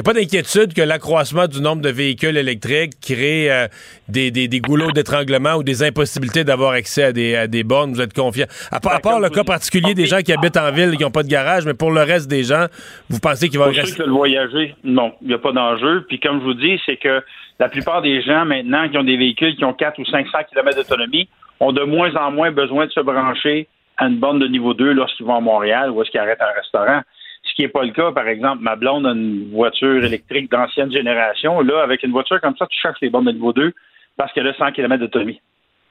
n'y 0.00 0.08
a 0.08 0.12
pas 0.12 0.18
d'inquiétude 0.18 0.74
que 0.74 0.82
l'accroissement 0.82 1.46
du 1.46 1.60
nombre 1.60 1.82
de 1.82 1.90
véhicules 1.90 2.36
électriques 2.36 2.92
crée 3.00 3.50
euh, 3.50 3.66
des, 4.08 4.30
des, 4.30 4.48
des 4.48 4.60
goulots 4.60 4.90
d'étranglement 4.92 5.54
ou 5.54 5.62
des 5.62 5.82
impossibilités 5.82 6.44
d'avoir 6.44 6.72
accès 6.72 7.04
à 7.04 7.12
des, 7.12 7.36
à 7.36 7.46
des 7.46 7.62
bornes. 7.64 7.92
Vous 7.92 8.00
êtes 8.00 8.12
confiant. 8.14 8.46
À, 8.70 8.80
part- 8.80 8.94
à 8.94 9.00
part 9.00 9.20
le 9.20 9.28
cas 9.28 9.44
particulier 9.44 9.94
des 9.94 10.06
gens 10.06 10.20
qui 10.20 10.32
habitent 10.32 10.56
en 10.56 10.70
ville 10.72 10.94
et 10.94 10.96
qui 10.96 11.02
n'ont 11.02 11.10
pas 11.10 11.22
de 11.22 11.28
garage, 11.28 11.66
mais 11.66 11.74
pour 11.74 11.90
le 11.90 12.02
reste 12.02 12.28
des 12.30 12.44
gens, 12.44 12.66
vous 13.08 13.18
pensez 13.20 13.48
qu'il 13.48 13.58
va 13.58 13.66
Pour 13.66 13.74
ceux 13.74 13.80
rester. 13.82 13.96
qui 13.96 14.02
veulent 14.02 14.10
voyager, 14.10 14.74
non, 14.84 15.12
il 15.22 15.28
n'y 15.28 15.34
a 15.34 15.38
pas 15.38 15.52
d'enjeu. 15.52 16.04
Puis 16.08 16.18
comme 16.20 16.40
je 16.40 16.44
vous 16.44 16.54
dis, 16.54 16.80
c'est 16.86 16.96
que 16.96 17.22
la 17.58 17.68
plupart 17.68 18.00
des 18.02 18.22
gens 18.22 18.44
maintenant 18.44 18.88
qui 18.88 18.96
ont 18.96 19.04
des 19.04 19.16
véhicules 19.16 19.56
qui 19.56 19.64
ont 19.64 19.72
4 19.74 19.98
ou 19.98 20.04
500 20.06 20.30
km 20.50 20.76
d'autonomie 20.76 21.28
ont 21.60 21.72
de 21.72 21.82
moins 21.82 22.14
en 22.16 22.30
moins 22.30 22.50
besoin 22.52 22.86
de 22.86 22.90
se 22.92 23.00
brancher 23.00 23.68
à 23.98 24.06
une 24.06 24.16
borne 24.18 24.38
de 24.38 24.46
niveau 24.46 24.72
2 24.72 24.92
lorsqu'ils 24.92 25.26
vont 25.26 25.36
à 25.36 25.40
Montréal 25.40 25.90
ou 25.90 26.00
est-ce 26.00 26.10
qu'ils 26.10 26.20
arrêtent 26.20 26.40
un 26.40 26.58
restaurant. 26.58 27.02
Ce 27.50 27.54
qui 27.56 27.62
n'est 27.62 27.68
pas 27.68 27.82
le 27.82 27.90
cas, 27.90 28.12
par 28.12 28.28
exemple, 28.28 28.62
ma 28.62 28.76
blonde 28.76 29.06
a 29.06 29.10
une 29.10 29.50
voiture 29.50 30.04
électrique 30.04 30.50
d'ancienne 30.50 30.92
génération. 30.92 31.60
Là, 31.62 31.82
avec 31.82 32.02
une 32.04 32.12
voiture 32.12 32.40
comme 32.40 32.56
ça, 32.56 32.66
tu 32.70 32.78
cherches 32.80 32.98
les 33.02 33.10
bornes 33.10 33.24
de 33.26 33.32
niveau 33.32 33.52
2 33.52 33.72
parce 34.16 34.32
qu'elle 34.32 34.46
a 34.46 34.54
100 34.54 34.70
km 34.72 35.00
d'autonomie. 35.00 35.40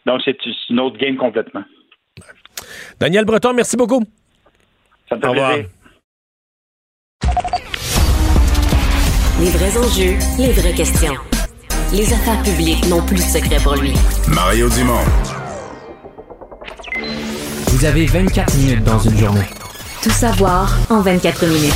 Donc, 0.05 0.21
c'est 0.23 0.37
une 0.69 0.79
autre 0.79 0.97
game 0.97 1.17
complètement. 1.17 1.63
Daniel 2.99 3.25
Breton, 3.25 3.53
merci 3.53 3.75
beaucoup. 3.75 4.01
Ça 5.09 5.15
me 5.17 5.21
fait 5.21 5.27
Au 5.27 5.31
revoir. 5.31 5.51
plaisir. 5.53 5.69
Les 9.41 9.51
vrais 9.51 9.77
enjeux, 9.77 10.17
les 10.37 10.51
vraies 10.53 10.73
questions. 10.73 11.13
Les 11.93 12.13
affaires 12.13 12.41
publiques 12.43 12.85
n'ont 12.89 13.05
plus 13.05 13.15
de 13.15 13.21
secret 13.21 13.57
pour 13.63 13.75
lui. 13.75 13.93
Mario 14.33 14.69
Dumont. 14.69 15.03
Vous 17.67 17.85
avez 17.85 18.05
24 18.05 18.57
minutes 18.57 18.83
dans 18.83 18.99
une 18.99 19.17
journée. 19.17 19.58
Tout 20.01 20.09
savoir 20.11 20.77
en 20.89 21.01
24 21.01 21.45
minutes. 21.47 21.73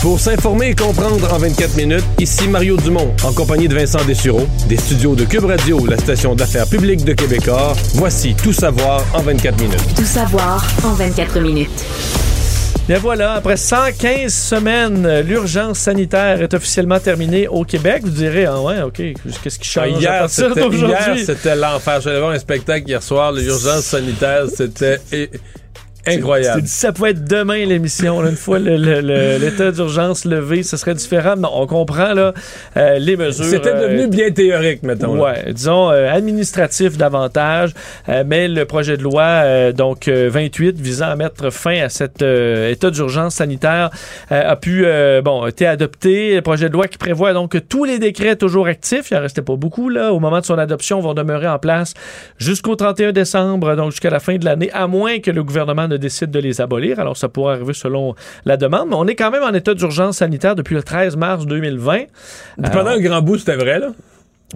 Pour 0.00 0.18
s'informer 0.18 0.68
et 0.70 0.74
comprendre 0.74 1.32
en 1.32 1.38
24 1.38 1.76
minutes, 1.76 2.04
ici 2.18 2.48
Mario 2.48 2.76
Dumont, 2.76 3.12
en 3.24 3.32
compagnie 3.32 3.68
de 3.68 3.74
Vincent 3.74 4.02
Dessureau, 4.06 4.46
des 4.68 4.76
studios 4.76 5.14
de 5.14 5.24
Cube 5.24 5.44
Radio, 5.44 5.84
la 5.86 5.98
station 5.98 6.34
d'affaires 6.34 6.66
publique 6.66 7.04
de 7.04 7.12
Québecor. 7.12 7.74
Voici 7.94 8.34
Tout 8.34 8.52
savoir 8.52 9.04
en 9.14 9.20
24 9.22 9.60
minutes. 9.60 9.94
Tout 9.96 10.04
savoir 10.04 10.64
en 10.84 10.92
24 10.94 11.40
minutes. 11.40 11.84
Et 12.88 12.94
voilà, 12.94 13.34
après 13.34 13.56
115 13.56 14.32
semaines, 14.32 15.20
l'urgence 15.20 15.78
sanitaire 15.78 16.42
est 16.42 16.52
officiellement 16.54 16.98
terminée 16.98 17.46
au 17.46 17.64
Québec. 17.64 18.02
Vous 18.02 18.10
direz, 18.10 18.46
ah 18.46 18.60
ouais, 18.60 18.82
OK, 18.82 18.96
qu'est-ce 19.44 19.58
qui 19.60 19.68
change 19.68 19.84
à 19.84 19.98
Hier, 20.00 20.18
partir 20.20 20.48
c'était, 20.48 20.60
hier, 20.60 20.70
d'aujourd'hui? 20.70 21.24
c'était 21.24 21.54
l'enfer. 21.56 22.00
Je 22.00 22.18
voir 22.18 22.30
un 22.30 22.38
spectacle 22.38 22.88
hier 22.88 23.02
soir, 23.02 23.30
l'urgence 23.32 23.84
sanitaire, 23.84 24.44
c'était 24.52 24.98
incroyable. 26.06 26.62
Ça 26.66 26.92
pouvait 26.92 27.10
être 27.10 27.24
demain 27.24 27.64
l'émission. 27.64 28.24
Une 28.24 28.36
fois 28.36 28.58
le- 28.58 28.76
le- 28.76 29.00
le- 29.00 29.38
l'état 29.38 29.70
d'urgence 29.70 30.24
levé, 30.24 30.62
ce 30.62 30.76
serait 30.76 30.94
différent. 30.94 31.36
Non, 31.36 31.50
on 31.54 31.66
comprend 31.66 32.14
là, 32.14 32.32
euh, 32.76 32.98
les 32.98 33.16
mesures. 33.16 33.44
C'était 33.44 33.70
euh, 33.70 33.88
devenu 33.88 34.08
bien 34.08 34.30
théorique, 34.30 34.82
mettons. 34.82 35.14
là. 35.14 35.22
Ouais, 35.22 35.52
disons 35.52 35.90
euh, 35.90 36.10
administratif 36.10 36.96
davantage, 36.96 37.72
euh, 38.08 38.24
mais 38.26 38.48
le 38.48 38.64
projet 38.64 38.96
de 38.96 39.02
loi 39.02 39.22
euh, 39.22 39.72
donc 39.72 40.08
euh, 40.08 40.28
28 40.32 40.78
visant 40.80 41.08
à 41.10 41.16
mettre 41.16 41.50
fin 41.50 41.80
à 41.82 41.88
cet 41.88 42.22
euh, 42.22 42.70
état 42.70 42.90
d'urgence 42.90 43.34
sanitaire 43.36 43.90
euh, 44.32 44.42
a 44.52 44.56
pu 44.56 44.84
euh, 44.86 45.22
bon 45.22 45.46
été 45.46 45.66
adopté. 45.66 46.34
Le 46.36 46.42
projet 46.42 46.68
de 46.68 46.72
loi 46.74 46.88
qui 46.88 46.98
prévoit 46.98 47.32
donc 47.32 47.52
que 47.52 47.58
tous 47.58 47.84
les 47.84 47.98
décrets 47.98 48.36
toujours 48.36 48.66
actifs, 48.66 49.10
il 49.10 49.16
en 49.16 49.20
restait 49.20 49.42
pas 49.42 49.56
beaucoup 49.56 49.88
là, 49.88 50.12
au 50.12 50.20
moment 50.20 50.40
de 50.40 50.44
son 50.44 50.58
adoption, 50.58 51.00
vont 51.00 51.14
demeurer 51.14 51.48
en 51.48 51.58
place 51.58 51.94
jusqu'au 52.38 52.76
31 52.76 53.12
décembre, 53.12 53.74
donc 53.76 53.90
jusqu'à 53.90 54.10
la 54.10 54.20
fin 54.20 54.36
de 54.36 54.44
l'année, 54.44 54.70
à 54.72 54.86
moins 54.86 55.18
que 55.18 55.30
le 55.30 55.42
gouvernement 55.44 55.88
ne 55.90 55.96
décide 55.96 56.30
de 56.30 56.38
les 56.38 56.60
abolir. 56.60 56.98
Alors 57.00 57.16
ça 57.16 57.28
pourra 57.28 57.52
arriver 57.52 57.74
selon 57.74 58.14
la 58.44 58.56
demande, 58.56 58.88
mais 58.88 58.96
on 58.96 59.06
est 59.06 59.16
quand 59.16 59.30
même 59.30 59.42
en 59.42 59.52
état 59.52 59.74
d'urgence 59.74 60.18
sanitaire 60.18 60.54
depuis 60.54 60.74
le 60.74 60.82
13 60.82 61.16
mars 61.16 61.46
2020. 61.46 61.98
Puis 62.62 62.70
Pendant 62.72 62.90
un 62.90 63.00
grand 63.00 63.20
bout, 63.20 63.38
c'était 63.38 63.56
vrai, 63.56 63.78
là. 63.78 63.88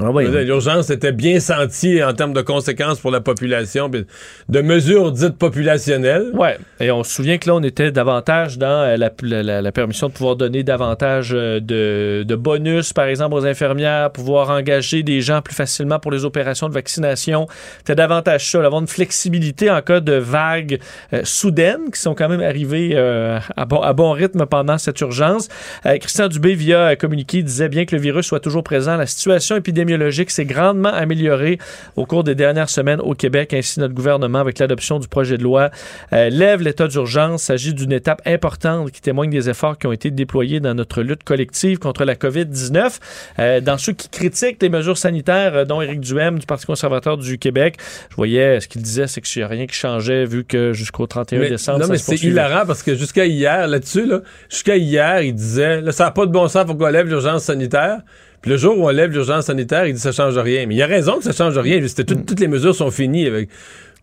Ah 0.00 0.10
oui, 0.10 0.26
oui. 0.26 0.44
L'urgence 0.44 0.90
était 0.90 1.12
bien 1.12 1.38
sentie 1.38 2.02
en 2.02 2.12
termes 2.14 2.32
de 2.32 2.40
conséquences 2.40 2.98
pour 2.98 3.12
la 3.12 3.20
population, 3.20 3.88
de 3.88 4.60
mesures 4.60 5.12
dites 5.12 5.38
populationnelles. 5.38 6.30
Ouais. 6.34 6.58
Et 6.80 6.90
on 6.90 7.04
se 7.04 7.12
souvient 7.12 7.38
que 7.38 7.48
là, 7.48 7.54
on 7.54 7.62
était 7.62 7.92
davantage 7.92 8.58
dans 8.58 8.66
euh, 8.66 8.96
la, 8.96 9.10
la- 9.22 9.62
la 9.62 9.72
permission 9.72 10.08
de 10.08 10.12
pouvoir 10.12 10.34
donner 10.34 10.64
davantage 10.64 11.30
euh, 11.32 11.60
de, 11.60 12.24
de 12.24 12.34
bonus, 12.34 12.92
par 12.92 13.04
exemple, 13.06 13.34
aux 13.36 13.46
infirmières, 13.46 14.10
pouvoir 14.10 14.50
engager 14.50 15.02
des 15.04 15.20
gens 15.20 15.40
plus 15.42 15.54
facilement 15.54 16.00
pour 16.00 16.10
les 16.10 16.24
opérations 16.24 16.68
de 16.68 16.74
vaccination. 16.74 17.46
C'était 17.78 17.94
davantage 17.94 18.50
ça, 18.50 18.60
d'avoir 18.62 18.80
une 18.80 18.88
flexibilité 18.88 19.70
en 19.70 19.80
cas 19.80 20.00
de 20.00 20.14
vagues 20.14 20.80
euh, 21.12 21.20
soudaines 21.22 21.90
qui 21.92 22.00
sont 22.00 22.14
quand 22.16 22.28
même 22.28 22.42
arrivées 22.42 22.92
euh, 22.94 23.38
à, 23.56 23.64
bon, 23.64 23.80
à 23.80 23.92
bon 23.92 24.10
rythme 24.10 24.44
pendant 24.46 24.76
cette 24.78 25.00
urgence. 25.00 25.48
Euh, 25.86 25.98
Christian 25.98 26.26
Dubé, 26.26 26.54
via 26.54 26.96
communiqué, 26.96 27.42
disait 27.44 27.68
bien 27.68 27.84
que 27.84 27.94
le 27.94 28.02
virus 28.02 28.26
soit 28.26 28.40
toujours 28.40 28.64
présent, 28.64 28.96
la 28.96 29.06
situation 29.06 29.56
épidémiologique 29.84 30.30
s'est 30.30 30.44
grandement 30.44 30.88
améliorée 30.92 31.58
au 31.96 32.06
cours 32.06 32.24
des 32.24 32.34
dernières 32.34 32.70
semaines 32.70 33.00
au 33.00 33.14
Québec. 33.14 33.52
Ainsi, 33.52 33.80
notre 33.80 33.94
gouvernement, 33.94 34.38
avec 34.38 34.58
l'adoption 34.58 34.98
du 34.98 35.08
projet 35.08 35.36
de 35.36 35.42
loi, 35.42 35.70
euh, 36.12 36.30
lève 36.30 36.62
l'état 36.62 36.88
d'urgence. 36.88 37.42
Il 37.42 37.46
s'agit 37.46 37.74
d'une 37.74 37.92
étape 37.92 38.22
importante 38.26 38.90
qui 38.90 39.00
témoigne 39.00 39.30
des 39.30 39.50
efforts 39.50 39.78
qui 39.78 39.86
ont 39.86 39.92
été 39.92 40.10
déployés 40.10 40.60
dans 40.60 40.74
notre 40.74 41.02
lutte 41.02 41.22
collective 41.24 41.78
contre 41.78 42.04
la 42.04 42.14
COVID-19. 42.14 42.98
Euh, 43.38 43.60
dans 43.60 43.76
ceux 43.78 43.92
qui 43.92 44.08
critiquent 44.08 44.62
les 44.62 44.68
mesures 44.68 44.98
sanitaires, 44.98 45.54
euh, 45.54 45.64
dont 45.64 45.80
Éric 45.82 46.00
Duhem 46.00 46.38
du 46.38 46.46
Parti 46.46 46.66
conservateur 46.66 47.18
du 47.18 47.38
Québec, 47.38 47.76
je 48.10 48.16
voyais 48.16 48.60
ce 48.60 48.68
qu'il 48.68 48.82
disait, 48.82 49.06
c'est 49.06 49.20
qu'il 49.20 49.40
n'y 49.40 49.44
a 49.44 49.48
rien 49.48 49.66
qui 49.66 49.74
changeait 49.74 50.24
vu 50.24 50.44
que 50.44 50.72
jusqu'au 50.72 51.06
31 51.06 51.40
Mais- 51.40 51.50
décembre, 51.50 51.80
non, 51.80 51.86
ça 51.86 51.92
mais 51.92 51.98
c'est 51.98 52.22
hilarant 52.22 52.64
parce 52.66 52.82
que 52.82 52.94
jusqu'à 52.94 53.26
hier, 53.26 53.68
là-dessus, 53.68 54.06
là, 54.06 54.20
jusqu'à 54.50 54.76
hier, 54.76 55.20
il 55.22 55.34
disait 55.34 55.80
là, 55.82 55.92
ça 55.92 56.04
n'a 56.04 56.10
pas 56.10 56.26
de 56.26 56.32
bon 56.32 56.48
sens, 56.48 56.66
faut 56.66 56.74
qu'on 56.74 56.86
lève 56.86 57.06
l'urgence 57.06 57.44
sanitaire. 57.44 57.98
Puis 58.44 58.50
le 58.50 58.58
jour 58.58 58.78
où 58.78 58.84
on 58.86 58.90
lève 58.90 59.10
l'urgence 59.10 59.46
sanitaire, 59.46 59.86
il 59.86 59.94
dit 59.94 60.00
ça 60.00 60.12
change 60.12 60.36
rien. 60.36 60.66
Mais 60.66 60.74
il 60.74 60.82
a 60.82 60.86
raison 60.86 61.16
que 61.16 61.24
ça 61.24 61.32
change 61.32 61.56
rien. 61.56 61.80
Tout- 61.80 62.02
Toutes 62.26 62.40
les 62.40 62.46
mesures 62.48 62.74
sont 62.74 62.90
finies. 62.90 63.26
Avec... 63.26 63.48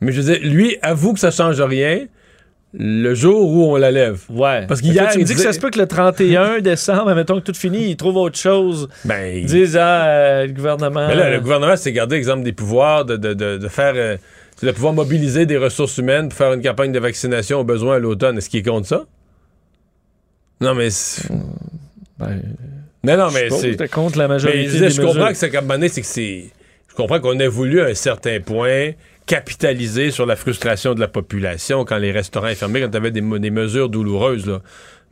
Mais 0.02 0.12
je 0.12 0.20
veux 0.20 0.34
dire, 0.34 0.42
lui 0.52 0.78
avoue 0.82 1.14
que 1.14 1.20
ça 1.20 1.30
change 1.30 1.62
rien 1.62 2.08
le 2.74 3.14
jour 3.14 3.52
où 3.52 3.66
on 3.72 3.76
la 3.76 3.92
lève. 3.92 4.24
Ouais. 4.30 4.66
Parce 4.66 4.82
qu'hier, 4.82 5.10
tu 5.12 5.18
me 5.20 5.22
il 5.22 5.28
dis 5.28 5.36
que 5.36 5.42
ça 5.42 5.54
se 5.54 5.60
peut 5.60 5.70
que 5.70 5.78
le 5.78 5.86
31 5.86 6.60
décembre, 6.62 7.14
mettons 7.14 7.40
que 7.40 7.52
tout 7.52 7.54
finit, 7.54 7.92
ils 7.92 7.98
trouvent 7.98 8.18
autre 8.18 8.40
chose. 8.40 8.90
Ben, 9.06 9.36
Ils 9.36 9.42
il- 9.42 9.46
disent, 9.46 9.78
ah, 9.78 10.06
euh, 10.06 10.48
le 10.48 10.54
gouvernement. 10.54 11.08
Mais 11.08 11.14
là, 11.16 11.30
le 11.30 11.40
gouvernement 11.40 11.76
s'est 11.78 11.92
gardé 11.92 12.16
exemple 12.16 12.42
des 12.42 12.54
pouvoirs 12.54 13.06
de, 13.06 13.18
de, 13.18 13.36
de, 13.36 13.58
de 13.58 13.68
faire. 13.68 13.94
euh, 13.96 14.18
c'est 14.56 14.66
de 14.66 14.72
pouvoir 14.72 14.94
mobiliser 14.94 15.46
des 15.46 15.58
ressources 15.58 15.98
humaines 16.00 16.30
pour 16.30 16.38
faire 16.38 16.54
une 16.54 16.64
campagne 16.64 16.92
de 16.92 17.00
vaccination 17.00 17.60
au 17.60 17.64
besoin 17.64 17.98
à 17.98 18.00
l'automne. 18.00 18.40
Est-ce 18.40 18.50
qu'il 18.50 18.64
compte 18.64 18.86
ça? 18.86 19.06
Non, 20.62 20.74
mais. 20.74 20.90
c'est- 20.90 21.28
Ben, 22.20 22.42
Non, 23.04 23.18
non, 23.18 23.32
mais 23.32 23.50
c'est. 23.50 23.76
t'es 23.76 23.88
contre 23.88 24.18
la 24.18 24.28
Mais 24.28 24.36
majorité 24.36 24.66
je, 24.66 24.72
disais, 24.72 24.88
des 24.88 24.92
je 24.92 25.02
comprends 25.02 25.14
mesures. 25.16 25.30
que 25.30 25.38
c'est 25.38 25.50
comme 25.50 25.88
c'est 25.88 26.02
que 26.02 26.08
c'est. 26.08 26.46
Je 26.90 26.96
comprends 26.96 27.20
qu'on 27.20 27.40
a 27.40 27.48
voulu 27.48 27.82
à 27.82 27.86
un 27.86 27.94
certain 27.94 28.40
point 28.40 28.92
capitaliser 29.26 30.12
sur 30.12 30.26
la 30.26 30.36
frustration 30.36 30.94
de 30.94 31.00
la 31.00 31.08
population 31.08 31.86
quand 31.86 31.98
les 31.98 32.12
restaurants 32.12 32.48
est 32.48 32.56
fermés, 32.56 32.82
quand 32.82 32.90
tu 32.90 32.98
avais 32.98 33.12
des, 33.12 33.22
des 33.22 33.52
mesures 33.52 33.90
douloureuses, 33.90 34.46
là. 34.46 34.62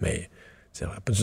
Mais. 0.02 0.30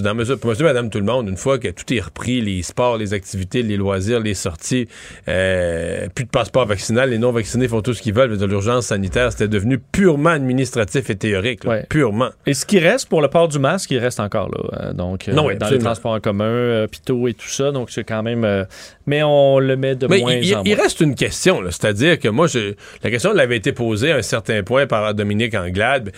Dans 0.02 0.14
mesure, 0.14 0.38
pour 0.38 0.50
monsieur, 0.50 0.64
madame, 0.66 0.90
tout 0.90 0.98
le 0.98 1.04
monde, 1.06 1.28
une 1.30 1.36
fois 1.38 1.58
que 1.58 1.68
tout 1.68 1.90
est 1.94 2.00
repris, 2.00 2.42
les 2.42 2.62
sports, 2.62 2.98
les 2.98 3.14
activités, 3.14 3.62
les 3.62 3.78
loisirs, 3.78 4.20
les 4.20 4.34
sorties, 4.34 4.86
euh, 5.28 6.08
plus 6.14 6.24
de 6.24 6.28
passeport 6.30 6.66
vaccinal, 6.66 7.08
les 7.08 7.16
non-vaccinés 7.16 7.66
font 7.66 7.80
tout 7.80 7.94
ce 7.94 8.02
qu'ils 8.02 8.12
veulent, 8.12 8.32
mais 8.32 8.36
de 8.36 8.44
l'urgence 8.44 8.86
sanitaire, 8.86 9.32
c'était 9.32 9.48
devenu 9.48 9.78
purement 9.78 10.30
administratif 10.30 11.08
et 11.08 11.16
théorique, 11.16 11.64
là. 11.64 11.70
Ouais. 11.70 11.86
purement. 11.88 12.30
Et 12.44 12.52
ce 12.52 12.66
qui 12.66 12.78
reste 12.78 13.08
pour 13.08 13.22
le 13.22 13.28
port 13.28 13.48
du 13.48 13.58
masque, 13.58 13.90
il 13.92 13.98
reste 13.98 14.20
encore 14.20 14.50
là. 14.50 14.88
Euh, 14.88 14.92
donc, 14.92 15.26
euh, 15.28 15.32
oui, 15.42 15.56
dans 15.56 15.70
les 15.70 15.78
transports 15.78 16.12
en 16.12 16.20
commun, 16.20 16.44
euh, 16.44 16.84
hôpitaux 16.84 17.26
et 17.26 17.32
tout 17.32 17.48
ça. 17.48 17.72
Donc, 17.72 17.90
c'est 17.90 18.04
quand 18.04 18.22
même. 18.22 18.44
euh, 18.44 18.64
mais 19.06 19.22
on 19.22 19.58
le 19.58 19.76
met 19.76 19.94
de 19.94 20.06
Mais 20.06 20.18
moins 20.18 20.34
il, 20.34 20.44
il- 20.44 20.54
en 20.56 20.64
il 20.64 20.74
moins. 20.74 20.82
reste 20.82 21.00
une 21.00 21.14
question, 21.14 21.62
c'est-à-dire 21.70 22.18
que 22.18 22.28
moi, 22.28 22.46
je, 22.46 22.74
la 23.02 23.10
question 23.10 23.30
elle 23.32 23.40
avait 23.40 23.56
été 23.56 23.72
posée 23.72 24.12
à 24.12 24.16
un 24.16 24.22
certain 24.22 24.62
point 24.62 24.86
par 24.86 25.14
Dominique 25.14 25.54
Anglade. 25.54 26.12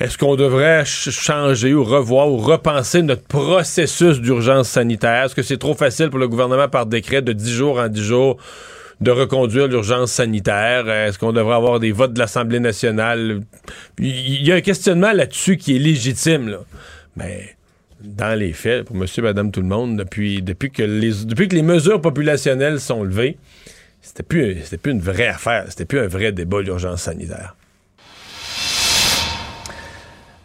Est-ce 0.00 0.16
qu'on 0.16 0.36
devrait 0.36 0.84
ch- 0.84 1.10
changer 1.10 1.74
ou 1.74 1.82
revoir 1.82 2.28
ou 2.30 2.36
repenser 2.36 3.02
notre 3.02 3.24
processus 3.24 4.20
d'urgence 4.20 4.68
sanitaire? 4.68 5.24
Est-ce 5.24 5.34
que 5.34 5.42
c'est 5.42 5.56
trop 5.58 5.74
facile 5.74 6.08
pour 6.10 6.20
le 6.20 6.28
gouvernement 6.28 6.68
par 6.68 6.86
décret 6.86 7.20
de 7.20 7.32
10 7.32 7.50
jours 7.52 7.78
en 7.80 7.88
10 7.88 8.02
jours 8.04 8.36
de 9.00 9.10
reconduire 9.10 9.66
l'urgence 9.66 10.12
sanitaire? 10.12 10.88
Est-ce 10.88 11.18
qu'on 11.18 11.32
devrait 11.32 11.56
avoir 11.56 11.80
des 11.80 11.90
votes 11.90 12.12
de 12.12 12.20
l'Assemblée 12.20 12.60
nationale? 12.60 13.40
Il 13.98 14.46
y 14.46 14.52
a 14.52 14.54
un 14.54 14.60
questionnement 14.60 15.10
là-dessus 15.12 15.56
qui 15.56 15.74
est 15.74 15.80
légitime, 15.80 16.48
là. 16.48 16.58
Mais 17.16 17.56
dans 18.00 18.38
les 18.38 18.52
faits, 18.52 18.84
pour 18.84 18.94
monsieur, 18.94 19.22
madame, 19.22 19.50
tout 19.50 19.62
le 19.62 19.66
monde, 19.66 19.96
depuis, 19.96 20.42
depuis, 20.42 20.70
que, 20.70 20.84
les, 20.84 21.24
depuis 21.24 21.48
que 21.48 21.56
les 21.56 21.62
mesures 21.62 22.00
populationnelles 22.00 22.78
sont 22.78 23.02
levées, 23.02 23.36
c'était 24.00 24.22
plus, 24.22 24.54
plus 24.80 24.92
une 24.92 25.00
vraie 25.00 25.26
affaire. 25.26 25.64
C'était 25.68 25.84
plus 25.86 25.98
un 25.98 26.06
vrai 26.06 26.30
débat 26.30 26.62
d'urgence 26.62 27.02
sanitaire. 27.02 27.56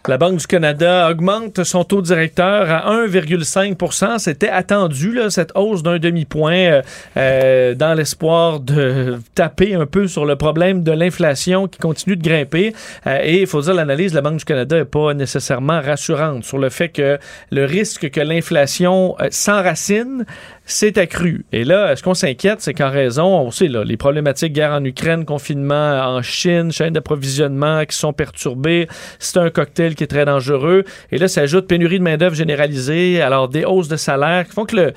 La 0.10 0.18
Banque 0.18 0.36
du 0.36 0.48
Canada 0.48 1.10
augmente 1.10 1.64
son 1.64 1.86
taux 1.86 2.02
directeur 2.02 2.70
à 2.70 2.94
1,5% 2.94 4.20
C'était 4.20 4.50
attendu, 4.50 5.18
cette 5.30 5.54
hausse 5.56 5.82
d'un 5.82 5.98
demi-point, 5.98 6.54
euh, 6.54 6.82
euh, 7.16 7.74
dans 7.74 7.94
l'espoir 7.94 8.60
de 8.60 9.20
taper 9.34 9.76
un 9.76 9.86
peu 9.86 10.08
sur 10.08 10.26
le 10.26 10.36
problème 10.36 10.84
de 10.84 10.92
l'inflation 10.92 11.70
qui 11.70 11.80
continue 11.80 12.18
de 12.18 12.22
grimper. 12.22 12.74
Euh, 13.08 13.20
et 13.24 13.40
il 13.44 13.48
faut 13.48 13.62
dire, 13.62 13.74
l'analyse 13.74 14.12
de 14.12 14.18
la 14.18 14.22
Banque 14.22 14.40
du 14.40 14.46
Canada 14.46 14.80
n'est 14.80 14.84
pas 14.84 15.14
nécessairement 15.14 15.80
rassurante 15.80 16.44
sur 16.44 16.58
le 16.58 16.68
fait 16.68 16.90
que 16.90 17.18
le 17.52 17.64
risque 17.64 18.10
que 18.10 18.20
l'inflation 18.20 19.16
s'enracine 19.32 20.26
s'est 20.66 20.98
accru. 20.98 21.46
Et 21.52 21.64
là, 21.64 21.96
ce 21.96 22.04
qu'on 22.04 22.14
s'inquiète, 22.14 22.62
c'est 22.62 22.74
qu'en 22.74 22.90
raison, 22.90 23.26
on 23.26 23.52
sait, 23.52 23.68
là, 23.68 23.84
les 23.84 23.98
problématiques 23.98 24.54
guerre 24.54 24.72
en 24.72 24.84
Ukraine, 24.84 25.26
confinement 25.26 26.00
en 26.02 26.22
Chine, 26.22 26.72
chaîne 26.72 26.94
d'approvisionnement 26.94 27.84
qui 27.86 27.96
sont 27.96 28.14
perturbées, 28.14 28.88
c'est 29.20 29.38
un 29.38 29.50
cocktail 29.50 29.96
qui 29.96 30.04
est 30.04 30.08
très 30.08 30.26
dangereux. 30.26 30.84
Et 31.12 31.18
là, 31.18 31.28
s'ajoute 31.28 31.68
pénurie 31.68 32.00
de 32.00 32.04
main-d'œuvre 32.04 32.36
généralisée, 32.36 33.22
alors 33.22 33.50
des 33.50 33.66
hausses 33.66 33.90
de 33.90 33.98
salaire 33.98 34.46
qui 34.48 34.54
font 34.54 34.66
que 34.66 34.76
le, 34.76 34.94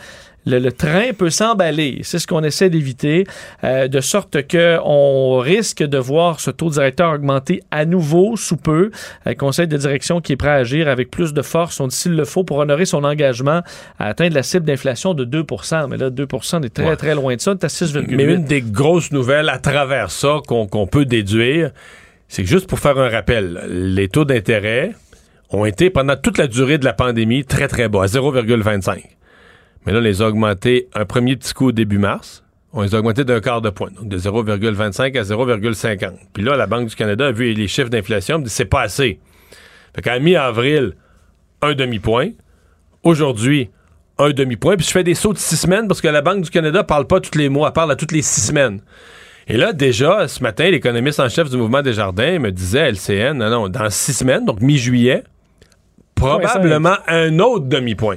le, 0.46 0.58
le 0.58 0.72
train 0.72 1.12
peut 1.16 1.28
s'emballer. 1.30 2.00
C'est 2.02 2.18
ce 2.18 2.26
qu'on 2.26 2.42
essaie 2.44 2.70
d'éviter, 2.70 3.24
euh, 3.64 3.88
de 3.88 4.00
sorte 4.00 4.46
que 4.46 4.78
on 4.84 5.38
risque 5.38 5.82
de 5.82 5.98
voir 5.98 6.40
ce 6.40 6.50
taux 6.50 6.70
directeur 6.70 7.12
augmenter 7.12 7.62
à 7.70 7.84
nouveau 7.84 8.36
sous 8.36 8.56
peu. 8.56 8.90
Un 9.24 9.34
conseil 9.34 9.66
de 9.68 9.76
direction 9.76 10.20
qui 10.20 10.32
est 10.32 10.36
prêt 10.36 10.50
à 10.50 10.54
agir 10.54 10.88
avec 10.88 11.10
plus 11.10 11.34
de 11.34 11.42
force, 11.42 11.78
on 11.80 11.88
dit 11.88 11.96
s'il 11.96 12.12
le 12.16 12.24
faut, 12.24 12.44
pour 12.44 12.58
honorer 12.58 12.84
son 12.86 13.04
engagement 13.04 13.60
à 13.98 14.06
atteindre 14.06 14.34
la 14.34 14.42
cible 14.42 14.64
d'inflation 14.64 15.14
de 15.14 15.24
2% 15.24 15.88
Mais 15.88 15.96
là, 15.96 16.10
2 16.10 16.26
on 16.30 16.62
est 16.62 16.68
très, 16.74 16.84
Ouais. 16.88 16.96
très 16.96 17.14
loin 17.14 17.34
de 17.34 17.40
ça. 17.40 17.50
On 17.50 17.54
est 17.54 17.64
à 17.64 17.68
6,8 17.68 18.14
Mais 18.14 18.24
une 18.24 18.44
des 18.44 18.62
grosses 18.62 19.10
nouvelles 19.12 19.48
à 19.48 19.58
travers 19.58 20.10
ça 20.10 20.38
qu'on 20.46 20.66
qu'on 20.66 20.86
peut 20.86 21.04
déduire, 21.04 21.70
c'est 22.28 22.42
que 22.42 22.48
juste 22.48 22.66
pour 22.68 22.78
faire 22.78 22.98
un 22.98 23.08
rappel, 23.08 23.60
les 23.68 24.08
taux 24.08 24.24
d'intérêt 24.24 24.92
ont 25.50 25.64
été 25.64 25.90
pendant 25.90 26.16
toute 26.16 26.38
la 26.38 26.46
durée 26.46 26.78
de 26.78 26.84
la 26.84 26.92
pandémie 26.92 27.44
très 27.44 27.68
très 27.68 27.88
bas, 27.88 28.02
à 28.02 28.06
0,25. 28.06 29.02
Mais 29.86 29.92
là, 29.92 30.00
on 30.00 30.02
les 30.02 30.20
a 30.20 30.28
augmentés 30.28 30.88
un 30.94 31.04
premier 31.04 31.36
petit 31.36 31.54
coup 31.54 31.68
au 31.68 31.72
début 31.72 31.98
mars. 31.98 32.42
On 32.72 32.82
les 32.82 32.94
a 32.94 32.98
augmentés 32.98 33.24
d'un 33.24 33.40
quart 33.40 33.62
de 33.62 33.70
point, 33.70 33.90
donc 33.90 34.08
de 34.08 34.18
0,25 34.18 35.16
à 35.16 35.22
0,50. 35.22 36.12
Puis 36.34 36.42
là, 36.42 36.56
la 36.56 36.66
Banque 36.66 36.88
du 36.88 36.96
Canada 36.96 37.28
a 37.28 37.32
vu 37.32 37.52
les 37.52 37.68
chiffres 37.68 37.88
d'inflation, 37.88 38.36
elle 38.36 38.42
dit 38.42 38.50
c'est 38.50 38.66
pas 38.66 38.82
assez. 38.82 39.18
Fait 39.94 40.02
qu'à 40.02 40.18
mi-avril, 40.18 40.92
un 41.62 41.74
demi-point. 41.74 42.30
Aujourd'hui, 43.02 43.70
un 44.18 44.30
demi-point. 44.30 44.76
Puis 44.76 44.86
je 44.86 44.90
fais 44.90 45.04
des 45.04 45.14
sauts 45.14 45.32
de 45.32 45.38
six 45.38 45.56
semaines 45.56 45.88
parce 45.88 46.00
que 46.00 46.08
la 46.08 46.20
Banque 46.20 46.42
du 46.42 46.50
Canada 46.50 46.84
parle 46.84 47.06
pas 47.06 47.20
tous 47.20 47.38
les 47.38 47.48
mois, 47.48 47.68
elle 47.68 47.72
parle 47.72 47.92
à 47.92 47.96
toutes 47.96 48.12
les 48.12 48.22
six 48.22 48.40
semaines. 48.40 48.80
Et 49.48 49.56
là, 49.56 49.72
déjà, 49.72 50.26
ce 50.26 50.42
matin, 50.42 50.68
l'économiste 50.68 51.20
en 51.20 51.28
chef 51.28 51.48
du 51.48 51.56
mouvement 51.56 51.80
des 51.80 51.92
jardins 51.92 52.40
me 52.40 52.50
disait 52.50 52.80
à 52.80 52.90
LCN, 52.90 53.38
non, 53.38 53.48
non, 53.48 53.68
dans 53.68 53.88
six 53.90 54.12
semaines, 54.12 54.44
donc 54.44 54.60
mi-juillet, 54.60 55.22
probablement 56.16 56.96
un 57.06 57.38
autre 57.38 57.66
demi-point. 57.66 58.16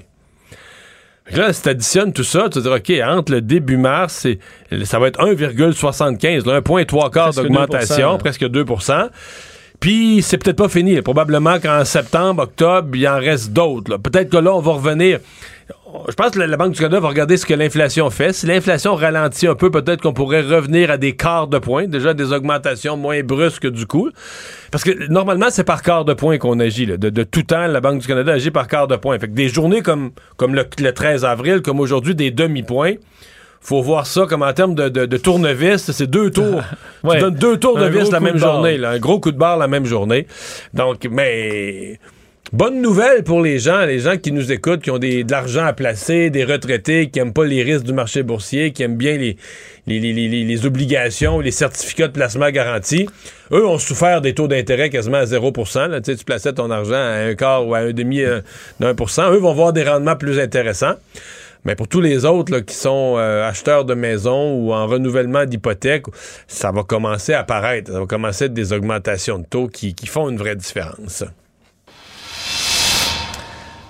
Là, 1.32 1.54
si 1.54 1.62
tu 1.62 1.70
additionnes 1.70 2.14
tout 2.14 2.24
ça, 2.24 2.44
tu 2.44 2.60
te 2.60 2.60
dis, 2.60 2.68
OK, 2.68 3.08
entre 3.08 3.34
le 3.34 3.42
début 3.42 3.78
mars, 3.78 4.26
et, 4.26 4.40
ça 4.84 5.00
va 5.00 5.08
être 5.08 5.20
1,75, 5.20 6.48
là, 6.48 6.56
un 6.56 6.62
point 6.62 6.82
et 6.82 6.86
trois 6.86 7.10
quarts 7.12 7.26
Presque 7.26 7.42
d'augmentation, 7.44 8.16
2%. 8.16 8.18
presque 8.18 8.44
2% 8.44 9.10
Puis, 9.80 10.22
c'est 10.22 10.38
peut-être 10.38 10.58
pas 10.58 10.70
fini. 10.70 11.02
Probablement 11.02 11.60
qu'en 11.60 11.86
septembre, 11.86 12.44
octobre, 12.44 12.96
il 12.96 13.08
en 13.08 13.18
reste 13.18 13.52
d'autres. 13.54 13.98
Peut-être 13.98 14.30
que 14.30 14.38
là, 14.38 14.54
on 14.54 14.62
va 14.62 14.74
revenir. 14.74 15.20
Je 16.08 16.14
pense 16.14 16.32
que 16.32 16.40
la 16.40 16.58
Banque 16.58 16.74
du 16.74 16.80
Canada 16.80 17.00
va 17.00 17.10
regarder 17.10 17.38
ce 17.38 17.46
que 17.46 17.54
l'inflation 17.54 18.10
fait. 18.10 18.34
Si 18.34 18.46
l'inflation 18.46 18.96
ralentit 18.96 19.48
un 19.48 19.56
peu, 19.56 19.70
peut-être 19.72 20.02
qu'on 20.02 20.14
pourrait 20.14 20.42
revenir 20.42 20.92
à 20.92 20.98
des 20.98 21.16
quarts 21.16 21.48
de 21.48 21.58
point, 21.60 21.86
déjà 21.88 22.14
des 22.14 22.32
augmentations 22.34 22.96
moins 22.98 23.22
brusques 23.22 23.68
du 23.68 23.86
coup. 23.86 24.10
Parce 24.72 24.84
que 24.84 25.08
normalement, 25.10 25.48
c'est 25.50 25.64
par 25.64 25.82
quart 25.82 26.06
de 26.06 26.14
point 26.14 26.38
qu'on 26.38 26.60
agit. 26.60 26.86
là. 26.86 26.98
De, 26.98 27.10
de 27.10 27.24
tout 27.24 27.44
temps, 27.44 27.68
la 27.68 27.82
Banque 27.82 28.00
du 28.02 28.08
Canada 28.08 28.34
agit 28.34 28.52
par 28.52 28.68
quart 28.68 28.88
de 28.88 28.96
point. 28.96 29.18
Fait 29.20 29.28
que 29.28 29.34
des 29.34 29.50
journées 29.50 29.82
comme, 29.82 30.12
comme 30.38 30.56
le, 30.56 30.66
le 30.80 30.92
13 30.94 31.26
avril, 31.26 31.62
comme 31.62 31.80
aujourd'hui, 31.80 32.16
des 32.16 32.32
demi-points, 32.32 32.94
faut 33.62 33.82
voir 33.82 34.08
ça 34.08 34.26
comme 34.28 34.42
en 34.44 34.54
termes 34.54 34.76
de, 34.76 34.90
de, 34.90 35.06
de 35.06 35.18
tournevis. 35.18 35.92
C'est 35.92 36.08
deux 36.10 36.32
tours. 36.32 36.62
Ouais. 37.04 37.16
Tu 37.16 37.22
donnes 37.22 37.36
deux 37.36 37.56
tours 37.58 37.78
de 37.78 37.86
vis 37.86 38.12
la 38.12 38.20
même 38.20 38.38
journée. 38.38 38.78
là. 38.78 38.90
Un 38.90 39.00
gros 39.00 39.22
coup 39.22 39.32
de 39.32 39.38
barre 39.38 39.56
la 39.58 39.70
même 39.70 39.86
journée. 39.86 40.28
Donc, 40.74 41.08
mais 41.10 41.98
Bonne 42.52 42.82
nouvelle 42.82 43.24
pour 43.24 43.44
les 43.44 43.60
gens, 43.60 43.86
les 43.86 44.00
gens 44.00 44.18
qui 44.18 44.32
nous 44.32 44.52
écoutent, 44.52 44.82
qui 44.82 44.90
ont 44.90 44.98
de 44.98 45.30
l'argent 45.30 45.66
à 45.66 45.74
placer, 45.74 46.32
des 46.32 46.44
retraités, 46.44 47.12
qui 47.12 47.20
aiment 47.20 47.32
pas 47.32 47.46
les 47.46 47.62
risques 47.62 47.84
du 47.84 47.94
marché 47.94 48.24
boursier, 48.24 48.72
qui 48.72 48.82
aiment 48.82 48.98
bien 48.98 49.18
les, 49.18 49.38
les, 49.86 50.00
les, 50.00 50.28
les, 50.28 50.66
obligations, 50.66 51.42
les 51.42 51.52
certificats 51.52 52.08
de 52.08 52.14
placement 52.14 52.50
garantis. 52.50 53.08
Eux 53.52 53.68
ont 53.68 53.78
souffert 53.78 54.22
des 54.22 54.34
taux 54.34 54.48
d'intérêt 54.48 54.90
quasiment 54.90 55.18
à 55.18 55.28
0 55.28 55.54
là. 55.76 56.02
Tu, 56.02 56.16
plaçais 56.26 56.52
ton 56.54 56.72
argent 56.72 56.96
à 56.96 57.28
un 57.28 57.36
quart 57.36 57.68
ou 57.68 57.76
à 57.76 57.80
un 57.80 57.92
demi 57.92 58.22
euh, 58.22 58.42
d'un 58.80 58.96
pour 58.96 59.12
cent. 59.12 59.32
Eux 59.32 59.38
vont 59.38 59.54
voir 59.54 59.72
des 59.72 59.84
rendements 59.84 60.16
plus 60.16 60.40
intéressants. 60.40 60.96
Mais 61.66 61.76
pour 61.76 61.88
tous 61.88 62.02
les 62.02 62.26
autres 62.26 62.62
qui 62.62 62.74
sont 62.74 63.18
euh, 63.18 63.48
acheteurs 63.48 63.86
de 63.86 63.94
maisons 63.94 64.56
ou 64.56 64.74
en 64.74 64.88
renouvellement 64.88 65.46
d'hypothèque, 65.46 66.06
ça 66.48 66.72
va 66.72 66.82
commencer 66.82 67.32
à 67.32 67.42
apparaître. 67.42 67.92
Ça 67.92 68.00
va 68.00 68.08
commencer 68.08 68.46
à 68.46 68.48
être 68.48 68.54
des 68.54 68.74
augmentations 68.74 69.38
de 69.38 69.46
taux 69.46 69.68
qui, 69.68 69.94
qui 69.94 70.08
font 70.08 70.30
une 70.30 70.38
vraie 70.38 70.56
différence. 70.56 71.24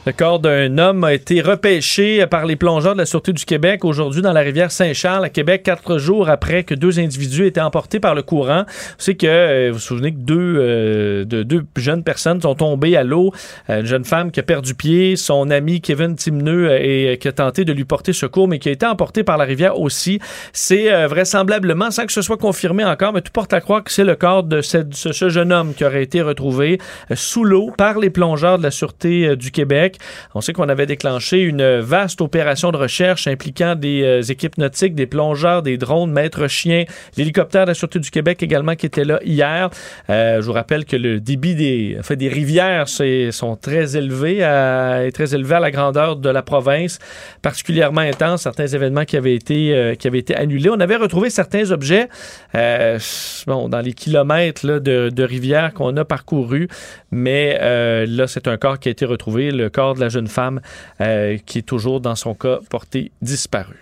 Le 0.05 0.13
corps 0.13 0.39
d'un 0.39 0.77
homme 0.77 1.03
a 1.03 1.13
été 1.13 1.41
repêché 1.41 2.25
par 2.25 2.45
les 2.45 2.55
plongeurs 2.55 2.93
de 2.93 2.99
la 2.99 3.05
Sûreté 3.05 3.33
du 3.33 3.43
Québec 3.43 3.83
aujourd'hui 3.83 4.21
dans 4.21 4.31
la 4.31 4.39
rivière 4.39 4.71
Saint-Charles, 4.71 5.25
à 5.25 5.29
Québec, 5.29 5.61
quatre 5.63 5.97
jours 5.97 6.29
après 6.29 6.63
que 6.63 6.73
deux 6.73 6.99
individus 6.99 7.45
étaient 7.45 7.59
emportés 7.59 7.99
par 7.99 8.15
le 8.15 8.21
courant. 8.21 8.63
C'est 8.97 9.15
que, 9.15 9.27
euh, 9.27 9.67
vous 9.67 9.73
vous 9.73 9.79
souvenez 9.79 10.13
que 10.13 10.17
deux, 10.17 10.55
euh, 10.57 11.25
de, 11.25 11.43
deux 11.43 11.65
jeunes 11.75 12.03
personnes 12.03 12.41
sont 12.41 12.55
tombées 12.55 12.95
à 12.95 13.03
l'eau. 13.03 13.33
Une 13.67 13.85
jeune 13.85 14.05
femme 14.05 14.31
qui 14.31 14.39
a 14.39 14.43
perdu 14.43 14.73
pied, 14.73 15.17
son 15.17 15.49
ami 15.49 15.81
Kevin 15.81 16.15
Timneux 16.15 16.71
et 16.81 17.17
qui 17.17 17.27
a 17.27 17.33
tenté 17.33 17.65
de 17.65 17.73
lui 17.73 17.83
porter 17.83 18.13
secours, 18.13 18.47
mais 18.47 18.57
qui 18.57 18.69
a 18.69 18.71
été 18.71 18.85
emporté 18.85 19.23
par 19.23 19.37
la 19.37 19.43
rivière 19.43 19.77
aussi. 19.79 20.19
C'est 20.53 20.93
euh, 20.93 21.07
vraisemblablement, 21.07 21.91
sans 21.91 22.05
que 22.05 22.13
ce 22.13 22.21
soit 22.21 22.37
confirmé 22.37 22.85
encore, 22.85 23.11
mais 23.11 23.21
tout 23.21 23.33
porte 23.33 23.51
à 23.53 23.59
croire 23.59 23.83
que 23.83 23.91
c'est 23.91 24.05
le 24.05 24.15
corps 24.15 24.43
de 24.43 24.61
ce, 24.61 24.77
ce, 24.91 25.29
jeune 25.29 25.51
homme 25.51 25.73
qui 25.73 25.83
aurait 25.83 26.03
été 26.03 26.21
retrouvé 26.21 26.79
sous 27.13 27.43
l'eau 27.43 27.71
par 27.77 27.99
les 27.99 28.09
plongeurs 28.09 28.57
de 28.57 28.63
la 28.63 28.71
Sûreté 28.71 29.35
du 29.35 29.51
Québec. 29.51 29.98
On 30.35 30.41
sait 30.41 30.53
qu'on 30.53 30.69
avait 30.69 30.85
déclenché 30.85 31.41
une 31.41 31.79
vaste 31.79 32.21
opération 32.21 32.71
de 32.71 32.77
recherche 32.77 33.27
impliquant 33.27 33.75
des 33.75 34.03
euh, 34.03 34.21
équipes 34.21 34.57
nautiques, 34.57 34.95
des 34.95 35.05
plongeurs, 35.05 35.61
des 35.61 35.77
drones, 35.77 36.11
maîtres 36.11 36.47
chiens, 36.47 36.85
l'hélicoptère 37.17 37.63
de 37.63 37.69
la 37.69 37.73
Sûreté 37.73 37.99
du 37.99 38.11
Québec 38.11 38.41
également 38.43 38.75
qui 38.75 38.85
était 38.85 39.03
là 39.03 39.19
hier. 39.23 39.69
Euh, 40.09 40.41
je 40.41 40.45
vous 40.45 40.53
rappelle 40.53 40.85
que 40.85 40.95
le 40.95 41.19
débit 41.19 41.55
des, 41.55 41.97
des 42.09 42.29
rivières 42.29 42.87
sont 42.87 43.55
très 43.55 43.97
élevés, 43.97 44.43
à, 44.43 45.01
très 45.13 45.33
élevé 45.33 45.55
à 45.55 45.59
la 45.59 45.71
grandeur 45.71 46.15
de 46.15 46.29
la 46.29 46.41
province, 46.41 46.99
particulièrement 47.41 48.01
intense. 48.01 48.43
Certains 48.43 48.67
événements 48.67 49.05
qui 49.05 49.17
avaient 49.17 49.35
été, 49.35 49.75
euh, 49.75 49.95
qui 49.95 50.07
avaient 50.07 50.19
été 50.19 50.35
annulés. 50.35 50.69
On 50.69 50.79
avait 50.79 50.95
retrouvé 50.95 51.29
certains 51.29 51.71
objets 51.71 52.09
bon, 52.53 53.69
dans 53.69 53.81
les 53.81 53.93
kilomètres 53.93 54.65
de, 54.65 55.09
de 55.09 55.23
rivières 55.23 55.73
qu'on 55.73 55.95
a 55.97 56.05
parcourus, 56.05 56.67
mais 57.11 57.57
là, 58.05 58.27
c'est 58.27 58.47
un 58.47 58.57
corps 58.57 58.79
qui 58.79 58.89
a 58.89 58.91
été 58.91 59.05
retrouvé, 59.05 59.51
le 59.51 59.69
corps 59.69 59.78
de 59.95 59.99
la 59.99 60.09
jeune 60.09 60.27
femme 60.27 60.61
euh, 61.01 61.37
qui 61.45 61.59
est 61.59 61.63
toujours 61.63 62.01
dans 62.01 62.15
son 62.15 62.33
cas 62.33 62.59
porté 62.69 63.11
disparu. 63.21 63.75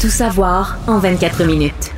Tout 0.00 0.08
savoir 0.08 0.78
en 0.86 0.98
24 0.98 1.44
minutes 1.44 1.92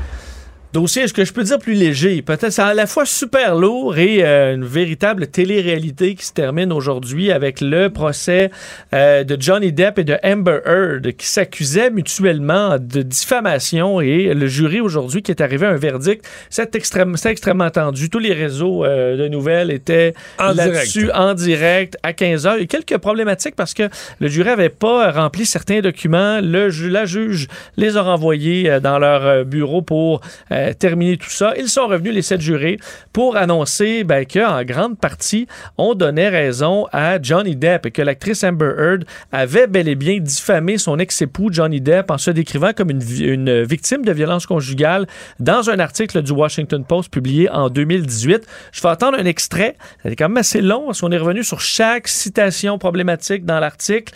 dossier, 0.77 1.05
est-ce 1.05 1.15
que 1.15 1.25
je 1.25 1.33
peux 1.33 1.43
dire 1.43 1.59
plus 1.59 1.73
léger? 1.73 2.21
Peut-être 2.21 2.51
c'est 2.51 2.61
à 2.61 2.75
la 2.75 2.87
fois 2.87 3.07
super 3.07 3.55
lourd 3.55 3.97
et 3.97 4.23
euh, 4.23 4.55
une 4.55 4.65
véritable 4.67 5.27
télé-réalité 5.27 6.15
qui 6.15 6.27
se 6.27 6.35
termine 6.35 6.71
aujourd'hui 6.71 7.33
avec 7.33 7.63
le 7.63 7.89
procès 7.89 8.51
euh, 8.93 9.25
de 9.25 9.41
Johnny 9.41 9.73
Depp 9.73 10.01
et 10.01 10.05
de 10.05 10.19
Amber 10.23 10.59
Heard 10.67 11.13
qui 11.13 11.27
s'accusaient 11.27 11.89
mutuellement 11.89 12.77
de 12.79 13.01
diffamation 13.01 14.03
et 14.03 14.35
le 14.35 14.47
jury 14.49 14.83
aujourd'hui 14.83 15.23
qui 15.23 15.31
est 15.31 15.41
arrivé 15.41 15.65
à 15.65 15.71
un 15.71 15.77
verdict, 15.77 16.29
c'est 16.51 16.77
extrêmement, 16.77 17.17
extrêmement 17.25 17.71
tendu. 17.71 18.11
Tous 18.11 18.19
les 18.19 18.35
réseaux 18.35 18.85
euh, 18.85 19.17
de 19.17 19.29
nouvelles 19.29 19.71
étaient 19.71 20.13
là-dessus 20.39 21.11
en 21.13 21.33
direct 21.33 21.97
à 22.03 22.13
15 22.13 22.47
heures. 22.47 22.57
Il 22.59 22.61
y 22.61 22.65
a 22.65 22.67
quelques 22.67 22.99
problématiques 22.99 23.57
parce 23.57 23.73
que 23.73 23.89
le 24.21 24.29
jury 24.29 24.51
n'avait 24.51 24.69
pas 24.69 25.11
rempli 25.11 25.47
certains 25.47 25.81
documents. 25.81 26.41
Le, 26.43 26.69
la 26.91 27.07
juge 27.07 27.49
les 27.79 27.97
a 27.97 28.03
renvoyés 28.03 28.79
dans 28.83 28.99
leur 28.99 29.47
bureau 29.47 29.81
pour 29.81 30.21
euh, 30.66 30.66
terminer 30.75 31.17
tout 31.17 31.31
ça. 31.31 31.55
Ils 31.57 31.69
sont 31.69 31.87
revenus, 31.87 32.15
les 32.15 32.23
sept 32.23 32.41
jurés, 32.41 32.79
pour 33.13 33.37
annoncer 33.37 34.05
ben, 34.05 34.25
qu'en 34.27 34.63
grande 34.65 34.99
partie, 34.99 35.47
on 35.79 35.95
donnait 35.95 36.29
raison 36.29 36.87
à 36.93 37.21
Johnny 37.21 37.57
Depp 37.57 37.87
et 37.87 37.91
que 37.91 38.03
l'actrice 38.03 38.45
Amber 38.45 38.73
Heard 38.79 39.05
avait 39.33 39.67
bel 39.67 39.89
et 39.89 39.95
bien 39.95 40.19
diffamé 40.19 40.79
son 40.79 40.99
ex-époux 40.99 41.49
Johnny 41.53 41.81
Depp 41.81 42.11
en 42.11 42.19
se 42.19 42.31
décrivant 42.31 42.73
comme 42.73 42.91
une, 42.91 43.03
une 43.21 43.63
victime 43.63 44.05
de 44.05 44.13
violence 44.13 44.47
conjugale 44.47 45.07
dans 45.41 45.71
un 45.71 45.79
article 45.79 46.23
du 46.23 46.33
Washington 46.33 46.85
Post 46.85 47.13
publié 47.13 47.49
en 47.51 47.69
2018. 47.69 48.47
Je 48.73 48.83
vais 48.83 48.89
attendre 48.89 49.19
un 49.19 49.25
extrait. 49.25 49.77
C'est 50.03 50.17
quand 50.17 50.29
même 50.29 50.39
assez 50.39 50.61
long 50.61 50.87
parce 50.87 51.01
qu'on 51.01 51.13
est 51.13 51.19
revenu 51.19 51.45
sur 51.45 51.61
chaque 51.61 52.09
citation 52.09 52.79
problématique 52.79 53.45
dans 53.45 53.61
l'article 53.61 54.13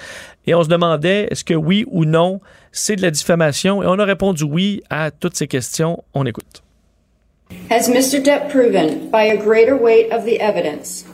et 0.47 0.55
on 0.55 0.63
se 0.63 0.69
demandait 0.69 1.29
est-ce 1.31 1.45
que 1.45 1.55
oui 1.55 1.85
ou 1.91 2.05
non 2.05 2.41
c'est 2.73 2.97
de 2.97 3.03
la 3.03 3.11
diffamation? 3.11 3.83
Et 3.83 3.87
on 3.87 3.99
a 3.99 4.05
répondu 4.05 4.45
oui 4.45 4.83
à 4.91 5.11
toutes 5.11 5.37
ces 5.37 5.49
questions. 5.49 6.05
On 6.15 6.25
écoute. 6.27 6.63
Has 7.69 7.89
Mr. 7.89 8.23
Depp 8.23 8.51
proven 8.51 9.11
by 9.11 9.25
a 9.25 9.37
greater 9.37 9.77
weight 9.77 10.13
of 10.13 10.25
the 10.25 10.41
evidence 10.41 11.05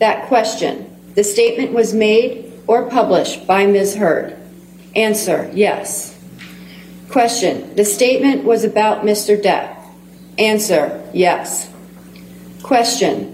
that 0.00 0.26
question, 0.26 0.90
the 1.14 1.24
statement 1.24 1.72
was 1.72 1.94
made 1.94 2.52
or 2.66 2.88
published 2.88 3.46
by 3.46 3.66
Ms. 3.66 3.96
Heard? 3.96 4.36
Answer, 4.96 5.50
yes. 5.54 6.18
Question, 7.10 7.74
the 7.76 7.84
statement 7.84 8.44
was 8.44 8.64
about 8.64 9.04
Mr. 9.04 9.40
Depp? 9.40 9.76
Answer, 10.38 11.02
yes. 11.12 11.70
Question, 12.62 13.33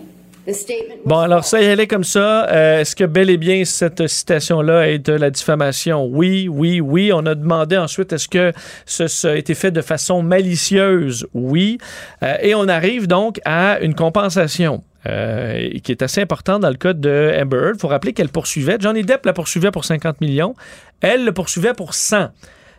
Bon, 1.05 1.19
alors 1.19 1.45
ça 1.45 1.61
y 1.61 1.67
allait 1.67 1.87
comme 1.87 2.05
ça. 2.05 2.49
Euh, 2.49 2.81
est-ce 2.81 2.97
que 2.97 3.05
bel 3.05 3.31
et 3.31 3.37
bien 3.37 3.65
cette 3.65 4.07
citation-là 4.07 4.89
est 4.89 4.99
de 4.99 5.13
la 5.13 5.31
diffamation? 5.31 6.07
Oui, 6.07 6.49
oui, 6.49 6.81
oui. 6.81 7.13
On 7.13 7.27
a 7.27 7.35
demandé 7.35 7.77
ensuite 7.77 8.13
est-ce 8.13 8.29
que 8.29 8.53
ça 8.87 9.31
a 9.31 9.35
été 9.35 9.55
fait 9.55 9.71
de 9.71 9.83
façon 9.83 10.23
malicieuse? 10.23 11.27
Oui. 11.35 11.79
Euh, 12.23 12.37
et 12.43 12.55
on 12.55 12.69
arrive 12.69 13.07
donc 13.07 13.41
à 13.45 13.81
une 13.81 13.95
compensation. 13.95 14.83
Euh, 15.07 15.71
qui 15.83 15.93
est 15.93 16.03
assez 16.03 16.21
importante 16.21 16.61
dans 16.61 16.69
le 16.69 16.77
cas 16.77 16.93
de 16.93 17.33
Amber 17.41 17.57
Heard. 17.57 17.77
Il 17.77 17.81
faut 17.81 17.89
rappeler 17.89 18.13
qu'elle 18.13 18.29
poursuivait, 18.29 18.77
Johnny 18.79 19.03
Depp 19.03 19.25
la 19.25 19.33
poursuivait 19.33 19.71
pour 19.71 19.87
50 19.87 20.21
millions, 20.21 20.55
elle 21.01 21.25
le 21.25 21.33
poursuivait 21.33 21.73
pour 21.73 21.95
100. 21.95 22.29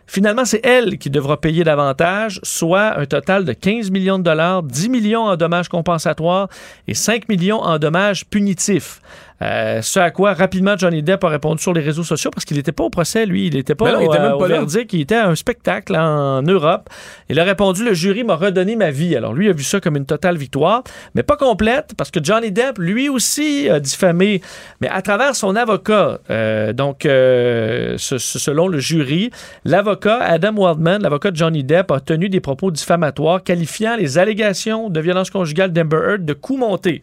Finalement, 0.06 0.44
c'est 0.44 0.64
elle 0.64 0.98
qui 0.98 1.10
devra 1.10 1.40
payer 1.40 1.64
davantage, 1.64 2.40
soit 2.42 2.98
un 2.98 3.06
total 3.06 3.44
de 3.44 3.52
15 3.52 3.90
millions 3.90 4.18
de 4.18 4.24
dollars, 4.24 4.62
10 4.62 4.88
millions 4.88 5.22
en 5.22 5.36
dommages 5.36 5.68
compensatoires 5.68 6.48
et 6.88 6.94
5 6.94 7.28
millions 7.28 7.60
en 7.60 7.78
dommages 7.78 8.26
punitifs. 8.26 9.00
Euh, 9.42 9.82
ce 9.82 9.98
à 9.98 10.10
quoi 10.10 10.34
rapidement 10.34 10.76
Johnny 10.76 11.02
Depp 11.02 11.24
a 11.24 11.28
répondu 11.28 11.60
sur 11.60 11.72
les 11.72 11.80
réseaux 11.80 12.04
sociaux 12.04 12.30
parce 12.30 12.44
qu'il 12.44 12.56
n'était 12.56 12.72
pas 12.72 12.84
au 12.84 12.90
procès, 12.90 13.26
lui. 13.26 13.46
Il 13.46 13.54
n'était 13.54 13.74
pas, 13.74 14.00
il 14.00 14.06
était 14.06 14.20
même 14.20 14.38
pas 14.38 14.46
verdict. 14.46 14.92
Il 14.92 15.00
était 15.00 15.16
à 15.16 15.28
un 15.28 15.34
spectacle 15.34 15.96
en 15.96 16.42
Europe. 16.42 16.88
Il 17.28 17.40
a 17.40 17.44
répondu 17.44 17.84
Le 17.84 17.94
jury 17.94 18.24
m'a 18.24 18.36
redonné 18.36 18.76
ma 18.76 18.90
vie. 18.90 19.16
Alors 19.16 19.34
lui 19.34 19.48
a 19.48 19.52
vu 19.52 19.64
ça 19.64 19.80
comme 19.80 19.96
une 19.96 20.06
totale 20.06 20.36
victoire, 20.36 20.84
mais 21.14 21.22
pas 21.22 21.36
complète 21.36 21.92
parce 21.96 22.10
que 22.10 22.20
Johnny 22.22 22.52
Depp, 22.52 22.78
lui 22.78 23.08
aussi, 23.08 23.68
a 23.68 23.80
diffamé, 23.80 24.42
mais 24.80 24.88
à 24.88 25.02
travers 25.02 25.34
son 25.34 25.56
avocat. 25.56 26.20
Euh, 26.30 26.72
donc, 26.72 27.04
euh, 27.06 27.96
selon 27.98 28.68
le 28.68 28.78
jury, 28.78 29.30
l'avocat 29.64 30.18
Adam 30.18 30.54
Waldman, 30.56 31.02
l'avocat 31.02 31.30
de 31.30 31.36
Johnny 31.36 31.64
Depp, 31.64 31.90
a 31.90 32.00
tenu 32.00 32.28
des 32.28 32.40
propos 32.40 32.70
diffamatoires 32.70 33.42
qualifiant 33.42 33.96
les 33.96 34.18
allégations 34.18 34.88
de 34.88 35.00
violence 35.00 35.30
conjugale 35.30 35.72
d'Amber 35.72 35.96
Heard 35.96 36.24
de 36.24 36.32
coup 36.32 36.56
monté. 36.56 37.02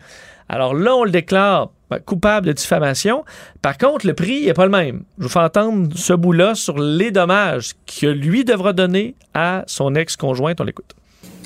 Alors 0.50 0.74
là, 0.74 0.95
on 0.95 1.04
le 1.04 1.12
déclare 1.12 1.70
ben, 1.89 2.00
coupable 2.00 2.47
de 2.47 2.54
diffamation. 2.54 3.24
Par 3.62 3.78
contre, 3.78 4.06
le 4.06 4.14
prix 4.14 4.45
n'est 4.45 4.54
pas 4.54 4.66
le 4.66 4.72
même. 4.72 5.04
Je 5.18 5.24
vous 5.24 5.30
fais 5.30 5.39
entendre 5.39 5.89
ce 5.95 6.14
bout-là 6.14 6.56
sur 6.56 6.78
les 6.78 7.12
dommages 7.12 7.72
que 7.86 8.08
lui 8.08 8.43
devra 8.43 8.74
donner 8.74 9.16
à 9.34 9.64
son 9.68 9.95
ex-conjointe. 9.95 10.60
On 10.60 10.64
l'écoute. 10.64 10.95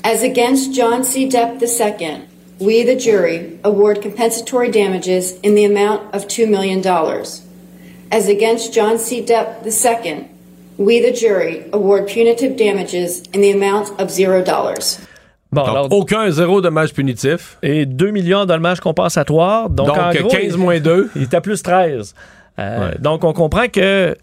As 0.02 0.22
against 0.22 0.74
John 0.74 1.02
C. 1.02 1.26
Depp 1.26 1.62
II, 1.62 2.22
we, 2.60 2.84
the 2.84 2.98
jury, 2.98 3.58
award 3.64 4.02
compensatory 4.02 4.70
damages 4.70 5.32
in 5.42 5.54
the 5.54 5.64
amount 5.64 6.02
of 6.12 6.26
$2 6.26 6.48
million. 6.48 6.82
As 8.10 8.28
against 8.28 8.74
John 8.74 8.98
C. 8.98 9.22
Depp 9.22 9.64
II, 9.64 10.28
we, 10.76 11.00
the 11.00 11.12
jury, 11.12 11.64
award 11.72 12.06
punitive 12.06 12.56
damages 12.56 13.22
in 13.32 13.40
the 13.40 13.50
amount 13.50 13.90
of 13.98 14.08
$0. 14.08 14.44
Donc, 15.54 15.92
aucun 15.92 16.30
zéro 16.30 16.60
dommage 16.60 16.92
punitif. 16.92 17.58
Et 17.62 17.86
2 17.86 18.10
millions 18.10 18.42
de 18.42 18.46
dommages 18.46 18.80
compensatoires. 18.80 19.70
Donc, 19.70 19.88
donc 19.88 19.98
en 19.98 20.10
15 20.28 20.56
moins 20.56 20.80
2. 20.80 21.10
Il 21.16 21.28
à 21.34 21.40
plus 21.40 21.62
13. 21.62 22.14
Euh, 22.58 22.92
Donc, 23.00 23.24
on 23.24 23.32
comprend 23.32 23.68
que 23.68 24.16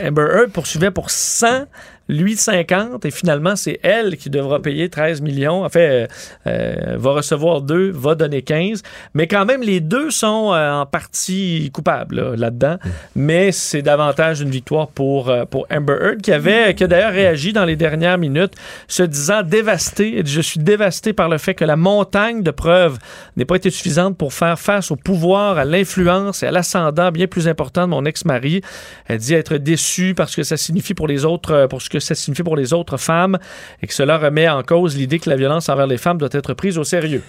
Amber 0.00 0.26
Heard 0.32 0.50
poursuivait 0.50 0.90
pour 0.90 1.10
100 1.10 1.64
lui 2.08 2.36
50, 2.36 3.04
et 3.04 3.10
finalement, 3.10 3.54
c'est 3.54 3.78
elle 3.82 4.16
qui 4.16 4.30
devra 4.30 4.60
payer 4.60 4.88
13 4.88 5.20
millions. 5.20 5.64
En 5.64 5.68
fait, 5.68 5.88
euh, 5.88 6.06
euh, 6.46 6.96
va 6.96 7.10
recevoir 7.12 7.60
2, 7.60 7.90
va 7.90 8.14
donner 8.14 8.42
15. 8.42 8.82
Mais 9.14 9.26
quand 9.26 9.44
même, 9.44 9.62
les 9.62 9.80
deux 9.80 10.10
sont 10.10 10.52
euh, 10.52 10.72
en 10.72 10.86
partie 10.86 11.70
coupables 11.72 12.16
là, 12.16 12.36
là-dedans. 12.36 12.78
Mais 13.14 13.52
c'est 13.52 13.82
davantage 13.82 14.40
une 14.40 14.50
victoire 14.50 14.88
pour, 14.88 15.32
pour 15.50 15.66
Amber 15.70 15.96
Heard, 16.00 16.22
qui 16.22 16.32
avait, 16.32 16.74
qui 16.74 16.84
a 16.84 16.86
d'ailleurs 16.86 17.12
réagi 17.12 17.52
dans 17.52 17.66
les 17.66 17.76
dernières 17.76 18.18
minutes, 18.18 18.54
se 18.86 19.02
disant 19.02 19.42
dévasté. 19.42 20.22
Je 20.24 20.40
suis 20.40 20.60
dévasté 20.60 21.12
par 21.12 21.28
le 21.28 21.36
fait 21.36 21.54
que 21.54 21.64
la 21.64 21.76
montagne 21.76 22.42
de 22.42 22.50
preuves 22.50 22.98
n'ait 23.36 23.44
pas 23.44 23.56
été 23.56 23.70
suffisante 23.70 24.16
pour 24.16 24.32
faire 24.32 24.58
face 24.58 24.90
au 24.90 24.96
pouvoir, 24.96 25.58
à 25.58 25.64
l'influence 25.66 26.42
et 26.42 26.46
à 26.46 26.50
l'ascendant 26.50 27.10
bien 27.10 27.26
plus 27.26 27.48
important 27.48 27.82
de 27.82 27.90
mon 27.90 28.04
ex-mari. 28.06 28.62
Elle 29.06 29.18
dit 29.18 29.34
être 29.34 29.56
déçue 29.56 30.14
parce 30.14 30.34
que 30.34 30.42
ça 30.42 30.56
signifie 30.56 30.94
pour 30.94 31.06
les 31.06 31.26
autres, 31.26 31.66
pour 31.66 31.82
ce 31.82 31.90
que 31.90 31.97
ça 32.00 32.14
signifie 32.14 32.42
pour 32.42 32.56
les 32.56 32.72
autres 32.72 32.96
femmes 32.96 33.38
et 33.82 33.86
que 33.86 33.94
cela 33.94 34.18
remet 34.18 34.48
en 34.48 34.62
cause 34.62 34.96
l'idée 34.96 35.18
que 35.18 35.28
la 35.30 35.36
violence 35.36 35.68
envers 35.68 35.86
les 35.86 35.98
femmes 35.98 36.18
doit 36.18 36.28
être 36.32 36.54
prise 36.54 36.78
au 36.78 36.84
sérieux. 36.84 37.22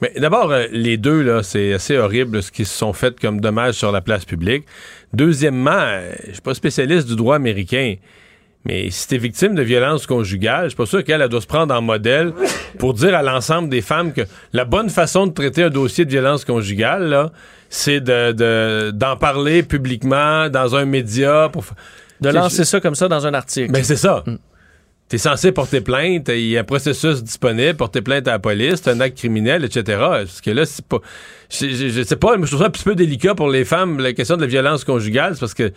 Mais 0.00 0.12
d'abord, 0.16 0.50
euh, 0.50 0.66
les 0.72 0.96
deux, 0.96 1.22
là, 1.22 1.42
c'est 1.44 1.72
assez 1.74 1.96
horrible 1.96 2.42
ce 2.42 2.50
qui 2.50 2.64
se 2.64 2.76
sont 2.76 2.92
fait 2.92 3.18
comme 3.20 3.40
dommages 3.40 3.74
sur 3.74 3.92
la 3.92 4.00
place 4.00 4.24
publique. 4.24 4.64
Deuxièmement, 5.12 5.70
euh, 5.76 6.12
je 6.26 6.32
suis 6.32 6.40
pas 6.40 6.54
spécialiste 6.54 7.06
du 7.06 7.14
droit 7.14 7.36
américain. 7.36 7.94
Mais 8.64 8.90
si 8.90 9.08
t'es 9.08 9.18
victime 9.18 9.54
de 9.56 9.62
violence 9.62 10.06
conjugale, 10.06 10.64
je 10.64 10.68
suis 10.70 10.76
pas 10.76 10.86
sûr 10.86 11.02
qu'elle 11.04 11.20
elle 11.20 11.28
doit 11.28 11.40
se 11.40 11.46
prendre 11.48 11.74
en 11.74 11.82
modèle 11.82 12.32
pour 12.78 12.94
dire 12.94 13.14
à 13.14 13.22
l'ensemble 13.22 13.68
des 13.68 13.80
femmes 13.80 14.12
que 14.12 14.20
la 14.52 14.64
bonne 14.64 14.88
façon 14.88 15.26
de 15.26 15.32
traiter 15.32 15.64
un 15.64 15.70
dossier 15.70 16.04
de 16.04 16.10
violence 16.10 16.44
conjugale, 16.44 17.30
c'est 17.68 18.00
de, 18.00 18.30
de- 18.32 18.90
d'en 18.92 19.16
parler 19.16 19.64
publiquement 19.64 20.48
dans 20.48 20.76
un 20.76 20.84
média 20.84 21.48
pour 21.52 21.64
De 22.22 22.30
lancer 22.30 22.64
ça 22.64 22.80
comme 22.80 22.94
ça 22.94 23.08
dans 23.08 23.26
un 23.26 23.34
article. 23.34 23.72
ben 23.72 23.82
c'est 23.84 23.96
ça. 23.96 24.24
T'es 25.08 25.18
censé 25.18 25.52
porter 25.52 25.82
plainte, 25.82 26.28
il 26.30 26.46
y 26.48 26.56
a 26.56 26.60
un 26.60 26.64
processus 26.64 27.22
disponible, 27.22 27.74
porter 27.74 28.00
plainte 28.00 28.26
à 28.28 28.32
la 28.32 28.38
police, 28.38 28.80
c'est 28.82 28.90
un 28.90 29.00
acte 29.00 29.18
criminel, 29.18 29.62
etc. 29.62 29.82
Parce 29.98 30.40
que 30.40 30.50
là, 30.50 30.64
c'est 30.64 30.84
pas. 30.86 31.00
Je, 31.50 31.68
je- 31.68 31.88
je 31.88 32.02
sais 32.02 32.16
pas, 32.16 32.38
mais 32.38 32.44
je 32.46 32.50
trouve 32.52 32.62
ça 32.62 32.68
un 32.68 32.70
petit 32.70 32.84
peu 32.84 32.94
délicat 32.94 33.34
pour 33.34 33.50
les 33.50 33.66
femmes, 33.66 33.98
la 34.00 34.14
question 34.14 34.36
de 34.36 34.40
la 34.40 34.46
violence 34.46 34.84
conjugale, 34.84 35.34
c'est 35.34 35.40
parce 35.40 35.52
que 35.52 35.70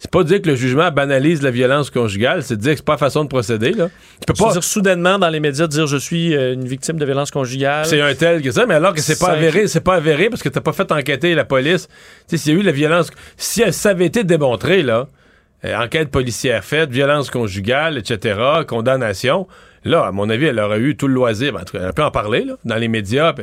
c'est 0.00 0.10
pas 0.10 0.24
dire 0.24 0.42
que 0.42 0.48
le 0.48 0.56
jugement 0.56 0.90
banalise 0.90 1.40
la 1.42 1.52
violence 1.52 1.88
conjugale, 1.90 2.42
c'est 2.42 2.56
dire 2.56 2.72
que 2.72 2.78
c'est 2.78 2.84
pas 2.84 2.94
la 2.94 2.98
façon 2.98 3.22
de 3.22 3.28
procéder, 3.28 3.70
là. 3.72 3.90
Tu 4.18 4.24
peux 4.26 4.32
Tu 4.32 4.42
pas. 4.42 4.52
dire 4.54 4.64
soudainement 4.64 5.20
dans 5.20 5.28
les 5.28 5.38
médias 5.38 5.68
dire 5.68 5.86
je 5.86 5.98
suis 5.98 6.34
euh, 6.34 6.54
une 6.54 6.66
victime 6.66 6.98
de 6.98 7.04
violence 7.04 7.30
conjugale. 7.30 7.86
C'est 7.86 8.00
un 8.00 8.14
tel 8.16 8.42
que 8.42 8.50
ça, 8.50 8.66
mais 8.66 8.74
alors 8.74 8.94
que 8.94 9.00
c'est 9.02 9.20
pas 9.20 9.32
avéré, 9.34 9.68
c'est 9.68 9.82
pas 9.82 9.94
avéré 9.94 10.30
parce 10.30 10.42
que 10.42 10.48
t'as 10.48 10.62
pas 10.62 10.72
fait 10.72 10.90
enquêter 10.90 11.36
la 11.36 11.44
police. 11.44 11.86
Tu 12.28 12.36
sais, 12.36 12.42
s'il 12.42 12.54
y 12.54 12.56
a 12.56 12.58
eu 12.60 12.62
la 12.64 12.72
violence, 12.72 13.10
si 13.36 13.62
elle- 13.62 13.72
ça 13.74 13.90
avait 13.90 14.06
été 14.06 14.24
démontré, 14.24 14.82
là, 14.82 15.06
enquête 15.64 16.10
policière 16.10 16.64
faite, 16.64 16.90
violence 16.90 17.30
conjugale, 17.30 17.98
etc., 17.98 18.40
condamnation, 18.66 19.46
là, 19.84 20.06
à 20.06 20.12
mon 20.12 20.30
avis, 20.30 20.46
elle 20.46 20.58
aurait 20.58 20.80
eu 20.80 20.96
tout 20.96 21.08
le 21.08 21.14
loisir. 21.14 21.56
En 21.56 21.64
tout 21.64 21.76
cas, 21.76 21.84
elle 21.86 21.92
peut 21.92 22.04
en 22.04 22.10
parler, 22.10 22.44
là, 22.44 22.54
dans 22.64 22.76
les 22.76 22.88
médias. 22.88 23.34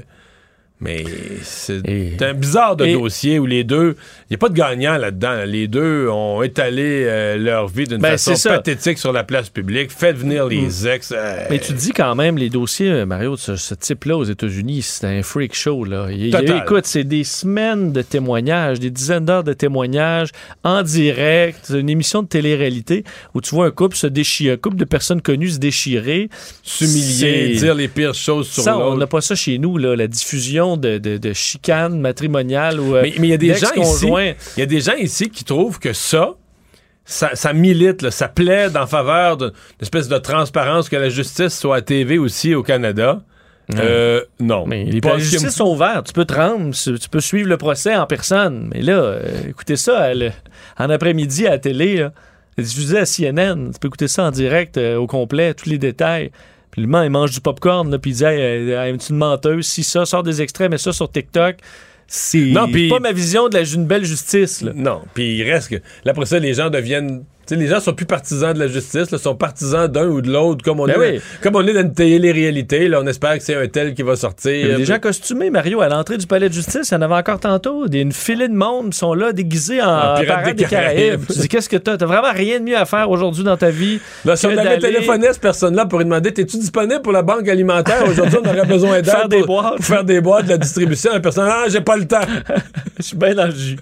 Mais 0.80 1.04
c'est 1.42 1.82
Et- 1.90 2.16
un 2.22 2.36
bizarre 2.36 2.76
de 2.76 2.86
et- 2.86 2.94
dossier 2.94 3.40
où 3.40 3.48
les 3.48 3.64
deux, 3.64 3.96
il 4.22 4.26
n'y 4.32 4.36
a 4.36 4.38
pas 4.38 4.50
de 4.50 4.54
gagnant 4.54 4.96
là-dedans. 4.98 5.32
là. 5.32 5.46
Les 5.48 5.68
deux 5.68 6.08
ont 6.08 6.44
étalé 6.44 7.04
euh, 7.06 7.36
leur 7.38 7.68
vie 7.68 7.86
d'une 7.88 7.98
Ben, 7.98 8.16
façon 8.18 8.50
pathétique 8.50 9.00
sur 9.00 9.12
la 9.12 9.24
place 9.24 9.50
publique, 9.50 9.92
fait 9.92 10.14
venir 10.14 10.46
les 10.46 10.88
ex. 10.88 11.12
euh, 11.16 11.46
Mais 11.50 11.58
tu 11.58 11.74
dis 11.74 11.92
quand 11.94 12.14
même, 12.14 12.38
les 12.38 12.50
dossiers, 12.52 12.92
euh, 12.92 13.06
Mario, 13.08 13.32
de 13.36 13.40
ce, 13.40 13.56
ce 13.56 13.74
type-là 13.74 14.18
aux 14.18 14.24
États-Unis, 14.24 14.84
c'est 14.84 15.08
un 15.08 15.24
freak 15.24 15.56
show. 15.56 15.84
Là. 15.84 16.10
Il- 16.12 16.28
il- 16.28 16.32
Total. 16.32 16.58
écoute, 16.64 16.86
c'est 16.86 17.04
des 17.04 17.24
semaines 17.24 17.92
de 17.92 18.04
témoignages, 18.04 18.80
des 18.80 18.92
dizaines 18.92 19.26
d'heures 19.26 19.44
de 19.44 19.54
témoignages 19.54 20.30
en 20.64 20.84
direct, 20.84 21.72
une 21.76 21.90
émission 21.90 22.22
de 22.22 22.28
télé-réalité 22.28 23.04
où 23.34 23.42
tu 23.42 23.56
vois 23.56 23.66
un 23.66 23.72
couple 23.72 23.96
se 23.98 24.06
déchirer, 24.08 24.54
un 24.54 24.58
couple 24.58 24.76
de 24.78 24.86
personnes 24.86 25.22
connues 25.24 25.50
se 25.50 25.58
déchirer. 25.60 26.30
s'humilier, 26.64 27.56
dire 27.56 27.74
les 27.76 27.88
pires 27.88 28.14
choses 28.14 28.48
sur 28.48 28.62
Ça, 28.64 28.78
on 28.78 28.82
l'autre. 28.84 28.98
n'a 28.98 29.08
pas 29.08 29.22
ça 29.22 29.36
chez 29.36 29.58
nous, 29.58 29.78
là, 29.78 29.96
la 29.96 30.08
diffusion 30.08 30.67
de, 30.76 30.98
de, 30.98 31.18
de 31.18 31.32
chicanes 31.34 32.00
matrimoniales 32.02 32.80
ou 32.82 32.96
euh, 32.96 33.02
Mais 33.04 33.14
mais 33.20 33.28
il 33.28 33.32
y 33.32 33.34
a 33.34 33.38
des 33.38 33.54
gens 33.56 33.72
ici, 33.78 34.08
il 34.58 34.60
y 34.60 34.64
a 34.64 34.66
des 34.66 34.82
gens 34.82 34.96
ici 34.96 35.30
qui 35.30 35.46
trouvent 35.46 35.80
que 35.80 35.94
ça, 35.94 36.32
ça, 37.06 37.30
ça 37.36 37.54
milite, 37.54 38.02
là, 38.02 38.12
ça 38.12 38.28
plaide 38.28 38.76
en 38.76 38.88
faveur 38.88 39.38
d'une 39.38 39.52
espèce 39.80 40.10
de 40.10 40.18
transparence 40.18 40.90
que 40.90 40.98
la 40.98 41.08
justice 41.10 41.58
soit 41.58 41.78
à 41.78 41.82
TV 41.82 42.18
aussi 42.18 42.54
au 42.54 42.64
Canada. 42.64 43.22
Euh, 43.78 44.22
non. 44.40 44.66
Mais 44.66 44.86
les 44.86 45.02
que- 45.02 45.18
justices 45.18 45.50
sont 45.56 45.66
ouvertes. 45.74 46.08
Tu 46.08 46.14
peux 46.14 46.24
te 46.26 46.34
rendre, 46.34 46.74
tu 46.74 47.10
peux 47.10 47.20
suivre 47.20 47.50
le 47.50 47.58
procès 47.58 47.96
en 47.96 48.06
personne. 48.06 48.70
Mais 48.74 48.82
là, 48.82 48.94
euh, 48.94 49.20
écoutez 49.50 49.76
ça 49.76 50.00
à 50.00 50.14
le- 50.14 50.32
en 50.78 50.90
après-midi 50.90 51.46
à 51.48 51.52
la 51.52 51.58
télé. 51.60 51.98
Là. 51.98 52.12
Diffusé 52.58 52.98
à 53.00 53.06
CNN. 53.06 53.72
Tu 53.74 53.80
peux 53.80 53.88
écouter 53.90 54.08
ça 54.08 54.24
en 54.24 54.32
direct 54.32 54.78
euh, 54.78 54.96
au 54.96 55.06
complet, 55.06 55.54
tous 55.54 55.70
les 55.70 55.78
détails. 55.78 56.32
Puis 56.78 56.86
le 56.86 56.92
man, 56.92 57.04
il 57.06 57.10
mange 57.10 57.32
du 57.32 57.42
popcorn, 57.42 57.90
là, 57.90 57.98
puis 57.98 58.12
il 58.12 58.14
dit 58.14 58.24
Hey, 58.24 58.40
euh, 58.40 58.84
hey, 58.84 58.96
une 59.10 59.16
menteuse? 59.16 59.66
Si 59.66 59.84
ça 59.84 60.06
sort 60.06 60.22
des 60.22 60.44
extraits, 60.44 60.70
mais 60.70 60.78
ça 60.78 60.94
sur 60.94 61.12
TikTok, 61.12 61.56
c'est 62.06 62.52
Non, 62.52 62.68
pas 62.88 63.00
ma 63.00 63.12
vision 63.12 63.50
de 63.50 63.58
la 63.58 63.64
une 63.64 63.88
belle 63.88 64.06
justice. 64.06 64.62
Là. 64.62 64.74
Non. 64.76 65.02
Puis 65.16 65.38
il 65.38 65.44
reste 65.44 65.70
que. 65.70 65.76
Là, 66.06 66.12
après 66.12 66.28
ça, 66.28 66.38
les 66.38 66.54
gens 66.54 66.70
deviennent. 66.70 67.24
Les 67.52 67.68
gens 67.68 67.80
sont 67.80 67.94
plus 67.94 68.06
partisans 68.06 68.54
de 68.54 68.60
la 68.60 68.68
justice, 68.68 69.12
là, 69.12 69.18
sont 69.18 69.36
partisans 69.36 69.88
d'un 69.88 70.08
ou 70.08 70.22
de 70.22 70.32
l'autre, 70.32 70.64
comme 70.64 70.80
on 70.80 70.86
Ben 70.86 71.02
est, 71.02 71.12
oui. 71.16 71.22
comme 71.42 71.56
on 71.56 71.66
est 71.68 71.74
dans 71.74 71.82
une 71.82 71.94
télé-réalité. 71.94 72.88
Là, 72.88 73.00
on 73.02 73.08
espère 73.08 73.38
que 73.38 73.44
c'est 73.44 73.56
un 73.56 73.68
tel 73.68 73.94
qui 73.94 74.02
va 74.04 74.16
sortir. 74.16 74.78
Des 74.78 74.86
gens 74.86 75.00
costumés, 75.00 75.50
Mario, 75.50 75.82
à 75.82 75.90
l'entrée 75.90 76.18
du 76.18 76.28
palais 76.28 76.50
de 76.50 76.54
justice, 76.54 76.90
il 76.90 76.94
y 76.94 76.98
en 76.98 77.02
avait 77.02 77.16
encore 77.16 77.40
tantôt. 77.40 77.88
Des, 77.88 78.00
une 78.02 78.12
filée 78.12 78.48
de 78.48 78.54
monde 78.56 78.94
sont 78.94 79.14
là, 79.14 79.32
déguisés 79.34 79.82
en, 79.82 80.14
En 80.16 80.20
pirates 80.20 80.46
des 80.48 80.54
des 80.54 80.66
Caraïbes. 80.66 81.22
Tu 81.32 81.40
dis, 81.40 81.48
qu'est-ce 81.48 81.70
que 81.70 81.78
t'as? 81.78 81.98
T'as 81.98 82.06
vraiment 82.06 82.32
rien 82.34 82.60
de 82.60 82.66
mieux 82.66 82.78
à 82.78 82.86
faire 82.86 83.10
aujourd'hui 83.10 83.44
dans 83.44 83.58
ta 83.58 83.70
vie. 83.70 84.00
Là, 84.26 84.36
si 84.36 84.46
on 84.48 84.58
avait 84.58 84.80
téléphoné 84.80 85.28
à 85.28 85.34
cette 85.34 85.42
personne-là 85.42 85.86
pour 85.86 86.00
lui 86.00 86.06
demander 86.06 86.34
T'es-tu 86.34 86.58
disponible 86.58 87.02
pour 87.02 87.14
la 87.14 87.22
banque 87.22 87.48
alimentaire? 87.48 88.04
Aujourd'hui, 88.08 88.38
on 88.44 88.48
aurait 88.50 88.66
besoin 88.66 88.96
d'aide. 88.98 89.06
Faire 89.06 89.28
des 89.30 89.38
pour- 89.44 89.62
boîtes. 89.62 89.76
pour 89.78 89.86
faire 89.86 90.04
des 90.04 90.22
boîtes, 90.22 90.46
de 90.46 90.50
la 90.52 90.58
distribution. 90.58 91.12
La 91.14 91.20
personne 91.20 91.48
Ah, 91.50 91.66
j'ai 91.70 91.82
pas 91.82 91.96
le 91.98 92.06
temps. 92.06 92.22
Je 92.98 93.04
suis 93.04 93.18
bien 93.18 93.34
dans 93.34 93.46
le 93.46 93.52
jus. 93.56 93.78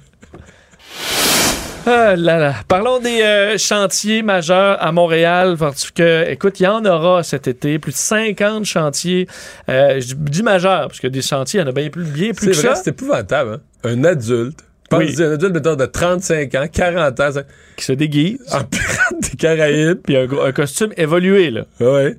Ah 1.88 2.16
là 2.16 2.40
là. 2.40 2.56
Parlons 2.68 3.00
des 3.00 3.22
euh, 3.22 3.58
chantiers 3.58 4.24
majeurs 4.24 4.82
à 4.82 4.92
Montréal. 4.92 5.56
Parce 5.60 5.92
que, 5.92 6.28
écoute, 6.30 6.60
il 6.60 6.64
y 6.64 6.68
en 6.68 6.84
aura 6.86 7.22
cet 7.24 7.48
été. 7.48 7.78
Plus 7.80 7.92
de 7.92 7.98
50 7.98 8.66
chantiers. 8.66 9.28
Euh, 9.70 10.00
je 10.02 10.16
dis 10.16 10.42
majeurs, 10.44 10.88
parce 10.88 11.00
que 11.00 11.08
des 11.08 11.22
chantiers, 11.22 11.60
il 11.60 11.64
y 11.64 11.66
en 11.66 11.70
a 11.70 11.74
bien 11.74 11.90
plus, 11.90 12.06
bien 12.06 12.32
plus 12.34 12.54
C'est 12.54 12.62
que 12.62 12.68
vrai, 12.68 12.76
ça. 12.76 12.82
c'est 12.84 12.90
épouvantable. 12.92 13.54
Hein? 13.54 13.60
Un 13.84 14.04
adulte, 14.04 14.60
Oui. 14.92 15.16
un 15.22 15.34
adulte, 15.34 15.54
mettons, 15.54 15.76
de 15.76 15.86
35 15.86 16.56
ans, 16.56 16.66
40 16.72 17.20
ans, 17.20 17.30
Qui 17.78 17.86
se 17.86 17.94
déguise. 17.94 18.40
en 18.52 18.64
pirate 18.64 19.14
des 19.32 19.38
Caraïbes, 19.38 20.00
Puis 20.04 20.18
un, 20.18 20.52
costume 20.54 20.92
évolué, 20.98 21.52
là. 21.52 21.66
ouais, 21.80 22.18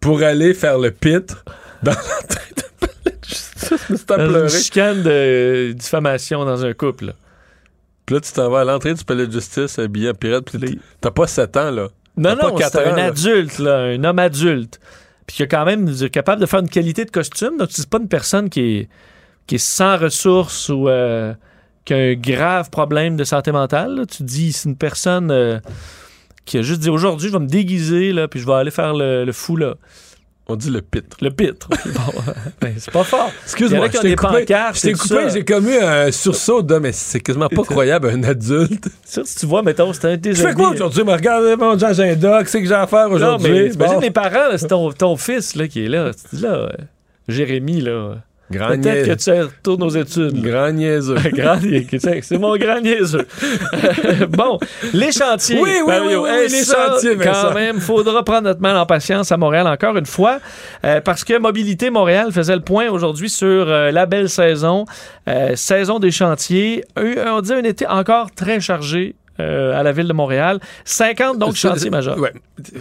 pour 0.00 0.22
aller 0.22 0.52
faire 0.52 0.78
le 0.78 0.90
pitre 0.90 1.42
dans 1.82 1.92
l'entrée 1.92 2.52
de 2.54 2.62
palais 2.86 3.16
de 3.22 3.26
justice. 3.26 4.06
Dans 4.06 4.42
une 4.42 4.48
chicane 4.50 5.02
de 5.02 5.72
diffamation 5.72 6.44
dans 6.44 6.64
un 6.64 6.72
couple. 6.74 7.14
Puis 8.06 8.14
là, 8.14 8.20
tu 8.20 8.32
t'en 8.32 8.48
vas 8.48 8.60
à 8.60 8.64
l'entrée 8.64 8.94
du 8.94 9.04
palais 9.04 9.26
de 9.26 9.32
justice 9.32 9.78
habillé 9.78 10.10
en 10.10 10.14
pirate, 10.14 10.44
puis 10.44 10.80
t'as 11.00 11.10
pas 11.10 11.26
7 11.26 11.56
ans, 11.56 11.70
là. 11.72 11.88
Non, 12.16 12.34
non, 12.34 12.56
c'est 12.56 12.78
un 12.78 12.96
là. 12.96 13.04
adulte, 13.06 13.58
là, 13.58 13.78
un 13.78 14.02
homme 14.04 14.18
adulte. 14.18 14.80
Puis 15.26 15.36
qui 15.36 15.42
est 15.42 15.48
quand 15.48 15.64
même 15.64 15.88
est 15.88 16.08
capable 16.10 16.40
de 16.40 16.46
faire 16.46 16.60
une 16.60 16.68
qualité 16.68 17.04
de 17.04 17.10
costume. 17.10 17.58
Donc, 17.58 17.68
c'est 17.72 17.90
pas 17.90 17.98
une 17.98 18.08
personne 18.08 18.48
qui 18.48 18.60
est, 18.60 18.88
qui 19.46 19.56
est 19.56 19.58
sans 19.58 19.98
ressources 19.98 20.68
ou 20.68 20.88
euh, 20.88 21.34
qui 21.84 21.92
a 21.92 21.96
un 21.96 22.14
grave 22.14 22.70
problème 22.70 23.16
de 23.16 23.24
santé 23.24 23.52
mentale. 23.52 23.96
là. 23.96 24.06
Tu 24.06 24.22
dis, 24.22 24.52
c'est 24.52 24.68
une 24.68 24.76
personne 24.76 25.30
euh, 25.30 25.58
qui 26.44 26.58
a 26.58 26.62
juste 26.62 26.80
dit 26.80 26.90
aujourd'hui, 26.90 27.28
je 27.28 27.32
vais 27.32 27.40
me 27.40 27.48
déguiser, 27.48 28.12
là, 28.12 28.28
puis 28.28 28.40
je 28.40 28.46
vais 28.46 28.54
aller 28.54 28.70
faire 28.70 28.94
le, 28.94 29.24
le 29.24 29.32
fou, 29.32 29.56
là. 29.56 29.74
On 30.48 30.54
dit 30.54 30.70
le 30.70 30.80
pitre. 30.80 31.16
Le 31.22 31.30
pitre. 31.30 31.68
Bon, 31.86 32.22
ben, 32.60 32.74
c'est 32.78 32.92
pas 32.92 33.02
fort. 33.02 33.32
Excuse-moi, 33.44 33.86
je 33.92 33.98
t'ai 33.98 34.08
des 34.10 34.16
coupé, 34.16 34.44
coupé, 34.44 35.30
j'ai 35.32 35.44
commis 35.44 35.74
un 35.76 36.12
sursaut 36.12 36.62
de, 36.62 36.76
mais 36.76 36.92
c'est 36.92 37.18
quasiment 37.20 37.48
pas 37.48 37.62
croyable, 37.64 38.10
un 38.10 38.22
adulte. 38.22 38.88
Ça, 39.04 39.22
si 39.24 39.36
tu 39.36 39.46
vois, 39.46 39.62
mettons, 39.62 39.92
c'était 39.92 40.08
un 40.08 40.16
de 40.16 40.20
tes 40.22 40.34
Je 40.34 40.42
fais 40.42 40.54
quoi 40.54 40.70
aujourd'hui? 40.70 41.02
Me 41.04 41.12
regarde 41.12 41.58
mon 41.58 41.72
agenda, 41.82 42.42
qu'est-ce 42.42 42.58
que 42.58 42.64
j'ai 42.64 42.72
à 42.74 42.86
faire 42.86 43.08
Non, 43.08 43.14
aujourd'hui? 43.16 43.50
mais 43.50 43.66
imagine 43.72 43.94
Bon. 43.96 44.00
les 44.00 44.10
parents, 44.12 44.56
c'est 44.56 44.68
ton, 44.68 44.92
ton 44.92 45.16
fils 45.16 45.56
là, 45.56 45.66
qui 45.66 45.84
est 45.84 45.88
là. 45.88 46.12
Tu 46.12 46.36
dis 46.36 46.42
là, 46.42 46.52
euh, 46.54 46.68
Jérémy, 47.28 47.80
là. 47.80 48.16
Grand 48.50 48.68
Peut-être 48.68 48.82
que 48.82 48.88
niaiseux. 49.10 49.16
tu 49.16 49.30
retournes 49.42 49.82
aux 49.82 49.88
études. 49.90 50.40
Grand 50.42 50.70
niaiseux. 50.70 51.16
Grand- 51.32 51.58
c'est 52.22 52.38
mon 52.38 52.56
grand 52.56 52.80
niaiseux. 52.80 53.26
bon, 54.28 54.58
les 54.92 55.10
chantiers. 55.12 55.58
Oui, 55.60 55.70
oui, 55.80 55.86
Mario. 55.86 56.22
oui, 56.24 56.30
oui, 56.30 56.36
Hey, 56.44 56.48
les 56.48 56.62
ça, 56.62 56.90
chantiers, 56.92 57.16
Quand 57.16 57.32
Vincent. 57.32 57.54
même, 57.54 57.80
faudra 57.80 58.22
prendre 58.24 58.42
notre 58.42 58.60
mal 58.60 58.76
en 58.76 58.86
patience 58.86 59.32
à 59.32 59.36
Montréal 59.36 59.66
encore 59.66 59.96
une 59.96 60.06
fois, 60.06 60.38
euh, 60.84 61.00
parce 61.00 61.24
que 61.24 61.38
Mobilité 61.38 61.90
Montréal 61.90 62.30
faisait 62.32 62.54
le 62.54 62.62
point 62.62 62.88
aujourd'hui 62.88 63.28
sur 63.28 63.46
euh, 63.68 63.90
la 63.90 64.06
belle 64.06 64.28
saison, 64.28 64.84
euh, 65.28 65.56
saison 65.56 65.98
des 65.98 66.10
chantiers. 66.10 66.84
On 66.96 67.40
dit 67.40 67.52
un 67.52 67.64
été 67.64 67.86
encore 67.86 68.30
très 68.30 68.60
chargé 68.60 69.16
à 69.38 69.82
la 69.82 69.92
ville 69.92 70.08
de 70.08 70.12
Montréal. 70.14 70.60
50 70.86 71.38
donc 71.38 71.56
chantiers 71.56 71.90
majeurs. 71.90 72.16
Ouais. 72.18 72.32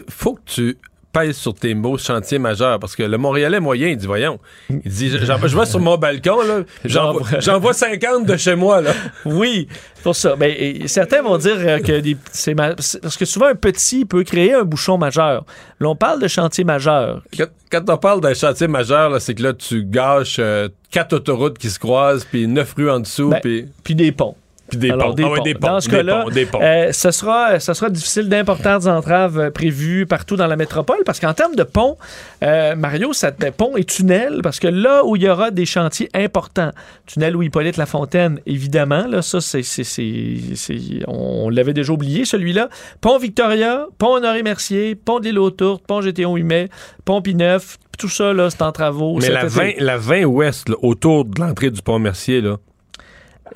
Faut 0.10 0.36
que 0.36 0.42
tu 0.46 0.78
pèse 1.16 1.38
sur 1.38 1.54
tes 1.54 1.74
mots 1.74 1.98
chantier 1.98 2.40
majeur 2.40 2.78
parce 2.80 2.96
que 2.96 3.04
le 3.04 3.18
Montréalais 3.18 3.60
moyen, 3.62 3.88
il 3.88 3.98
dit 3.98 4.06
voyons, 4.06 4.38
il 4.70 4.80
dit 4.92 5.10
je, 5.10 5.54
vois 5.56 5.66
sur 5.66 5.80
mon 5.80 5.98
balcon 5.98 6.42
là, 6.44 6.62
j'en 6.86 7.14
vois- 7.14 7.40
j'en 7.40 7.60
vois 7.60 7.74
50 7.74 8.26
de 8.26 8.36
chez 8.38 8.56
moi 8.56 8.82
là. 8.82 8.92
Oui, 9.26 9.68
pour 10.04 10.16
ça. 10.16 10.36
Ben, 10.36 10.54
et 10.58 10.88
certains 10.88 11.22
vont 11.22 11.38
dire 11.38 11.56
euh, 11.58 11.80
que 11.80 12.00
des- 12.02 12.18
c'est 12.32 12.54
parce 12.56 13.18
que 13.18 13.26
souvent 13.26 13.48
un 13.48 13.56
petit 13.56 14.06
peut 14.06 14.24
créer 14.24 14.54
un 14.54 14.64
bouchon 14.64 14.98
majeur. 14.98 15.46
Là, 15.80 15.90
on 15.90 15.96
parle 15.96 16.22
de 16.22 16.28
chantier 16.28 16.64
majeur. 16.64 17.22
Quand, 17.38 17.46
quand 17.72 17.90
on 17.90 17.98
parle 17.98 18.22
d'un 18.22 18.34
chantier 18.34 18.68
majeur, 18.68 19.20
c'est 19.22 19.34
que 19.36 19.44
là 19.44 19.54
tu 19.54 19.84
gâches 19.86 20.38
euh, 20.40 20.68
quatre 20.92 21.14
autoroutes 21.14 21.58
qui 21.58 21.70
se 21.70 21.80
croisent 21.80 22.26
puis 22.26 22.46
neuf 22.48 22.74
rues 22.76 22.90
en 22.92 23.00
dessous 23.00 23.30
Ben, 23.30 23.40
puis 23.42 23.66
Puis 23.84 23.96
des 23.96 24.12
ponts. 24.12 24.36
Puis 24.70 24.78
des, 24.80 24.90
Alors, 24.92 25.10
ponts. 25.10 25.14
des 25.14 25.24
Ah 25.24 25.30
ouais, 25.30 25.38
ponts. 25.38 25.44
des 25.44 25.54
ponts. 25.54 25.68
Dans 25.68 25.80
ce 25.80 25.90
cas-là, 25.90 26.24
ponts, 26.24 26.30
des 26.30 26.46
ponts. 26.46 26.60
euh, 26.62 26.92
ce, 26.92 27.12
sera, 27.12 27.60
ce 27.60 27.74
sera 27.74 27.90
difficile 27.90 28.30
d'importantes 28.30 28.88
entraves 28.88 29.40
euh, 29.40 29.52
prévues 29.52 30.06
partout 30.08 30.36
dans 30.36 30.48
la 30.48 30.56
métropole 30.56 30.98
parce 31.06 31.20
qu'en 31.20 31.34
termes 31.34 31.56
de 31.56 31.64
ponts, 31.64 31.98
euh, 32.44 32.76
Mario, 32.76 33.14
ça 33.14 33.32
te 33.32 33.50
pont 33.52 33.78
et 33.78 33.84
tunnel 33.84 34.40
parce 34.44 34.60
que 34.60 34.68
là 34.68 35.04
où 35.06 35.16
il 35.16 35.22
y 35.24 35.30
aura 35.30 35.52
des 35.52 35.66
chantiers 35.66 36.10
importants, 36.16 36.72
tunnel 37.06 37.36
où 37.36 37.44
Hippolyte 37.44 37.78
Lafontaine, 37.78 38.40
évidemment, 38.46 39.06
là, 39.08 39.22
ça, 39.22 39.40
c'est, 39.42 39.62
c'est- 39.64 39.84
c'est- 39.84 40.56
c'est- 40.56 41.04
on, 41.08 41.50
l'avait 41.50 41.74
déjà 41.74 41.94
oublié, 41.94 42.26
celui-là. 42.26 42.70
Pont 43.02 43.18
Victoria, 43.20 43.86
pont 44.00 44.16
Honoré-Mercier, 44.16 44.96
pont 44.96 45.20
de 45.20 45.26
l'île 45.26 45.40
aux 45.40 45.52
Tourtes, 45.52 45.84
pont 45.88 46.02
GTO 46.02 46.34
8 46.36 46.44
mai, 46.44 46.70
pont 47.06 47.22
Pineuf, 47.22 47.78
tout 47.98 48.10
ça, 48.10 48.34
là, 48.34 48.50
c'est 48.50 48.62
en 48.62 48.72
travaux. 48.72 49.20
Mais 49.22 49.30
la 49.30 49.42
été. 49.46 49.48
20, 49.50 49.72
la 49.80 49.98
20 49.98 50.24
ouest, 50.26 50.70
là, 50.70 50.76
autour 50.82 51.24
de 51.26 51.40
l'entrée 51.40 51.70
du 51.70 51.82
pont 51.82 52.00
Mercier, 52.00 52.42
là, 52.42 52.58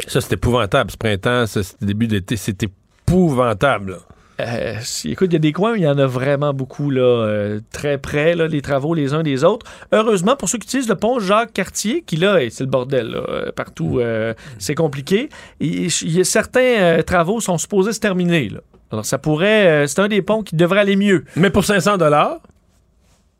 ça, 0.08 0.22
c'est 0.22 0.34
épouvantable. 0.34 0.92
Ce 0.92 0.98
printemps, 0.98 1.46
ce 1.48 1.60
début 1.82 2.08
d'été, 2.08 2.38
c'est 2.38 2.64
épouvantable. 2.64 3.92
là. 3.92 3.98
Euh, 4.42 4.76
écoute, 5.04 5.28
il 5.32 5.34
y 5.34 5.36
a 5.36 5.40
des 5.40 5.52
coins 5.52 5.74
où 5.74 5.76
il 5.76 5.82
y 5.82 5.88
en 5.88 5.98
a 5.98 6.06
vraiment 6.06 6.54
beaucoup, 6.54 6.92
là, 6.92 7.02
euh, 7.02 7.60
très 7.74 7.98
près, 7.98 8.36
là, 8.36 8.48
les 8.48 8.62
travaux 8.62 8.94
les 8.94 9.14
uns 9.14 9.22
des 9.22 9.44
autres. 9.44 9.66
Heureusement, 9.92 10.38
pour 10.38 10.48
ceux 10.48 10.58
qui 10.60 10.66
utilisent 10.68 10.88
le 10.88 10.96
pont 10.96 11.20
Jacques-Cartier, 11.20 12.04
qui 12.08 12.16
là, 12.16 12.38
c'est 12.50 12.64
le 12.64 12.70
bordel, 12.70 13.10
là, 13.10 13.20
euh, 13.28 13.52
partout, 13.52 14.00
euh, 14.00 14.34
c'est 14.58 14.76
compliqué. 14.76 15.28
Il 15.60 15.90
y 16.04 16.22
a 16.22 16.24
certains 16.24 17.02
travaux 17.06 17.42
sont 17.42 17.58
supposés 17.58 17.92
se 17.92 18.00
terminer. 18.00 18.48
Là. 18.48 18.60
Alors, 18.92 19.04
ça 19.06 19.18
pourrait, 19.18 19.86
c'est 19.88 20.00
un 20.00 20.08
des 20.08 20.22
ponts 20.22 20.42
qui 20.42 20.56
devrait 20.56 20.80
aller 20.80 20.96
mieux. 20.96 21.26
Mais 21.36 21.50
pour 21.50 21.66
500 21.66 21.98
dollars, 21.98 22.38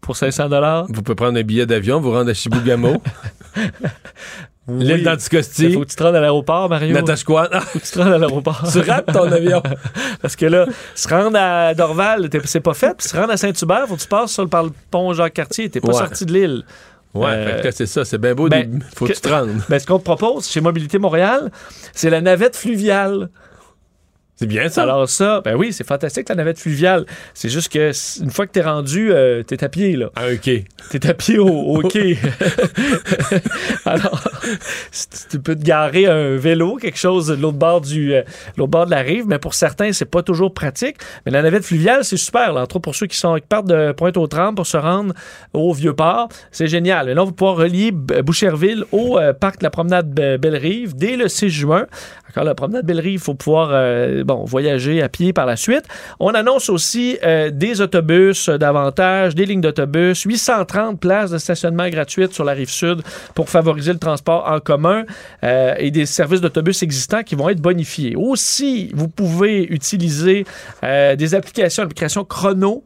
Pour 0.02 0.18
500 0.18 0.50
dollars? 0.50 0.86
vous 0.90 1.02
pouvez 1.02 1.16
prendre 1.16 1.40
un 1.40 1.44
billet 1.44 1.66
d'avion, 1.66 2.02
vous 2.02 2.12
rendre 2.12 2.30
à 2.30 2.34
Chibougamau, 2.34 3.02
l'île 4.78 5.04
d'Anticosti, 5.04 5.74
Faut 5.74 5.82
que 5.82 5.86
tu 5.88 5.96
te 5.96 6.04
rendes 6.04 6.16
à 6.16 6.20
l'aéroport, 6.22 6.70
Mario. 6.70 6.94
Natashquan. 6.94 7.48
Faut 7.62 7.80
que 7.80 7.86
tu 7.86 7.92
te 7.92 8.00
rendes 8.00 8.14
à 8.14 8.18
l'aéroport. 8.18 8.64
tu 8.72 8.80
rates 8.80 9.06
ton 9.12 9.32
avion. 9.32 9.62
Parce 10.22 10.36
que 10.36 10.46
là, 10.46 10.66
se 10.96 11.08
rendre 11.08 11.38
à 11.40 11.74
Dorval, 11.74 12.30
c'est 12.46 12.60
pas 12.60 12.74
fait. 12.74 12.96
Puis 12.98 13.08
se 13.08 13.16
rendre 13.18 13.32
à 13.32 13.38
Saint-Hubert, 13.38 13.86
faut 13.88 13.96
que 13.96 14.02
tu 14.02 14.08
passes 14.08 14.32
sur 14.32 14.44
le, 14.44 14.50
par 14.50 14.64
le 14.64 14.72
pont 14.92 15.14
Jacques-Cartier. 15.14 15.70
T'es 15.70 15.80
pas 15.82 15.88
Ouais. 15.90 15.94
sorti 15.94 16.26
de 16.26 16.34
l'île. 16.34 16.64
Ouais, 17.14 17.26
Euh, 17.32 17.72
c'est 17.72 17.88
ça, 17.88 18.06
c'est 18.06 18.20
bien 18.20 18.36
beau, 18.36 18.48
ben, 18.50 18.70
des- 18.70 18.86
faut 18.96 19.06
que 19.06 19.12
que- 19.12 19.16
tu 19.16 19.22
te 19.22 19.30
rendes. 19.30 19.50
Ben, 19.70 19.80
ce 19.80 19.88
qu'on 19.88 19.98
te 19.98 20.04
propose 20.04 20.48
chez 20.48 20.62
Mobilité 20.62 21.00
Montréal, 21.00 21.50
c'est 21.94 22.10
la 22.12 22.22
navette 22.22 22.56
fluviale. 22.56 23.30
C'est 24.40 24.46
bien 24.48 24.70
ça. 24.70 24.84
Alors 24.84 25.10
ça, 25.10 25.42
ben 25.44 25.56
oui, 25.58 25.74
c'est 25.74 25.86
fantastique 25.86 26.30
la 26.30 26.36
navette 26.36 26.60
fluviale. 26.60 27.06
C'est 27.34 27.50
juste 27.50 27.70
que 27.74 27.92
une 28.24 28.30
fois 28.32 28.48
que 28.48 28.54
t'es 28.54 28.62
rendu, 28.62 29.12
euh, 29.12 29.44
t'es 29.44 29.62
à 29.66 29.68
pied 29.68 29.98
là. 29.98 30.12
Un 30.16 30.38
quai. 30.38 30.64
T'es 30.92 31.06
à 31.08 31.14
pied 31.14 31.38
au, 31.38 31.48
au 31.50 31.82
quai. 31.82 32.18
Alors, 33.86 34.24
tu 35.30 35.40
peux 35.40 35.56
te 35.56 35.62
garer 35.64 36.06
un 36.06 36.38
vélo, 36.38 36.78
quelque 36.78 36.98
chose 36.98 37.28
de 37.28 37.36
l'autre 37.36 37.58
bord 37.58 37.82
du, 37.82 38.14
euh, 38.14 38.22
l'autre 38.56 38.72
bord 38.72 38.86
de 38.86 38.92
la 38.92 39.02
rive, 39.02 39.26
mais 39.28 39.40
pour 39.40 39.54
certains, 39.54 39.92
c'est 39.92 40.06
pas 40.06 40.24
toujours 40.24 40.54
pratique. 40.54 40.96
Mais 41.26 41.34
la 41.34 41.42
navette 41.42 41.66
fluviale, 41.66 42.06
c'est 42.06 42.16
super. 42.16 42.54
Là, 42.54 42.62
entre 42.62 42.78
autres 42.78 42.84
pour 42.84 42.96
ceux 42.96 43.08
qui 43.08 43.18
sont 43.18 43.36
qui 43.36 43.42
partent 43.48 43.68
de 43.68 43.92
Pointe-aux-Trembles 43.92 44.56
pour 44.56 44.68
se 44.68 44.78
rendre 44.78 45.14
au 45.54 45.74
Vieux-Port, 45.74 46.30
c'est 46.52 46.68
génial. 46.68 47.08
Maintenant, 47.08 47.26
vous 47.26 47.34
pouvoir 47.34 47.58
relier 47.58 47.92
Boucherville 47.92 48.86
au 48.94 49.18
euh, 49.20 49.34
parc 49.34 49.60
de 49.60 49.64
la 49.66 49.70
promenade 49.70 50.14
Be- 50.14 50.38
Belle-Rive 50.38 50.96
dès 50.96 51.18
le 51.18 51.28
6 51.28 51.50
juin. 51.50 51.88
Encore 52.30 52.44
la 52.44 52.56
promenade 52.56 52.86
Belle-Rive, 52.86 53.14
il 53.14 53.20
faut 53.20 53.34
pouvoir 53.34 53.72
bon, 54.30 54.46
voyager 54.46 55.02
à 55.02 55.10
pied 55.10 55.34
par 55.34 55.48
la 55.48 55.56
suite. 55.56 55.86
On 56.20 56.30
annonce 56.36 56.70
aussi 56.70 57.18
euh, 57.24 57.50
des 57.50 57.82
autobus 57.82 58.48
euh, 58.48 58.60
davantage, 58.60 59.34
des 59.34 59.46
lignes 59.46 59.62
d'autobus, 59.62 60.22
830 60.22 61.00
places 61.00 61.32
de 61.32 61.40
stationnement 61.40 61.90
gratuites 61.90 62.34
sur 62.34 62.44
la 62.44 62.54
rive 62.54 62.70
sud 62.70 63.02
pour 63.34 63.50
favoriser 63.50 63.92
le 63.92 63.98
transport 63.98 64.46
en 64.48 64.60
commun 64.60 65.04
euh, 65.44 65.74
et 65.80 65.90
des 65.90 66.06
services 66.06 66.42
d'autobus 66.42 66.84
existants 66.84 67.24
qui 67.24 67.34
vont 67.34 67.50
être 67.50 67.60
bonifiés. 67.60 68.16
Aussi, 68.16 68.92
vous 68.94 69.08
pouvez 69.08 69.64
utiliser 69.64 70.46
des 70.84 71.36
applications, 71.36 71.84
l'application 71.84 72.24
Chrono 72.24 72.84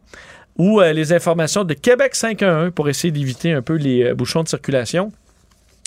ou 0.57 0.79
les 0.79 1.11
informations 1.11 1.63
de 1.63 1.73
Québec 1.73 2.15
511 2.15 2.71
pour 2.73 2.87
essayer 2.87 3.11
d'éviter 3.11 3.51
un 3.51 3.61
peu 3.61 3.75
les 3.75 4.13
bouchons 4.13 4.43
de 4.43 4.47
circulation. 4.47 5.11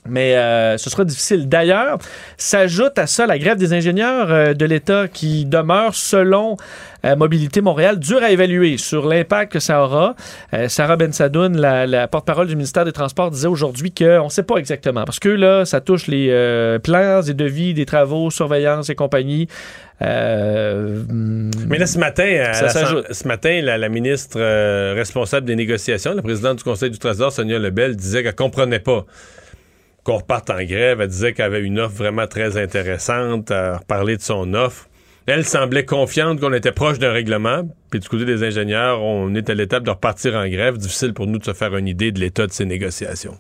Mais 0.08 0.36
euh, 0.36 0.76
ce 0.78 0.90
sera 0.90 1.04
difficile. 1.04 1.48
D'ailleurs, 1.48 1.98
s'ajoute 2.36 2.98
à 2.98 3.06
ça 3.06 3.26
la 3.26 3.38
grève 3.38 3.56
des 3.58 3.72
ingénieurs 3.72 4.30
euh, 4.30 4.54
de 4.54 4.64
l'État 4.64 5.08
qui 5.08 5.44
demeure, 5.44 5.94
selon 5.94 6.56
euh, 7.04 7.16
Mobilité 7.16 7.60
Montréal, 7.60 7.98
dur 7.98 8.22
à 8.22 8.30
évaluer 8.30 8.78
sur 8.78 9.06
l'impact 9.06 9.52
que 9.52 9.60
ça 9.60 9.82
aura. 9.82 10.14
Sarah 10.68 10.96
Bensadoun, 10.96 11.56
la, 11.56 11.86
la 11.86 12.08
porte-parole 12.08 12.46
du 12.48 12.56
ministère 12.56 12.84
des 12.84 12.92
Transports, 12.92 13.30
disait 13.30 13.46
aujourd'hui 13.48 13.92
qu'on 13.92 14.24
ne 14.24 14.28
sait 14.30 14.42
pas 14.42 14.56
exactement 14.56 15.04
parce 15.04 15.18
que 15.20 15.28
là, 15.28 15.64
ça 15.64 15.80
touche 15.80 16.06
les 16.08 16.78
plans 16.82 17.22
et 17.22 17.34
devis 17.34 17.74
des 17.74 17.86
travaux, 17.86 18.30
surveillance 18.30 18.90
et 18.90 18.94
compagnie. 18.94 19.46
Euh, 20.02 21.02
Mais 21.68 21.78
là, 21.78 21.86
ce 21.86 21.98
matin, 21.98 22.52
Ça 22.52 22.82
la- 22.92 23.02
ce 23.14 23.26
matin 23.28 23.60
la, 23.62 23.78
la 23.78 23.88
ministre 23.88 24.38
euh, 24.40 24.92
responsable 24.94 25.46
des 25.46 25.56
négociations, 25.56 26.14
la 26.14 26.22
présidente 26.22 26.58
du 26.58 26.64
Conseil 26.64 26.90
du 26.90 26.98
Trésor, 26.98 27.32
Sonia 27.32 27.58
Lebel, 27.58 27.96
disait 27.96 28.22
qu'elle 28.22 28.34
comprenait 28.34 28.78
pas 28.78 29.04
qu'on 30.06 30.18
reparte 30.18 30.50
en 30.50 30.62
grève. 30.62 31.00
Elle 31.00 31.08
disait 31.08 31.32
qu'elle 31.32 31.46
avait 31.46 31.60
une 31.60 31.80
offre 31.80 31.96
vraiment 31.96 32.28
très 32.28 32.56
intéressante, 32.56 33.50
à 33.50 33.78
reparler 33.78 34.16
de 34.16 34.22
son 34.22 34.54
offre. 34.54 34.88
Elle 35.26 35.44
semblait 35.44 35.84
confiante 35.84 36.38
qu'on 36.38 36.52
était 36.52 36.70
proche 36.70 37.00
d'un 37.00 37.10
règlement. 37.10 37.68
Puis 37.90 37.98
du 37.98 38.08
côté 38.08 38.24
des 38.24 38.44
ingénieurs, 38.44 39.02
on 39.02 39.34
est 39.34 39.50
à 39.50 39.54
l'étape 39.54 39.82
de 39.82 39.90
repartir 39.90 40.36
en 40.36 40.48
grève. 40.48 40.78
Difficile 40.78 41.12
pour 41.12 41.26
nous 41.26 41.38
de 41.38 41.44
se 41.44 41.52
faire 41.52 41.76
une 41.76 41.88
idée 41.88 42.12
de 42.12 42.20
l'état 42.20 42.46
de 42.46 42.52
ces 42.52 42.64
négociations. 42.64 43.36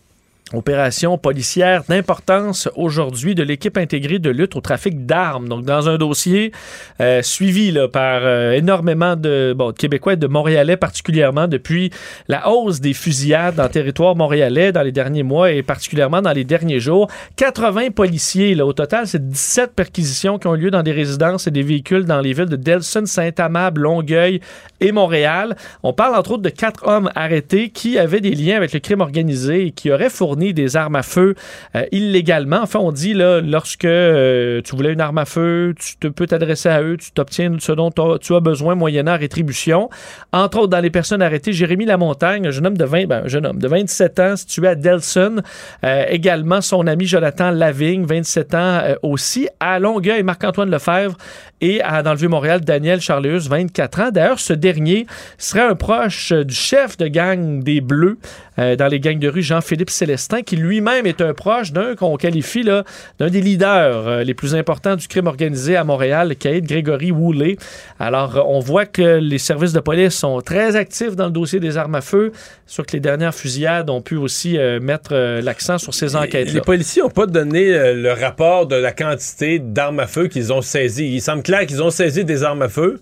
Opération 0.52 1.18
policière 1.18 1.82
d'importance 1.88 2.68
aujourd'hui 2.76 3.34
de 3.34 3.42
l'équipe 3.42 3.76
intégrée 3.76 4.20
de 4.20 4.30
lutte 4.30 4.54
au 4.54 4.60
trafic 4.60 5.04
d'armes. 5.04 5.48
Donc, 5.48 5.64
dans 5.64 5.88
un 5.88 5.96
dossier 5.96 6.52
euh, 7.00 7.20
suivi 7.20 7.72
là, 7.72 7.88
par 7.88 8.20
euh, 8.22 8.52
énormément 8.52 9.16
de, 9.16 9.54
bon, 9.56 9.72
de 9.72 9.76
Québécois 9.76 10.12
et 10.12 10.16
de 10.16 10.28
Montréalais 10.28 10.76
particulièrement 10.76 11.48
depuis 11.48 11.90
la 12.28 12.48
hausse 12.48 12.80
des 12.80 12.94
fusillades 12.94 13.56
dans 13.56 13.64
le 13.64 13.70
territoire 13.70 14.14
montréalais 14.14 14.70
dans 14.70 14.82
les 14.82 14.92
derniers 14.92 15.24
mois 15.24 15.50
et 15.50 15.64
particulièrement 15.64 16.22
dans 16.22 16.32
les 16.32 16.44
derniers 16.44 16.78
jours. 16.78 17.08
80 17.34 17.90
policiers, 17.90 18.54
là, 18.54 18.64
au 18.64 18.72
total, 18.72 19.08
c'est 19.08 19.28
17 19.28 19.72
perquisitions 19.74 20.38
qui 20.38 20.46
ont 20.46 20.54
lieu 20.54 20.70
dans 20.70 20.84
des 20.84 20.92
résidences 20.92 21.48
et 21.48 21.50
des 21.50 21.62
véhicules 21.64 22.04
dans 22.04 22.20
les 22.20 22.32
villes 22.32 22.46
de 22.46 22.56
Delson, 22.56 23.04
Saint-Amable, 23.04 23.80
Longueuil 23.80 24.40
et 24.80 24.92
Montréal. 24.92 25.56
On 25.82 25.92
parle 25.92 26.14
entre 26.14 26.32
autres 26.32 26.42
de 26.42 26.50
quatre 26.50 26.86
hommes 26.86 27.10
arrêtés 27.16 27.70
qui 27.70 27.98
avaient 27.98 28.20
des 28.20 28.34
liens 28.34 28.56
avec 28.56 28.72
le 28.72 28.78
crime 28.78 29.00
organisé 29.00 29.66
et 29.66 29.70
qui 29.72 29.90
auraient 29.90 30.08
fourni 30.08 30.35
des 30.36 30.76
armes 30.76 30.96
à 30.96 31.02
feu 31.02 31.34
euh, 31.74 31.84
illégalement. 31.92 32.60
Enfin, 32.62 32.78
on 32.78 32.92
dit 32.92 33.14
là, 33.14 33.40
lorsque 33.40 33.84
euh, 33.84 34.60
tu 34.62 34.76
voulais 34.76 34.92
une 34.92 35.00
arme 35.00 35.18
à 35.18 35.24
feu, 35.24 35.74
tu 35.78 35.96
te 35.96 36.08
peux 36.08 36.26
t'adresser 36.26 36.68
à 36.68 36.82
eux, 36.82 36.96
tu 36.96 37.10
t'obtiens 37.12 37.56
ce 37.58 37.72
dont 37.72 37.90
tu 38.20 38.34
as 38.34 38.40
besoin 38.40 38.74
moyennant 38.74 39.16
rétribution. 39.16 39.88
Entre 40.32 40.58
autres, 40.58 40.68
dans 40.68 40.80
les 40.80 40.90
personnes 40.90 41.22
arrêtées, 41.22 41.52
Jérémy 41.52 41.86
Lamontagne, 41.86 42.46
un 42.46 42.50
jeune 42.50 42.66
homme 42.66 42.76
de 42.76 42.84
20, 42.84 43.06
ben, 43.06 43.24
un 43.24 43.28
jeune 43.28 43.46
homme 43.46 43.58
de 43.58 43.68
27 43.68 44.20
ans, 44.20 44.36
situé 44.36 44.68
à 44.68 44.74
Delson. 44.74 45.36
Euh, 45.84 46.04
également, 46.08 46.60
son 46.60 46.86
ami 46.86 47.06
Jonathan 47.06 47.50
Lavigne, 47.50 48.04
27 48.04 48.54
ans 48.54 48.80
aussi. 49.02 49.48
À 49.60 49.78
Longueuil, 49.78 50.22
Marc-Antoine 50.22 50.70
Lefebvre. 50.70 51.16
Et 51.62 51.80
dans 52.04 52.10
le 52.10 52.18
Vieux-Montréal, 52.18 52.60
Daniel 52.60 53.00
Charleus, 53.00 53.48
24 53.48 54.00
ans. 54.00 54.10
D'ailleurs, 54.10 54.38
ce 54.38 54.52
dernier 54.52 55.06
serait 55.38 55.62
un 55.62 55.74
proche 55.74 56.32
du 56.32 56.54
chef 56.54 56.98
de 56.98 57.08
gang 57.08 57.62
des 57.62 57.80
Bleus 57.80 58.18
dans 58.58 58.88
les 58.90 59.00
gangs 59.00 59.18
de 59.18 59.28
rue, 59.28 59.42
Jean-Philippe 59.42 59.90
Célestin, 59.90 60.16
qui 60.44 60.56
lui-même 60.56 61.06
est 61.06 61.20
un 61.20 61.34
proche 61.34 61.72
d'un 61.72 61.94
qu'on 61.94 62.16
qualifie 62.16 62.64
d'un 62.64 62.84
des 63.18 63.40
leaders 63.40 64.08
euh, 64.08 64.24
les 64.24 64.34
plus 64.34 64.54
importants 64.54 64.96
du 64.96 65.08
crime 65.08 65.26
organisé 65.26 65.76
à 65.76 65.84
Montréal, 65.84 66.28
le 66.28 66.34
caïd 66.34 66.66
Grégory 66.66 67.10
Woolley. 67.10 67.56
Alors, 67.98 68.36
euh, 68.36 68.42
on 68.46 68.60
voit 68.60 68.86
que 68.86 69.18
les 69.18 69.38
services 69.38 69.72
de 69.72 69.80
police 69.80 70.14
sont 70.14 70.40
très 70.40 70.76
actifs 70.76 71.16
dans 71.16 71.26
le 71.26 71.30
dossier 71.30 71.60
des 71.60 71.76
armes 71.76 71.94
à 71.94 72.00
feu. 72.00 72.32
Sûr 72.66 72.84
que 72.84 72.92
les 72.92 73.00
dernières 73.00 73.34
fusillades 73.34 73.88
ont 73.90 74.02
pu 74.02 74.16
aussi 74.16 74.58
euh, 74.58 74.80
mettre 74.80 75.14
l'accent 75.14 75.78
sur 75.78 75.94
ces 75.94 76.16
enquêtes-là. 76.16 76.54
Les 76.54 76.60
policiers 76.60 77.02
n'ont 77.02 77.10
pas 77.10 77.26
donné 77.26 77.94
le 77.94 78.12
rapport 78.12 78.66
de 78.66 78.76
la 78.76 78.92
quantité 78.92 79.58
d'armes 79.58 80.00
à 80.00 80.06
feu 80.06 80.28
qu'ils 80.28 80.52
ont 80.52 80.62
saisies. 80.62 81.14
Il 81.14 81.20
semble 81.20 81.42
clair 81.42 81.66
qu'ils 81.66 81.82
ont 81.82 81.90
saisi 81.90 82.24
des 82.24 82.42
armes 82.42 82.62
à 82.62 82.68
feu, 82.68 83.00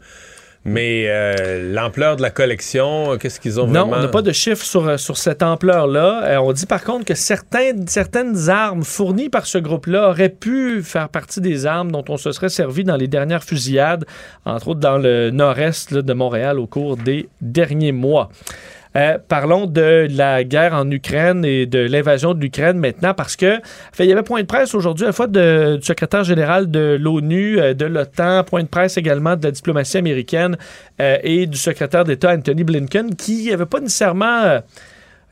mais 0.64 1.04
euh, 1.08 1.72
l'ampleur 1.72 2.16
de 2.16 2.22
la 2.22 2.30
collection, 2.30 3.12
euh, 3.12 3.16
qu'est-ce 3.16 3.38
qu'ils 3.38 3.60
ont 3.60 3.66
Non, 3.66 3.82
vraiment... 3.82 3.96
on 3.96 4.00
n'a 4.00 4.08
pas 4.08 4.22
de 4.22 4.32
chiffres 4.32 4.64
sur, 4.64 4.88
euh, 4.88 4.96
sur 4.96 5.18
cette 5.18 5.42
ampleur-là. 5.42 6.24
Euh, 6.24 6.36
on 6.38 6.52
dit 6.52 6.64
par 6.64 6.82
contre 6.84 7.04
que 7.04 7.14
certains, 7.14 7.72
certaines 7.86 8.48
armes 8.48 8.82
fournies 8.82 9.28
par 9.28 9.44
ce 9.44 9.58
groupe-là 9.58 10.08
auraient 10.08 10.30
pu 10.30 10.82
faire 10.82 11.10
partie 11.10 11.42
des 11.42 11.66
armes 11.66 11.92
dont 11.92 12.04
on 12.08 12.16
se 12.16 12.32
serait 12.32 12.48
servi 12.48 12.82
dans 12.82 12.96
les 12.96 13.08
dernières 13.08 13.44
fusillades, 13.44 14.06
entre 14.46 14.68
autres 14.68 14.80
dans 14.80 14.96
le 14.96 15.30
nord-est 15.30 15.92
de 15.92 16.12
Montréal 16.14 16.58
au 16.58 16.66
cours 16.66 16.96
des 16.96 17.28
derniers 17.42 17.92
mois. 17.92 18.30
Euh, 18.96 19.18
parlons 19.28 19.66
de 19.66 20.06
la 20.16 20.44
guerre 20.44 20.72
en 20.74 20.88
Ukraine 20.88 21.44
et 21.44 21.66
de 21.66 21.80
l'invasion 21.80 22.32
de 22.32 22.40
l'Ukraine 22.40 22.78
maintenant 22.78 23.12
parce 23.12 23.34
que 23.34 23.60
il 23.98 24.04
y 24.06 24.12
avait 24.12 24.22
point 24.22 24.40
de 24.42 24.46
presse 24.46 24.72
aujourd'hui 24.74 25.04
à 25.04 25.08
la 25.08 25.12
fois 25.12 25.26
de- 25.26 25.78
du 25.80 25.84
secrétaire 25.84 26.22
général 26.22 26.70
de 26.70 26.96
l'ONU, 27.00 27.58
euh, 27.58 27.74
de 27.74 27.86
l'OTAN, 27.86 28.44
point 28.44 28.62
de 28.62 28.68
presse 28.68 28.96
également 28.96 29.34
de 29.34 29.42
la 29.44 29.50
diplomatie 29.50 29.96
américaine 29.96 30.56
euh, 31.00 31.16
et 31.24 31.46
du 31.46 31.58
secrétaire 31.58 32.04
d'État 32.04 32.32
Anthony 32.34 32.62
Blinken 32.62 33.16
qui 33.16 33.50
n'avait 33.50 33.66
pas 33.66 33.80
nécessairement 33.80 34.60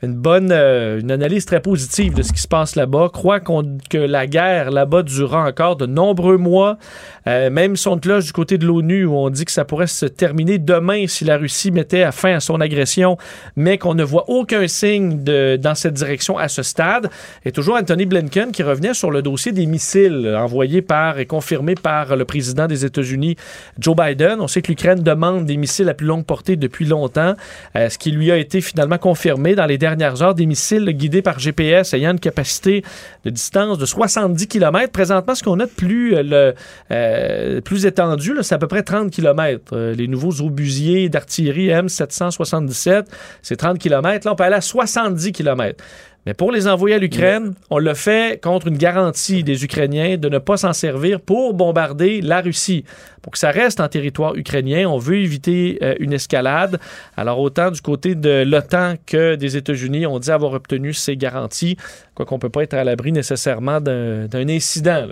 une 0.03 0.15
bonne 0.15 0.51
euh, 0.51 0.99
une 0.99 1.11
analyse 1.11 1.45
très 1.45 1.61
positive 1.61 2.13
de 2.13 2.23
ce 2.23 2.33
qui 2.33 2.41
se 2.41 2.47
passe 2.47 2.75
là-bas. 2.75 3.09
Croit 3.13 3.39
que 3.39 3.97
la 3.97 4.27
guerre 4.27 4.69
là-bas 4.69 5.03
durera 5.03 5.47
encore 5.47 5.77
de 5.77 5.85
nombreux 5.85 6.37
mois. 6.37 6.77
Euh, 7.25 7.49
même 7.49 7.77
son 7.77 7.97
cloche 7.97 8.25
du 8.25 8.33
côté 8.33 8.57
de 8.57 8.65
l'ONU 8.65 9.05
où 9.05 9.15
on 9.15 9.29
dit 9.29 9.45
que 9.45 9.51
ça 9.51 9.63
pourrait 9.63 9.87
se 9.87 10.05
terminer 10.05 10.57
demain 10.57 11.07
si 11.07 11.23
la 11.23 11.37
Russie 11.37 11.71
mettait 11.71 12.11
fin 12.11 12.35
à 12.35 12.39
son 12.41 12.59
agression, 12.59 13.17
mais 13.55 13.77
qu'on 13.77 13.95
ne 13.95 14.03
voit 14.03 14.25
aucun 14.27 14.67
signe 14.67 15.23
de, 15.23 15.55
dans 15.55 15.73
cette 15.73 15.93
direction 15.93 16.37
à 16.37 16.49
ce 16.49 16.63
stade. 16.63 17.09
Et 17.45 17.53
toujours 17.53 17.77
Anthony 17.77 18.05
Blinken 18.05 18.51
qui 18.51 18.61
revenait 18.61 18.93
sur 18.93 19.09
le 19.09 19.21
dossier 19.21 19.53
des 19.53 19.65
missiles 19.65 20.35
envoyés 20.37 20.81
par 20.81 21.19
et 21.19 21.25
confirmés 21.25 21.75
par 21.75 22.17
le 22.17 22.25
président 22.25 22.67
des 22.67 22.83
États-Unis, 22.83 23.37
Joe 23.79 23.95
Biden. 23.95 24.41
On 24.41 24.47
sait 24.47 24.61
que 24.61 24.67
l'Ukraine 24.67 24.99
demande 24.99 25.45
des 25.45 25.55
missiles 25.55 25.87
à 25.87 25.93
plus 25.93 26.07
longue 26.07 26.25
portée 26.25 26.57
depuis 26.57 26.85
longtemps, 26.85 27.35
euh, 27.77 27.89
ce 27.89 27.97
qui 27.97 28.11
lui 28.11 28.31
a 28.31 28.37
été 28.37 28.59
finalement 28.59 28.97
confirmé 28.97 29.55
dans 29.55 29.65
les 29.65 29.77
dernières 29.77 29.92
heures, 30.01 30.35
des 30.35 30.45
missiles 30.45 30.85
guidés 30.91 31.21
par 31.21 31.39
GPS 31.39 31.93
ayant 31.93 32.11
une 32.11 32.19
capacité 32.19 32.83
de 33.25 33.29
distance 33.29 33.77
de 33.77 33.85
70 33.85 34.47
km. 34.47 34.91
Présentement, 34.91 35.35
ce 35.35 35.43
qu'on 35.43 35.59
a 35.59 35.65
de 35.65 35.71
plus, 35.71 36.15
euh, 36.15 36.23
le, 36.23 36.53
euh, 36.91 37.61
plus 37.61 37.85
étendu, 37.85 38.33
c'est 38.41 38.55
à 38.55 38.57
peu 38.57 38.67
près 38.67 38.83
30 38.83 39.11
km. 39.11 39.75
les 39.75 40.07
nouveaux 40.07 40.41
obusiers 40.41 41.09
d'artillerie 41.09 41.67
M777, 41.69 43.05
c'est 43.41 43.57
30 43.57 43.79
km. 43.79 44.25
Là, 44.25 44.33
on 44.33 44.35
peut 44.35 44.43
aller 44.43 44.55
à 44.55 44.61
70 44.61 45.31
km. 45.31 45.83
Mais 46.25 46.33
pour 46.33 46.51
les 46.51 46.67
envoyer 46.67 46.95
à 46.95 46.99
l'Ukraine, 46.99 47.53
on 47.69 47.79
le 47.79 47.93
fait 47.93 48.41
contre 48.41 48.67
une 48.67 48.77
garantie 48.77 49.43
des 49.43 49.65
Ukrainiens 49.65 50.17
de 50.17 50.29
ne 50.29 50.37
pas 50.37 50.55
s'en 50.55 50.71
servir 50.71 51.19
pour 51.19 51.53
bombarder 51.53 52.21
la 52.21 52.39
Russie. 52.39 52.85
Pour 53.21 53.33
que 53.33 53.37
ça 53.37 53.51
reste 53.51 53.79
en 53.79 53.87
territoire 53.87 54.35
ukrainien, 54.35 54.87
on 54.87 54.97
veut 54.97 55.17
éviter 55.17 55.79
euh, 55.81 55.95
une 55.99 56.13
escalade. 56.13 56.79
Alors 57.17 57.39
autant 57.39 57.71
du 57.71 57.81
côté 57.81 58.15
de 58.15 58.43
l'OTAN 58.45 58.95
que 59.05 59.35
des 59.35 59.57
États-Unis, 59.57 60.05
on 60.05 60.19
dit 60.19 60.31
avoir 60.31 60.53
obtenu 60.53 60.93
ces 60.93 61.17
garanties, 61.17 61.77
quoi 62.15 62.25
qu'on 62.25 62.39
peut 62.39 62.49
pas 62.49 62.63
être 62.63 62.73
à 62.73 62.83
l'abri 62.83 63.11
nécessairement 63.11 63.81
d'un 63.81 64.49
incident. 64.49 65.07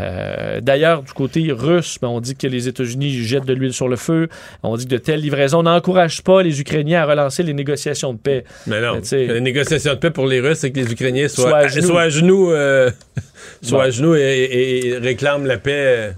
Euh, 0.00 0.60
D'ailleurs, 0.60 1.02
du 1.02 1.12
côté 1.12 1.52
russe, 1.52 1.98
ben, 2.00 2.08
on 2.08 2.20
dit 2.20 2.34
que 2.36 2.46
les 2.46 2.68
États-Unis 2.68 3.10
jettent 3.24 3.44
de 3.46 3.52
l'huile 3.54 3.72
sur 3.72 3.88
le 3.88 3.96
feu. 3.96 4.28
On 4.62 4.76
dit 4.76 4.84
que 4.86 4.90
de 4.90 4.98
telles 4.98 5.20
livraisons 5.20 5.62
n'encouragent 5.62 6.22
pas 6.22 6.42
les 6.42 6.60
Ukrainiens 6.60 7.02
à 7.02 7.06
relancer 7.06 7.42
les 7.42 7.54
négociations 7.54 8.12
de 8.12 8.18
paix. 8.18 8.44
Mais 8.66 8.80
non, 8.80 8.98
sais- 9.02 9.26
les 9.26 9.40
négociations 9.40 9.94
de 9.94 9.98
paix 9.98 10.10
pour 10.10 10.26
les 10.26 10.40
Russes, 10.40 10.58
c'est 10.58 10.70
que 10.70 10.78
les 10.80 10.90
Ukrainiens 10.92 11.28
soient, 11.28 11.48
Soient 11.50 11.58
à 11.58 11.68
genoux. 11.68 11.86
soient 11.86 12.02
à 12.02 12.08
genoux, 12.08 12.50
euh, 12.52 12.90
soient 13.62 13.78
Bon. 13.78 13.84
à 13.84 13.90
genoux 13.90 14.14
et, 14.14 14.20
et- 14.20 14.86
et 14.88 14.98
réclament 14.98 15.46
la 15.46 15.58
paix 15.58 16.12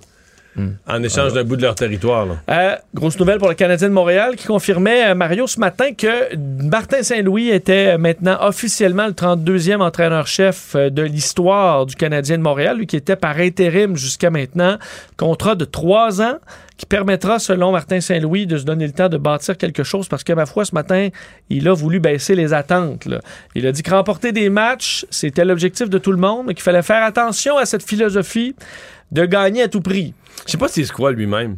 en 0.87 1.03
échange 1.03 1.33
d'un 1.33 1.45
bout 1.45 1.57
de 1.57 1.63
leur 1.63 1.75
territoire. 1.75 2.27
Euh, 2.51 2.77
grosse 2.95 3.19
nouvelle 3.19 3.39
pour 3.39 3.49
le 3.49 3.55
Canadien 3.55 3.89
de 3.89 3.95
Montréal 3.95 4.37
qui 4.37 4.47
confirmait, 4.47 5.11
euh, 5.11 5.15
Mario, 5.15 5.47
ce 5.47 5.59
matin 5.59 5.93
que 5.97 6.37
Martin 6.37 7.03
Saint-Louis 7.03 7.49
était 7.49 7.95
euh, 7.95 7.99
maintenant 7.99 8.37
officiellement 8.41 9.07
le 9.07 9.13
32e 9.13 9.81
entraîneur-chef 9.81 10.77
de 10.77 11.03
l'histoire 11.03 11.87
du 11.87 11.97
Canadien 11.97 12.37
de 12.37 12.43
Montréal, 12.43 12.79
lui 12.79 12.87
qui 12.87 12.97
était 12.97 13.17
par 13.17 13.39
intérim 13.39 13.97
jusqu'à 13.97 14.31
maintenant. 14.31 14.77
Contrat 15.17 15.55
de 15.55 15.65
trois 15.65 16.21
ans 16.21 16.37
qui 16.77 16.87
permettra, 16.87 17.39
selon 17.39 17.71
Martin 17.71 18.01
Saint-Louis, 18.01 18.47
de 18.47 18.59
se 18.59 18.65
donner 18.65 18.87
le 18.87 18.93
temps 18.93 19.09
de 19.09 19.17
bâtir 19.17 19.57
quelque 19.57 19.85
chose 19.85 20.09
parce 20.09 20.25
que, 20.25 20.33
ma 20.33 20.47
foi, 20.47 20.65
ce 20.65 20.75
matin, 20.75 21.11
il 21.49 21.69
a 21.69 21.73
voulu 21.73 22.01
baisser 22.01 22.35
les 22.35 22.53
attentes. 22.53 23.07
Il 23.55 23.67
a 23.67 23.73
dit 23.73 23.83
que 23.83 23.91
remporter 23.91 24.33
des 24.33 24.51
matchs, 24.51 25.07
c'était 25.09 25.45
l'objectif 25.45 25.89
de 25.89 25.99
tout 25.99 26.11
le 26.11 26.19
monde, 26.19 26.47
mais 26.47 26.55
qu'il 26.55 26.63
fallait 26.63 26.83
faire 26.83 27.05
attention 27.05 27.57
à 27.57 27.67
cette 27.67 27.85
philosophie 27.85 28.57
de 29.13 29.25
gagner 29.27 29.63
à 29.63 29.69
tout 29.69 29.81
prix. 29.81 30.15
Je 30.47 30.51
sais 30.53 30.59
pas 30.59 30.69
s'il 30.69 30.87
se 30.87 30.93
croit 30.93 31.13
lui-même. 31.13 31.57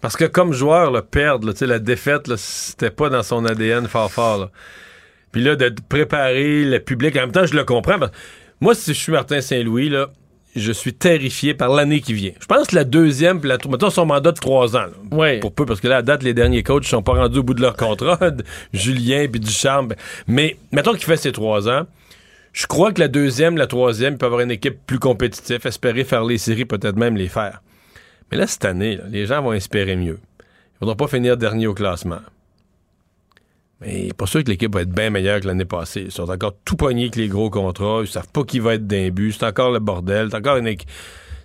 Parce 0.00 0.16
que 0.16 0.24
comme 0.24 0.52
joueur, 0.52 0.90
là, 0.92 1.02
perdre, 1.02 1.48
là, 1.48 1.66
la 1.66 1.78
défaite, 1.78 2.34
c'était 2.36 2.90
pas 2.90 3.08
dans 3.10 3.22
son 3.22 3.44
ADN 3.44 3.86
fort 3.88 4.10
fort. 4.10 4.38
là. 4.38 4.50
Puis 5.32 5.42
là, 5.42 5.56
de 5.56 5.74
préparer 5.88 6.64
le 6.64 6.78
public, 6.80 7.16
en 7.16 7.20
même 7.20 7.32
temps, 7.32 7.44
je 7.46 7.54
le 7.54 7.64
comprends. 7.64 7.98
parce- 7.98 8.12
Moi, 8.60 8.74
si 8.74 8.94
je 8.94 8.98
suis 8.98 9.12
Martin 9.12 9.40
Saint-Louis, 9.40 9.88
là, 9.90 10.08
je 10.56 10.72
suis 10.72 10.92
terrifié 10.94 11.54
par 11.54 11.68
l'année 11.68 12.00
qui 12.00 12.12
vient. 12.12 12.32
Je 12.40 12.46
pense 12.46 12.66
que 12.66 12.74
la 12.76 12.84
deuxième, 12.84 13.40
puis 13.40 13.48
la 13.48 13.56
mettons 13.68 13.90
son 13.90 14.06
mandat 14.06 14.32
de 14.32 14.38
trois 14.38 14.74
ans. 14.76 14.80
là. 14.86 15.16
Pour 15.40 15.52
peu, 15.54 15.64
parce 15.66 15.80
que 15.80 15.86
là, 15.88 15.98
à 15.98 16.02
date, 16.02 16.22
les 16.24 16.34
derniers 16.34 16.62
coachs 16.64 16.84
sont 16.86 17.02
pas 17.02 17.12
rendus 17.12 17.38
au 17.38 17.42
bout 17.42 17.54
de 17.54 17.62
leur 17.62 17.76
contrat. 17.76 18.18
Julien 18.72 19.26
puis 19.30 19.38
Duchamp. 19.40 19.88
Mais 20.26 20.56
mettons 20.72 20.92
qu'il 20.92 21.04
fait 21.04 21.16
ses 21.16 21.32
trois 21.32 21.68
ans. 21.68 21.86
Je 22.52 22.66
crois 22.66 22.92
que 22.92 23.00
la 23.00 23.08
deuxième, 23.08 23.56
la 23.56 23.66
troisième, 23.66 24.18
peut 24.18 24.26
avoir 24.26 24.40
une 24.40 24.50
équipe 24.50 24.78
plus 24.86 24.98
compétitive, 24.98 25.64
espérer 25.64 26.04
faire 26.04 26.24
les 26.24 26.38
séries, 26.38 26.64
peut-être 26.64 26.96
même 26.96 27.16
les 27.16 27.28
faire. 27.28 27.62
Mais 28.30 28.36
là, 28.36 28.46
cette 28.46 28.64
année, 28.64 28.98
les 29.08 29.26
gens 29.26 29.42
vont 29.42 29.52
espérer 29.52 29.96
mieux. 29.96 30.18
Ils 30.40 30.44
ne 30.84 30.86
voudront 30.86 30.96
pas 30.96 31.08
finir 31.08 31.36
dernier 31.36 31.66
au 31.66 31.74
classement. 31.74 32.20
Mais 33.80 34.10
pas 34.16 34.26
sûr 34.26 34.44
que 34.44 34.50
l'équipe 34.50 34.72
va 34.74 34.82
être 34.82 34.90
bien 34.90 35.10
meilleure 35.10 35.40
que 35.40 35.46
l'année 35.46 35.64
passée. 35.64 36.02
Ils 36.02 36.12
sont 36.12 36.28
encore 36.28 36.54
tout 36.64 36.76
pognés 36.76 37.04
avec 37.04 37.16
les 37.16 37.28
gros 37.28 37.50
contrats. 37.50 38.00
Ils 38.02 38.08
savent 38.08 38.28
pas 38.28 38.44
qui 38.44 38.58
va 38.58 38.74
être 38.74 38.86
d'un 38.86 39.08
but. 39.10 39.32
C'est 39.32 39.46
encore 39.46 39.70
le 39.70 39.78
bordel. 39.78 40.28
C'est 40.30 40.36
encore 40.36 40.58
une 40.58 40.66
équipe. 40.66 40.88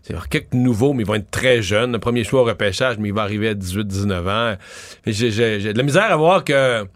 C'est 0.01 0.13
quelques 0.29 0.53
nouveaux, 0.53 0.93
mais 0.93 1.03
ils 1.03 1.07
vont 1.07 1.15
être 1.15 1.31
très 1.31 1.61
jeunes. 1.61 1.93
Le 1.93 1.99
premier 1.99 2.23
choix 2.23 2.41
au 2.41 2.43
repêchage, 2.43 2.97
mais 2.99 3.09
il 3.09 3.13
va 3.13 3.23
arriver 3.23 3.49
à 3.49 3.53
18-19 3.55 4.29
ans. 4.29 4.57
J'ai 5.05 5.73
de 5.73 5.77
la 5.77 5.83
misère 5.83 6.11
à 6.11 6.15
voir 6.15 6.43
que. 6.43 6.83
de 6.83 6.87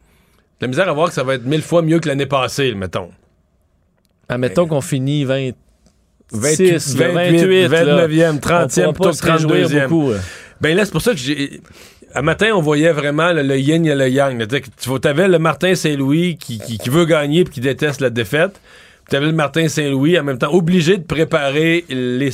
la 0.61 0.67
misère 0.67 0.89
à 0.89 0.93
voir 0.93 1.07
que 1.07 1.13
ça 1.13 1.23
va 1.23 1.35
être 1.35 1.45
mille 1.45 1.63
fois 1.63 1.81
mieux 1.81 1.99
que 1.99 2.07
l'année 2.07 2.27
passée, 2.27 2.75
mettons. 2.75 3.09
Admettons 4.29 4.67
qu'on 4.67 4.81
finit 4.81 5.25
20. 5.25 5.51
28, 6.31 6.79
6, 6.79 6.95
28, 6.95 7.67
29e, 7.69 8.39
30e, 8.39 8.85
on 8.85 8.93
pourra 8.93 8.93
plutôt 8.93 8.93
pas 8.93 9.09
que 9.09 9.15
se 9.15 9.25
réjouir 9.25 9.67
32e. 9.67 9.87
beaucoup. 9.87 10.11
euh. 10.11 10.19
Ben 10.61 10.77
là, 10.77 10.85
c'est 10.85 10.91
pour 10.91 11.01
ça 11.01 11.11
que 11.13 11.17
j'ai. 11.17 11.59
À 12.13 12.21
matin, 12.21 12.51
on 12.53 12.61
voyait 12.61 12.91
vraiment 12.91 13.31
le, 13.33 13.41
le 13.41 13.57
yin 13.57 13.83
et 13.85 13.95
le 13.95 14.07
yang. 14.09 14.47
Tu 14.47 14.61
sais, 14.77 14.99
T'avais 14.99 15.27
le 15.27 15.39
Martin 15.39 15.73
Saint-Louis 15.73 16.37
qui, 16.37 16.59
qui, 16.59 16.77
qui 16.77 16.89
veut 16.89 17.05
gagner 17.05 17.43
puis 17.45 17.55
qui 17.55 17.61
déteste 17.61 18.01
la 18.01 18.09
défaite. 18.11 18.53
Puis 18.53 19.11
T'avais 19.11 19.27
le 19.27 19.31
Martin 19.31 19.67
Saint-Louis 19.67 20.19
en 20.19 20.23
même 20.23 20.37
temps 20.37 20.53
obligé 20.53 20.97
de 20.97 21.03
préparer 21.03 21.85
les, 21.89 22.29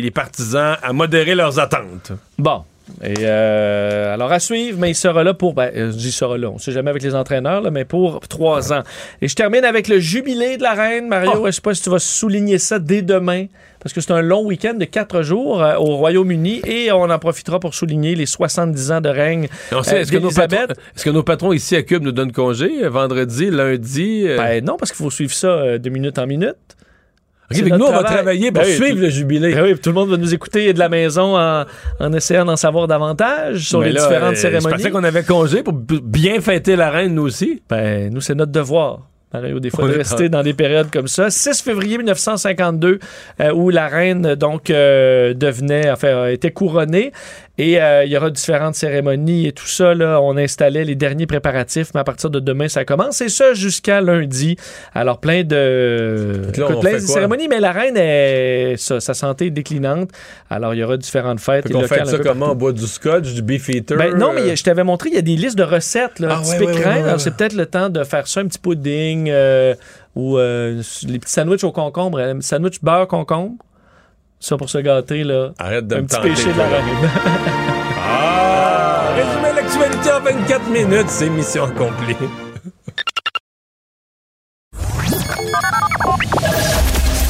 les 0.00 0.10
partisans 0.10 0.76
à 0.82 0.92
modérer 0.92 1.34
leurs 1.36 1.58
attentes. 1.60 2.12
Bon. 2.38 2.64
Et 3.02 3.14
euh, 3.20 4.14
alors 4.14 4.30
à 4.32 4.40
suivre, 4.40 4.78
mais 4.78 4.90
il 4.90 4.94
sera 4.94 5.24
là 5.24 5.34
pour. 5.34 5.54
Ben, 5.54 5.70
euh, 5.74 5.90
je 5.90 5.96
dis 5.96 6.08
il 6.08 6.12
sera 6.12 6.36
là. 6.36 6.50
On 6.50 6.58
sait 6.58 6.72
jamais 6.72 6.90
avec 6.90 7.02
les 7.02 7.14
entraîneurs, 7.14 7.60
là, 7.60 7.70
mais 7.70 7.84
pour 7.84 8.20
trois 8.28 8.72
ans. 8.72 8.82
Et 9.22 9.28
je 9.28 9.34
termine 9.34 9.64
avec 9.64 9.88
le 9.88 9.98
jubilé 9.98 10.56
de 10.56 10.62
la 10.62 10.74
reine, 10.74 11.08
Mario. 11.08 11.32
Oh. 11.36 11.46
Je 11.46 11.52
sais 11.52 11.60
pas 11.60 11.74
si 11.74 11.82
tu 11.82 11.90
vas 11.90 11.98
souligner 11.98 12.58
ça 12.58 12.78
dès 12.78 13.02
demain, 13.02 13.46
parce 13.80 13.92
que 13.92 14.00
c'est 14.00 14.12
un 14.12 14.22
long 14.22 14.44
week-end 14.44 14.74
de 14.74 14.84
quatre 14.84 15.22
jours 15.22 15.62
euh, 15.62 15.76
au 15.76 15.96
Royaume-Uni 15.96 16.62
et 16.66 16.92
on 16.92 17.10
en 17.10 17.18
profitera 17.18 17.60
pour 17.60 17.74
souligner 17.74 18.14
les 18.14 18.26
70 18.26 18.92
ans 18.92 19.00
de 19.00 19.08
règne 19.08 19.48
euh, 19.72 19.80
est-ce, 19.82 20.12
que 20.12 20.18
nos 20.18 20.30
patrons, 20.30 20.66
est-ce 20.96 21.04
que 21.04 21.10
nos 21.10 21.22
patrons 21.22 21.52
ici 21.52 21.76
à 21.76 21.82
Cube 21.82 22.02
nous 22.02 22.12
donnent 22.12 22.32
congé 22.32 22.86
vendredi, 22.88 23.50
lundi? 23.50 24.26
Ben 24.36 24.64
non, 24.64 24.76
parce 24.76 24.92
qu'il 24.92 25.02
faut 25.02 25.10
suivre 25.10 25.32
ça 25.32 25.78
de 25.78 25.90
minute 25.90 26.18
en 26.18 26.26
minute. 26.26 26.56
Nous, 27.52 27.74
on 27.74 27.78
va 27.78 27.86
travail. 27.98 28.04
travailler 28.14 28.52
pour 28.52 28.62
Ben 28.62 28.72
suivre 28.76 29.00
le 29.00 29.08
jubilé. 29.08 29.52
Ben 29.54 29.62
oui, 29.64 29.78
tout 29.78 29.90
le 29.90 29.94
monde 29.94 30.10
va 30.10 30.16
nous 30.16 30.32
écouter 30.34 30.72
de 30.72 30.78
la 30.78 30.88
maison 30.88 31.36
en, 31.36 31.64
en 31.98 32.12
essayant 32.12 32.44
d'en 32.44 32.56
savoir 32.56 32.86
davantage 32.86 33.66
sur 33.68 33.80
Mais 33.80 33.86
les 33.88 33.92
là, 33.94 34.02
différentes 34.06 34.32
euh, 34.34 34.36
cérémonies. 34.36 34.66
Je 34.70 34.76
pensais 34.76 34.90
qu'on 34.90 35.04
avait 35.04 35.24
congé 35.24 35.62
pour 35.62 35.72
bien 35.74 36.40
fêter 36.40 36.76
la 36.76 36.90
reine, 36.90 37.14
nous 37.14 37.22
aussi. 37.22 37.62
Ben, 37.68 38.12
nous, 38.12 38.20
c'est 38.20 38.34
notre 38.36 38.52
devoir. 38.52 39.00
Mario, 39.32 39.60
des 39.60 39.70
fois, 39.70 39.86
de 39.86 39.92
est- 39.92 39.98
rester 39.98 40.28
dans 40.28 40.42
des 40.42 40.54
périodes 40.54 40.90
comme 40.92 41.06
ça. 41.06 41.30
6 41.30 41.62
février 41.62 41.98
1952, 41.98 42.98
euh, 43.40 43.52
où 43.52 43.70
la 43.70 43.86
reine, 43.86 44.34
donc, 44.34 44.70
euh, 44.70 45.34
devenait, 45.34 45.88
enfin, 45.88 46.08
euh, 46.08 46.32
était 46.32 46.50
couronnée. 46.50 47.12
Et 47.62 47.78
euh, 47.78 48.04
il 48.06 48.10
y 48.10 48.16
aura 48.16 48.30
différentes 48.30 48.74
cérémonies 48.74 49.46
et 49.46 49.52
tout 49.52 49.66
ça. 49.66 49.92
Là, 49.94 50.18
on 50.22 50.34
installait 50.38 50.82
les 50.82 50.94
derniers 50.94 51.26
préparatifs, 51.26 51.88
mais 51.92 52.00
à 52.00 52.04
partir 52.04 52.30
de 52.30 52.40
demain, 52.40 52.68
ça 52.68 52.86
commence. 52.86 53.20
Et 53.20 53.28
ça 53.28 53.52
jusqu'à 53.52 54.00
lundi. 54.00 54.56
Alors, 54.94 55.20
plein 55.20 55.44
de, 55.44 56.40
là, 56.42 56.48
écoute, 56.48 56.76
on 56.78 56.80
plein 56.80 56.94
de 56.94 56.98
cérémonies, 57.00 57.48
mais 57.48 57.60
la 57.60 57.72
reine, 57.72 57.98
est, 57.98 58.76
sa, 58.78 58.98
sa 59.00 59.12
santé 59.12 59.46
est 59.46 59.50
déclinante. 59.50 60.08
Alors, 60.48 60.72
il 60.72 60.78
y 60.78 60.82
aura 60.82 60.96
différentes 60.96 61.40
fêtes. 61.40 61.64
Fait 61.64 61.68
et 61.68 61.72
qu'on 61.74 61.82
locales 61.82 61.98
fait 61.98 62.14
un 62.14 62.18
ça 62.18 62.18
comment? 62.18 62.40
partout. 62.46 62.52
On 62.52 62.56
boit 62.56 62.72
du 62.72 62.86
scotch, 62.86 63.34
du 63.34 63.42
beef 63.42 63.68
eater? 63.68 63.94
Ben, 63.98 64.16
non, 64.16 64.32
mais 64.32 64.40
euh, 64.52 64.56
je 64.56 64.62
t'avais 64.64 64.82
montré, 64.84 65.10
il 65.10 65.16
y 65.16 65.18
a 65.18 65.22
des 65.22 65.36
listes 65.36 65.58
de 65.58 65.62
recettes 65.64 66.18
là, 66.18 66.38
Ah, 66.40 66.42
typiques 66.42 66.66
ouais, 66.68 66.76
ouais, 66.76 66.82
reines. 66.82 67.04
ouais, 67.04 67.18
c'est 67.18 67.36
peut-être 67.36 67.52
le 67.52 67.66
temps 67.66 67.90
de 67.90 68.02
faire 68.04 68.26
ça, 68.26 68.40
un 68.40 68.46
petit 68.46 68.58
pudding 68.58 69.28
euh, 69.28 69.74
ou 70.16 70.38
euh, 70.38 70.80
les 71.06 71.18
petits 71.18 71.32
sandwichs 71.32 71.64
au 71.64 71.72
concombre, 71.72 72.22
sandwich 72.40 72.80
beurre 72.82 73.06
concombre. 73.06 73.52
Ça 74.40 74.56
pour 74.56 74.70
se 74.70 74.78
gâter, 74.78 75.22
là. 75.22 75.50
Arrête 75.58 75.86
de 75.86 75.96
un 75.96 76.00
me 76.00 76.06
petit 76.06 76.16
tenter, 76.16 76.30
péché 76.30 76.52
de 76.52 76.58
la. 76.58 76.66
Ah! 78.02 79.12
Résumer 79.14 79.52
l'actualité 79.54 80.10
en 80.12 80.20
24 80.20 80.68
minutes, 80.70 81.08
c'est 81.08 81.28
mission 81.28 81.64
accomplie. 81.64 82.16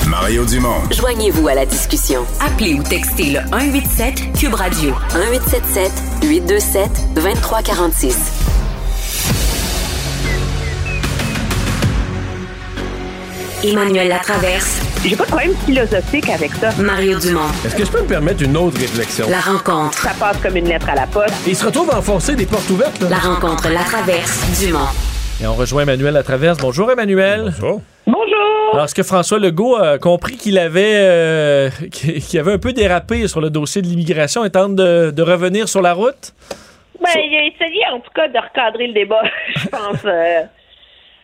Mario 0.09 0.45
Dumont. 0.45 0.83
Joignez-vous 0.93 1.49
à 1.49 1.55
la 1.55 1.67
discussion. 1.67 2.25
Appelez 2.41 2.75
ou 2.75 2.83
textez 2.85 3.33
le 3.33 3.41
187 3.51 4.33
Cube 4.39 4.55
Radio 4.55 4.95
1877 5.15 5.93
827 6.23 7.15
2346. 7.17 8.17
Emmanuel 13.65 14.09
Latraverse. 14.09 14.90
J'ai 15.05 15.17
pas 15.17 15.25
de 15.25 15.29
problème 15.29 15.55
philosophique 15.65 16.29
avec 16.29 16.53
ça. 16.53 16.71
Mario 16.83 17.19
Dumont. 17.19 17.49
Est-ce 17.65 17.75
que 17.75 17.85
je 17.87 17.91
peux 17.91 18.03
me 18.03 18.07
permettre 18.07 18.43
une 18.43 18.57
autre 18.57 18.79
réflexion? 18.79 19.27
La 19.31 19.41
rencontre. 19.41 19.97
Ça 19.99 20.11
passe 20.19 20.37
comme 20.43 20.57
une 20.57 20.69
lettre 20.69 20.91
à 20.91 20.95
la 20.95 21.07
poste. 21.07 21.35
Il 21.47 21.57
se 21.57 21.65
retrouve 21.65 21.91
à 21.91 21.99
enfoncer 21.99 22.35
des 22.37 22.45
portes 22.45 22.69
ouvertes, 22.69 23.01
là. 23.01 23.09
La 23.09 23.17
rencontre 23.17 23.71
Latraverse. 23.71 24.61
Dumont. 24.61 24.89
Et 25.43 25.47
on 25.47 25.55
rejoint 25.55 25.83
Emmanuel 25.83 26.13
Latraverse. 26.13 26.59
Bonjour, 26.59 26.91
Emmanuel. 26.93 27.45
Bonjour. 27.59 27.81
Bonjour! 28.07 28.71
Alors, 28.75 28.85
est-ce 28.85 28.95
que 28.95 29.03
François 29.03 29.39
Legault 29.39 29.77
a 29.77 29.99
compris 29.99 30.37
qu'il 30.37 30.59
avait, 30.59 30.97
euh, 30.99 31.71
qu'il 31.91 32.39
avait 32.39 32.53
un 32.53 32.59
peu 32.59 32.75
dérapé 32.75 33.27
sur 33.27 33.41
le 33.41 33.49
dossier 33.49 33.81
de 33.81 33.87
l'immigration 33.87 34.45
et 34.45 34.51
tente 34.51 34.77
de, 34.77 35.11
de 35.11 35.23
revenir 35.23 35.67
sur 35.69 35.81
la 35.81 35.95
route? 35.95 36.35
Ben, 37.03 37.09
il 37.17 37.35
a 37.37 37.47
essayé 37.47 37.81
en 37.91 38.01
tout 38.01 38.11
cas 38.15 38.29
de 38.29 38.37
recadrer 38.39 38.89
le 38.89 38.93
débat, 38.93 39.23
je 39.57 39.67
pense, 39.69 40.05
euh, 40.05 40.43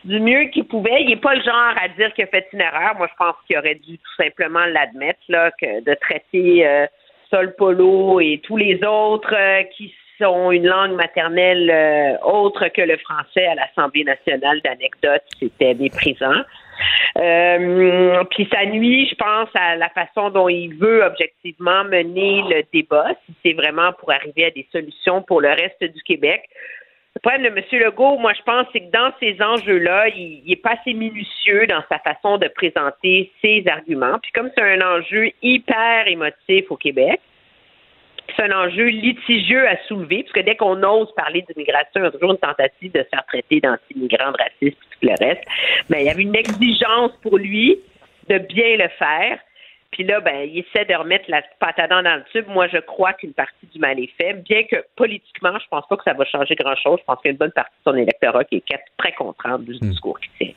du 0.07 0.19
mieux 0.19 0.45
qu'il 0.45 0.65
pouvait. 0.65 1.01
Il 1.01 1.09
n'est 1.09 1.17
pas 1.17 1.35
le 1.35 1.43
genre 1.43 1.73
à 1.79 1.87
dire 1.89 2.13
qu'il 2.13 2.23
a 2.23 2.27
fait 2.27 2.47
une 2.53 2.61
erreur. 2.61 2.95
Moi, 2.97 3.07
je 3.11 3.15
pense 3.17 3.35
qu'il 3.45 3.57
aurait 3.57 3.75
dû 3.75 3.97
tout 3.97 4.23
simplement 4.23 4.65
l'admettre, 4.65 5.19
là, 5.29 5.51
que 5.51 5.83
de 5.83 5.93
traiter 5.95 6.65
euh, 6.65 6.87
Sol 7.29 7.53
Polo 7.55 8.19
et 8.19 8.41
tous 8.43 8.57
les 8.57 8.79
autres 8.83 9.35
euh, 9.35 9.63
qui 9.75 9.93
sont 10.19 10.51
une 10.51 10.65
langue 10.67 10.95
maternelle 10.95 11.69
euh, 11.69 12.17
autre 12.25 12.67
que 12.69 12.81
le 12.81 12.97
français 12.97 13.45
à 13.45 13.55
l'Assemblée 13.55 14.03
nationale 14.03 14.61
d'anecdotes, 14.61 15.23
c'était 15.39 15.73
méprisant. 15.75 16.41
Euh, 17.17 18.23
puis 18.31 18.47
ça 18.51 18.65
nuit, 18.65 19.07
je 19.09 19.15
pense, 19.15 19.49
à 19.55 19.75
la 19.75 19.89
façon 19.89 20.29
dont 20.29 20.49
il 20.49 20.75
veut 20.75 21.03
objectivement 21.03 21.83
mener 21.83 22.43
le 22.49 22.63
débat, 22.73 23.09
si 23.25 23.33
c'est 23.43 23.53
vraiment 23.53 23.93
pour 23.93 24.11
arriver 24.11 24.45
à 24.45 24.51
des 24.51 24.67
solutions 24.71 25.21
pour 25.21 25.41
le 25.41 25.49
reste 25.49 25.83
du 25.83 26.01
Québec. 26.03 26.43
Le 27.17 27.19
problème 27.19 27.51
de 27.51 27.59
M. 27.59 27.81
Legault, 27.83 28.19
moi, 28.19 28.31
je 28.33 28.43
pense, 28.43 28.67
c'est 28.71 28.79
que 28.79 28.91
dans 28.91 29.11
ces 29.19 29.41
enjeux-là, 29.41 30.07
il, 30.09 30.43
il 30.45 30.51
est 30.51 30.61
pas 30.61 30.75
assez 30.79 30.93
minutieux 30.93 31.65
dans 31.65 31.81
sa 31.89 31.97
façon 31.97 32.37
de 32.37 32.47
présenter 32.47 33.31
ses 33.41 33.63
arguments. 33.67 34.19
Puis 34.21 34.31
comme 34.33 34.51
c'est 34.55 34.61
un 34.61 34.79
enjeu 34.81 35.31
hyper 35.41 36.07
émotif 36.07 36.69
au 36.69 36.77
Québec, 36.77 37.19
c'est 38.35 38.43
un 38.43 38.51
enjeu 38.51 38.89
litigieux 38.89 39.67
à 39.67 39.77
soulever, 39.87 40.21
parce 40.21 40.33
que 40.33 40.41
dès 40.41 40.55
qu'on 40.55 40.83
ose 40.83 41.11
parler 41.15 41.43
d'immigration, 41.49 41.89
il 41.95 42.03
y 42.03 42.05
a 42.05 42.11
toujours 42.11 42.33
une 42.33 42.37
tentative 42.37 42.91
de 42.91 42.99
se 42.99 43.09
faire 43.09 43.25
traiter 43.25 43.61
d'anti-migrants, 43.61 44.33
de 44.33 44.37
racistes, 44.37 44.77
tout 44.91 45.07
le 45.07 45.15
reste. 45.19 45.43
Mais 45.89 46.03
il 46.03 46.05
y 46.05 46.09
avait 46.09 46.21
une 46.21 46.35
exigence 46.35 47.13
pour 47.23 47.39
lui 47.39 47.79
de 48.29 48.37
bien 48.37 48.77
le 48.77 48.89
faire. 48.89 49.39
Puis 49.91 50.03
là, 50.03 50.19
ben, 50.19 50.47
il 50.47 50.59
essaie 50.59 50.85
de 50.85 50.93
remettre 50.93 51.25
la 51.29 51.41
patate 51.59 51.89
dans 51.89 52.01
le 52.01 52.23
tube. 52.31 52.45
Moi, 52.47 52.67
je 52.67 52.77
crois 52.77 53.13
qu'une 53.13 53.33
partie 53.33 53.65
du 53.73 53.79
mal 53.79 53.99
est 53.99 54.11
fait, 54.17 54.33
bien 54.33 54.63
que 54.63 54.75
politiquement, 54.95 55.57
je 55.59 55.65
pense 55.69 55.87
pas 55.87 55.97
que 55.97 56.03
ça 56.03 56.13
va 56.13 56.25
changer 56.25 56.55
grand-chose. 56.55 56.99
Je 56.99 57.05
pense 57.05 57.21
qu'il 57.21 57.29
y 57.29 57.29
a 57.29 57.31
une 57.31 57.37
bonne 57.37 57.51
partie 57.51 57.73
de 57.85 57.91
son 57.91 57.97
électorat 57.97 58.43
qui 58.43 58.57
est 58.57 58.63
très 58.97 59.13
contrainte 59.13 59.63
du 59.63 59.77
discours 59.79 60.19
qu'il 60.19 60.31
tient. 60.37 60.55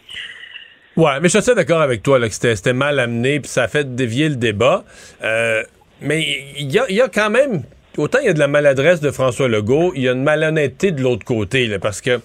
Ouais, 0.97 1.21
mais 1.21 1.25
je 1.25 1.29
suis 1.29 1.39
assez 1.39 1.55
d'accord 1.55 1.81
avec 1.81 2.03
toi 2.03 2.19
là, 2.19 2.29
que 2.29 2.35
c'était 2.35 2.73
mal 2.73 2.99
amené, 2.99 3.41
puis 3.41 3.49
ça 3.49 3.63
a 3.63 3.69
fait 3.69 3.95
dévier 3.95 4.29
le 4.29 4.37
débat. 4.37 4.85
Euh, 5.23 5.63
mais 6.01 6.21
il 6.59 6.71
y 6.71 6.79
a, 6.79 6.91
y 6.91 7.01
a 7.01 7.09
quand 7.09 7.31
même, 7.31 7.63
autant 7.97 8.19
il 8.19 8.27
y 8.27 8.29
a 8.29 8.33
de 8.33 8.39
la 8.39 8.49
maladresse 8.49 9.01
de 9.01 9.11
François 9.11 9.49
Legault, 9.49 9.93
il 9.95 10.03
y 10.03 10.09
a 10.09 10.13
une 10.13 10.25
malhonnêteté 10.25 10.91
de 10.91 11.03
l'autre 11.03 11.25
côté, 11.25 11.69
là, 11.69 11.79
parce 11.79 12.01
que 12.01 12.21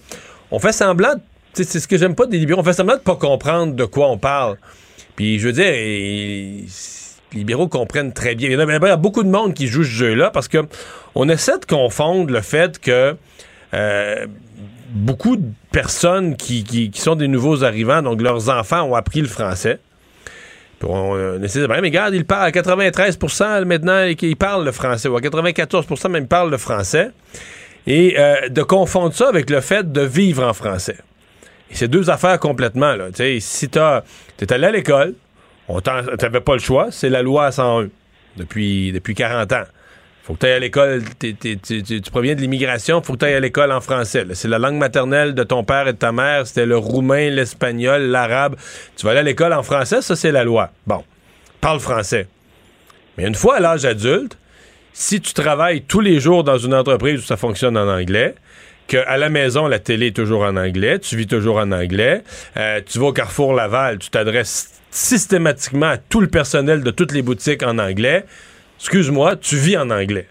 on 0.50 0.58
fait 0.58 0.72
semblant, 0.72 1.14
c'est 1.52 1.64
ce 1.64 1.88
que 1.88 1.96
j'aime 1.96 2.14
pas 2.14 2.26
des 2.26 2.38
libéraux, 2.38 2.60
on 2.60 2.64
fait 2.64 2.72
semblant 2.72 2.96
de 2.96 3.02
pas 3.02 3.16
comprendre 3.16 3.74
de 3.74 3.84
quoi 3.84 4.08
on 4.08 4.18
parle. 4.18 4.56
Puis 5.16 5.38
je 5.38 5.46
veux 5.46 5.52
dire, 5.52 5.72
les 5.72 6.66
libéraux 7.32 7.68
comprennent 7.68 8.12
très 8.12 8.34
bien. 8.34 8.50
Il 8.50 8.58
y 8.58 8.90
a, 8.90 8.96
beaucoup 8.96 9.22
de 9.22 9.30
monde 9.30 9.54
qui 9.54 9.66
joue 9.66 9.82
ce 9.82 9.90
jeu-là 9.90 10.30
parce 10.30 10.48
que 10.48 10.58
on 11.14 11.28
essaie 11.28 11.58
de 11.58 11.64
confondre 11.64 12.30
le 12.30 12.42
fait 12.42 12.78
que 12.78 13.16
euh, 13.74 14.26
beaucoup 14.90 15.36
de 15.36 15.46
personnes 15.72 16.36
qui, 16.36 16.90
sont 16.94 17.16
des 17.16 17.28
nouveaux 17.28 17.64
arrivants, 17.64 18.02
donc 18.02 18.20
leurs 18.20 18.50
enfants 18.50 18.82
ont 18.82 18.94
appris 18.94 19.20
le 19.20 19.28
français. 19.28 19.78
Puis 20.78 20.88
on, 20.90 21.42
essaie 21.42 21.60
de 21.60 21.66
dire, 21.66 21.74
Ben, 21.74 21.80
mais 21.80 21.88
regarde, 21.88 22.14
il 22.14 22.26
parle 22.26 22.44
à 22.44 22.50
93% 22.50 23.64
maintenant, 23.64 24.04
il 24.04 24.36
parle 24.36 24.64
le 24.64 24.72
français, 24.72 25.08
ou 25.08 25.16
à 25.16 25.20
94% 25.20 26.10
même 26.10 26.24
il 26.24 26.28
parle 26.28 26.50
le 26.50 26.58
français. 26.58 27.10
Et 27.86 28.16
euh, 28.18 28.48
de 28.48 28.62
confondre 28.62 29.14
ça 29.14 29.28
avec 29.28 29.48
le 29.48 29.60
fait 29.60 29.90
de 29.90 30.00
vivre 30.00 30.44
en 30.44 30.52
français. 30.52 30.96
Et 31.70 31.74
c'est 31.74 31.88
deux 31.88 32.10
affaires 32.10 32.38
complètement. 32.38 32.94
Là. 32.94 33.06
Si 33.40 33.68
tu 33.68 33.78
es 33.78 34.52
allé 34.52 34.66
à 34.66 34.70
l'école, 34.70 35.14
on 35.68 35.80
t'avais 35.80 36.40
pas 36.40 36.52
le 36.52 36.60
choix, 36.60 36.88
c'est 36.90 37.08
la 37.08 37.22
loi 37.22 37.50
101 37.50 37.88
depuis, 38.36 38.92
depuis 38.92 39.14
40 39.14 39.52
ans. 39.52 39.64
Faut 40.22 40.34
que 40.34 40.40
tu 40.40 40.46
à 40.46 40.58
l'école, 40.58 41.02
tu 41.20 42.10
proviens 42.10 42.34
de 42.34 42.40
l'immigration, 42.40 43.00
faut 43.00 43.12
que 43.12 43.24
tu 43.24 43.26
à 43.26 43.38
l'école 43.38 43.70
en 43.70 43.80
français. 43.80 44.24
C'est 44.34 44.48
la 44.48 44.58
langue 44.58 44.74
maternelle 44.74 45.34
de 45.34 45.44
ton 45.44 45.62
père 45.62 45.86
et 45.86 45.92
de 45.92 45.98
ta 45.98 46.10
mère, 46.10 46.46
c'était 46.48 46.66
le 46.66 46.76
roumain, 46.76 47.30
l'espagnol, 47.30 48.02
l'arabe. 48.02 48.56
Tu 48.96 49.04
vas 49.04 49.12
aller 49.12 49.20
à 49.20 49.22
l'école 49.22 49.52
en 49.52 49.62
français, 49.62 50.02
ça 50.02 50.16
c'est 50.16 50.32
la 50.32 50.42
loi. 50.42 50.70
Bon, 50.86 51.04
parle 51.60 51.78
français. 51.78 52.26
Mais 53.16 53.24
une 53.26 53.36
fois 53.36 53.56
à 53.56 53.60
l'âge 53.60 53.84
adulte, 53.84 54.36
si 54.92 55.20
tu 55.20 55.32
travailles 55.32 55.82
tous 55.82 56.00
les 56.00 56.18
jours 56.18 56.42
dans 56.42 56.58
une 56.58 56.74
entreprise 56.74 57.20
où 57.20 57.24
ça 57.24 57.36
fonctionne 57.36 57.76
en 57.76 57.88
anglais, 57.88 58.34
qu'à 58.86 59.16
la 59.16 59.28
maison, 59.28 59.66
la 59.66 59.78
télé 59.78 60.08
est 60.08 60.16
toujours 60.16 60.42
en 60.42 60.56
anglais, 60.56 60.98
tu 60.98 61.16
vis 61.16 61.26
toujours 61.26 61.58
en 61.58 61.72
anglais, 61.72 62.22
euh, 62.56 62.80
tu 62.84 62.98
vas 62.98 63.06
au 63.06 63.12
Carrefour 63.12 63.52
Laval, 63.54 63.98
tu 63.98 64.10
t'adresses 64.10 64.70
systématiquement 64.90 65.86
à 65.86 65.98
tout 65.98 66.20
le 66.20 66.28
personnel 66.28 66.82
de 66.82 66.90
toutes 66.90 67.12
les 67.12 67.22
boutiques 67.22 67.62
en 67.62 67.78
anglais, 67.78 68.24
excuse-moi, 68.78 69.36
tu 69.36 69.56
vis 69.56 69.76
en 69.76 69.90
anglais. 69.90 70.28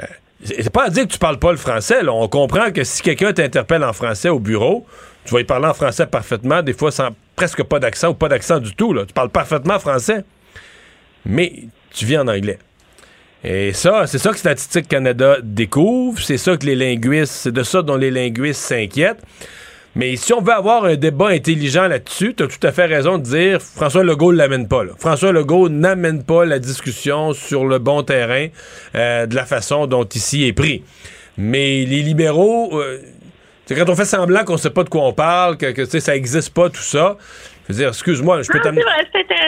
Euh, 0.00 0.06
c'est 0.44 0.72
pas 0.72 0.86
à 0.86 0.90
dire 0.90 1.06
que 1.06 1.12
tu 1.12 1.18
parles 1.18 1.38
pas 1.38 1.50
le 1.50 1.58
français. 1.58 2.06
On 2.06 2.28
comprend 2.28 2.70
que 2.70 2.84
si 2.84 3.02
quelqu'un 3.02 3.32
t'interpelle 3.32 3.84
en 3.84 3.92
français 3.92 4.28
au 4.28 4.38
bureau, 4.38 4.86
tu 5.24 5.34
vas 5.34 5.40
y 5.40 5.44
parler 5.44 5.66
en 5.66 5.74
français 5.74 6.06
parfaitement, 6.06 6.62
des 6.62 6.72
fois 6.72 6.90
sans 6.90 7.10
presque 7.36 7.62
pas 7.62 7.78
d'accent 7.78 8.08
ou 8.08 8.14
pas 8.14 8.28
d'accent 8.28 8.58
du 8.58 8.74
tout. 8.74 8.92
Là. 8.92 9.04
Tu 9.06 9.12
parles 9.12 9.30
parfaitement 9.30 9.78
français, 9.78 10.24
mais 11.24 11.64
tu 11.92 12.04
vis 12.04 12.18
en 12.18 12.28
anglais. 12.28 12.58
Et 13.44 13.72
ça, 13.72 14.06
c'est 14.06 14.18
ça 14.18 14.32
que 14.32 14.38
Statistique 14.38 14.88
Canada 14.88 15.36
découvre, 15.42 16.20
c'est 16.20 16.38
ça 16.38 16.56
que 16.56 16.66
les 16.66 16.74
linguistes, 16.74 17.32
c'est 17.32 17.52
de 17.52 17.62
ça 17.62 17.82
dont 17.82 17.96
les 17.96 18.10
linguistes 18.10 18.60
s'inquiètent. 18.60 19.22
Mais 19.94 20.16
si 20.16 20.32
on 20.32 20.40
veut 20.40 20.52
avoir 20.52 20.84
un 20.84 20.96
débat 20.96 21.28
intelligent 21.28 21.88
là-dessus, 21.88 22.34
tu 22.34 22.46
tout 22.46 22.66
à 22.66 22.72
fait 22.72 22.86
raison 22.86 23.18
de 23.18 23.24
dire 23.24 23.60
François 23.60 24.04
Legault 24.04 24.32
ne 24.32 24.38
l'amène 24.38 24.68
pas. 24.68 24.84
là. 24.84 24.92
François 24.98 25.32
Legault 25.32 25.68
n'amène 25.68 26.22
pas 26.22 26.44
la 26.44 26.58
discussion 26.58 27.32
sur 27.32 27.64
le 27.64 27.78
bon 27.78 28.02
terrain 28.02 28.48
euh, 28.94 29.26
de 29.26 29.34
la 29.34 29.44
façon 29.44 29.86
dont 29.86 30.04
ici 30.04 30.44
est 30.44 30.52
pris. 30.52 30.82
Mais 31.36 31.84
les 31.84 32.02
libéraux, 32.02 32.80
euh, 32.80 32.98
quand 33.68 33.88
on 33.88 33.96
fait 33.96 34.04
semblant 34.04 34.44
qu'on 34.44 34.56
sait 34.56 34.70
pas 34.70 34.84
de 34.84 34.88
quoi 34.88 35.02
on 35.02 35.12
parle, 35.12 35.56
que, 35.56 35.66
que 35.66 36.00
ça 36.00 36.14
existe 36.14 36.50
pas, 36.50 36.70
tout 36.70 36.82
ça. 36.82 37.16
Je 37.68 37.74
veux 37.74 37.78
dire, 37.80 37.88
excuse-moi, 37.88 38.42
je 38.42 38.48
peux 38.48 38.58
Non, 38.58 38.64
t'amener. 38.64 38.82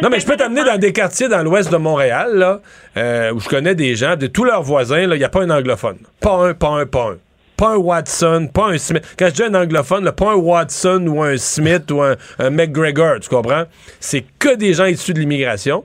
Non, 0.03 0.09
mais 0.11 0.21
je 0.21 0.27
peux 0.27 0.37
t'amener 0.37 0.63
dans 0.63 0.79
des 0.79 0.93
quartiers 0.93 1.29
dans 1.29 1.43
l'ouest 1.43 1.73
de 1.73 1.77
Montréal, 1.79 2.37
là, 2.37 2.61
euh, 2.97 3.33
où 3.33 3.41
je 3.41 3.49
connais 3.49 3.75
des 3.75 3.95
gens, 3.97 4.17
de 4.17 4.27
tous 4.27 4.45
leurs 4.45 4.63
voisins, 4.63 5.01
il 5.01 5.09
n'y 5.11 5.25
a 5.25 5.29
pas 5.29 5.43
un 5.43 5.51
anglophone. 5.51 5.99
Pas 6.21 6.35
un, 6.35 6.55
pas 6.55 6.69
un, 6.69 6.87
pas 6.87 7.13
un. 7.13 7.17
Pas 7.57 7.71
un 7.75 7.77
Watson, 7.77 8.49
pas 8.53 8.69
un 8.69 8.79
Smith. 8.79 9.05
Quand 9.19 9.27
je 9.29 9.33
dis 9.33 9.43
un 9.43 9.55
anglophone, 9.55 10.05
là, 10.05 10.13
pas 10.13 10.33
un 10.33 10.37
Watson 10.37 11.05
ou 11.09 11.23
un 11.23 11.37
Smith 11.37 11.91
ou 11.91 12.03
un, 12.03 12.17
un 12.39 12.51
McGregor, 12.51 13.21
tu 13.21 13.29
comprends? 13.29 13.65
C'est 14.01 14.25
que 14.39 14.55
des 14.55 14.73
gens 14.75 14.87
issus 14.87 15.13
de 15.13 15.21
l'immigration. 15.21 15.85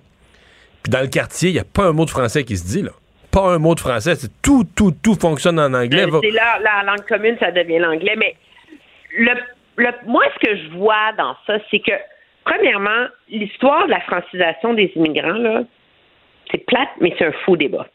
Puis 0.83 0.91
dans 0.91 1.01
le 1.01 1.07
quartier, 1.07 1.49
il 1.49 1.53
n'y 1.53 1.59
a 1.59 1.65
pas 1.65 1.83
un 1.83 1.91
mot 1.93 2.05
de 2.05 2.11
français 2.11 2.43
qui 2.43 2.57
se 2.57 2.65
dit, 2.65 2.81
là. 2.81 2.91
Pas 3.31 3.49
un 3.49 3.57
mot 3.57 3.75
de 3.75 3.81
français. 3.81 4.15
C'est 4.15 4.31
tout, 4.41 4.65
tout, 4.75 4.93
tout 5.03 5.15
fonctionne 5.15 5.59
en 5.59 5.73
anglais. 5.73 6.05
C'est 6.21 6.31
là, 6.31 6.59
la 6.63 6.83
langue 6.89 7.05
commune, 7.07 7.35
ça 7.39 7.51
devient 7.51 7.79
l'anglais. 7.79 8.15
Mais 8.17 8.35
le, 9.17 9.31
le, 9.75 9.89
moi, 10.05 10.23
ce 10.35 10.47
que 10.47 10.55
je 10.55 10.77
vois 10.77 11.11
dans 11.17 11.35
ça, 11.45 11.55
c'est 11.69 11.79
que, 11.79 11.91
premièrement, 12.45 13.07
l'histoire 13.29 13.85
de 13.87 13.91
la 13.91 14.01
francisation 14.01 14.73
des 14.73 14.91
immigrants, 14.95 15.33
là, 15.37 15.63
c'est 16.51 16.65
plate, 16.65 16.89
mais 17.01 17.13
c'est 17.17 17.25
un 17.25 17.31
faux 17.43 17.57
débat. 17.57 17.87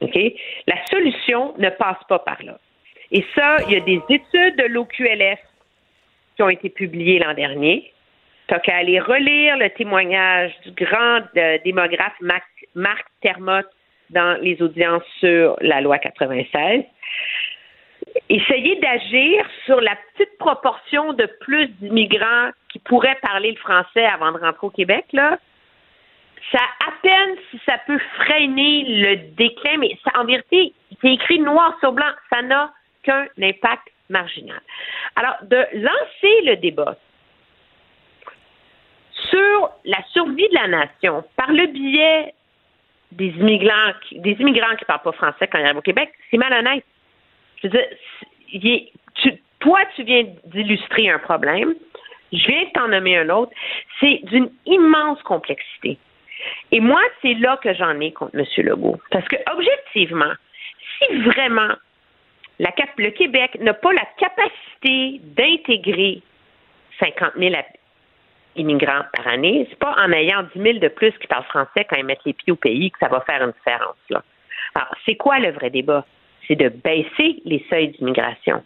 OK? 0.00 0.18
La 0.66 0.76
solution 0.86 1.54
ne 1.58 1.70
passe 1.70 2.02
pas 2.08 2.20
par 2.20 2.42
là. 2.42 2.58
Et 3.10 3.24
ça, 3.34 3.58
il 3.66 3.72
y 3.72 3.76
a 3.76 3.80
des 3.80 4.00
études 4.08 4.56
de 4.56 4.66
l'OQLF 4.68 5.38
qui 6.36 6.42
ont 6.42 6.48
été 6.48 6.68
publiées 6.68 7.18
l'an 7.18 7.34
dernier. 7.34 7.92
Tu 8.48 8.54
qu'à 8.60 8.76
aller 8.76 9.00
relire 9.00 9.56
le 9.56 9.70
témoignage 9.70 10.52
du 10.66 10.72
grand 10.72 11.20
euh, 11.36 11.58
démographe 11.64 12.14
Mac- 12.20 12.42
Marc 12.74 13.06
Termotte 13.22 13.68
dans 14.10 14.38
les 14.42 14.60
audiences 14.60 15.02
sur 15.20 15.56
la 15.60 15.80
loi 15.80 15.98
96. 15.98 16.82
Essayez 18.28 18.76
d'agir 18.76 19.44
sur 19.66 19.80
la 19.80 19.96
petite 19.96 20.38
proportion 20.38 21.12
de 21.14 21.26
plus 21.40 21.66
d'immigrants 21.80 22.50
qui 22.68 22.78
pourraient 22.78 23.18
parler 23.22 23.50
le 23.50 23.58
français 23.58 24.04
avant 24.04 24.32
de 24.32 24.38
rentrer 24.38 24.66
au 24.66 24.70
Québec, 24.70 25.04
là. 25.12 25.38
Ça 26.52 26.60
à 26.86 26.92
peine 27.02 27.36
si 27.50 27.60
ça 27.66 27.78
peut 27.86 27.98
freiner 28.16 28.84
le 28.86 29.16
déclin, 29.34 29.78
mais 29.78 29.98
ça, 30.04 30.20
en 30.20 30.24
vérité, 30.24 30.72
c'est 31.00 31.12
écrit 31.12 31.40
noir 31.40 31.74
sur 31.80 31.92
blanc, 31.92 32.10
ça 32.30 32.42
n'a 32.42 32.72
qu'un 33.02 33.26
impact 33.40 33.82
marginal. 34.08 34.60
Alors, 35.16 35.36
de 35.42 35.56
lancer 35.72 36.42
le 36.44 36.56
débat 36.56 36.96
sur 39.30 39.70
la 39.84 40.02
survie 40.12 40.48
de 40.48 40.54
la 40.54 40.68
nation 40.68 41.24
par 41.36 41.50
le 41.50 41.66
biais 41.66 42.34
des 43.12 43.28
immigrants, 43.28 43.92
qui- 44.02 44.20
des 44.20 44.32
immigrants 44.32 44.76
qui 44.76 44.84
parlent 44.84 45.02
pas 45.02 45.12
français 45.12 45.46
quand 45.46 45.58
ils 45.58 45.64
arrivent 45.64 45.78
au 45.78 45.82
Québec, 45.82 46.12
c'est 46.30 46.36
malhonnête. 46.36 46.84
Je 47.64 47.68
veux 47.68 48.58
dire, 48.60 48.80
toi, 49.60 49.80
tu 49.96 50.02
viens 50.04 50.24
d'illustrer 50.44 51.08
un 51.08 51.18
problème. 51.18 51.74
Je 52.32 52.46
viens 52.46 52.64
de 52.64 52.70
t'en 52.72 52.88
nommer 52.88 53.16
un 53.16 53.30
autre. 53.30 53.52
C'est 54.00 54.20
d'une 54.24 54.50
immense 54.66 55.22
complexité. 55.22 55.98
Et 56.72 56.80
moi, 56.80 57.00
c'est 57.22 57.34
là 57.34 57.56
que 57.62 57.72
j'en 57.72 57.98
ai 58.00 58.12
contre 58.12 58.36
M. 58.36 58.44
Legault. 58.58 59.00
Parce 59.10 59.26
que, 59.28 59.36
objectivement, 59.52 60.32
si 60.98 61.16
vraiment 61.22 61.74
la, 62.58 62.70
le 62.98 63.10
Québec 63.10 63.56
n'a 63.60 63.74
pas 63.74 63.92
la 63.92 64.06
capacité 64.18 65.20
d'intégrer 65.22 66.20
50 66.98 67.32
000 67.38 67.54
immigrants 68.56 69.02
par 69.16 69.26
année, 69.28 69.66
c'est 69.70 69.78
pas 69.78 69.94
en 69.98 70.12
ayant 70.12 70.42
10 70.54 70.62
000 70.62 70.78
de 70.78 70.88
plus 70.88 71.12
qui 71.18 71.26
parlent 71.26 71.44
français 71.44 71.86
quand 71.88 71.96
ils 71.96 72.04
mettent 72.04 72.24
les 72.24 72.34
pieds 72.34 72.52
au 72.52 72.56
pays 72.56 72.90
que 72.90 72.98
ça 72.98 73.08
va 73.08 73.20
faire 73.22 73.42
une 73.42 73.52
différence. 73.52 73.96
Là. 74.10 74.22
Alors, 74.74 74.94
c'est 75.06 75.16
quoi 75.16 75.38
le 75.38 75.50
vrai 75.52 75.70
débat? 75.70 76.04
C'est 76.46 76.56
de 76.56 76.68
baisser 76.68 77.42
les 77.44 77.64
seuils 77.70 77.88
d'immigration. 77.88 78.62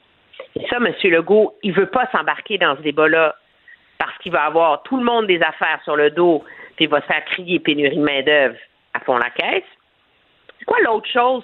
Et 0.57 0.67
ça, 0.69 0.77
M. 0.77 0.93
Legault, 1.05 1.57
il 1.63 1.73
veut 1.73 1.87
pas 1.87 2.09
s'embarquer 2.11 2.59
dans 2.59 2.77
ce 2.77 2.83
débat-là 2.83 3.37
parce 3.99 4.17
qu'il 4.19 4.33
va 4.33 4.45
avoir 4.45 4.83
tout 4.83 4.97
le 4.97 5.05
monde 5.05 5.27
des 5.27 5.41
affaires 5.41 5.81
sur 5.85 5.97
le 5.97 6.11
dos, 6.11 6.45
puis 6.77 6.85
il 6.85 6.89
va 6.89 7.01
se 7.01 7.07
faire 7.07 7.25
crier 7.25 7.59
pénurie 7.59 7.97
de 7.97 8.03
main-d'œuvre 8.03 8.57
à 8.95 9.01
fond 9.01 9.19
la 9.19 9.31
caisse. 9.31 9.65
C'est 10.59 10.65
quoi 10.65 10.79
l'autre 10.85 11.09
chose? 11.13 11.43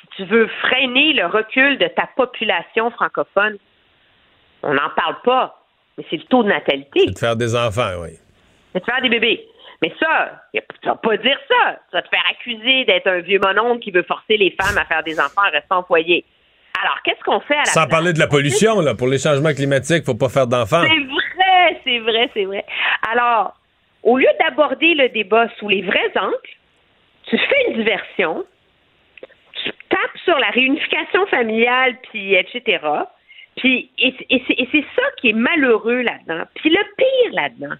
Si 0.00 0.06
tu 0.16 0.24
veux 0.24 0.46
freiner 0.62 1.12
le 1.12 1.26
recul 1.26 1.78
de 1.78 1.86
ta 1.88 2.08
population 2.16 2.90
francophone, 2.90 3.58
on 4.62 4.74
n'en 4.74 4.90
parle 4.96 5.20
pas 5.24 5.60
mais 6.00 6.06
c'est 6.08 6.16
le 6.16 6.22
taux 6.24 6.42
de 6.42 6.48
natalité. 6.48 7.00
C'est 7.00 7.12
de 7.12 7.18
faire 7.18 7.36
des 7.36 7.54
enfants, 7.54 8.00
oui. 8.00 8.18
C'est 8.72 8.80
de 8.80 8.84
faire 8.84 9.02
des 9.02 9.10
bébés. 9.10 9.46
Mais 9.82 9.92
ça, 9.98 10.42
tu 10.52 10.88
vas 10.88 10.94
pas 10.96 11.16
dire 11.16 11.38
ça. 11.48 11.78
Tu 11.90 11.96
vas 11.96 12.02
te 12.02 12.08
faire 12.08 12.24
accuser 12.30 12.84
d'être 12.84 13.06
un 13.06 13.20
vieux 13.20 13.40
mononcle 13.42 13.80
qui 13.80 13.90
veut 13.90 14.02
forcer 14.02 14.36
les 14.36 14.54
femmes 14.60 14.76
à 14.76 14.84
faire 14.84 15.02
des 15.02 15.18
enfants 15.18 15.46
en 15.46 15.50
restant 15.50 15.80
au 15.80 15.84
foyer. 15.84 16.24
Alors, 16.82 16.98
qu'est-ce 17.02 17.22
qu'on 17.24 17.40
fait 17.40 17.54
à 17.54 17.60
la 17.60 17.64
Sans 17.64 17.86
parler 17.86 18.12
de 18.12 18.18
la 18.18 18.26
pollution, 18.26 18.80
là. 18.80 18.94
Pour 18.94 19.08
les 19.08 19.18
changements 19.18 19.52
climatiques, 19.52 20.04
faut 20.04 20.14
pas 20.14 20.28
faire 20.28 20.46
d'enfants. 20.46 20.82
C'est 20.82 21.04
vrai, 21.04 21.80
c'est 21.84 21.98
vrai, 21.98 22.30
c'est 22.34 22.44
vrai. 22.44 22.64
Alors, 23.10 23.54
au 24.02 24.18
lieu 24.18 24.28
d'aborder 24.38 24.94
le 24.94 25.08
débat 25.08 25.48
sous 25.58 25.68
les 25.68 25.82
vrais 25.82 26.12
angles, 26.16 26.36
tu 27.28 27.38
fais 27.38 27.68
une 27.68 27.76
diversion, 27.76 28.44
tu 29.62 29.70
tapes 29.88 30.18
sur 30.24 30.38
la 30.38 30.48
réunification 30.50 31.26
familiale, 31.26 31.96
puis 32.10 32.34
etc. 32.34 32.78
Puis, 33.56 33.90
et, 33.98 34.14
c'est 34.48 34.84
ça 34.96 35.02
qui 35.20 35.30
est 35.30 35.34
malheureux 35.34 36.00
là-dedans. 36.00 36.44
Puis 36.54 36.70
le 36.70 36.82
pire 36.96 37.32
là-dedans, 37.32 37.76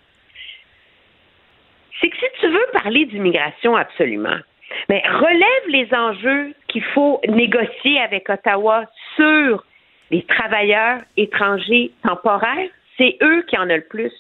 c'est 2.01 2.09
que 2.09 2.16
si 2.16 2.27
tu 2.40 2.48
veux 2.48 2.66
parler 2.72 3.05
d'immigration 3.06 3.77
absolument, 3.77 4.39
mais 4.89 5.02
relève 5.06 5.68
les 5.68 5.89
enjeux 5.94 6.55
qu'il 6.68 6.85
faut 6.85 7.20
négocier 7.28 8.01
avec 8.01 8.28
Ottawa 8.28 8.85
sur 9.16 9.64
les 10.10 10.22
travailleurs 10.22 11.01
étrangers 11.16 11.90
temporaires. 12.06 12.68
C'est 12.97 13.16
eux 13.22 13.43
qui 13.43 13.56
en 13.56 13.64
ont 13.64 13.74
le 13.74 13.81
plus. 13.82 14.12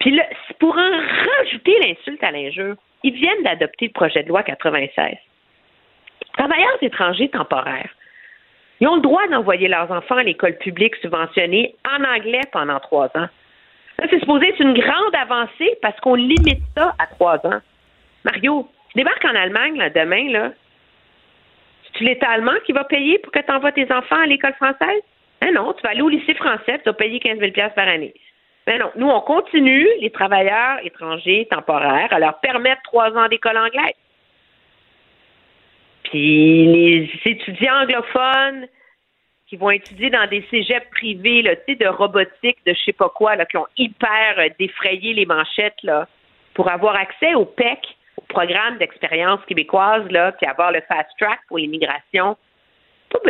Puis 0.00 0.10
là, 0.10 0.24
pour 0.58 0.76
en 0.76 0.90
rajouter 1.38 1.74
l'insulte 1.80 2.22
à 2.22 2.30
l'injure, 2.30 2.76
ils 3.02 3.14
viennent 3.14 3.42
d'adopter 3.42 3.86
le 3.86 3.92
projet 3.92 4.22
de 4.22 4.28
loi 4.28 4.42
96. 4.42 5.16
Travailleurs 6.36 6.82
étrangers 6.82 7.28
temporaires. 7.28 7.90
Ils 8.80 8.88
ont 8.88 8.96
le 8.96 9.02
droit 9.02 9.26
d'envoyer 9.28 9.68
leurs 9.68 9.90
enfants 9.90 10.16
à 10.16 10.22
l'école 10.22 10.56
publique 10.58 10.96
subventionnée 10.96 11.74
en 11.88 12.02
anglais 12.04 12.40
pendant 12.52 12.80
trois 12.80 13.06
ans. 13.14 13.28
C'est 13.98 14.18
supposé 14.18 14.48
être 14.48 14.60
une 14.60 14.74
grande 14.74 15.14
avancée 15.14 15.76
parce 15.82 15.98
qu'on 16.00 16.14
limite 16.14 16.62
ça 16.76 16.94
à 16.98 17.06
trois 17.06 17.36
ans. 17.46 17.60
Mario, 18.24 18.68
tu 18.90 18.98
débarques 18.98 19.24
en 19.24 19.34
Allemagne 19.34 19.90
demain, 19.94 20.30
là. 20.30 20.52
C'est-tu 21.84 22.04
l'État 22.04 22.30
allemand 22.30 22.54
qui 22.64 22.72
va 22.72 22.84
payer 22.84 23.18
pour 23.18 23.32
que 23.32 23.40
tu 23.40 23.52
envoies 23.52 23.72
tes 23.72 23.90
enfants 23.92 24.20
à 24.20 24.26
l'école 24.26 24.54
française? 24.54 25.02
Ben 25.40 25.52
non, 25.54 25.72
tu 25.74 25.82
vas 25.82 25.90
aller 25.90 26.02
au 26.02 26.08
lycée 26.08 26.34
français, 26.34 26.78
tu 26.78 26.84
vas 26.84 26.92
payer 26.94 27.20
15 27.20 27.38
000 27.38 27.52
par 27.74 27.88
année. 27.88 28.14
Ben 28.66 28.80
non, 28.80 28.90
nous, 28.96 29.08
on 29.08 29.20
continue, 29.20 29.86
les 30.00 30.10
travailleurs 30.10 30.78
étrangers 30.82 31.46
temporaires, 31.50 32.12
à 32.12 32.18
leur 32.18 32.40
permettre 32.40 32.80
trois 32.82 33.12
ans 33.12 33.28
d'école 33.28 33.58
anglaise. 33.58 33.94
Puis 36.04 36.66
les 36.66 37.10
étudiants 37.26 37.82
anglophones 37.82 38.66
qui 39.46 39.56
vont 39.56 39.70
étudier 39.70 40.10
dans 40.10 40.26
des 40.28 40.44
cégeps 40.50 40.88
privés, 40.90 41.42
là, 41.42 41.54
de 41.54 41.86
robotique, 41.86 42.58
de 42.66 42.72
je 42.72 42.82
sais 42.84 42.92
pas 42.92 43.08
quoi, 43.08 43.36
là, 43.36 43.44
qui 43.44 43.56
ont 43.56 43.66
hyper 43.76 44.38
euh, 44.38 44.48
défrayé 44.58 45.12
les 45.12 45.26
manchettes 45.26 45.82
là, 45.82 46.08
pour 46.54 46.70
avoir 46.70 46.96
accès 46.96 47.34
au 47.34 47.44
PEC, 47.44 47.78
au 48.16 48.22
programme 48.22 48.78
d'expérience 48.78 49.40
québécoise, 49.46 50.08
là, 50.10 50.32
puis 50.32 50.46
avoir 50.46 50.72
le 50.72 50.80
fast 50.88 51.10
track 51.18 51.40
pour 51.48 51.58
l'immigration. 51.58 52.36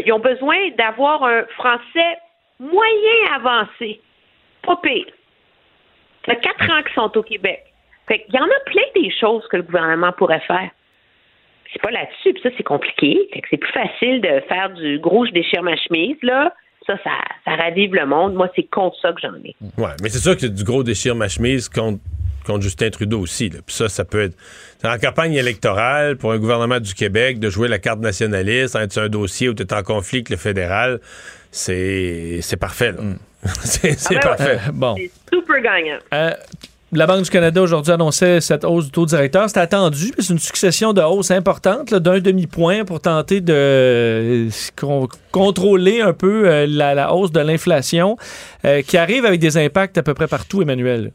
Ils 0.05 0.13
ont 0.13 0.21
besoin 0.21 0.71
d'avoir 0.79 1.25
un 1.25 1.45
français 1.57 2.19
moyen 2.59 3.35
avancé. 3.35 4.01
Pas 4.63 4.77
pire. 4.77 5.07
Ça 6.25 6.35
fait 6.35 6.41
quatre 6.41 6.71
ans 6.71 6.83
qu'ils 6.83 6.95
sont 6.95 7.19
au 7.19 7.23
Québec. 7.23 7.65
Fait 8.09 8.25
Il 8.29 8.35
y 8.35 8.39
en 8.39 8.45
a 8.45 8.61
plein 8.67 8.83
des 8.95 9.11
choses 9.11 9.47
que 9.49 9.57
le 9.57 9.63
gouvernement 9.63 10.13
pourrait 10.13 10.41
faire 10.41 10.71
c'est 11.73 11.83
pas 11.83 11.91
là-dessus. 11.91 12.33
Puis 12.33 12.43
ça, 12.43 12.51
c'est 12.57 12.63
compliqué. 12.63 13.29
c'est 13.51 13.57
plus 13.57 13.73
facile 13.73 14.21
de 14.21 14.43
faire 14.49 14.71
du 14.71 14.99
gros 14.99 15.27
je 15.27 15.33
déchire 15.33 15.63
ma 15.63 15.77
chemise, 15.77 16.17
là. 16.23 16.53
Ça, 16.87 16.99
ça, 17.03 17.11
ça 17.47 17.57
ravive 17.57 17.95
le 17.95 18.05
monde. 18.05 18.35
Moi, 18.35 18.51
c'est 18.55 18.65
contre 18.65 18.97
ça 19.01 19.13
que 19.13 19.21
j'en 19.23 19.35
ai. 19.37 19.57
Ouais, 19.79 19.95
mais 20.03 20.11
c'est 20.11 20.19
sûr 20.19 20.37
que 20.37 20.47
du 20.47 20.65
gros 20.65 20.83
déchire 20.83 21.15
ma 21.15 21.29
chemise 21.29 21.71
contre, 21.71 21.99
contre 22.47 22.61
Justin 22.61 22.91
Trudeau 22.91 23.21
aussi. 23.21 23.49
Puis 23.49 23.63
ça, 23.69 23.89
ça 23.89 24.05
peut 24.05 24.25
être. 24.25 24.37
En 24.85 24.99
campagne 24.99 25.33
électorale, 25.33 26.19
pour 26.19 26.33
un 26.33 26.39
gouvernement 26.39 26.79
du 26.79 26.93
Québec, 26.93 27.39
de 27.39 27.49
jouer 27.49 27.69
la 27.69 27.79
carte 27.79 28.01
nationaliste, 28.01 28.77
être 28.77 28.99
un 28.99 29.09
dossier 29.09 29.49
où 29.49 29.55
tu 29.55 29.63
es 29.63 29.73
en 29.73 29.83
conflit 29.83 30.19
avec 30.19 30.29
le 30.29 30.37
fédéral, 30.37 31.01
c'est 31.51 32.59
parfait. 32.61 32.93
Mm. 32.93 33.17
c'est 33.45 33.97
ah 34.07 34.11
ben 34.11 34.21
parfait. 34.21 34.59
bon. 34.73 34.95
C'est 34.97 35.11
super 35.35 35.61
gagnant. 35.61 35.99
Euh, 36.13 36.31
la 36.97 37.07
Banque 37.07 37.25
du 37.25 37.31
Canada 37.31 37.61
aujourd'hui 37.61 37.93
annonçait 37.93 38.41
cette 38.41 38.65
hausse 38.65 38.87
du 38.87 38.93
taux 38.93 39.07
directeur. 39.07 39.49
C'était 39.49 39.61
attendu, 39.61 40.13
c'est 40.19 40.33
une 40.33 40.39
succession 40.39 40.93
de 40.93 41.01
hausses 41.01 41.31
importantes 41.31 41.95
d'un 41.95 42.21
demi-point 42.21 42.85
pour 42.85 43.01
tenter 43.01 43.41
de 43.41 43.53
euh, 43.53 44.49
contrôler 45.33 46.01
un 46.01 46.13
peu 46.13 46.49
euh, 46.49 46.67
la, 46.69 47.13
hausse 47.13 47.33
de 47.33 47.41
l'inflation 47.41 48.17
euh, 48.65 48.83
qui 48.83 48.97
arrive 48.97 49.25
avec 49.25 49.41
des 49.41 49.59
impacts 49.59 49.99
à 49.99 50.03
peu 50.03 50.15
près 50.15 50.29
partout, 50.29 50.63
Emmanuel. 50.63 51.11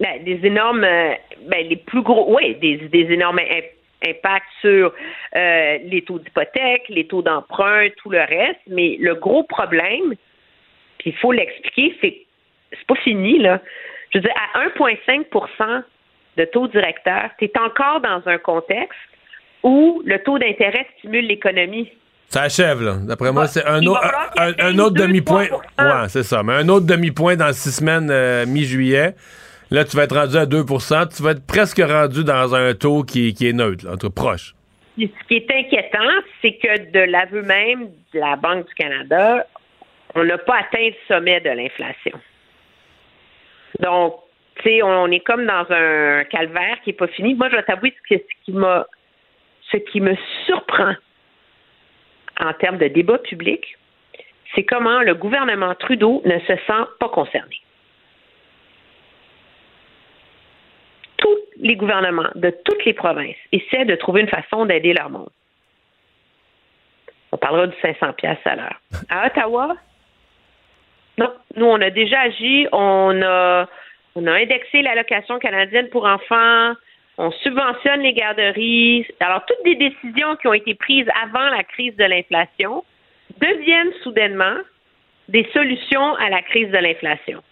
Ben, 0.00 0.22
des 0.24 0.40
énormes, 0.44 0.82
ben, 0.82 1.66
les 1.68 1.76
plus 1.76 2.02
gros, 2.02 2.34
oui, 2.34 2.54
des 2.56 3.06
énormes 3.10 3.40
impacts 4.06 4.46
sur 4.60 4.92
les 5.34 6.04
taux 6.06 6.18
d'hypothèque, 6.18 6.84
les 6.88 7.06
taux 7.06 7.22
d'emprunt, 7.22 7.88
tout 7.96 8.10
le 8.10 8.20
reste. 8.20 8.60
Mais 8.68 8.96
le 9.00 9.14
gros 9.14 9.42
problème, 9.42 10.14
puis 10.98 11.10
il 11.10 11.16
faut 11.16 11.32
l'expliquer, 11.32 11.94
c'est 12.00 12.22
c'est 12.72 12.86
pas 12.86 12.96
fini, 12.96 13.38
là 13.38 13.60
je 14.12 14.18
veux 14.18 14.22
dire, 14.22 14.34
à 14.54 14.60
1,5% 14.78 15.82
de 16.36 16.44
taux 16.44 16.68
directeur, 16.68 17.30
tu 17.38 17.46
es 17.46 17.52
encore 17.58 18.00
dans 18.00 18.22
un 18.26 18.38
contexte 18.38 18.98
où 19.62 20.02
le 20.04 20.22
taux 20.22 20.38
d'intérêt 20.38 20.86
stimule 20.98 21.26
l'économie. 21.26 21.90
Ça 22.28 22.42
achève, 22.42 22.82
là. 22.82 22.96
D'après 23.02 23.32
moi, 23.32 23.46
c'est 23.46 23.64
un, 23.64 23.80
un, 23.80 24.78
autre 24.78 24.96
demi-point. 24.96 25.46
Ouais, 25.78 26.08
c'est 26.08 26.24
ça. 26.24 26.42
Mais 26.42 26.54
un 26.54 26.68
autre 26.68 26.86
demi-point 26.86 27.36
dans 27.36 27.52
six 27.52 27.76
semaines, 27.76 28.08
euh, 28.10 28.46
mi-juillet. 28.46 29.14
Là, 29.70 29.84
tu 29.84 29.96
vas 29.96 30.04
être 30.04 30.16
rendu 30.16 30.36
à 30.36 30.46
2% 30.46 31.16
Tu 31.16 31.22
vas 31.22 31.32
être 31.32 31.46
presque 31.46 31.80
rendu 31.80 32.24
dans 32.24 32.54
un 32.54 32.74
taux 32.74 33.02
qui, 33.02 33.28
est 33.40 33.52
neutre, 33.52 33.86
entre 33.90 34.08
proche. 34.08 34.54
Ce 34.98 35.04
qui 35.28 35.34
est 35.34 35.50
inquiétant, 35.50 36.10
c'est 36.40 36.54
que 36.54 36.90
de 36.90 37.10
l'aveu 37.10 37.42
même 37.42 37.88
de 38.14 38.20
la 38.20 38.36
Banque 38.36 38.66
du 38.68 38.74
Canada, 38.74 39.46
on 40.14 40.24
n'a 40.24 40.38
pas 40.38 40.58
atteint 40.60 40.86
le 40.86 40.94
sommet 41.06 41.40
de 41.40 41.50
l'inflation. 41.50 42.18
Donc, 43.80 44.16
tu 44.56 44.62
sais, 44.62 44.82
on, 44.82 45.10
est 45.10 45.20
comme 45.20 45.46
dans 45.46 45.66
un 45.70 46.24
calvaire 46.24 46.80
qui 46.82 46.90
n'est 46.90 46.96
pas 46.96 47.08
fini. 47.08 47.34
Moi, 47.34 47.48
je 47.50 47.56
vais 47.56 47.62
t'avouer 47.62 47.94
ce 48.08 48.16
qui 48.44 48.52
m'a, 48.52 48.86
ce 49.70 49.76
qui 49.76 50.00
me 50.00 50.16
surprend 50.46 50.94
en 52.38 52.52
termes 52.54 52.78
de 52.78 52.88
débat 52.88 53.18
public, 53.18 53.76
c'est 54.54 54.64
comment 54.64 55.00
le 55.00 55.14
gouvernement 55.14 55.74
Trudeau 55.74 56.22
ne 56.24 56.38
se 56.40 56.56
sent 56.66 56.84
pas 57.00 57.08
concerné. 57.08 57.60
Tous 61.16 61.38
les 61.56 61.76
gouvernements 61.76 62.30
de 62.34 62.50
toutes 62.64 62.84
les 62.84 62.92
provinces 62.92 63.36
essaient 63.52 63.86
de 63.86 63.96
trouver 63.96 64.22
une 64.22 64.28
façon 64.28 64.66
d'aider 64.66 64.92
leur 64.92 65.10
monde. 65.10 65.30
On 67.32 67.38
parlera 67.38 67.66
du 67.66 67.76
500 67.80 68.12
pièces 68.12 68.38
à 68.44 68.56
l'heure. 68.56 68.80
À 69.08 69.26
Ottawa, 69.26 69.76
non, 71.18 71.32
nous, 71.56 71.66
on 71.66 71.80
a 71.80 71.90
déjà 71.90 72.20
agi. 72.20 72.66
On 72.72 73.22
a, 73.22 73.66
indexé 74.16 74.82
l'allocation 74.82 75.38
canadienne 75.38 75.88
pour 75.88 76.06
enfants. 76.06 76.74
On 77.18 77.30
subventionne 77.42 78.00
les 78.00 78.12
garderies. 78.12 79.06
Alors, 79.20 79.44
toutes 79.46 79.64
des 79.64 79.76
décisions 79.76 80.36
qui 80.36 80.48
ont 80.48 80.54
été 80.54 80.74
prises 80.74 81.06
avant 81.22 81.48
la 81.48 81.64
crise 81.64 81.96
de 81.96 82.04
l'inflation 82.04 82.84
deviennent 83.40 83.92
soudainement 84.02 84.56
des 85.28 85.48
solutions 85.52 86.14
à 86.16 86.28
la 86.28 86.42
crise 86.42 86.70
de 86.70 86.78
l'inflation. 86.78 87.42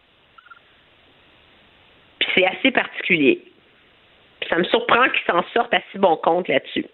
Puis 2.19 2.29
c'est 2.35 2.47
assez 2.47 2.71
particulier. 2.71 3.43
ça 4.49 4.57
me 4.57 4.65
surprend 4.65 5.09
qu'ils 5.09 5.27
s'en 5.27 5.43
sortent 5.55 5.75
à 5.75 5.81
si 5.91 5.99
bon 5.99 6.17
compte 6.17 6.49
là-dessus. 6.49 6.87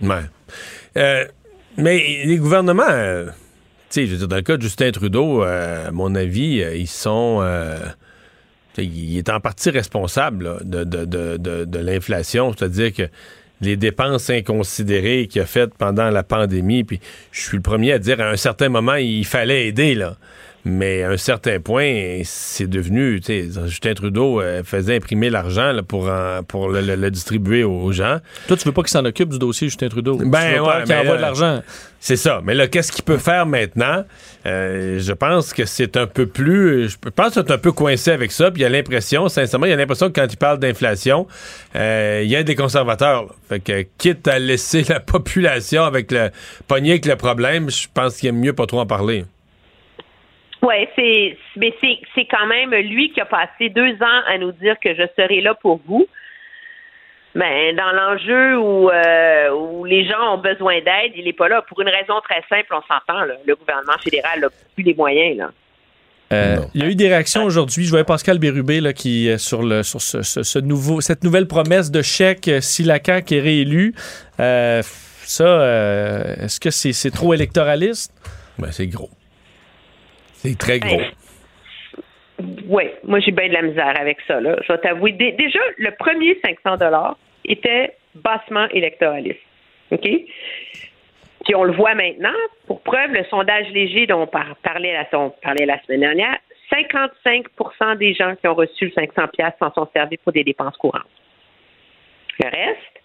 Ouais. 0.00 0.24
Euh, 0.96 1.24
mais 1.76 1.98
les 2.24 2.38
gouvernements. 2.38 2.88
Euh, 2.88 3.26
je 3.94 4.00
veux 4.02 4.16
dire, 4.18 4.28
dans 4.28 4.36
le 4.36 4.42
cas 4.42 4.56
de 4.56 4.62
Justin 4.62 4.90
Trudeau, 4.90 5.44
euh, 5.44 5.88
à 5.88 5.90
mon 5.90 6.14
avis, 6.14 6.62
euh, 6.62 6.74
ils 6.76 6.88
sont. 6.88 7.40
euh, 7.42 7.78
il 8.78 9.18
est 9.18 9.28
en 9.28 9.38
partie 9.38 9.68
responsable 9.68 10.60
de, 10.64 10.84
de 10.84 11.78
l'inflation, 11.78 12.54
c'est-à-dire 12.56 12.94
que 12.94 13.02
les 13.60 13.76
dépenses 13.76 14.30
inconsidérées 14.30 15.28
qu'il 15.28 15.42
a 15.42 15.46
faites 15.46 15.74
pendant 15.74 16.08
la 16.08 16.22
pandémie, 16.22 16.82
puis 16.82 16.98
je 17.32 17.42
suis 17.42 17.56
le 17.58 17.62
premier 17.62 17.92
à 17.92 17.98
dire 17.98 18.18
à 18.20 18.30
un 18.30 18.36
certain 18.36 18.70
moment, 18.70 18.94
il 18.94 19.26
fallait 19.26 19.68
aider, 19.68 19.94
là. 19.94 20.16
Mais 20.64 21.02
à 21.02 21.10
un 21.10 21.16
certain 21.16 21.58
point, 21.58 22.20
c'est 22.24 22.68
devenu, 22.68 23.20
tu 23.20 23.50
sais, 23.50 23.60
Justin 23.66 23.94
Trudeau 23.94 24.40
euh, 24.40 24.62
faisait 24.62 24.94
imprimer 24.96 25.28
l'argent 25.28 25.72
pour, 25.88 26.08
en- 26.08 26.44
pour 26.46 26.68
le, 26.68 26.80
le- 26.80 26.94
le 26.94 27.10
distribuer 27.10 27.64
aux 27.64 27.90
gens. 27.90 28.18
Toi, 28.46 28.56
tu 28.56 28.64
veux 28.66 28.72
pas 28.72 28.82
qu'il 28.82 28.90
s'en 28.90 29.04
occupe 29.04 29.30
du 29.30 29.40
dossier 29.40 29.66
Justin 29.68 29.88
Trudeau. 29.88 30.16
Ben 30.18 30.24
tu 30.52 30.58
veux 30.58 30.64
pas 30.64 30.78
ouais, 30.78 30.84
qu'il 30.84 30.94
envoie 30.94 31.04
là, 31.10 31.16
de 31.16 31.20
l'argent. 31.22 31.62
C'est 31.98 32.14
ça. 32.16 32.40
Mais 32.44 32.54
là, 32.54 32.68
qu'est-ce 32.68 32.92
qu'il 32.92 33.02
peut 33.04 33.18
faire 33.18 33.44
maintenant? 33.44 34.04
Euh, 34.46 35.00
je 35.00 35.12
pense 35.12 35.52
que 35.52 35.64
c'est 35.64 35.96
un 35.96 36.06
peu 36.06 36.26
plus. 36.26 36.88
Je 36.90 36.96
pense 37.10 37.28
que 37.28 37.34
c'est 37.34 37.50
un 37.50 37.58
peu 37.58 37.72
coincé 37.72 38.12
avec 38.12 38.30
ça. 38.30 38.52
Puis 38.52 38.60
il 38.60 38.62
y 38.62 38.66
a 38.66 38.68
l'impression, 38.68 39.28
sincèrement, 39.28 39.66
il 39.66 39.70
y 39.70 39.72
a 39.72 39.76
l'impression 39.76 40.10
que 40.10 40.20
quand 40.20 40.32
il 40.32 40.36
parle 40.36 40.58
d'inflation, 40.60 41.26
euh, 41.74 42.20
il 42.24 42.30
y 42.30 42.36
a 42.36 42.42
des 42.44 42.54
conservateurs. 42.54 43.22
là. 43.24 43.28
Fait 43.48 43.60
que 43.60 43.84
quitte 43.98 44.28
à 44.28 44.38
laisser 44.38 44.84
la 44.88 45.00
population 45.00 45.82
avec 45.84 46.12
le 46.12 46.30
pogner 46.68 46.90
avec 46.92 47.06
le 47.06 47.16
problème, 47.16 47.68
je 47.70 47.88
pense 47.92 48.16
qu'il 48.18 48.28
aime 48.28 48.38
mieux 48.38 48.52
pas 48.52 48.66
trop 48.66 48.78
en 48.80 48.86
parler. 48.86 49.24
Oui, 50.64 50.88
c'est 50.96 51.36
mais 51.56 51.74
c'est 51.80 51.98
c'est 52.14 52.24
quand 52.26 52.46
même 52.46 52.70
lui 52.70 53.10
qui 53.12 53.20
a 53.20 53.24
passé 53.26 53.68
deux 53.68 53.94
ans 53.94 54.20
à 54.28 54.38
nous 54.38 54.52
dire 54.52 54.76
que 54.80 54.94
je 54.94 55.02
serai 55.18 55.40
là 55.40 55.54
pour 55.54 55.80
vous. 55.86 56.06
Mais 57.34 57.72
dans 57.72 57.92
l'enjeu 57.92 58.58
où, 58.58 58.90
euh, 58.90 59.50
où 59.54 59.84
les 59.86 60.04
gens 60.06 60.34
ont 60.34 60.38
besoin 60.38 60.74
d'aide, 60.80 61.12
il 61.16 61.24
n'est 61.24 61.32
pas 61.32 61.48
là. 61.48 61.62
Pour 61.62 61.80
une 61.80 61.88
raison 61.88 62.20
très 62.22 62.42
simple, 62.48 62.72
on 62.72 62.82
s'entend. 62.82 63.24
là. 63.24 63.34
Le 63.46 63.56
gouvernement 63.56 63.96
fédéral 64.04 64.40
n'a 64.40 64.48
plus 64.74 64.84
les 64.84 64.94
moyens. 64.94 65.38
Là. 65.38 65.50
Euh, 66.34 66.56
il 66.74 66.82
y 66.82 66.86
a 66.86 66.88
eu 66.90 66.94
des 66.94 67.08
réactions 67.08 67.42
aujourd'hui. 67.44 67.84
Je 67.84 67.90
voyais 67.90 68.04
Pascal 68.04 68.38
Bérubé 68.38 68.80
là, 68.80 68.92
qui 68.92 69.30
sur 69.38 69.62
le 69.62 69.82
sur 69.82 70.00
ce, 70.00 70.22
ce- 70.22 70.42
ce 70.42 70.58
nouveau 70.58 71.00
cette 71.00 71.24
nouvelle 71.24 71.46
promesse 71.48 71.90
de 71.90 72.02
chèque 72.02 72.48
euh, 72.48 72.60
si 72.60 72.82
la 72.84 72.98
CAQ 73.02 73.34
est 73.36 73.40
réélue. 73.40 73.94
Euh, 74.38 74.82
ça, 75.24 75.44
euh, 75.44 76.36
est-ce 76.44 76.60
que 76.60 76.70
c'est 76.70 76.92
c'est 76.92 77.10
trop 77.10 77.32
électoraliste? 77.34 78.12
Ben, 78.58 78.70
c'est 78.72 78.86
gros. 78.86 79.10
C'est 80.42 80.58
très 80.58 80.78
gros. 80.80 81.00
Oui, 82.66 82.84
moi 83.04 83.20
j'ai 83.20 83.30
bien 83.30 83.48
de 83.48 83.52
la 83.52 83.62
misère 83.62 83.94
avec 84.00 84.18
ça. 84.26 84.40
Là. 84.40 84.56
Je 84.66 84.72
vais 84.72 84.78
t'avouer. 84.78 85.12
Dé- 85.12 85.32
déjà, 85.32 85.60
le 85.78 85.90
premier 85.92 86.38
500 86.44 86.76
dollars 86.78 87.16
était 87.44 87.94
bassement 88.16 88.66
électoraliste. 88.70 89.38
OK? 89.92 90.00
Puis 91.44 91.54
on 91.54 91.64
le 91.64 91.72
voit 91.72 91.94
maintenant. 91.94 92.34
Pour 92.66 92.80
preuve, 92.82 93.12
le 93.12 93.24
sondage 93.24 93.68
léger 93.70 94.06
dont 94.06 94.22
on 94.22 94.26
par- 94.26 94.56
parlait, 94.62 94.92
la, 94.92 95.18
on 95.18 95.30
parlait 95.30 95.66
la 95.66 95.80
semaine 95.82 96.00
dernière, 96.00 96.38
55% 96.72 97.98
des 97.98 98.14
gens 98.14 98.34
qui 98.36 98.48
ont 98.48 98.54
reçu 98.54 98.86
le 98.86 98.92
500 98.92 99.28
pièces 99.28 99.52
s'en 99.60 99.72
sont 99.72 99.88
servis 99.94 100.16
pour 100.16 100.32
des 100.32 100.42
dépenses 100.44 100.76
courantes. 100.76 101.02
Le 102.42 102.48
reste 102.48 103.02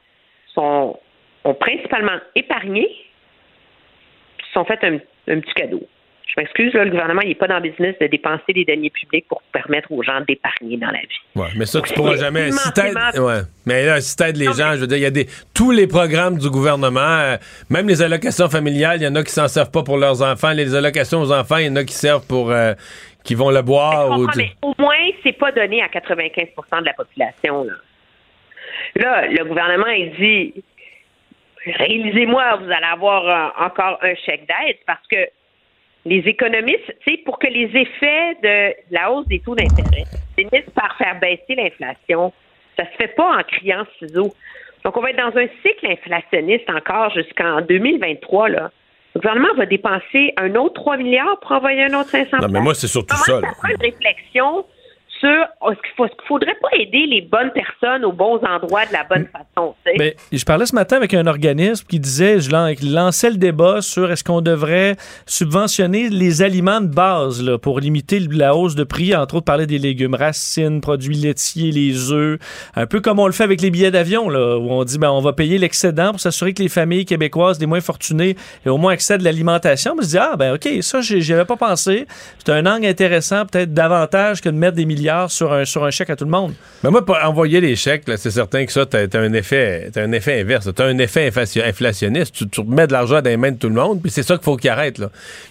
sont 0.53 0.99
ont 1.43 1.53
principalement 1.53 2.17
épargné, 2.35 2.89
se 4.47 4.53
sont 4.53 4.65
fait 4.65 4.83
un, 4.83 4.95
un 5.27 5.39
petit 5.39 5.53
cadeau. 5.53 5.81
M'excuse, 6.37 6.71
le 6.73 6.89
gouvernement 6.91 7.23
n'est 7.23 7.33
pas 7.33 7.47
dans 7.47 7.55
le 7.55 7.69
business 7.69 7.95
de 7.99 8.05
dépenser 8.05 8.53
des 8.53 8.63
deniers 8.63 8.91
publics 8.91 9.25
pour 9.27 9.41
permettre 9.51 9.91
aux 9.91 10.03
gens 10.03 10.21
d'épargner 10.21 10.77
dans 10.77 10.91
la 10.91 10.99
vie. 10.99 11.19
Ouais, 11.35 11.47
mais 11.57 11.65
ça, 11.65 11.81
tu 11.81 11.93
pourras 11.93 12.15
jamais. 12.15 12.51
Si 12.51 12.69
ouais. 13.19 13.41
Mais 13.65 13.85
là, 13.85 13.99
si 14.01 14.15
t'aides 14.15 14.37
les 14.37 14.45
gens, 14.45 14.73
je 14.73 14.81
veux 14.81 14.87
dire, 14.87 14.97
il 14.97 15.03
y 15.03 15.05
a 15.05 15.11
des. 15.11 15.25
Tous 15.55 15.71
les 15.71 15.87
programmes 15.87 16.37
du 16.37 16.49
gouvernement, 16.49 16.99
euh, 16.99 17.37
même 17.71 17.87
les 17.87 18.03
allocations 18.03 18.49
familiales, 18.49 19.01
il 19.01 19.05
y 19.05 19.07
en 19.07 19.15
a 19.15 19.23
qui 19.23 19.31
s'en 19.31 19.47
servent 19.47 19.71
pas 19.71 19.81
pour 19.81 19.97
leurs 19.97 20.21
enfants. 20.21 20.51
Les 20.51 20.75
allocations 20.75 21.21
aux 21.21 21.31
enfants, 21.31 21.57
il 21.57 21.65
y 21.65 21.69
en 21.69 21.75
a 21.75 21.83
qui 21.83 21.95
servent 21.95 22.27
pour. 22.27 22.51
euh, 22.51 22.73
qui 23.23 23.35
vont 23.35 23.51
le 23.51 23.61
boire. 23.61 24.17
Ou 24.17 24.25
mais 24.37 24.51
au 24.61 24.73
moins, 24.79 24.95
c'est 25.21 25.37
pas 25.37 25.51
donné 25.51 25.81
à 25.81 25.87
95% 25.87 26.79
de 26.79 26.85
la 26.85 26.93
population. 26.93 27.65
Là, 27.65 27.73
là 28.95 29.27
le 29.27 29.43
gouvernement, 29.43 29.87
il 29.87 30.13
dit 30.15 30.63
réalisez-moi, 31.65 32.55
vous 32.61 32.71
allez 32.71 32.85
avoir 32.85 33.27
euh, 33.27 33.65
encore 33.65 33.99
un 34.01 34.15
chèque 34.15 34.47
d'aide 34.47 34.77
parce 34.85 35.05
que 35.11 35.17
les 36.07 36.19
économistes, 36.27 36.95
tu 37.05 37.11
sais, 37.11 37.17
pour 37.25 37.37
que 37.37 37.47
les 37.47 37.65
effets 37.65 38.35
de 38.41 38.75
la 38.91 39.11
hausse 39.11 39.27
des 39.27 39.39
taux 39.39 39.55
d'intérêt 39.55 40.05
finissent 40.35 40.69
par 40.73 40.95
faire 40.97 41.19
baisser 41.19 41.55
l'inflation, 41.55 42.33
ça 42.77 42.85
se 42.85 42.97
fait 42.97 43.13
pas 43.15 43.37
en 43.37 43.43
criant 43.43 43.85
ciseaux. 43.99 44.33
Donc, 44.85 44.95
on 44.95 45.01
va 45.01 45.09
être 45.09 45.17
dans 45.17 45.37
un 45.37 45.47
cycle 45.65 45.85
inflationniste 45.85 46.69
encore 46.69 47.11
jusqu'en 47.11 47.61
2023. 47.61 48.49
Là. 48.49 48.71
Le 49.15 49.21
gouvernement 49.21 49.53
va 49.57 49.65
dépenser 49.65 50.33
un 50.37 50.55
autre 50.55 50.75
3 50.75 50.97
milliards 50.97 51.39
pour 51.41 51.51
envoyer 51.51 51.83
un 51.83 51.99
autre 51.99 52.09
500 52.09 52.37
Non, 52.41 52.47
mais 52.49 52.61
moi, 52.61 52.73
c'est 52.73 52.87
surtout 52.87 53.15
ça. 53.15 53.41
Ça 53.41 53.47
prend 53.59 53.69
une 53.69 53.81
réflexion 53.81 54.65
sur 55.19 55.29
est-ce 55.29 55.81
qu'il 55.81 56.05
est-ce 56.05 56.15
qu'il 56.15 56.27
faudrait 56.27 56.57
pas 56.61 56.69
aider 56.73 57.05
les 57.07 57.21
bonnes 57.21 57.51
personnes 57.51 58.05
aux 58.05 58.11
bons 58.11 58.39
endroits 58.43 58.85
de 58.85 58.93
la 58.93 59.03
bonne 59.03 59.27
façon. 59.27 59.75
je 60.31 60.45
parlais 60.45 60.65
ce 60.65 60.75
matin 60.75 60.97
avec 60.97 61.13
un 61.13 61.27
organisme 61.27 61.85
qui 61.87 61.99
disait, 61.99 62.39
je 62.39 62.51
lançait 62.51 63.29
le 63.29 63.37
débat 63.37 63.81
sur 63.81 64.11
est-ce 64.11 64.23
qu'on 64.23 64.41
devrait 64.41 64.95
subventionner 65.25 66.09
les 66.09 66.41
aliments 66.41 66.81
de 66.81 66.87
base 66.87 67.43
là, 67.43 67.57
pour 67.57 67.79
limiter 67.79 68.19
la 68.19 68.55
hausse 68.55 68.75
de 68.75 68.83
prix, 68.83 69.15
entre 69.15 69.35
autres 69.35 69.45
parler 69.45 69.65
des 69.65 69.79
légumes 69.79 70.15
racines, 70.15 70.81
produits 70.81 71.15
laitiers, 71.15 71.71
les 71.71 72.11
œufs, 72.11 72.39
un 72.75 72.85
peu 72.85 73.01
comme 73.01 73.19
on 73.19 73.27
le 73.27 73.33
fait 73.33 73.43
avec 73.43 73.61
les 73.61 73.71
billets 73.71 73.91
d'avion, 73.91 74.29
là, 74.29 74.57
où 74.57 74.69
on 74.69 74.83
dit 74.83 74.97
ben, 74.97 75.09
on 75.09 75.21
va 75.21 75.33
payer 75.33 75.57
l'excédent 75.57 76.11
pour 76.11 76.19
s'assurer 76.19 76.53
que 76.53 76.61
les 76.61 76.69
familles 76.69 77.05
québécoises, 77.05 77.59
les 77.59 77.65
moins 77.65 77.81
fortunées, 77.81 78.35
aient 78.65 78.69
au 78.69 78.77
moins 78.77 78.93
accès 78.93 79.15
à 79.15 79.17
de 79.17 79.23
l'alimentation. 79.23 79.93
Je 79.95 80.01
me 80.01 80.09
dis, 80.09 80.17
ah 80.17 80.35
ben 80.37 80.53
ok, 80.53 80.67
ça, 80.81 81.01
j'y 81.01 81.33
avais 81.33 81.45
pas 81.45 81.57
pensé. 81.57 82.07
C'est 82.39 82.51
un 82.51 82.65
angle 82.65 82.85
intéressant, 82.85 83.45
peut-être 83.45 83.73
davantage 83.73 84.41
que 84.41 84.49
de 84.49 84.55
mettre 84.55 84.75
des 84.75 84.85
sur 85.29 85.53
un, 85.53 85.65
sur 85.65 85.83
un 85.83 85.91
chèque 85.91 86.09
à 86.09 86.15
tout 86.15 86.25
le 86.25 86.31
monde. 86.31 86.53
Mais 86.83 86.89
moi, 86.89 87.05
pour 87.05 87.17
envoyer 87.23 87.61
les 87.61 87.75
chèques, 87.75 88.03
c'est 88.17 88.31
certain 88.31 88.65
que 88.65 88.71
ça, 88.71 88.85
t'as 88.85 89.07
t'as 89.07 89.19
un 89.19 89.33
effet, 89.33 89.89
t'as 89.91 90.03
un 90.03 90.11
effet 90.11 90.41
inverse. 90.41 90.69
Un 90.79 90.97
effet 90.99 91.27
inflation- 91.27 91.63
inflationniste. 91.63 92.35
Tu, 92.35 92.47
tu 92.47 92.61
remets 92.61 92.87
de 92.87 92.93
l'argent 92.93 93.21
dans 93.21 93.29
les 93.29 93.37
mains 93.37 93.51
de 93.51 93.57
tout 93.57 93.69
le 93.69 93.75
monde, 93.75 94.01
puis 94.01 94.11
c'est 94.11 94.23
ça 94.23 94.35
qu'il 94.35 94.43
faut 94.43 94.57
qu'il 94.57 94.69
arrête. 94.69 94.97
Là. 94.99 95.09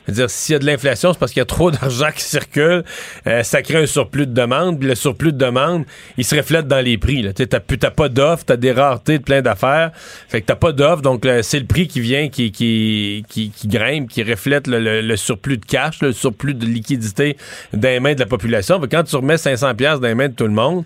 Dire, 0.08 0.30
s'il 0.30 0.52
y 0.52 0.56
a 0.56 0.58
de 0.58 0.66
l'inflation, 0.66 1.12
c'est 1.12 1.18
parce 1.18 1.32
qu'il 1.32 1.40
y 1.40 1.42
a 1.42 1.46
trop 1.46 1.70
d'argent 1.72 2.08
qui 2.14 2.22
circule. 2.22 2.84
Euh, 3.26 3.42
ça 3.42 3.62
crée 3.62 3.78
un 3.78 3.86
surplus 3.86 4.26
de 4.26 4.32
demande, 4.34 4.78
puis 4.78 4.88
le 4.88 4.94
surplus 4.94 5.32
de 5.32 5.38
demande, 5.38 5.84
il 6.16 6.24
se 6.24 6.34
reflète 6.34 6.68
dans 6.68 6.80
les 6.80 6.98
prix. 6.98 7.26
Tu 7.34 7.46
T'as 7.46 7.90
pas 7.90 8.08
d'offres, 8.08 8.44
t'as 8.46 8.56
des 8.56 8.72
raretés 8.72 9.18
de 9.18 9.22
plein 9.24 9.42
d'affaires. 9.42 9.90
Fait 10.28 10.40
que 10.40 10.46
t'as 10.46 10.54
pas 10.56 10.72
d'offres, 10.72 11.02
donc 11.02 11.24
là, 11.24 11.42
c'est 11.42 11.58
le 11.58 11.66
prix 11.66 11.88
qui 11.88 12.00
vient, 12.00 12.28
qui, 12.28 12.50
qui, 12.50 13.24
grimpe, 13.66 14.08
qui 14.08 14.22
reflète 14.22 14.66
le, 14.66 15.16
surplus 15.16 15.58
de 15.58 15.64
cash, 15.64 16.00
le 16.02 16.12
surplus 16.12 16.54
de 16.54 16.66
liquidité 16.66 17.36
dans 17.72 17.88
les 17.88 18.00
mains 18.00 18.14
de 18.14 18.20
la 18.20 18.26
population. 18.26 18.80
Quand 18.90 19.02
tu 19.04 19.16
remets 19.16 19.38
500 19.46 19.74
pièces 19.76 20.00
dans 20.00 20.08
les 20.08 20.14
mains 20.16 20.28
de 20.28 20.34
tout 20.34 20.46
le 20.46 20.52
monde, 20.52 20.84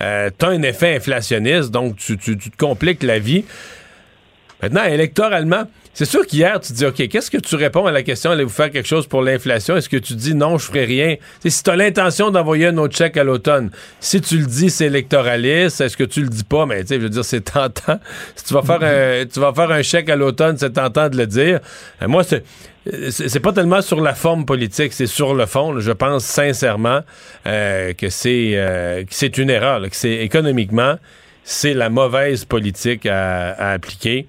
euh, 0.00 0.30
t'as 0.36 0.48
un 0.48 0.62
effet 0.62 0.96
inflationniste, 0.96 1.70
donc 1.70 1.96
tu, 1.96 2.16
te 2.16 2.56
compliques 2.56 3.02
la 3.02 3.18
vie. 3.18 3.44
Maintenant, 4.62 4.84
électoralement, 4.84 5.64
c'est 5.94 6.04
sûr 6.04 6.26
qu'hier, 6.26 6.60
tu 6.60 6.72
dis, 6.72 6.86
OK, 6.86 7.08
qu'est-ce 7.08 7.30
que 7.30 7.38
tu 7.38 7.56
réponds 7.56 7.86
à 7.86 7.92
la 7.92 8.02
question, 8.02 8.30
allez-vous 8.30 8.50
faire 8.50 8.70
quelque 8.70 8.86
chose 8.86 9.06
pour 9.06 9.22
l'inflation? 9.22 9.76
Est-ce 9.76 9.88
que 9.88 9.96
tu 9.96 10.14
dis, 10.14 10.34
non, 10.34 10.58
je 10.58 10.66
ferai 10.66 10.84
rien? 10.84 11.16
Si 11.44 11.62
tu 11.62 11.70
as 11.70 11.76
l'intention 11.76 12.30
d'envoyer 12.30 12.66
un 12.66 12.76
autre 12.78 12.96
chèque 12.96 13.16
à 13.16 13.24
l'automne, 13.24 13.70
si 14.00 14.20
tu 14.20 14.38
le 14.38 14.46
dis, 14.46 14.70
c'est 14.70 14.86
électoraliste. 14.86 15.80
Est-ce 15.80 15.96
que 15.96 16.04
tu 16.04 16.22
le 16.22 16.28
dis 16.28 16.44
pas? 16.44 16.66
Mais 16.66 16.82
tu 16.82 16.88
sais, 16.88 16.94
je 16.96 17.00
veux 17.00 17.08
dire, 17.08 17.24
c'est 17.24 17.40
tentant. 17.40 17.98
Si 18.36 18.44
tu 18.44 18.54
vas 18.54 18.62
faire 18.62 18.82
un, 18.82 19.26
tu 19.26 19.40
vas 19.40 19.52
faire 19.52 19.70
un 19.70 19.82
chèque 19.82 20.08
à 20.08 20.16
l'automne, 20.16 20.56
c'est 20.58 20.72
tentant 20.72 21.08
de 21.08 21.16
le 21.16 21.26
dire. 21.26 21.60
Euh, 22.02 22.08
moi, 22.08 22.24
c'est, 22.24 22.44
c'est 23.10 23.28
c'est 23.28 23.40
pas 23.40 23.52
tellement 23.52 23.82
sur 23.82 24.00
la 24.00 24.14
forme 24.14 24.44
politique, 24.44 24.92
c'est 24.92 25.06
sur 25.06 25.34
le 25.34 25.46
fond. 25.46 25.78
Je 25.78 25.92
pense 25.92 26.24
sincèrement 26.24 27.00
euh, 27.46 27.92
que 27.92 28.08
c'est 28.08 28.52
euh, 28.54 29.04
une 29.36 29.50
erreur, 29.50 29.82
que 29.82 29.96
c'est 29.96 30.16
économiquement 30.16 30.96
c'est 31.50 31.72
la 31.72 31.88
mauvaise 31.88 32.44
politique 32.44 33.06
à, 33.06 33.52
à 33.52 33.72
appliquer. 33.72 34.26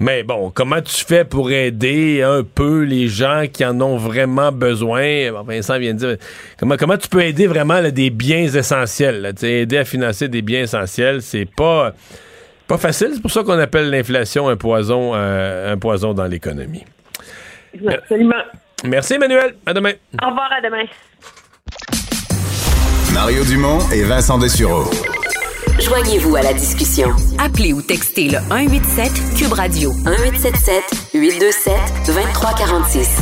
Mais 0.00 0.22
bon, 0.22 0.50
comment 0.50 0.80
tu 0.80 1.04
fais 1.04 1.22
pour 1.22 1.50
aider 1.50 2.22
un 2.22 2.42
peu 2.42 2.84
les 2.84 3.08
gens 3.08 3.44
qui 3.52 3.62
en 3.62 3.78
ont 3.82 3.98
vraiment 3.98 4.52
besoin? 4.52 5.30
Bon, 5.32 5.42
Vincent 5.42 5.78
vient 5.78 5.92
de 5.92 5.98
dire, 5.98 6.16
comment, 6.58 6.76
comment 6.78 6.96
tu 6.96 7.08
peux 7.08 7.20
aider 7.20 7.46
vraiment 7.46 7.78
là, 7.78 7.90
des 7.90 8.08
biens 8.08 8.44
essentiels? 8.44 9.20
là? 9.20 9.30
Aider 9.42 9.76
à 9.76 9.84
financer 9.84 10.28
des 10.28 10.40
biens 10.40 10.62
essentiels, 10.62 11.20
c'est 11.20 11.44
pas, 11.44 11.92
pas 12.66 12.78
facile. 12.78 13.10
C'est 13.12 13.20
pour 13.22 13.30
ça 13.30 13.42
qu'on 13.42 13.58
appelle 13.58 13.90
l'inflation 13.90 14.48
un 14.48 14.56
poison, 14.56 15.12
euh, 15.14 15.74
un 15.74 15.76
poison 15.76 16.14
dans 16.14 16.26
l'économie. 16.26 16.84
Absolument. 17.86 18.42
Merci 18.84 19.14
Emmanuel. 19.14 19.56
À 19.66 19.74
demain. 19.74 19.92
Au 20.22 20.28
revoir, 20.28 20.50
à 20.50 20.62
demain. 20.62 20.84
Mario 23.12 23.44
Dumont 23.44 23.78
et 23.90 24.04
Vincent 24.04 24.38
Dessureau. 24.38 24.90
Joignez-vous 25.84 26.36
à 26.36 26.42
la 26.42 26.52
discussion. 26.52 27.08
Appelez 27.38 27.72
ou 27.72 27.82
textez 27.82 28.28
le 28.28 28.38
187 28.38 29.10
Cube 29.36 29.52
Radio 29.52 29.90
1877 30.06 31.10
827 31.12 31.74
2346. 32.06 33.18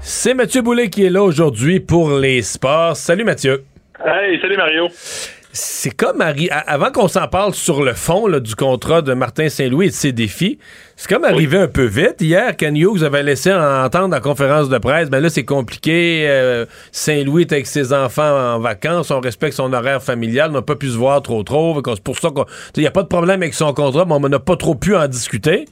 C'est 0.00 0.32
Mathieu 0.32 0.62
Boulet 0.62 0.88
qui 0.88 1.04
est 1.04 1.10
là 1.10 1.22
aujourd'hui 1.22 1.78
pour 1.78 2.18
les 2.18 2.40
sports. 2.40 2.96
Salut 2.96 3.24
Mathieu. 3.24 3.64
Hey, 4.02 4.40
salut 4.40 4.56
Mario. 4.56 4.88
C'est 5.52 5.90
comme 5.90 6.20
arri- 6.20 6.48
avant 6.50 6.92
qu'on 6.92 7.08
s'en 7.08 7.26
parle 7.26 7.54
sur 7.54 7.82
le 7.82 7.94
fond 7.94 8.28
là, 8.28 8.38
du 8.38 8.54
contrat 8.54 9.02
de 9.02 9.14
Martin 9.14 9.48
Saint-Louis 9.48 9.86
et 9.86 9.88
de 9.90 9.94
ses 9.94 10.12
défis, 10.12 10.58
c'est 10.94 11.08
comme 11.08 11.24
arrivé 11.24 11.58
un 11.58 11.66
peu 11.66 11.86
vite. 11.86 12.16
Hier, 12.20 12.56
Ken 12.56 12.76
Hughes 12.76 13.02
avait 13.02 13.24
laissé 13.24 13.52
entendre 13.52 14.16
en 14.16 14.20
conférence 14.20 14.68
de 14.68 14.78
presse, 14.78 15.10
ben 15.10 15.18
là 15.18 15.28
c'est 15.28 15.44
compliqué, 15.44 16.26
euh, 16.28 16.66
Saint-Louis 16.92 17.42
est 17.42 17.52
avec 17.52 17.66
ses 17.66 17.92
enfants 17.92 18.54
en 18.54 18.60
vacances, 18.60 19.10
on 19.10 19.18
respecte 19.18 19.56
son 19.56 19.72
horaire 19.72 20.00
familial, 20.00 20.50
on 20.50 20.54
n'a 20.54 20.62
pas 20.62 20.76
pu 20.76 20.88
se 20.88 20.96
voir 20.96 21.20
trop 21.20 21.42
trop, 21.42 21.82
c'est 21.84 22.00
pour 22.04 22.18
ça 22.18 22.28
qu'il 22.30 22.82
n'y 22.82 22.86
a 22.86 22.92
pas 22.92 23.02
de 23.02 23.08
problème 23.08 23.42
avec 23.42 23.54
son 23.54 23.72
contrat, 23.72 24.04
mais 24.04 24.14
on 24.14 24.20
n'a 24.20 24.38
pas 24.38 24.56
trop 24.56 24.76
pu 24.76 24.94
en 24.94 25.08
discuter. 25.08 25.64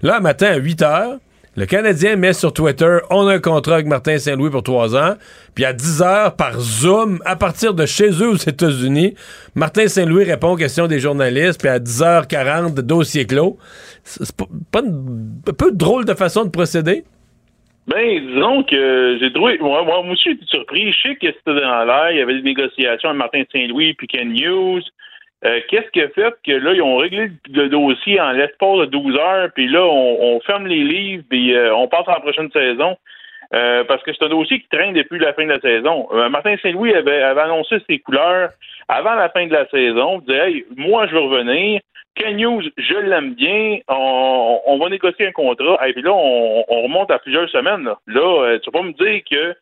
Là, 0.00 0.16
un 0.16 0.20
matin 0.20 0.46
à 0.46 0.56
8 0.56 0.80
heures, 0.82 1.16
le 1.56 1.66
Canadien 1.66 2.16
met 2.16 2.32
sur 2.32 2.52
Twitter 2.52 2.98
on 3.10 3.26
a 3.26 3.34
un 3.34 3.38
contrat 3.38 3.74
avec 3.74 3.86
Martin 3.86 4.16
Saint-Louis 4.18 4.50
pour 4.50 4.62
trois 4.62 4.96
ans. 4.96 5.14
Puis 5.54 5.64
à 5.66 5.72
10 5.74 6.00
heures, 6.02 6.34
par 6.36 6.58
Zoom, 6.58 7.18
à 7.26 7.36
partir 7.36 7.74
de 7.74 7.84
chez 7.84 8.08
eux 8.22 8.30
aux 8.30 8.36
États-Unis, 8.36 9.14
Martin 9.54 9.86
Saint-Louis 9.86 10.24
répond 10.24 10.52
aux 10.52 10.56
questions 10.56 10.86
des 10.86 10.98
journalistes. 10.98 11.60
Puis 11.60 11.68
à 11.68 11.78
10h40, 11.78 12.74
dossier 12.80 13.26
clos. 13.26 13.58
C'est 14.02 14.34
pas, 14.70 14.80
une- 14.80 15.40
un 15.46 15.52
peu 15.52 15.72
drôle 15.72 16.04
de 16.06 16.14
façon 16.14 16.44
de 16.44 16.50
procéder? 16.50 17.04
Ben, 17.86 18.26
disons 18.26 18.62
que 18.62 19.18
j'ai 19.20 19.32
trouvé. 19.32 19.58
Moi, 19.58 19.82
moi, 19.84 19.98
aussi, 20.10 20.30
été 20.30 20.44
surpris. 20.46 20.92
Je 20.92 20.98
sais 21.02 21.14
que 21.16 21.26
c'était 21.26 21.60
dans 21.60 21.84
l'air. 21.84 22.12
Il 22.12 22.18
y 22.18 22.22
avait 22.22 22.34
des 22.36 22.42
négociations 22.42 23.08
avec 23.10 23.18
Martin 23.18 23.42
Saint-Louis 23.52 23.94
puis 23.94 24.06
Ken 24.06 24.30
Hughes. 24.34 24.84
Euh, 25.44 25.60
Qu'est-ce 25.68 25.90
qui 25.90 26.00
a 26.00 26.08
fait 26.08 26.34
que 26.46 26.52
là, 26.52 26.72
ils 26.72 26.82
ont 26.82 26.96
réglé 26.96 27.30
le 27.52 27.68
dossier 27.68 28.20
en 28.20 28.30
l'espace 28.30 28.78
de 28.78 28.84
12 28.86 29.16
heures, 29.16 29.48
puis 29.54 29.68
là, 29.68 29.84
on, 29.84 30.40
ferme 30.40 30.66
les 30.66 30.84
livres, 30.84 31.24
puis 31.28 31.54
euh, 31.54 31.74
on 31.74 31.88
passe 31.88 32.06
à 32.08 32.12
la 32.12 32.20
prochaine 32.20 32.50
saison. 32.50 32.96
Euh, 33.54 33.84
parce 33.84 34.02
que 34.02 34.12
c'est 34.14 34.24
un 34.24 34.30
dossier 34.30 34.60
qui 34.60 34.68
traîne 34.68 34.94
depuis 34.94 35.18
la 35.18 35.34
fin 35.34 35.44
de 35.44 35.52
la 35.52 35.60
saison. 35.60 36.08
Martin 36.30 36.56
Saint-Louis 36.62 36.94
avait, 36.94 37.22
annoncé 37.22 37.76
ses 37.86 37.98
couleurs 37.98 38.48
avant 38.88 39.14
la 39.14 39.28
fin 39.28 39.46
de 39.46 39.52
la 39.52 39.68
saison. 39.68 40.20
Il 40.20 40.26
disait 40.26 40.48
Hey, 40.48 40.64
moi, 40.74 41.06
je 41.06 41.12
veux 41.12 41.20
revenir. 41.20 41.80
Ken 42.14 42.40
Hughes, 42.40 42.72
je 42.78 42.94
l'aime 42.94 43.34
bien. 43.34 43.80
On, 43.88 44.78
va 44.80 44.88
négocier 44.88 45.26
un 45.26 45.32
contrat. 45.32 45.86
Et 45.86 45.92
puis 45.92 46.00
là, 46.00 46.12
on, 46.14 46.64
on 46.66 46.82
remonte 46.82 47.10
à 47.10 47.18
plusieurs 47.18 47.48
semaines. 47.50 47.90
Là, 48.06 48.58
tu 48.58 48.70
vas 48.70 48.78
pas 48.78 48.86
me 48.86 48.92
dire 48.92 49.20
que 49.30 49.54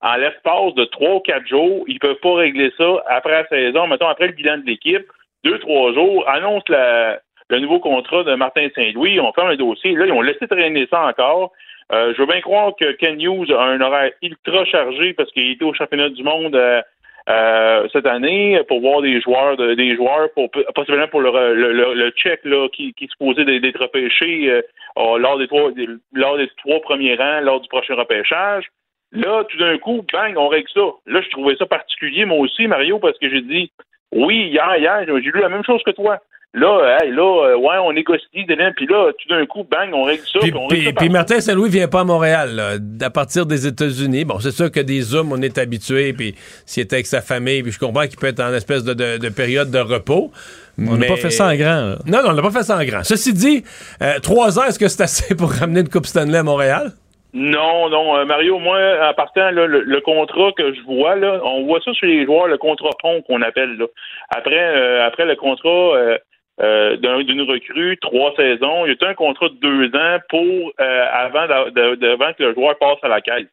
en 0.00 0.16
l'espace 0.16 0.74
de 0.74 0.84
trois 0.84 1.16
ou 1.16 1.20
quatre 1.20 1.46
jours, 1.46 1.84
ils 1.86 1.98
peuvent 1.98 2.20
pas 2.20 2.34
régler 2.34 2.72
ça 2.76 3.02
après 3.06 3.32
la 3.32 3.48
saison, 3.48 3.86
mettons 3.86 4.08
après 4.08 4.28
le 4.28 4.32
bilan 4.32 4.58
de 4.58 4.66
l'équipe, 4.66 5.06
deux, 5.44 5.58
trois 5.58 5.92
jours, 5.92 6.28
annonce 6.28 6.62
la, 6.68 7.20
le 7.50 7.60
nouveau 7.60 7.78
contrat 7.80 8.24
de 8.24 8.34
Martin 8.34 8.68
Saint-Louis, 8.74 9.20
on 9.20 9.32
ferme 9.32 9.50
le 9.50 9.56
dossier. 9.56 9.92
Là, 9.94 10.06
ils 10.06 10.12
ont 10.12 10.20
laissé 10.22 10.46
traîner 10.48 10.86
ça 10.90 11.06
encore. 11.06 11.52
Euh, 11.92 12.12
je 12.14 12.20
veux 12.20 12.26
bien 12.26 12.40
croire 12.42 12.72
que 12.78 12.92
Ken 12.92 13.18
Hughes 13.20 13.50
a 13.50 13.62
un 13.62 13.80
horaire 13.80 14.12
ultra 14.22 14.64
chargé 14.66 15.14
parce 15.14 15.30
qu'il 15.32 15.50
était 15.50 15.64
au 15.64 15.72
championnat 15.72 16.10
du 16.10 16.22
monde 16.22 16.54
euh, 16.54 16.82
euh, 17.30 17.88
cette 17.92 18.06
année 18.06 18.60
pour 18.68 18.80
voir 18.80 19.00
des 19.00 19.20
joueurs, 19.22 19.56
de- 19.56 19.74
des 19.74 19.96
joueurs 19.96 20.28
pour 20.34 20.50
possiblement 20.74 21.08
pour 21.08 21.20
le, 21.22 21.54
le, 21.54 21.72
le, 21.72 21.94
le 21.94 22.10
check 22.10 22.40
là, 22.44 22.68
qui, 22.68 22.92
qui 22.92 23.04
est 23.04 23.10
supposé 23.10 23.44
d'être 23.44 23.80
repêché 23.80 24.50
euh, 24.50 24.62
euh, 24.98 25.18
lors 25.18 25.38
des 25.38 25.46
trois 25.46 25.70
lors 26.12 26.36
des 26.36 26.48
trois 26.58 26.80
premiers 26.80 27.14
rangs 27.16 27.40
lors 27.40 27.60
du 27.60 27.68
prochain 27.68 27.94
repêchage. 27.94 28.66
Là, 29.12 29.44
tout 29.44 29.56
d'un 29.56 29.78
coup, 29.78 30.04
bang, 30.12 30.36
on 30.36 30.48
règle 30.48 30.68
ça. 30.74 30.82
Là, 31.06 31.22
je 31.22 31.30
trouvais 31.30 31.56
ça 31.56 31.64
particulier, 31.64 32.26
moi 32.26 32.36
aussi, 32.38 32.66
Mario, 32.66 32.98
parce 32.98 33.16
que 33.18 33.30
j'ai 33.30 33.40
dit, 33.40 33.72
oui, 34.12 34.48
hier, 34.50 34.76
hier, 34.78 35.04
j'ai 35.06 35.30
lu 35.30 35.40
la 35.40 35.48
même 35.48 35.64
chose 35.64 35.80
que 35.84 35.90
toi. 35.92 36.18
Là, 36.54 36.96
hey, 37.02 37.10
là, 37.10 37.50
euh, 37.50 37.56
ouais, 37.58 37.76
on 37.84 37.92
négocie, 37.92 38.24
dedans, 38.48 38.70
puis 38.74 38.86
là, 38.86 39.12
tout 39.18 39.28
d'un 39.28 39.44
coup, 39.44 39.66
bang, 39.70 39.90
on 39.92 40.04
règle 40.04 40.22
ça. 40.32 40.38
Puis, 40.40 40.50
puis 40.50 40.58
on 40.58 40.66
règle 40.66 40.74
puis- 40.76 40.84
ça 40.86 40.92
puis 40.92 41.08
par- 41.08 41.12
Martin 41.12 41.40
Saint-Louis 41.40 41.68
vient 41.68 41.88
pas 41.88 42.00
à 42.00 42.04
Montréal, 42.04 42.54
là, 42.56 43.06
à 43.06 43.10
partir 43.10 43.44
des 43.44 43.66
États-Unis. 43.66 44.24
Bon, 44.24 44.38
c'est 44.40 44.50
sûr 44.50 44.72
que 44.72 44.80
des 44.80 45.02
Zooms, 45.02 45.30
on 45.30 45.42
est 45.42 45.58
habitué, 45.58 46.14
puis 46.14 46.34
s'il 46.64 46.84
était 46.84 46.96
avec 46.96 47.06
sa 47.06 47.20
famille, 47.20 47.62
puis 47.62 47.70
je 47.70 47.78
comprends 47.78 48.06
qu'il 48.06 48.18
peut 48.18 48.28
être 48.28 48.40
en 48.40 48.54
espèce 48.54 48.82
de, 48.82 48.94
de- 48.94 49.18
de 49.18 49.28
période 49.28 49.70
de 49.70 49.78
repos. 49.78 50.32
On 50.78 50.92
n'a 50.92 50.96
mais- 50.96 51.06
pas 51.08 51.16
fait 51.16 51.30
ça 51.30 51.48
en 51.48 51.54
grand. 51.54 51.82
là. 51.90 51.98
Non, 52.06 52.22
non, 52.22 52.30
on 52.30 52.32
n'a 52.32 52.42
pas 52.42 52.50
fait 52.50 52.62
ça 52.62 52.78
en 52.78 52.84
grand. 52.84 53.04
Ceci 53.04 53.34
dit, 53.34 53.62
euh, 54.00 54.18
trois 54.20 54.58
ans, 54.58 54.64
est-ce 54.64 54.78
que 54.78 54.88
c'est 54.88 55.02
assez 55.02 55.34
pour 55.34 55.52
ramener 55.52 55.80
une 55.80 55.88
Coupe 55.90 56.06
Stanley 56.06 56.38
à 56.38 56.42
Montréal? 56.42 56.92
Non, 57.34 57.90
non, 57.90 58.16
euh, 58.16 58.24
Mario, 58.24 58.58
moi, 58.58 58.78
en 59.06 59.12
partant, 59.12 59.50
là, 59.50 59.66
le, 59.66 59.80
le 59.82 60.00
contrat 60.00 60.50
que 60.52 60.72
je 60.72 60.80
vois, 60.82 61.14
là, 61.14 61.40
on 61.44 61.64
voit 61.64 61.80
ça 61.82 61.92
chez 61.92 62.06
les 62.06 62.24
joueurs, 62.24 62.46
le 62.48 62.56
contrat 62.56 62.90
pont 63.00 63.20
qu'on 63.22 63.42
appelle. 63.42 63.76
Là. 63.76 63.86
Après, 64.30 64.58
euh, 64.58 65.06
après 65.06 65.26
le 65.26 65.36
contrat 65.36 65.68
euh, 65.68 66.18
euh, 66.60 66.96
d'un- 66.96 67.22
d'une 67.22 67.42
recrue, 67.42 67.98
trois 68.00 68.32
saisons, 68.34 68.86
il 68.86 68.96
y 68.98 69.04
a 69.04 69.08
un 69.08 69.14
contrat 69.14 69.48
de 69.50 69.54
deux 69.56 69.94
ans 69.98 70.18
pour 70.30 70.72
euh, 70.80 71.06
avant, 71.12 71.46
de- 71.70 71.96
de- 71.96 72.08
avant 72.08 72.32
que 72.32 72.42
le 72.44 72.54
joueur 72.54 72.78
passe 72.78 72.98
à 73.02 73.08
la 73.08 73.20
caisse. 73.20 73.46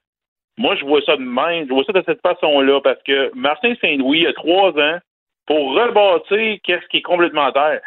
Moi, 0.57 0.75
je 0.77 0.85
vois 0.85 1.01
ça 1.01 1.17
de 1.17 1.21
même, 1.21 1.67
je 1.67 1.73
vois 1.73 1.83
ça 1.83 1.91
de 1.91 2.03
cette 2.05 2.21
façon-là, 2.21 2.79
parce 2.81 3.03
que 3.03 3.29
Martin 3.35 3.73
Saint-Louis 3.81 4.25
a 4.25 4.31
trois 4.33 4.69
ans 4.69 4.99
pour 5.47 5.75
rebâtir 5.75 6.59
qu'est-ce 6.63 6.87
qui 6.87 6.97
est 6.97 7.01
complètement 7.01 7.51
terre. 7.51 7.81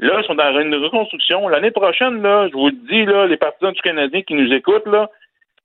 Là, 0.00 0.18
ils 0.20 0.24
sont 0.26 0.34
dans 0.34 0.60
une 0.60 0.74
reconstruction. 0.74 1.48
L'année 1.48 1.70
prochaine, 1.70 2.22
là, 2.22 2.48
je 2.48 2.52
vous 2.54 2.66
le 2.66 2.88
dis, 2.88 3.04
là, 3.04 3.26
les 3.26 3.36
partisans 3.36 3.72
du 3.72 3.80
Canadien 3.82 4.22
qui 4.22 4.34
nous 4.34 4.52
écoutent, 4.52 4.86
là, 4.86 5.08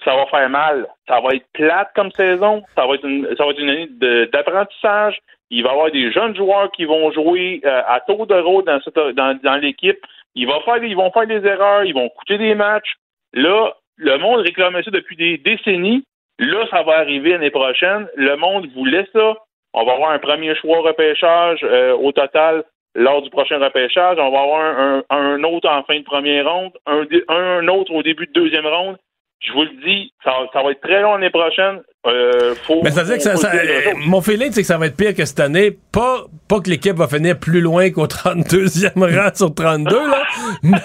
ça 0.05 0.15
va 0.15 0.25
faire 0.27 0.49
mal. 0.49 0.87
Ça 1.07 1.19
va 1.19 1.29
être 1.35 1.45
plate 1.53 1.91
comme 1.95 2.11
saison. 2.11 2.63
Ça 2.75 2.85
va 2.85 2.95
être 2.95 3.05
une, 3.05 3.27
ça 3.37 3.45
va 3.45 3.51
être 3.51 3.59
une 3.59 3.69
année 3.69 3.87
d'apprentissage. 4.31 5.19
Il 5.49 5.63
va 5.63 5.69
y 5.69 5.71
avoir 5.73 5.91
des 5.91 6.11
jeunes 6.11 6.35
joueurs 6.35 6.71
qui 6.71 6.85
vont 6.85 7.11
jouer 7.11 7.61
euh, 7.65 7.81
à 7.87 7.99
tour 8.01 8.25
de 8.27 8.35
rôle 8.35 8.63
dans, 8.65 8.79
dans, 9.13 9.39
dans 9.43 9.55
l'équipe. 9.57 9.99
Ils 10.35 10.47
vont 10.47 10.59
faire, 10.61 10.83
ils 10.83 10.95
vont 10.95 11.11
faire 11.11 11.27
des 11.27 11.45
erreurs. 11.47 11.83
Ils 11.83 11.93
vont 11.93 12.09
coûter 12.09 12.37
des 12.37 12.55
matchs. 12.55 12.93
Là, 13.33 13.73
le 13.97 14.17
monde 14.17 14.39
réclamait 14.41 14.83
ça 14.83 14.91
depuis 14.91 15.15
des 15.15 15.37
décennies. 15.37 16.03
Là, 16.39 16.65
ça 16.71 16.81
va 16.81 16.97
arriver 16.97 17.31
l'année 17.31 17.51
prochaine. 17.51 18.07
Le 18.15 18.35
monde 18.35 18.67
voulait 18.75 19.07
ça. 19.13 19.35
On 19.73 19.83
va 19.85 19.93
avoir 19.93 20.11
un 20.11 20.19
premier 20.19 20.55
choix 20.55 20.79
repêchage 20.81 21.59
euh, 21.63 21.95
au 21.95 22.11
total 22.11 22.63
lors 22.95 23.21
du 23.21 23.29
prochain 23.29 23.59
repêchage. 23.59 24.17
On 24.19 24.31
va 24.31 24.39
avoir 24.41 24.59
un, 24.61 25.03
un- 25.09 25.17
un 25.17 25.43
autre 25.43 25.69
en 25.69 25.83
fin 25.83 25.97
de 25.99 26.03
première 26.03 26.51
ronde, 26.51 26.73
un, 26.85 27.05
un 27.27 27.67
autre 27.67 27.91
au 27.93 28.01
début 28.03 28.27
de 28.27 28.33
deuxième 28.33 28.67
ronde. 28.67 28.97
Je 29.43 29.51
vous 29.51 29.63
le 29.63 29.81
dis, 29.85 30.13
ça, 30.23 30.31
ça 30.53 30.63
va 30.63 30.71
être 30.71 30.81
très 30.81 31.01
long 31.01 31.13
l'année 31.13 31.29
prochaine. 31.29 31.81
Euh, 32.05 32.53
faut, 32.67 32.81
Mais 32.83 32.91
ça 32.91 33.03
veut 33.03 33.15
dire 33.15 33.31
que 33.31 33.39
ça, 33.39 33.49
euh, 33.53 33.93
mon 34.05 34.19
feeling, 34.21 34.51
c'est 34.51 34.59
que 34.59 34.67
ça 34.67 34.77
va 34.77 34.87
être 34.87 34.97
pire 34.97 35.15
que 35.15 35.23
cette 35.23 35.39
année. 35.39 35.77
Pas, 35.91 36.25
pas 36.49 36.59
que 36.59 36.69
l'équipe 36.69 36.97
va 36.97 37.07
finir 37.07 37.39
plus 37.39 37.61
loin 37.61 37.91
qu'au 37.91 38.07
32e 38.07 38.91
rang 38.95 39.29
sur 39.33 39.53
32, 39.55 39.89
là. 39.89 40.23
Mais, 40.63 40.79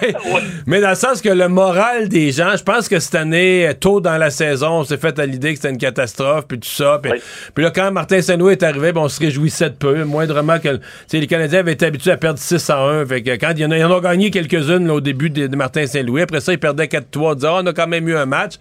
mais 0.65 0.79
dans 0.81 0.89
le 0.89 0.95
sens 0.95 1.21
que 1.21 1.29
le 1.29 1.47
moral 1.47 2.07
des 2.07 2.31
gens, 2.31 2.55
je 2.55 2.63
pense 2.63 2.87
que 2.87 2.99
cette 2.99 3.15
année, 3.15 3.69
tôt 3.79 3.99
dans 3.99 4.17
la 4.17 4.29
saison, 4.29 4.79
on 4.79 4.83
s'est 4.83 4.97
fait 4.97 5.17
à 5.19 5.25
l'idée 5.25 5.51
que 5.51 5.55
c'était 5.57 5.69
une 5.69 5.77
catastrophe, 5.77 6.45
puis 6.47 6.59
tout 6.59 6.69
ça. 6.69 6.99
Puis, 7.01 7.11
puis 7.53 7.63
là, 7.63 7.71
quand 7.71 7.91
Martin 7.91 8.21
Saint-Louis 8.21 8.53
est 8.53 8.63
arrivé, 8.63 8.91
ben, 8.91 9.01
on 9.01 9.09
se 9.09 9.19
réjouissait 9.19 9.71
de 9.71 9.75
peu. 9.75 10.03
Moindrement 10.03 10.59
que. 10.59 10.79
les 11.11 11.27
Canadiens 11.27 11.59
avaient 11.59 11.73
été 11.73 11.85
habitués 11.85 12.11
à 12.11 12.17
perdre 12.17 12.39
6 12.39 12.69
à 12.69 12.79
1. 12.79 13.05
Fait 13.07 13.21
que 13.21 13.31
quand 13.31 13.51
il 13.51 13.59
y 13.59 13.65
en 13.65 13.71
a, 13.71 13.77
ils 13.77 13.83
en 13.83 13.91
ont 13.91 13.99
gagné 13.99 14.31
quelques-unes 14.31 14.87
là, 14.87 14.93
au 14.93 15.01
début 15.01 15.29
de, 15.29 15.47
de 15.47 15.55
Martin 15.55 15.85
Saint-Louis. 15.85 16.21
Après 16.21 16.39
ça, 16.39 16.53
ils 16.53 16.59
perdaient 16.59 16.85
4-3. 16.85 17.03
On 17.17 17.45
Ah, 17.45 17.61
on 17.63 17.65
a 17.65 17.73
quand 17.73 17.87
même 17.87 18.07
eu 18.07 18.15
un 18.15 18.25
match. 18.25 18.55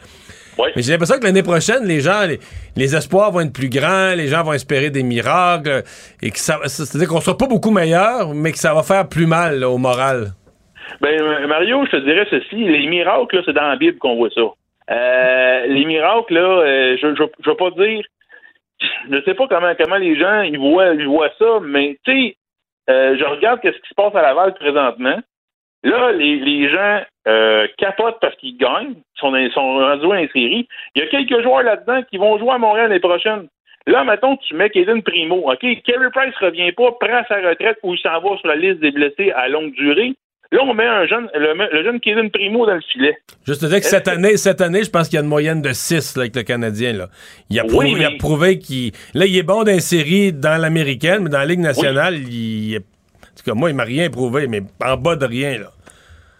Mais 0.74 0.82
j'ai 0.82 0.92
l'impression 0.92 1.18
que 1.18 1.24
l'année 1.24 1.42
prochaine, 1.42 1.84
les 1.84 2.00
gens, 2.00 2.26
les, 2.26 2.38
les 2.76 2.96
espoirs 2.96 3.30
vont 3.30 3.40
être 3.40 3.52
plus 3.52 3.68
grands, 3.68 4.14
les 4.14 4.26
gens 4.26 4.42
vont 4.42 4.52
espérer 4.52 4.90
des 4.90 5.02
miracles, 5.02 5.82
et 6.22 6.30
que 6.30 6.38
ça, 6.38 6.58
c'est-à-dire 6.64 7.08
qu'on 7.08 7.20
sera 7.20 7.36
pas 7.36 7.46
beaucoup 7.46 7.70
meilleur, 7.70 8.34
mais 8.34 8.52
que 8.52 8.58
ça 8.58 8.74
va 8.74 8.82
faire 8.82 9.08
plus 9.08 9.26
mal 9.26 9.60
là, 9.60 9.68
au 9.68 9.78
moral. 9.78 10.32
Ben, 11.00 11.20
euh, 11.20 11.46
Mario, 11.46 11.84
je 11.86 11.90
te 11.90 12.04
dirais 12.04 12.26
ceci. 12.30 12.56
Les 12.56 12.86
miracles, 12.86 13.36
là, 13.36 13.42
c'est 13.44 13.52
dans 13.52 13.68
la 13.68 13.76
Bible 13.76 13.98
qu'on 13.98 14.16
voit 14.16 14.30
ça. 14.30 14.40
Euh, 14.90 15.66
les 15.66 15.84
miracles, 15.84 16.34
là, 16.34 16.40
euh, 16.40 16.96
je, 17.00 17.14
je, 17.14 17.22
je 17.44 17.50
veux 17.50 17.56
pas 17.56 17.70
dire. 17.70 18.04
Je 19.10 19.22
sais 19.24 19.34
pas 19.34 19.48
comment, 19.48 19.72
comment 19.76 19.96
les 19.96 20.18
gens 20.18 20.42
ils 20.42 20.58
voient, 20.58 20.94
ils 20.94 21.06
voient 21.06 21.32
ça, 21.38 21.58
mais 21.62 21.98
tu 22.04 22.12
sais, 22.12 22.36
euh, 22.88 23.16
je 23.18 23.24
regarde 23.24 23.60
ce 23.62 23.70
qui 23.70 23.88
se 23.88 23.94
passe 23.94 24.14
à 24.14 24.22
Laval 24.22 24.54
présentement. 24.54 25.18
Là, 25.84 26.12
les, 26.12 26.36
les 26.40 26.68
gens 26.70 27.02
euh, 27.28 27.66
capotent 27.78 28.18
parce 28.20 28.34
qu'ils 28.36 28.56
gagnent, 28.56 28.94
sont, 29.16 29.32
sont 29.54 29.78
rendus 29.78 30.16
les 30.16 30.28
séries. 30.32 30.68
Il 30.94 31.02
y 31.02 31.04
a 31.04 31.08
quelques 31.08 31.42
joueurs 31.42 31.62
là-dedans 31.62 32.02
qui 32.10 32.16
vont 32.18 32.38
jouer 32.38 32.50
à 32.50 32.58
Montréal 32.58 32.88
l'année 32.88 33.00
prochaine. 33.00 33.46
Là, 33.86 34.04
mettons, 34.04 34.36
tu 34.36 34.54
mets 34.54 34.70
Kaden 34.70 35.02
Primo. 35.02 35.50
OK, 35.50 35.60
Kerry 35.60 36.10
Price 36.12 36.34
revient 36.40 36.72
pas, 36.72 36.90
prend 37.00 37.22
sa 37.28 37.36
retraite 37.36 37.78
ou 37.82 37.94
il 37.94 38.00
s'en 38.00 38.20
va 38.20 38.36
sur 38.38 38.48
la 38.48 38.56
liste 38.56 38.80
des 38.80 38.90
blessés 38.90 39.30
à 39.30 39.48
longue 39.48 39.72
durée. 39.72 40.14
Là, 40.50 40.60
on 40.62 40.74
met 40.74 40.86
un 40.86 41.06
jeune, 41.06 41.28
le, 41.34 41.52
le 41.72 41.84
jeune 41.84 42.00
Kaden 42.00 42.30
Primo 42.30 42.66
dans 42.66 42.74
le 42.74 42.80
filet. 42.80 43.16
Juste 43.46 43.60
te 43.60 43.66
dire 43.66 43.78
que 43.80 43.86
cette 43.86 44.08
année, 44.08 44.36
cette 44.36 44.60
année, 44.60 44.82
je 44.82 44.90
pense 44.90 45.08
qu'il 45.08 45.16
y 45.16 45.20
a 45.20 45.22
une 45.22 45.28
moyenne 45.28 45.62
de 45.62 45.72
6 45.72 46.16
là, 46.16 46.22
avec 46.22 46.34
le 46.36 46.42
Canadien. 46.42 46.92
Là. 46.94 47.06
Il, 47.50 47.60
a 47.60 47.64
prouvé, 47.64 47.86
Oui, 47.86 47.94
il 47.98 48.04
a 48.04 48.10
mais- 48.10 48.16
prouvé 48.18 48.58
qu'il. 48.58 48.92
Là, 49.14 49.26
il 49.26 49.36
est 49.38 49.42
bon 49.42 49.62
dans 49.62 49.72
les 49.72 49.80
séries 49.80 50.32
dans 50.32 50.60
l'américaine, 50.60 51.22
mais 51.22 51.30
dans 51.30 51.38
la 51.38 51.46
Ligue 51.46 51.60
nationale, 51.60 52.14
il. 52.16 52.74
est- 52.74 52.78
En 52.78 52.97
tout 53.38 53.50
cas, 53.50 53.54
moi, 53.54 53.70
il 53.70 53.76
m'a 53.76 53.84
rien 53.84 54.10
prouvé, 54.10 54.46
mais 54.48 54.60
en 54.84 54.96
bas 54.96 55.16
de 55.16 55.24
rien. 55.26 55.58
Là. 55.58 55.68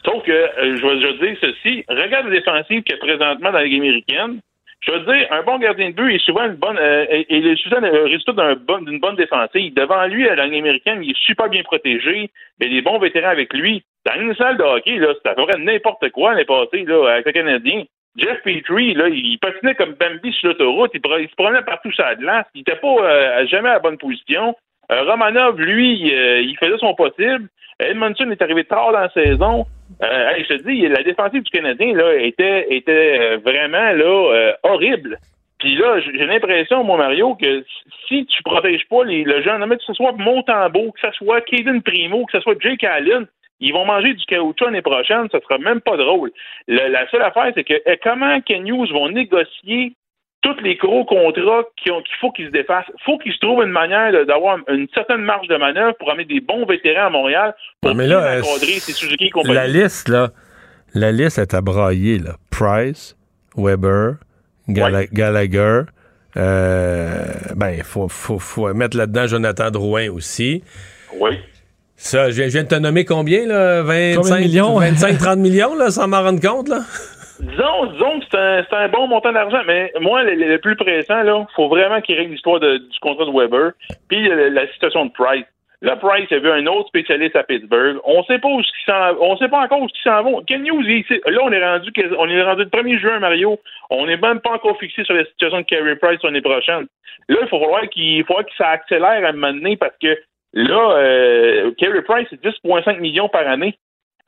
Sauf 0.04 0.22
que, 0.24 0.30
euh, 0.32 0.76
je 0.76 0.86
vais 0.86 1.28
dire 1.28 1.38
ceci, 1.40 1.84
regarde 1.88 2.26
la 2.26 2.32
défensive 2.32 2.82
qu'il 2.82 2.94
y 2.94 2.98
a 2.98 2.98
présentement 2.98 3.50
dans 3.52 3.58
la 3.58 3.64
Ligue 3.64 3.78
américaine. 3.80 4.40
Je 4.80 4.92
veux 4.92 5.00
dire, 5.00 5.26
un 5.32 5.42
bon 5.42 5.58
gardien 5.58 5.90
de 5.90 5.94
but 5.94 6.14
est 6.14 6.24
souvent 6.24 6.44
une 6.46 6.54
bonne, 6.54 6.78
euh, 6.78 7.04
est- 7.10 7.26
est 7.30 7.40
le 7.40 7.56
souvent 7.56 7.80
le 7.80 8.04
résultat 8.04 8.32
d'un 8.32 8.54
d'une 8.82 9.00
bonne 9.00 9.16
défensive. 9.16 9.74
Devant 9.74 10.06
lui, 10.06 10.28
à 10.28 10.36
la 10.36 10.46
Ligue 10.46 10.60
américaine, 10.60 11.02
il 11.02 11.10
est 11.10 11.18
super 11.26 11.48
bien 11.48 11.62
protégé. 11.64 12.30
A 12.62 12.66
des 12.68 12.80
bons 12.80 12.98
vétérans 12.98 13.30
avec 13.30 13.52
lui. 13.52 13.82
Dans 14.06 14.20
une 14.20 14.34
salle 14.36 14.56
de 14.56 14.62
hockey, 14.62 14.96
là, 14.98 15.08
c'est 15.22 15.30
à 15.30 15.58
n'importe 15.58 16.08
quoi 16.10 16.30
l'année 16.30 16.44
passée, 16.44 16.84
là, 16.84 17.12
avec 17.14 17.26
le 17.26 17.32
Canadien. 17.32 17.82
Jeff 18.16 18.40
Petrie, 18.42 18.94
là, 18.94 19.08
il 19.08 19.38
patinait 19.38 19.74
comme 19.74 19.94
Bambi 19.94 20.32
sur 20.32 20.48
l'autoroute. 20.48 20.92
Il 20.94 21.28
se 21.28 21.34
promenait 21.36 21.62
partout 21.62 21.92
sur 21.92 22.04
la 22.04 22.14
glace. 22.14 22.46
Il 22.54 22.58
n'était 22.58 22.76
pas 22.76 22.88
euh, 23.00 23.46
jamais 23.48 23.68
à 23.68 23.74
la 23.74 23.78
bonne 23.80 23.98
position. 23.98 24.56
Euh, 24.90 25.02
Romanov, 25.02 25.60
lui, 25.60 26.14
euh, 26.14 26.40
il 26.40 26.56
faisait 26.58 26.78
son 26.78 26.94
possible. 26.94 27.48
Edmondson 27.78 28.30
est 28.30 28.42
arrivé 28.42 28.64
tard 28.64 28.92
dans 28.92 29.00
la 29.00 29.10
saison. 29.10 29.66
Euh, 30.02 30.32
je 30.38 30.56
te 30.56 30.62
dis, 30.62 30.88
la 30.88 31.02
défensive 31.02 31.42
du 31.42 31.50
Canadien 31.50 31.94
là 31.94 32.14
était 32.14 32.66
était 32.74 33.18
euh, 33.20 33.36
vraiment 33.38 33.92
là 33.92 34.52
horrible. 34.62 35.18
Puis 35.58 35.74
là, 35.76 35.98
j'ai 36.00 36.26
l'impression, 36.26 36.84
moi, 36.84 36.96
Mario, 36.98 37.34
que 37.34 37.64
si 38.06 38.24
tu 38.26 38.42
protèges 38.44 38.86
pas 38.88 39.02
les, 39.04 39.24
le 39.24 39.42
jeune, 39.42 39.68
que 39.68 39.82
ce 39.84 39.92
soit 39.92 40.12
Montembeau, 40.12 40.92
que 40.92 41.00
ce 41.00 41.12
soit 41.16 41.40
Caden 41.40 41.82
Primo, 41.82 42.24
que 42.26 42.38
ce 42.38 42.40
soit 42.40 42.54
Jake 42.60 42.84
Allen, 42.84 43.26
ils 43.60 43.72
vont 43.72 43.84
manger 43.84 44.14
du 44.14 44.24
caoutchouc 44.26 44.66
l'année 44.66 44.82
prochaine, 44.82 45.28
ça 45.32 45.40
sera 45.40 45.58
même 45.58 45.80
pas 45.80 45.96
drôle. 45.96 46.30
Le- 46.68 46.88
la 46.88 47.08
seule 47.10 47.22
affaire, 47.22 47.50
c'est 47.56 47.64
que 47.64 47.74
comment 48.04 48.40
Ken 48.42 48.66
Hughes 48.68 48.92
vont 48.92 49.08
négocier 49.08 49.94
tous 50.40 50.56
les 50.62 50.76
gros 50.76 51.04
contrats 51.04 51.64
qui 51.76 51.90
ont- 51.90 52.00
qu'il 52.02 52.14
faut 52.20 52.30
qu'ils 52.30 52.46
se 52.46 52.52
défassent. 52.52 52.86
Il 52.88 53.02
faut 53.04 53.18
qu'ils 53.18 53.32
se 53.32 53.38
trouvent 53.38 53.62
une 53.64 53.70
manière 53.72 54.12
d'avoir 54.26 54.58
une 54.68 54.86
certaine 54.94 55.22
marge 55.22 55.48
de 55.48 55.56
manœuvre 55.56 55.94
pour 55.98 56.10
amener 56.10 56.24
des 56.26 56.40
bons 56.40 56.64
vétérans 56.64 57.06
à 57.06 57.10
Montréal 57.10 57.54
pour 57.80 57.90
Non, 57.90 57.96
mais 57.96 58.06
bien 58.06 58.20
là, 58.20 58.24
euh, 58.36 58.40
encadrer 58.42 58.78
ces 58.78 58.92
Suzuki 58.92 59.26
et 59.26 59.30
compagnie. 59.30 59.54
La 59.54 59.66
liste, 59.66 60.08
là, 60.08 60.30
la 60.94 61.10
liste 61.12 61.38
est 61.38 61.54
à 61.54 61.60
brailler, 61.60 62.18
là. 62.18 62.36
Price, 62.50 63.16
Weber, 63.56 64.14
Galla- 64.68 65.06
Gallagher. 65.12 65.82
Euh, 66.36 67.24
ben, 67.56 67.70
il 67.70 67.82
faut, 67.82 68.08
faut, 68.08 68.38
faut 68.38 68.72
mettre 68.74 68.96
là-dedans 68.96 69.26
Jonathan 69.26 69.70
Drouin 69.70 70.08
aussi. 70.10 70.62
Oui. 71.18 71.30
Ça, 71.96 72.30
je 72.30 72.36
viens, 72.36 72.44
je 72.46 72.52
viens 72.52 72.62
de 72.62 72.68
te 72.68 72.74
nommer 72.76 73.04
combien, 73.04 73.44
là? 73.44 73.82
25, 73.82 74.16
Combien 74.22 74.36
de 74.36 74.40
millions? 74.42 74.78
25, 74.78 75.18
30 75.18 75.38
millions, 75.40 75.74
là, 75.74 75.90
sans 75.90 76.06
m'en 76.06 76.22
rendre 76.22 76.40
compte, 76.40 76.68
là? 76.68 76.82
Disons, 77.40 77.86
disons 77.92 78.20
que 78.20 78.26
c'est 78.30 78.38
un, 78.38 78.64
un 78.84 78.88
bon 78.88 79.06
montant 79.06 79.32
d'argent, 79.32 79.62
mais 79.66 79.92
moi, 80.00 80.22
le, 80.24 80.34
le 80.34 80.58
plus 80.58 80.76
pressant, 80.76 81.22
là, 81.22 81.46
faut 81.54 81.68
vraiment 81.68 82.00
qu'il 82.00 82.16
règle 82.16 82.32
l'histoire 82.32 82.58
du 82.60 82.80
contrat 83.00 83.26
de 83.26 83.30
Weber, 83.30 83.72
puis 84.08 84.28
euh, 84.28 84.50
la 84.50 84.66
situation 84.72 85.06
de 85.06 85.12
Price. 85.12 85.44
Là, 85.80 85.94
Price 85.94 86.30
a 86.32 86.38
vu 86.40 86.50
un 86.50 86.66
autre 86.66 86.88
spécialiste 86.88 87.36
à 87.36 87.44
Pittsburgh. 87.44 87.98
On 88.04 88.24
sait 88.24 88.40
pas 88.40 88.48
où 88.48 88.60
on 89.20 89.36
sait 89.36 89.48
pas 89.48 89.60
encore 89.60 89.80
où 89.80 89.88
ce 89.88 89.94
qui 89.94 90.02
s'en 90.02 90.24
va. 90.24 90.30
Ken 90.48 90.64
sait- 91.06 91.20
là, 91.30 91.40
on 91.44 91.52
est 91.52 91.64
rendu, 91.64 91.92
on 92.18 92.28
est 92.28 92.42
rendu 92.42 92.64
le 92.64 92.68
1er 92.68 92.98
juin, 92.98 93.20
Mario. 93.20 93.60
On 93.88 94.06
n'est 94.06 94.16
même 94.16 94.40
pas 94.40 94.54
encore 94.54 94.76
fixé 94.80 95.04
sur 95.04 95.14
la 95.14 95.24
situation 95.26 95.58
de 95.58 95.66
Carey 95.66 95.94
Price 95.94 96.18
l'année 96.24 96.40
prochaine. 96.40 96.86
Là, 97.28 97.36
il 97.42 97.48
faut 97.48 97.60
falloir 97.60 97.88
qu'il, 97.90 98.02
il 98.16 98.24
faudra 98.24 98.42
que 98.42 98.50
ça 98.58 98.70
accélère 98.70 99.24
à 99.24 99.28
un 99.28 99.32
moment 99.32 99.52
donné 99.52 99.76
parce 99.76 99.94
que 100.02 100.18
là, 100.52 100.96
euh, 100.96 101.70
Carey 101.78 102.02
Price, 102.02 102.26
c'est 102.30 102.42
10,5 102.42 102.98
millions 102.98 103.28
par 103.28 103.46
année 103.46 103.78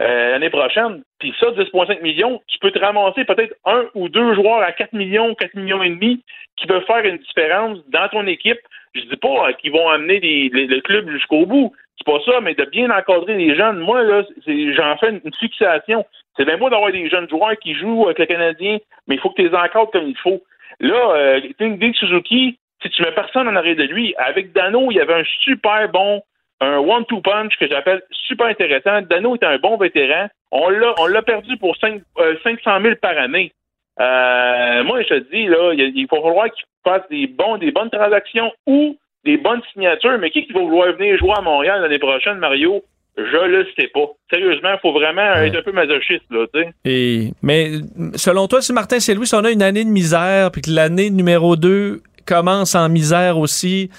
euh, 0.00 0.30
l'année 0.32 0.50
prochaine. 0.50 1.02
Puis 1.18 1.34
ça, 1.38 1.46
10,5 1.50 2.00
millions, 2.02 2.40
tu 2.48 2.58
peux 2.58 2.70
te 2.70 2.78
ramasser 2.78 3.24
peut-être 3.24 3.54
un 3.64 3.84
ou 3.94 4.08
deux 4.08 4.34
joueurs 4.34 4.62
à 4.62 4.72
4 4.72 4.92
millions, 4.94 5.34
4 5.34 5.54
millions 5.54 5.82
et 5.82 5.90
demi 5.90 6.22
qui 6.56 6.66
peuvent 6.66 6.84
faire 6.86 7.04
une 7.04 7.18
différence 7.18 7.78
dans 7.88 8.08
ton 8.08 8.26
équipe. 8.26 8.58
Je 8.94 9.02
dis 9.02 9.16
pas 9.16 9.48
euh, 9.48 9.52
qu'ils 9.52 9.72
vont 9.72 9.88
amener 9.88 10.18
les- 10.20 10.48
les- 10.52 10.66
le 10.66 10.80
club 10.80 11.08
jusqu'au 11.10 11.46
bout. 11.46 11.72
C'est 11.98 12.06
pas 12.10 12.20
ça, 12.24 12.40
mais 12.40 12.54
de 12.54 12.64
bien 12.64 12.90
encadrer 12.90 13.34
les 13.36 13.54
jeunes. 13.54 13.78
Moi, 13.80 14.02
là, 14.02 14.22
j'en 14.46 14.96
fais 14.96 15.10
une, 15.10 15.34
fixation. 15.38 16.04
C'est 16.36 16.46
bien 16.46 16.56
beau 16.56 16.70
d'avoir 16.70 16.90
des 16.92 17.08
jeunes 17.10 17.28
joueurs 17.28 17.56
qui 17.58 17.74
jouent 17.74 18.06
avec 18.06 18.18
le 18.18 18.26
Canadien, 18.26 18.78
mais 19.06 19.16
il 19.16 19.20
faut 19.20 19.28
que 19.30 19.42
tu 19.42 19.48
les 19.48 19.54
encadres 19.54 19.90
comme 19.90 20.08
il 20.08 20.16
faut. 20.16 20.40
Là, 20.80 21.14
euh, 21.14 21.40
Dick 21.60 21.96
Suzuki, 21.96 22.58
si 22.82 22.88
tu 22.88 23.02
mets 23.02 23.12
personne 23.12 23.46
en 23.48 23.54
arrière 23.56 23.76
de 23.76 23.82
lui, 23.82 24.14
avec 24.16 24.52
Dano, 24.52 24.90
il 24.90 24.96
y 24.96 25.00
avait 25.00 25.12
un 25.20 25.24
super 25.42 25.88
bon 25.90 26.22
un 26.60 26.78
one-two 26.78 27.20
punch 27.20 27.56
que 27.58 27.68
j'appelle 27.68 28.02
super 28.26 28.46
intéressant. 28.46 29.02
Dano 29.02 29.34
est 29.34 29.44
un 29.44 29.58
bon 29.58 29.76
vétéran. 29.76 30.28
On 30.52 30.68
l'a, 30.68 30.94
on 30.98 31.06
l'a 31.06 31.22
perdu 31.22 31.56
pour 31.56 31.76
cinq- 31.76 32.02
euh, 32.18 32.34
500 32.42 32.82
000 32.82 32.94
par 33.00 33.16
année. 33.16 33.52
Euh, 34.00 34.84
moi, 34.84 35.02
je 35.02 35.08
te 35.08 35.30
dis, 35.30 35.46
là, 35.46 35.72
il, 35.74 36.06
faut 36.08 36.22
falloir 36.22 36.46
qu'il 36.46 36.64
fasse 36.84 37.02
des, 37.10 37.26
bons, 37.26 37.58
des 37.58 37.70
bonnes 37.70 37.90
transactions 37.90 38.50
ou 38.66 38.96
des 39.24 39.36
bonnes 39.36 39.62
signatures. 39.72 40.18
Mais 40.18 40.30
qui, 40.30 40.46
qui 40.46 40.52
va 40.52 40.60
vouloir 40.60 40.92
venir 40.96 41.18
jouer 41.18 41.32
à 41.36 41.40
Montréal 41.40 41.82
l'année 41.82 41.98
prochaine, 41.98 42.38
Mario? 42.38 42.82
Je 43.16 43.46
le 43.46 43.66
sais 43.78 43.88
pas. 43.88 44.06
Sérieusement, 44.30 44.70
il 44.72 44.78
faut 44.80 44.92
vraiment 44.92 45.34
être 45.34 45.58
un 45.58 45.62
peu 45.62 45.72
masochiste, 45.72 46.24
là, 46.30 46.46
tu 46.54 46.60
sais. 46.60 46.70
Et, 46.84 47.32
mais 47.42 47.72
selon 48.14 48.46
toi, 48.46 48.62
si 48.62 48.72
Martin 48.72 49.00
Saint-Louis, 49.00 49.26
si 49.26 49.34
on 49.34 49.44
a 49.44 49.50
une 49.50 49.62
année 49.62 49.84
de 49.84 49.90
misère, 49.90 50.50
puis 50.50 50.62
que 50.62 50.70
l'année 50.70 51.10
numéro 51.10 51.56
2 51.56 52.00
commence 52.26 52.74
en 52.74 52.88
misère 52.88 53.36
aussi, 53.36 53.90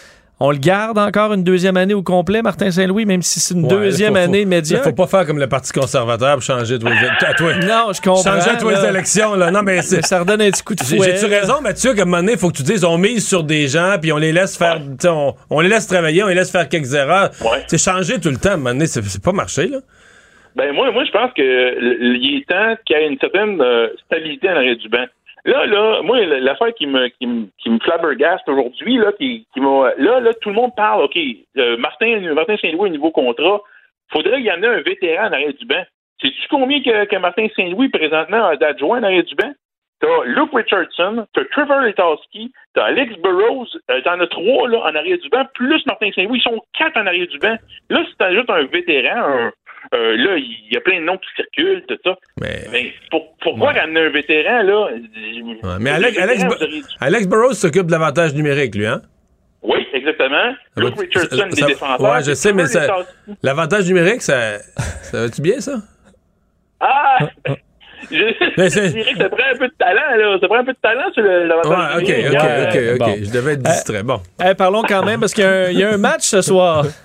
on 0.41 0.51
le 0.51 0.57
garde 0.57 0.97
encore 0.97 1.33
une 1.33 1.43
deuxième 1.43 1.77
année 1.77 1.93
au 1.93 2.01
complet, 2.03 2.41
Martin 2.41 2.71
Saint-Louis, 2.71 3.05
même 3.05 3.21
si 3.21 3.39
c'est 3.39 3.53
une 3.53 3.63
Ouais, 3.63 3.69
deuxième 3.69 4.13
faut- 4.13 4.19
année 4.19 4.41
là, 4.41 4.45
médiocre? 4.47 4.83
faut 4.83 4.91
pas 4.93 5.07
faire 5.07 5.25
comme 5.25 5.39
le 5.39 5.47
Parti 5.47 5.71
conservateur 5.71 6.33
pour 6.33 6.41
changer 6.41 6.77
de 6.79 6.85
à 6.85 7.33
toi. 7.33 7.53
Non, 7.55 7.93
je 7.93 8.01
comprends. 8.01 8.23
Changer 8.23 8.49
à 8.49 8.55
toi 8.57 8.73
les 8.73 8.87
élections, 8.89 9.35
là. 9.35 9.51
Non, 9.51 9.61
mais 9.63 9.81
c'est. 9.81 10.03
Ça 10.05 10.19
redonne 10.19 10.41
un 10.41 10.49
petit 10.49 10.63
coup 10.63 10.75
de 10.75 10.81
J'ai- 10.83 10.97
fouet. 10.97 11.15
J'ai-tu 11.17 11.25
raison, 11.31 11.61
Mathieu, 11.61 11.93
qu'à 11.93 12.01
un 12.01 12.05
moment 12.05 12.17
donné, 12.17 12.33
il 12.33 12.37
faut 12.37 12.49
que 12.49 12.57
tu 12.57 12.63
dises 12.63 12.83
on 12.83 12.97
mise 12.97 13.27
sur 13.27 13.43
des 13.43 13.67
gens, 13.67 13.95
puis 14.01 14.11
on 14.11 14.17
les 14.17 14.31
laisse 14.31 14.57
faire. 14.57 14.79
On, 15.05 15.33
on 15.49 15.59
les 15.61 15.69
laisse 15.69 15.87
travailler, 15.87 16.23
on 16.23 16.27
les 16.27 16.35
laisse 16.35 16.51
faire 16.51 16.67
quelques 16.67 16.93
erreurs. 16.93 17.29
C'est 17.67 17.77
changer 17.81 18.19
tout 18.19 18.29
le 18.29 18.37
temps, 18.37 18.49
à 18.49 18.53
un 18.53 18.57
moment 18.57 18.71
donné, 18.71 18.87
c'est 18.87 19.21
pas 19.23 19.31
marché, 19.31 19.67
là. 19.67 19.77
Ben 20.55 20.73
moi, 20.73 20.91
moi 20.91 21.05
je 21.05 21.11
pense 21.11 21.31
que 21.33 21.41
il 21.41 22.39
est 22.41 22.45
temps 22.49 22.75
qu'il 22.85 22.97
y 22.97 22.99
ait 22.99 23.07
une 23.07 23.17
certaine 23.19 23.61
euh, 23.61 23.87
stabilité 24.05 24.49
en 24.49 24.55
arrière 24.57 24.75
du 24.75 24.89
banc. 24.89 25.05
Là, 25.45 25.65
là, 25.65 26.01
moi, 26.03 26.23
l'affaire 26.23 26.73
qui 26.75 26.85
me 26.85 27.07
qui 27.07 27.25
me 27.25 27.47
qui 27.57 27.69
me 27.69 27.79
flabbergaste 27.79 28.47
aujourd'hui, 28.47 28.97
là, 28.97 29.11
qui, 29.13 29.47
qui 29.53 29.59
m'a 29.59 29.91
là, 29.97 30.19
là, 30.19 30.33
tout 30.41 30.49
le 30.49 30.55
monde 30.55 30.75
parle, 30.75 31.03
OK, 31.03 31.17
euh, 31.57 31.77
Martin, 31.77 32.19
Martin 32.33 32.57
Saint-Louis 32.57 32.89
au 32.89 32.93
niveau 32.93 33.11
contrat, 33.11 33.61
faudrait 34.11 34.41
y 34.41 34.51
en 34.51 34.61
ait 34.61 34.67
un 34.67 34.81
vétéran 34.81 35.27
en 35.29 35.33
arrière 35.33 35.53
du 35.53 35.65
banc. 35.65 35.83
Sais-tu 36.21 36.47
combien 36.49 36.81
que, 36.83 37.17
Martin 37.17 37.47
Saint-Louis 37.55 37.89
présentement 37.89 38.45
a 38.45 38.55
d'adjoints 38.55 38.99
en 38.99 39.03
arrière 39.03 39.23
du 39.23 39.33
banc? 39.35 39.51
T'as 39.99 40.23
Luke 40.25 40.49
Richardson, 40.53 41.27
t'as 41.33 41.45
Trevor 41.51 41.81
Letowski, 41.81 42.51
t'as 42.73 42.85
Alex 42.85 43.15
Burrows, 43.17 43.67
euh, 43.91 44.01
t'en 44.01 44.19
as 44.19 44.27
trois 44.27 44.67
là, 44.67 44.79
en 44.79 44.95
arrière 44.95 45.17
du 45.19 45.29
banc, 45.29 45.43
plus 45.53 45.85
Martin 45.85 46.09
Saint-Louis, 46.15 46.39
ils 46.39 46.41
sont 46.41 46.59
quatre 46.77 46.97
en 46.97 47.05
arrière 47.05 47.27
du 47.27 47.37
banc. 47.37 47.55
Là, 47.89 48.03
si 48.09 48.15
t'ajoutes 48.17 48.49
un 48.49 48.63
vétéran, 48.65 49.17
un- 49.17 49.51
euh, 49.93 50.15
là, 50.17 50.37
il 50.37 50.67
y 50.71 50.77
a 50.77 50.81
plein 50.81 50.99
de 50.99 51.05
noms 51.05 51.17
qui 51.17 51.27
circulent, 51.35 51.83
tout 51.87 51.97
ça. 52.03 52.15
Mais, 52.39 52.93
pour, 53.09 53.35
pourquoi 53.41 53.71
ramener 53.73 54.01
un 54.05 54.09
vétéran, 54.09 54.61
là? 54.63 54.87
Ouais, 54.91 55.77
mais 55.79 55.89
Alex, 55.91 56.17
Alex, 56.17 56.43
Bo- 56.45 56.55
auriez 56.55 57.25
Burrows 57.27 57.53
s'occupe 57.53 57.87
de 57.87 57.91
l'avantage 57.91 58.33
numérique, 58.33 58.75
lui, 58.75 58.85
hein? 58.87 59.01
Oui, 59.63 59.85
exactement. 59.93 60.53
Luke 60.77 60.99
Richardson, 60.99 61.37
ça- 61.37 61.45
des 61.47 61.55
ça- 61.61 61.67
défenseurs. 61.67 62.01
Ouais, 62.01 62.23
je 62.25 62.33
sais, 62.33 62.53
mais 62.53 62.63
l'avantage 63.43 63.87
numérique, 63.87 64.21
ça, 64.21 64.57
ça 65.03 65.21
va-tu 65.21 65.41
bien, 65.41 65.59
ça? 65.59 65.73
Ah! 66.79 67.17
Je, 68.09 68.17
je 68.17 68.87
dirais 68.91 69.13
que 69.13 69.17
ça 69.19 69.29
prend 69.29 69.43
un 69.53 69.57
peu 69.57 69.67
de 69.67 69.73
talent, 69.77 70.15
là. 70.17 70.37
Ça 70.41 70.47
prend 70.47 70.57
un 70.57 70.63
peu 70.65 70.73
de 70.73 70.77
talent 70.81 71.13
sur 71.13 71.21
le- 71.23 71.45
l'avantage. 71.45 71.95
Ouais, 71.95 72.01
ok, 72.01 72.09
numérique. 72.17 72.39
ok, 72.39 72.75
Euh, 72.75 72.95
ok, 72.95 73.01
ok. 73.07 73.23
Je 73.23 73.31
devais 73.31 73.53
être 73.53 73.61
distrait. 73.61 74.03
Bon. 74.03 74.19
Eh, 74.43 74.55
parlons 74.55 74.81
quand 74.81 75.05
même, 75.05 75.19
parce 75.19 75.33
qu'il 75.33 75.43
y 75.43 75.47
a 75.47 75.51
un- 75.51 75.69
il 75.69 75.79
y, 75.79 75.83
a 75.83 75.93
un 75.93 75.97
match 75.97 76.23
ce 76.23 76.41
soir. 76.41 76.83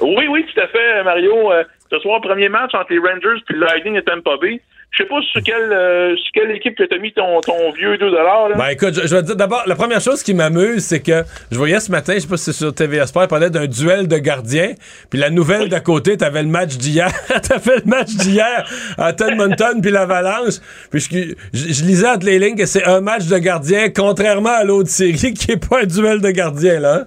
Oui, 0.00 0.26
oui, 0.28 0.44
tout 0.54 0.60
à 0.60 0.68
fait, 0.68 1.02
Mario. 1.04 1.52
Euh, 1.52 1.64
ce 1.90 1.98
soir, 2.00 2.20
premier 2.20 2.48
match 2.48 2.74
entre 2.74 2.92
les 2.92 2.98
Rangers 2.98 3.42
puis 3.46 3.54
le 3.56 3.64
Lightning 3.66 3.96
et 3.96 4.02
Tampa 4.02 4.36
Bay. 4.40 4.60
Je 4.92 5.02
sais 5.02 5.08
pas 5.08 5.20
sur 5.30 5.42
quelle, 5.42 5.72
euh, 5.72 6.16
sur 6.16 6.32
quelle 6.32 6.50
équipe 6.52 6.76
que 6.78 6.84
t'as 6.84 6.96
mis 6.98 7.12
ton, 7.12 7.40
ton 7.40 7.72
vieux 7.72 7.98
2 7.98 8.08
là. 8.08 8.48
Ben 8.56 8.68
écoute, 8.68 8.94
je, 8.94 9.06
je 9.06 9.14
vais 9.14 9.20
te 9.20 9.26
dire 9.26 9.36
d'abord, 9.36 9.64
la 9.66 9.74
première 9.74 10.00
chose 10.00 10.22
qui 10.22 10.32
m'amuse, 10.32 10.84
c'est 10.84 11.00
que 11.02 11.22
je 11.50 11.56
voyais 11.58 11.80
ce 11.80 11.90
matin, 11.90 12.14
je 12.14 12.20
sais 12.20 12.28
pas 12.28 12.36
si 12.36 12.44
c'est 12.44 12.52
sur 12.52 12.72
TVA 12.72 13.06
Sport, 13.06 13.24
il 13.24 13.28
parlait 13.28 13.50
d'un 13.50 13.66
duel 13.66 14.06
de 14.08 14.16
gardiens, 14.16 14.72
puis 15.10 15.18
la 15.18 15.28
nouvelle 15.28 15.68
d'à 15.68 15.80
côté, 15.80 16.16
t'avais 16.16 16.42
le 16.42 16.48
match 16.48 16.76
d'hier, 16.78 17.10
t'avais 17.42 17.76
le 17.84 17.84
match 17.90 18.10
d'hier 18.14 18.64
à 18.96 19.10
Edmonton 19.10 19.80
puis 19.82 19.90
l'Avalanche, 19.90 20.54
puis 20.90 21.00
je, 21.00 21.34
je- 21.52 21.72
je 21.74 21.84
lisais 21.84 22.08
entre 22.08 22.24
les 22.24 22.38
lignes 22.38 22.56
que 22.56 22.64
c'est 22.66 22.84
un 22.84 23.00
match 23.00 23.26
de 23.26 23.36
gardiens, 23.38 23.88
contrairement 23.94 24.54
à 24.56 24.64
l'autre 24.64 24.88
série 24.88 25.34
qui 25.34 25.50
est 25.52 25.68
pas 25.68 25.80
un 25.82 25.86
duel 25.86 26.20
de 26.22 26.30
gardiens, 26.30 26.78
là. 26.80 27.06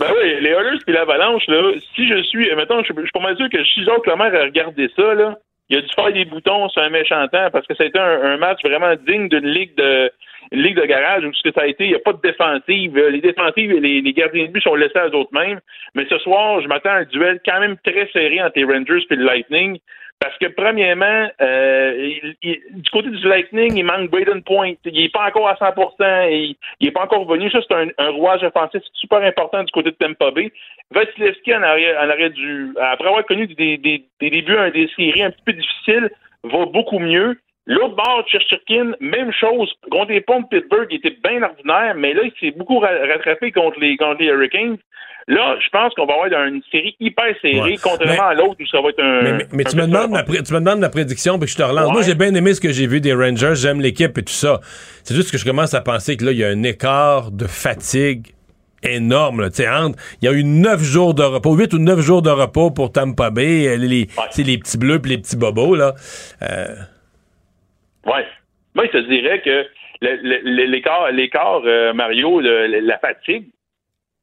Ben 0.00 0.06
oui, 0.16 0.40
les 0.40 0.48
Oilers 0.48 0.78
puis 0.86 0.94
l'Avalanche, 0.94 1.46
là, 1.46 1.72
si 1.94 2.08
je 2.08 2.22
suis, 2.22 2.54
mettons, 2.56 2.82
je, 2.82 2.92
suis 2.92 3.12
pas 3.12 3.20
mal 3.20 3.36
sûr 3.36 3.50
que 3.50 3.62
si 3.64 3.84
Jacques 3.84 4.06
Lemaire 4.06 4.34
a 4.34 4.44
regardé 4.44 4.88
ça, 4.96 5.12
là, 5.12 5.36
il 5.68 5.76
a 5.76 5.82
dû 5.82 5.88
faire 5.94 6.10
des 6.10 6.24
boutons 6.24 6.70
sur 6.70 6.80
un 6.80 6.88
méchant 6.88 7.28
temps 7.28 7.50
parce 7.52 7.66
que 7.66 7.74
ça 7.74 7.84
a 7.84 7.86
été 7.86 7.98
un, 7.98 8.38
match 8.38 8.60
vraiment 8.64 8.94
digne 9.06 9.28
d'une 9.28 9.46
ligue 9.46 9.76
de 9.76 10.10
ligue 10.52 10.80
de 10.80 10.86
garage 10.86 11.22
où 11.22 11.32
ce 11.34 11.42
que 11.42 11.52
ça 11.52 11.64
a 11.64 11.66
été, 11.66 11.84
il 11.84 11.90
n'y 11.90 11.96
a 11.96 12.00
pas 12.00 12.14
de 12.14 12.20
défensive. 12.22 12.96
Les 12.96 13.20
défensives 13.20 13.72
et 13.72 13.78
les, 13.78 14.00
les 14.00 14.12
gardiens 14.14 14.46
de 14.46 14.50
but 14.50 14.62
sont 14.62 14.74
laissés 14.74 14.98
à 14.98 15.08
eux-mêmes. 15.08 15.60
Mais 15.94 16.06
ce 16.08 16.18
soir, 16.18 16.60
je 16.62 16.66
m'attends 16.66 16.90
à 16.90 17.00
un 17.00 17.04
duel 17.04 17.38
quand 17.44 17.60
même 17.60 17.76
très 17.84 18.08
serré 18.12 18.42
entre 18.42 18.56
les 18.56 18.64
Rangers 18.64 19.06
et 19.10 19.16
le 19.16 19.24
Lightning. 19.24 19.78
Parce 20.20 20.36
que, 20.36 20.48
premièrement, 20.48 21.30
euh, 21.40 22.12
il- 22.42 22.60
du 22.72 22.90
côté 22.90 23.08
du 23.08 23.26
Lightning, 23.26 23.78
il 23.78 23.84
manque 23.84 24.10
Braden 24.10 24.42
Point. 24.42 24.74
Il 24.84 25.02
n'est 25.02 25.08
pas 25.08 25.26
encore 25.26 25.48
à 25.48 25.56
100 25.56 25.72
et 26.28 26.56
il 26.78 26.84
n'est 26.86 26.92
pas 26.92 27.04
encore 27.04 27.26
revenu. 27.26 27.50
Ça, 27.50 27.60
c'est 27.66 27.74
un, 27.98 28.10
rouage 28.10 28.42
offensif 28.42 28.82
super 28.92 29.22
important 29.22 29.64
du 29.64 29.72
côté 29.72 29.92
de 29.92 29.96
Tampa 29.96 30.30
Bay. 30.30 30.52
Vasilevski, 30.90 31.54
en 31.54 31.62
arrière, 31.62 31.98
en 32.02 32.28
du, 32.28 32.74
après 32.78 33.08
avoir 33.08 33.24
connu 33.24 33.46
des, 33.46 33.78
des, 33.78 34.04
des 34.20 34.30
débuts, 34.30 34.58
un- 34.58 34.70
des 34.70 34.90
séries 34.94 35.22
un 35.22 35.30
petit 35.30 35.42
peu 35.46 35.52
difficiles, 35.54 36.10
va 36.44 36.66
beaucoup 36.66 36.98
mieux. 36.98 37.38
L'autre 37.66 37.94
bord, 37.94 38.24
Chesterkin, 38.26 38.92
même 39.00 39.30
chose. 39.38 39.70
Contre 39.90 40.10
les 40.12 40.20
de 40.20 40.48
Pittsburgh, 40.50 40.86
il 40.90 40.96
était 40.96 41.16
bien 41.22 41.42
ordinaire, 41.42 41.94
mais 41.96 42.14
là, 42.14 42.22
il 42.24 42.32
s'est 42.40 42.56
beaucoup 42.56 42.78
ra- 42.78 42.88
rattrapé 43.12 43.52
contre 43.52 43.78
les, 43.80 43.96
contre 43.96 44.20
les 44.20 44.26
Hurricanes. 44.26 44.78
Là, 45.28 45.56
je 45.62 45.68
pense 45.68 45.94
qu'on 45.94 46.06
va 46.06 46.14
avoir 46.14 46.44
une 46.46 46.62
série 46.72 46.96
hyper 46.98 47.26
serrée, 47.40 47.60
Ouais. 47.60 47.76
contrairement 47.80 48.28
à 48.28 48.34
l'autre 48.34 48.56
où 48.60 48.66
ça 48.66 48.80
va 48.80 48.88
être 48.88 49.00
un. 49.00 49.22
Mais, 49.22 49.32
mais- 49.34 49.46
mais 49.52 49.66
un 49.66 49.70
tu, 49.70 49.76
me 49.76 49.86
demandes 49.86 50.10
ma 50.10 50.24
tu 50.24 50.32
me 50.32 50.58
demandes 50.58 50.80
ma 50.80 50.88
prédiction, 50.88 51.38
puis 51.38 51.48
je 51.48 51.56
te 51.56 51.62
relance. 51.62 51.86
Ouais. 51.88 51.92
Moi, 51.92 52.02
j'ai 52.02 52.14
bien 52.14 52.34
aimé 52.34 52.54
ce 52.54 52.60
que 52.60 52.72
j'ai 52.72 52.86
vu 52.88 53.00
des 53.00 53.12
Rangers, 53.12 53.52
j'aime 53.54 53.80
l'équipe 53.80 54.16
et 54.18 54.22
tout 54.22 54.32
ça. 54.32 54.60
C'est 55.04 55.14
juste 55.14 55.30
que 55.30 55.38
je 55.38 55.44
commence 55.44 55.74
à 55.74 55.82
penser 55.82 56.16
que 56.16 56.24
là, 56.24 56.32
il 56.32 56.38
y 56.38 56.44
a 56.44 56.48
un 56.48 56.62
écart 56.64 57.30
de 57.30 57.46
fatigue 57.46 58.28
énorme. 58.82 59.46
Il 59.58 60.24
y 60.24 60.28
a 60.28 60.32
eu 60.32 60.42
neuf 60.42 60.82
jours 60.82 61.14
de 61.14 61.22
repos, 61.22 61.54
huit 61.54 61.72
ou 61.74 61.78
neuf 61.78 62.00
jours 62.00 62.22
de 62.22 62.30
repos 62.30 62.70
pour 62.70 62.90
Tampa 62.90 63.30
Bay, 63.30 63.76
les, 63.76 64.08
les 64.38 64.58
petits 64.58 64.78
bleus 64.78 65.00
puis 65.00 65.12
les 65.12 65.18
petits 65.18 65.36
bobos. 65.36 65.76
Là. 65.76 65.94
Euh, 66.42 66.74
Ouais. 68.06 68.26
Moi, 68.74 68.86
je 68.86 68.90
te 68.98 69.08
dirais 69.08 69.40
que 69.42 69.66
l'écart, 70.02 71.10
l'écart 71.12 71.62
euh, 71.64 71.92
Mario, 71.92 72.40
le- 72.40 72.80
la 72.80 72.98
fatigue, 72.98 73.46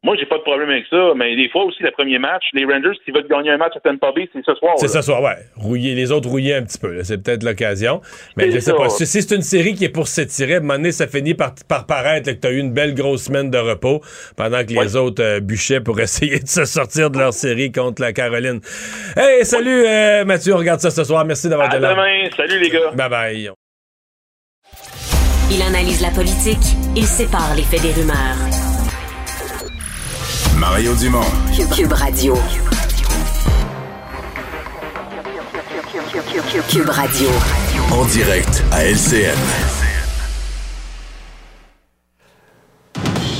moi, 0.04 0.16
j'ai 0.18 0.28
pas 0.28 0.38
de 0.38 0.44
problème 0.44 0.70
avec 0.70 0.86
ça, 0.90 1.14
mais 1.16 1.36
des 1.36 1.50
fois 1.50 1.66
aussi, 1.66 1.82
le 1.82 1.90
premier 1.92 2.20
match, 2.20 2.44
les 2.54 2.66
Rangers, 2.66 2.98
s'ils 3.04 3.14
veulent 3.14 3.28
gagner 3.28 3.50
un 3.50 3.58
match 3.58 3.74
à 3.76 3.80
Tampa 3.80 4.12
Bay, 4.12 4.30
c'est 4.32 4.46
ce 4.46 4.54
soir. 4.54 4.76
c'est 4.78 4.88
ce 4.88 5.02
soir, 5.02 5.22
ouais. 5.24 5.36
Rouiller, 5.56 5.96
les 5.96 6.12
autres 6.12 6.30
rouiller 6.30 6.54
un 6.54 6.62
petit 6.64 6.78
peu. 6.78 6.94
là. 6.94 7.04
C'est 7.04 7.22
peut-être 7.22 7.44
l'occasion. 7.44 8.00
Mais 8.38 8.46
je 8.46 8.60
sais 8.60 8.72
ça. 8.72 8.74
pas. 8.76 8.90
Si, 8.90 9.06
c'est 9.08 9.36
une 9.36 9.42
série 9.42 9.74
qui 9.74 9.86
est 9.86 9.90
pour 9.90 10.08
s'étirer, 10.08 10.54
à 10.54 10.58
un 10.58 10.60
moment 10.62 10.76
donné, 10.76 10.92
ça 10.92 11.08
finit 11.08 11.34
par, 11.34 11.56
par 11.68 11.88
paraître 11.88 12.30
là, 12.30 12.36
que 12.36 12.40
tu 12.40 12.48
as 12.48 12.52
eu 12.52 12.60
une 12.60 12.74
belle 12.74 12.94
grosse 12.94 13.24
semaine 13.24 13.50
de 13.50 13.58
repos 13.58 14.02
pendant 14.38 14.64
que 14.64 14.72
les 14.72 14.96
autres 14.96 15.22
euh, 15.24 15.40
bûchaient 15.42 15.82
pour 15.82 16.00
essayer 16.08 16.40
de 16.40 16.48
se 16.48 16.64
sortir 16.66 17.10
de 17.10 17.18
leur 17.18 17.34
série 17.34 17.72
contre 17.72 18.02
la 18.02 18.14
Caroline. 18.14 18.62
Hey, 19.18 19.44
salut 19.46 19.84
euh, 19.86 20.24
Mathieu, 20.26 20.54
on 20.54 20.58
regarde 20.58 20.80
ça 20.80 20.92
ce 20.92 21.04
soir. 21.04 21.26
Merci 21.26 21.50
d'avoir 21.50 21.68
été 21.68 21.80
là. 21.80 21.92
demain. 21.94 22.30
Salut, 22.38 22.60
les 22.60 22.70
gars. 22.70 22.92
Bye 22.94 23.10
bye. 23.10 23.50
Il 25.50 25.62
analyse 25.62 26.02
la 26.02 26.10
politique, 26.10 26.76
il 26.96 27.06
sépare 27.06 27.56
les 27.56 27.64
faits 27.64 27.82
des 27.82 27.94
rumeurs. 27.94 28.36
Mario 30.58 30.94
Dumont. 30.96 31.22
Cube, 31.56 31.70
Cube 31.70 31.94
Radio. 31.94 32.36
Cube 36.70 36.90
Radio. 36.90 37.30
En 37.92 38.06
direct 38.06 38.64
à 38.72 38.84
LCN. 38.84 39.87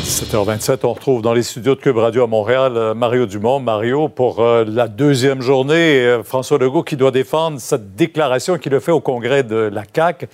7h27, 0.08 0.80
on 0.84 0.94
retrouve 0.94 1.22
dans 1.22 1.34
les 1.34 1.44
studios 1.44 1.76
de 1.76 1.82
Cube 1.82 1.98
Radio 1.98 2.24
à 2.24 2.28
Montréal 2.28 2.78
euh, 2.78 2.94
Mario 2.94 3.26
Dumont. 3.26 3.60
Mario, 3.60 4.08
pour 4.08 4.40
euh, 4.40 4.64
la 4.66 4.88
deuxième 4.88 5.42
journée, 5.42 6.00
euh, 6.00 6.24
François 6.24 6.58
Legault 6.58 6.84
qui 6.84 6.96
doit 6.96 7.12
défendre 7.12 7.60
cette 7.60 7.94
déclaration 7.96 8.58
qu'il 8.58 8.74
a 8.74 8.80
fait 8.80 8.94
au 8.94 9.02
congrès 9.02 9.44
de 9.44 9.56
la 9.56 9.84
CAQ 9.94 10.28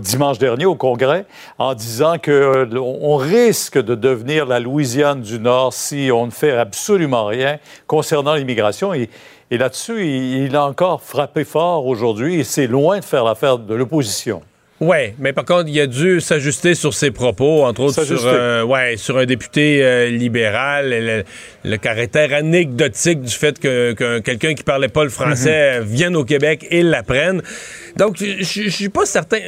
dimanche 0.00 0.38
dernier 0.38 0.66
au 0.66 0.76
congrès 0.76 1.26
en 1.58 1.74
disant 1.74 2.18
que 2.18 2.68
on 2.78 3.16
risque 3.16 3.76
de 3.76 3.96
devenir 3.96 4.46
la 4.46 4.60
Louisiane 4.60 5.20
du 5.20 5.40
Nord 5.40 5.72
si 5.72 6.10
on 6.12 6.26
ne 6.26 6.30
fait 6.30 6.52
absolument 6.52 7.26
rien 7.26 7.58
concernant 7.88 8.34
l'immigration. 8.34 8.94
Et, 8.94 9.10
là-dessus, 9.50 10.06
il 10.06 10.54
a 10.54 10.64
encore 10.64 11.02
frappé 11.02 11.44
fort 11.44 11.86
aujourd'hui 11.86 12.38
et 12.38 12.44
c'est 12.44 12.68
loin 12.68 13.00
de 13.00 13.04
faire 13.04 13.24
l'affaire 13.24 13.58
de 13.58 13.74
l'opposition. 13.74 14.42
Ouais, 14.80 15.14
mais 15.18 15.32
par 15.32 15.44
contre, 15.44 15.68
il 15.68 15.80
a 15.80 15.88
dû 15.88 16.20
s'ajuster 16.20 16.76
sur 16.76 16.94
ses 16.94 17.10
propos, 17.10 17.64
entre 17.64 17.80
autres 17.80 18.04
sur, 18.04 18.24
euh, 18.26 18.62
ouais, 18.62 18.96
sur 18.96 19.18
un 19.18 19.26
député 19.26 19.82
euh, 19.82 20.08
libéral, 20.08 20.90
le, 20.90 21.24
le 21.68 21.76
caractère 21.78 22.32
anecdotique 22.32 23.20
du 23.22 23.34
fait 23.34 23.58
que, 23.58 23.92
que 23.94 24.20
quelqu'un 24.20 24.54
qui 24.54 24.62
parlait 24.62 24.88
pas 24.88 25.02
le 25.02 25.10
français 25.10 25.80
vienne 25.82 26.14
au 26.14 26.24
Québec 26.24 26.64
et 26.70 26.82
l'apprenne. 26.82 27.42
Donc, 27.96 28.18
je 28.18 28.68
suis 28.68 28.88
pas 28.88 29.04
certain. 29.04 29.38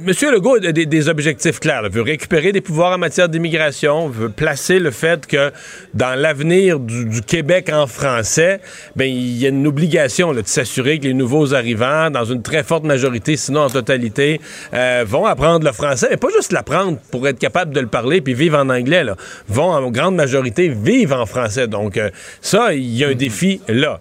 Monsieur 0.00 0.30
Legault 0.30 0.64
a 0.64 0.70
des, 0.70 1.08
objectifs 1.08 1.58
clairs. 1.58 1.82
Il 1.82 1.90
veut 1.90 2.02
récupérer 2.02 2.52
des 2.52 2.60
pouvoirs 2.60 2.92
en 2.92 2.98
matière 2.98 3.28
d'immigration, 3.28 4.08
veut 4.08 4.28
placer 4.28 4.78
le 4.78 4.92
fait 4.92 5.26
que 5.26 5.50
dans 5.92 6.16
l'avenir 6.16 6.78
du, 6.78 7.04
du 7.04 7.20
Québec 7.20 7.68
en 7.72 7.88
français, 7.88 8.60
ben 8.94 9.06
il 9.06 9.36
y 9.38 9.44
a 9.44 9.48
une 9.48 9.66
obligation 9.66 10.30
là, 10.30 10.42
de 10.42 10.46
s'assurer 10.46 11.00
que 11.00 11.04
les 11.04 11.14
nouveaux 11.14 11.52
arrivants, 11.52 12.10
dans 12.10 12.24
une 12.24 12.42
très 12.42 12.62
forte 12.62 12.84
majorité, 12.84 13.36
sinon 13.36 13.62
en 13.62 13.70
totalité, 13.70 14.40
euh, 14.72 15.04
vont 15.04 15.26
apprendre 15.26 15.66
le 15.66 15.72
français, 15.72 16.06
mais 16.10 16.16
pas 16.16 16.28
juste 16.32 16.52
l'apprendre 16.52 16.98
pour 17.10 17.26
être 17.26 17.40
capable 17.40 17.74
de 17.74 17.80
le 17.80 17.88
parler 17.88 18.20
puis 18.20 18.34
vivre 18.34 18.56
en 18.56 18.68
anglais. 18.70 19.02
Là. 19.02 19.16
Vont 19.48 19.72
en 19.72 19.90
grande 19.90 20.14
majorité 20.14 20.68
vivre 20.68 21.20
en 21.20 21.26
français. 21.26 21.66
Donc 21.66 21.96
euh, 21.96 22.10
ça, 22.40 22.72
il 22.72 22.96
y 22.96 23.02
a 23.02 23.08
un 23.08 23.14
défi 23.14 23.60
là. 23.66 23.98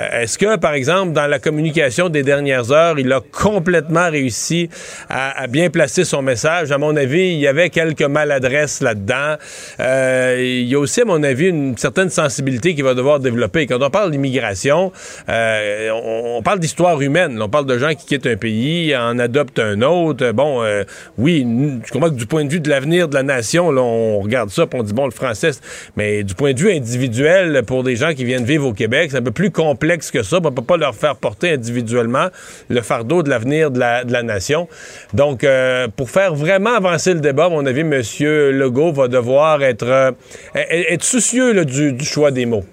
Euh, 0.00 0.22
Est-ce 0.22 0.38
que, 0.38 0.56
par 0.56 0.74
exemple, 0.74 1.12
dans 1.12 1.28
la 1.28 1.38
communication 1.38 2.08
des 2.08 2.24
dernières 2.24 2.72
heures, 2.72 2.98
il 2.98 3.12
a 3.12 3.20
complètement 3.20 4.10
réussi 4.10 4.68
à, 5.08 5.35
à 5.36 5.46
bien 5.46 5.70
placer 5.70 6.04
son 6.04 6.22
message? 6.22 6.72
À 6.72 6.78
mon 6.78 6.96
avis, 6.96 7.32
il 7.32 7.38
y 7.38 7.46
avait 7.46 7.70
quelques 7.70 8.02
maladresses 8.02 8.80
là-dedans. 8.80 9.36
Euh, 9.80 10.36
il 10.38 10.66
y 10.66 10.74
a 10.74 10.78
aussi, 10.78 11.02
à 11.02 11.04
mon 11.04 11.22
avis, 11.22 11.48
une 11.48 11.76
certaine 11.76 12.08
sensibilité 12.08 12.74
qu'il 12.74 12.84
va 12.84 12.94
devoir 12.94 13.20
développer. 13.20 13.66
Quand 13.66 13.82
on 13.82 13.90
parle 13.90 14.10
d'immigration, 14.10 14.92
euh, 15.28 15.90
on, 15.92 16.42
parle 16.42 16.58
d'histoire 16.58 17.00
humaine. 17.00 17.40
On 17.40 17.48
parle 17.48 17.66
de 17.66 17.78
gens 17.78 17.90
qui 17.90 18.06
quittent 18.06 18.26
un 18.26 18.36
pays, 18.36 18.96
en 18.96 19.18
adoptent 19.18 19.58
un 19.58 19.82
autre. 19.82 20.32
Bon, 20.32 20.62
euh, 20.62 20.84
oui, 21.18 21.46
je 21.84 21.92
comprends 21.92 22.10
que 22.10 22.14
du 22.14 22.26
point 22.26 22.44
de 22.44 22.50
vue 22.50 22.60
de 22.60 22.70
l'avenir 22.70 23.08
de 23.08 23.14
la 23.14 23.22
nation, 23.22 23.70
là, 23.70 23.82
on 23.82 24.20
regarde 24.20 24.50
ça 24.50 24.66
puis 24.66 24.80
on 24.80 24.82
dit, 24.82 24.94
bon, 24.94 25.04
le 25.04 25.10
français, 25.10 25.50
mais 25.96 26.24
du 26.24 26.34
point 26.34 26.54
de 26.54 26.58
vue 26.58 26.72
individuel, 26.72 27.62
pour 27.66 27.84
des 27.84 27.96
gens 27.96 28.14
qui 28.14 28.24
viennent 28.24 28.44
vivre 28.44 28.66
au 28.66 28.72
Québec, 28.72 29.10
c'est 29.10 29.18
un 29.18 29.22
peu 29.22 29.30
plus 29.32 29.50
complexe 29.50 30.10
que 30.10 30.22
ça. 30.22 30.38
On 30.42 30.52
peut 30.52 30.62
pas 30.62 30.76
leur 30.76 30.94
faire 30.94 31.16
porter 31.16 31.50
individuellement 31.50 32.28
le 32.68 32.80
fardeau 32.80 33.22
de 33.22 33.28
l'avenir 33.28 33.70
de 33.70 33.78
la, 33.78 34.04
de 34.04 34.12
la 34.12 34.22
nation. 34.22 34.68
Donc, 35.16 35.44
euh, 35.44 35.88
pour 35.88 36.10
faire 36.10 36.34
vraiment 36.34 36.74
avancer 36.74 37.14
le 37.14 37.20
débat, 37.20 37.46
à 37.46 37.48
mon 37.48 37.64
avis, 37.64 37.80
M. 37.80 38.02
Legault 38.20 38.92
va 38.92 39.08
devoir 39.08 39.62
être, 39.62 39.86
euh, 39.86 40.12
être 40.54 41.02
soucieux 41.02 41.54
là, 41.54 41.64
du, 41.64 41.94
du 41.94 42.04
choix 42.04 42.30
des 42.30 42.44
mots. 42.44 42.64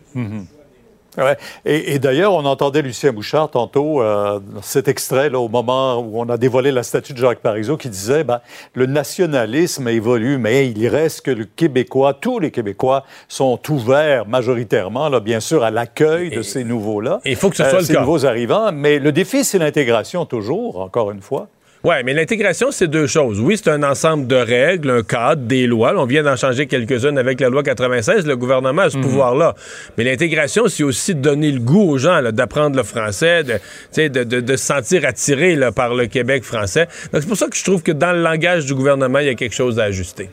Ouais. 1.18 1.38
Et, 1.64 1.94
et 1.94 1.99
d'ailleurs, 1.99 2.34
on 2.34 2.44
entendait 2.44 2.82
Lucien 2.82 3.14
Bouchard 3.14 3.49
tantôt, 3.49 4.02
euh, 4.02 4.41
cet 4.61 4.90
extrait, 4.90 5.30
là, 5.30 5.40
au 5.40 5.48
moment 5.48 5.99
où 5.99 6.20
on 6.20 6.28
a 6.28 6.38
dévoilé 6.38 6.74
la 6.74 6.84
statue 6.84 7.14
de 7.14 7.20
Jacques 7.20 7.40
Parizeau, 7.40 7.78
qui 7.78 7.88
disait 7.88 8.26
ben, 8.26 8.41
le 8.74 8.88
nationalisme 8.88 9.88
évolue, 9.88 10.38
mais 10.38 10.68
il 10.70 10.88
reste 10.90 11.22
que 11.22 11.32
le 11.32 11.45
Québécois, 11.45 12.14
tous 12.14 12.40
les 12.40 12.52
Québécois 12.52 13.06
sont 13.30 13.57
ouverts 13.70 14.28
majoritairement, 14.28 15.07
là, 15.07 15.22
bien 15.22 15.40
sûr, 15.40 15.64
à 15.64 15.72
l'accueil 15.72 16.30
de 16.30 16.41
ces 16.41 16.65
nouveaux-là. 16.65 17.22
Il 17.24 17.38
faut 17.38 17.49
que 17.49 17.56
ce 17.56 17.64
soit 17.64 17.80
le 17.80 17.86
ces 17.86 17.94
cas. 17.94 18.02
nouveaux 18.02 18.26
arrivants. 18.26 18.74
Mais 18.74 18.99
le 18.99 19.14
défi, 19.14 19.45
c'est 19.45 19.60
l'intégration, 19.60 20.26
toujours, 20.26 20.82
encore 20.82 21.11
une 21.11 21.22
fois. 21.22 21.48
Oui, 21.85 21.95
mais 22.05 22.14
l'intégration, 22.14 22.72
c'est 22.72 22.88
deux 22.88 23.07
choses. 23.07 23.41
Oui, 23.41 23.57
c'est 23.57 23.69
un 23.69 23.84
ensemble 23.84 24.26
de 24.26 24.38
règles, 24.38 24.89
un 24.89 25.03
cadre, 25.03 25.41
des 25.41 25.68
lois. 25.68 25.93
On 25.97 26.05
vient 26.05 26.23
d'en 26.23 26.38
changer 26.38 26.65
quelques-unes 26.65 27.18
avec 27.18 27.41
la 27.41 27.49
loi 27.49 27.61
96. 27.61 28.26
Le 28.26 28.38
gouvernement 28.38 28.84
a 28.84 28.89
ce 28.89 28.97
pouvoir-là. 28.97 29.53
Mais 29.97 30.05
l'intégration, 30.05 30.69
c'est 30.69 30.84
aussi 30.84 31.14
donner 31.14 31.51
le 31.51 31.60
goût 31.60 31.81
aux 31.91 31.97
gens 31.97 32.22
d'apprendre 32.31 32.77
le 32.77 32.84
français, 32.84 33.43
de, 33.43 34.07
de, 34.07 34.23
de- 34.23 34.39
de 34.39 34.55
se 34.55 34.65
sentir 34.65 35.03
attiré 35.05 35.55
là, 35.55 35.73
par 35.73 35.93
le 35.93 36.05
Québec 36.07 36.45
français. 36.45 36.88
Donc, 37.11 37.22
c'est 37.22 37.27
pour 37.27 37.35
ça 37.38 37.47
que 37.47 37.57
je 37.57 37.64
trouve 37.65 37.84
que 37.84 37.91
dans 37.91 38.14
le 38.14 38.22
langage 38.22 38.65
du 38.65 38.73
gouvernement, 38.76 39.19
il 39.19 39.26
y 39.26 39.30
a 39.30 39.35
quelque 39.35 39.55
chose 39.55 39.77
à 39.77 39.84
ajuster. 39.84 40.30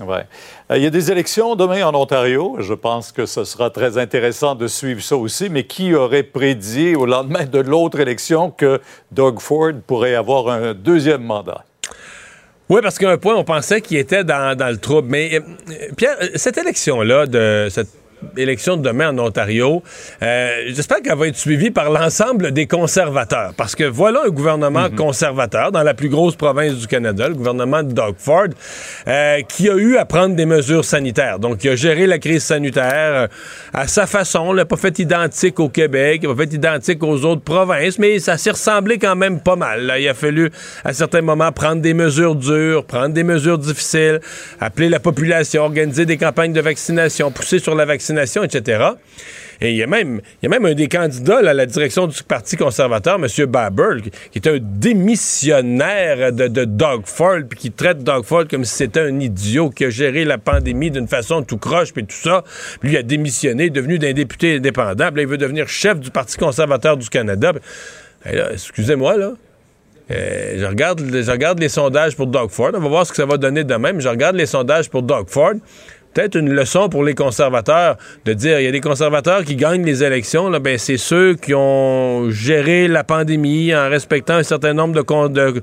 Euh, 0.00 0.22
Il 0.70 0.82
y 0.82 0.86
a 0.86 0.90
des 0.90 1.10
élections 1.12 1.54
demain 1.54 1.86
en 1.86 1.94
Ontario. 1.94 2.56
Je 2.58 2.74
pense 2.74 3.12
que 3.12 3.26
ce 3.26 3.44
sera 3.44 3.70
très 3.70 3.96
intéressant 3.96 4.54
de 4.54 4.66
suivre 4.66 5.00
ça 5.00 5.16
aussi. 5.16 5.48
Mais 5.48 5.64
qui 5.64 5.94
aurait 5.94 6.24
prédit 6.24 6.96
au 6.96 7.06
lendemain 7.06 7.44
de 7.44 7.60
l'autre 7.60 8.00
élection 8.00 8.50
que 8.50 8.80
Doug 9.12 9.40
Ford 9.40 9.72
pourrait 9.86 10.14
avoir 10.14 10.48
un 10.48 10.74
deuxième 10.74 11.22
mandat? 11.22 11.64
Oui, 12.68 12.80
parce 12.82 12.98
qu'à 12.98 13.10
un 13.10 13.18
point, 13.18 13.34
on 13.36 13.44
pensait 13.44 13.82
qu'il 13.82 13.98
était 13.98 14.24
dans, 14.24 14.56
dans 14.56 14.70
le 14.70 14.78
trouble. 14.78 15.08
Mais, 15.10 15.38
euh, 15.38 15.40
Pierre, 15.96 16.16
euh, 16.22 16.28
cette 16.34 16.58
élection-là, 16.58 17.26
de 17.26 17.68
cette 17.70 17.90
élection 18.36 18.76
de 18.76 18.82
demain 18.82 19.10
en 19.10 19.18
Ontario, 19.18 19.82
euh, 20.22 20.50
j'espère 20.68 21.02
qu'elle 21.02 21.16
va 21.16 21.28
être 21.28 21.36
suivie 21.36 21.70
par 21.70 21.90
l'ensemble 21.90 22.52
des 22.52 22.66
conservateurs. 22.66 23.52
Parce 23.56 23.74
que 23.74 23.84
voilà 23.84 24.22
un 24.26 24.30
gouvernement 24.30 24.88
conservateur 24.90 25.72
dans 25.72 25.82
la 25.82 25.94
plus 25.94 26.08
grosse 26.08 26.36
province 26.36 26.74
du 26.74 26.86
Canada, 26.86 27.28
le 27.28 27.34
gouvernement 27.34 27.82
de 27.82 27.92
Doug 27.92 28.14
Ford, 28.18 28.48
euh, 29.08 29.40
qui 29.48 29.68
a 29.68 29.74
eu 29.76 29.96
à 29.96 30.04
prendre 30.04 30.34
des 30.34 30.46
mesures 30.46 30.84
sanitaires. 30.84 31.38
Donc, 31.38 31.64
il 31.64 31.70
a 31.70 31.76
géré 31.76 32.06
la 32.06 32.18
crise 32.18 32.44
sanitaire 32.44 32.84
euh, 32.84 33.26
à 33.72 33.86
sa 33.86 34.06
façon, 34.06 34.52
là, 34.52 34.64
pas 34.64 34.76
fait 34.76 34.98
identique 34.98 35.60
au 35.60 35.68
Québec, 35.68 36.22
pas 36.22 36.34
fait 36.36 36.52
identique 36.52 37.02
aux 37.02 37.24
autres 37.24 37.42
provinces, 37.42 37.98
mais 37.98 38.18
ça 38.18 38.36
s'est 38.36 38.52
ressemblé 38.52 38.98
quand 38.98 39.16
même 39.16 39.40
pas 39.40 39.56
mal. 39.56 39.86
là. 39.86 39.98
Il 39.98 40.08
a 40.08 40.14
fallu, 40.14 40.50
à 40.84 40.92
certains 40.92 41.22
moments, 41.22 41.52
prendre 41.52 41.80
des 41.82 41.94
mesures 41.94 42.34
dures, 42.34 42.84
prendre 42.84 43.14
des 43.14 43.24
mesures 43.24 43.58
difficiles, 43.58 44.20
appeler 44.60 44.88
la 44.88 45.00
population, 45.00 45.62
organiser 45.64 46.06
des 46.06 46.16
campagnes 46.16 46.52
de 46.52 46.60
vaccination, 46.60 47.30
pousser 47.30 47.58
sur 47.58 47.74
la 47.74 47.84
vaccination, 47.84 48.13
etc. 48.18 48.84
Et 49.60 49.70
il 49.70 49.76
y 49.76 49.82
a 49.82 49.86
même, 49.86 50.20
il 50.42 50.44
y 50.44 50.46
a 50.46 50.48
même 50.48 50.64
un 50.66 50.74
des 50.74 50.88
candidats 50.88 51.38
à 51.38 51.54
la 51.54 51.66
direction 51.66 52.06
du 52.06 52.22
Parti 52.22 52.56
conservateur, 52.56 53.16
M. 53.16 53.46
Baber, 53.46 54.02
qui, 54.32 54.38
est 54.38 54.46
un 54.46 54.58
démissionnaire 54.60 56.32
de, 56.32 56.48
de 56.48 56.64
Doug 56.64 57.02
Ford, 57.04 57.40
puis 57.48 57.58
qui 57.58 57.70
traite 57.70 58.02
Doug 58.02 58.24
Ford 58.24 58.44
comme 58.48 58.64
si 58.64 58.74
c'était 58.74 59.00
un 59.00 59.20
idiot 59.20 59.70
qui 59.70 59.84
a 59.84 59.90
géré 59.90 60.24
la 60.24 60.38
pandémie 60.38 60.90
d'une 60.90 61.08
façon 61.08 61.42
tout 61.42 61.58
croche, 61.58 61.92
puis 61.92 62.04
tout 62.04 62.16
ça. 62.16 62.44
Puis 62.80 62.90
lui 62.90 62.96
a 62.96 63.02
démissionné, 63.02 63.70
devenu 63.70 63.98
d'un 63.98 64.12
député 64.12 64.56
indépendant, 64.56 65.08
puis 65.08 65.16
là, 65.16 65.22
il 65.22 65.28
veut 65.28 65.38
devenir 65.38 65.68
chef 65.68 66.00
du 66.00 66.10
Parti 66.10 66.36
conservateur 66.36 66.96
du 66.96 67.08
Canada. 67.08 67.52
Excusez-moi, 68.24 69.16
là. 69.16 69.32
Euh, 70.10 70.58
je, 70.58 70.64
regarde, 70.66 71.00
je 71.00 71.30
regarde 71.30 71.58
les 71.60 71.70
sondages 71.70 72.14
pour 72.14 72.26
Doug 72.26 72.50
Ford. 72.50 72.72
On 72.74 72.80
va 72.80 72.88
voir 72.88 73.06
ce 73.06 73.10
que 73.10 73.16
ça 73.16 73.24
va 73.24 73.38
donner 73.38 73.64
demain, 73.64 73.92
mais 73.92 74.00
je 74.00 74.08
regarde 74.08 74.36
les 74.36 74.46
sondages 74.46 74.90
pour 74.90 75.02
Doug 75.02 75.28
Ford. 75.28 75.54
Peut-être 76.14 76.36
une 76.36 76.50
leçon 76.52 76.88
pour 76.88 77.02
les 77.04 77.14
conservateurs 77.14 77.96
de 78.24 78.32
dire 78.32 78.60
il 78.60 78.64
y 78.64 78.68
a 78.68 78.70
des 78.70 78.80
conservateurs 78.80 79.44
qui 79.44 79.56
gagnent 79.56 79.84
les 79.84 80.02
élections, 80.04 80.48
ben, 80.60 80.78
c'est 80.78 80.96
ceux 80.96 81.34
qui 81.34 81.52
ont 81.54 82.30
géré 82.30 82.86
la 82.88 83.02
pandémie 83.04 83.74
en 83.74 83.88
respectant 83.90 84.34
un 84.34 84.44
certain 84.44 84.74
nombre 84.74 84.94
de, 84.94 85.02
con- 85.02 85.28
de, 85.28 85.60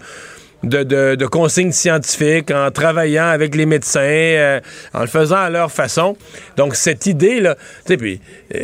de, 0.64 0.84
de- 0.84 1.15
de 1.15 1.26
consignes 1.26 1.72
scientifiques, 1.72 2.52
en 2.52 2.69
travaillant 2.69 3.28
avec 3.28 3.56
les 3.56 3.65
médecins, 3.65 4.02
euh, 4.02 4.60
en 4.94 5.02
le 5.02 5.07
faisant 5.07 5.38
à 5.38 5.49
leur 5.49 5.72
façon. 5.72 6.18
Donc, 6.57 6.76
cette 6.76 7.06
idée-là, 7.06 7.56
tu 7.88 7.98
puis... 7.98 8.19
euh, 8.53 8.60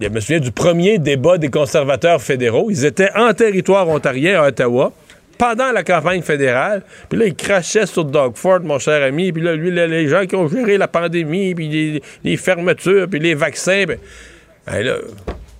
je 0.00 0.08
me 0.08 0.18
souviens 0.20 0.40
du 0.40 0.50
premier 0.52 0.96
débat 0.98 1.36
des 1.36 1.50
conservateurs 1.50 2.22
fédéraux. 2.22 2.68
Ils 2.70 2.86
étaient 2.86 3.10
en 3.14 3.34
territoire 3.34 3.86
ontarien 3.86 4.42
à 4.42 4.48
Ottawa 4.48 4.94
pendant 5.40 5.72
la 5.72 5.82
campagne 5.82 6.22
fédérale. 6.22 6.82
Puis 7.08 7.18
là, 7.18 7.26
ils 7.26 7.34
crachaient 7.34 7.86
sur 7.86 8.04
Doug 8.04 8.32
Ford, 8.36 8.60
mon 8.60 8.78
cher 8.78 9.02
ami. 9.02 9.32
Puis 9.32 9.42
là, 9.42 9.56
lui, 9.56 9.70
là, 9.70 9.86
les 9.86 10.06
gens 10.06 10.26
qui 10.26 10.36
ont 10.36 10.46
géré 10.48 10.76
la 10.78 10.86
pandémie, 10.86 11.54
puis 11.54 11.68
les, 11.68 12.02
les 12.22 12.36
fermetures, 12.36 13.08
puis 13.10 13.18
les 13.18 13.34
vaccins. 13.34 13.84
Ben, 13.88 13.98
ben 14.66 14.82
là, 14.84 14.96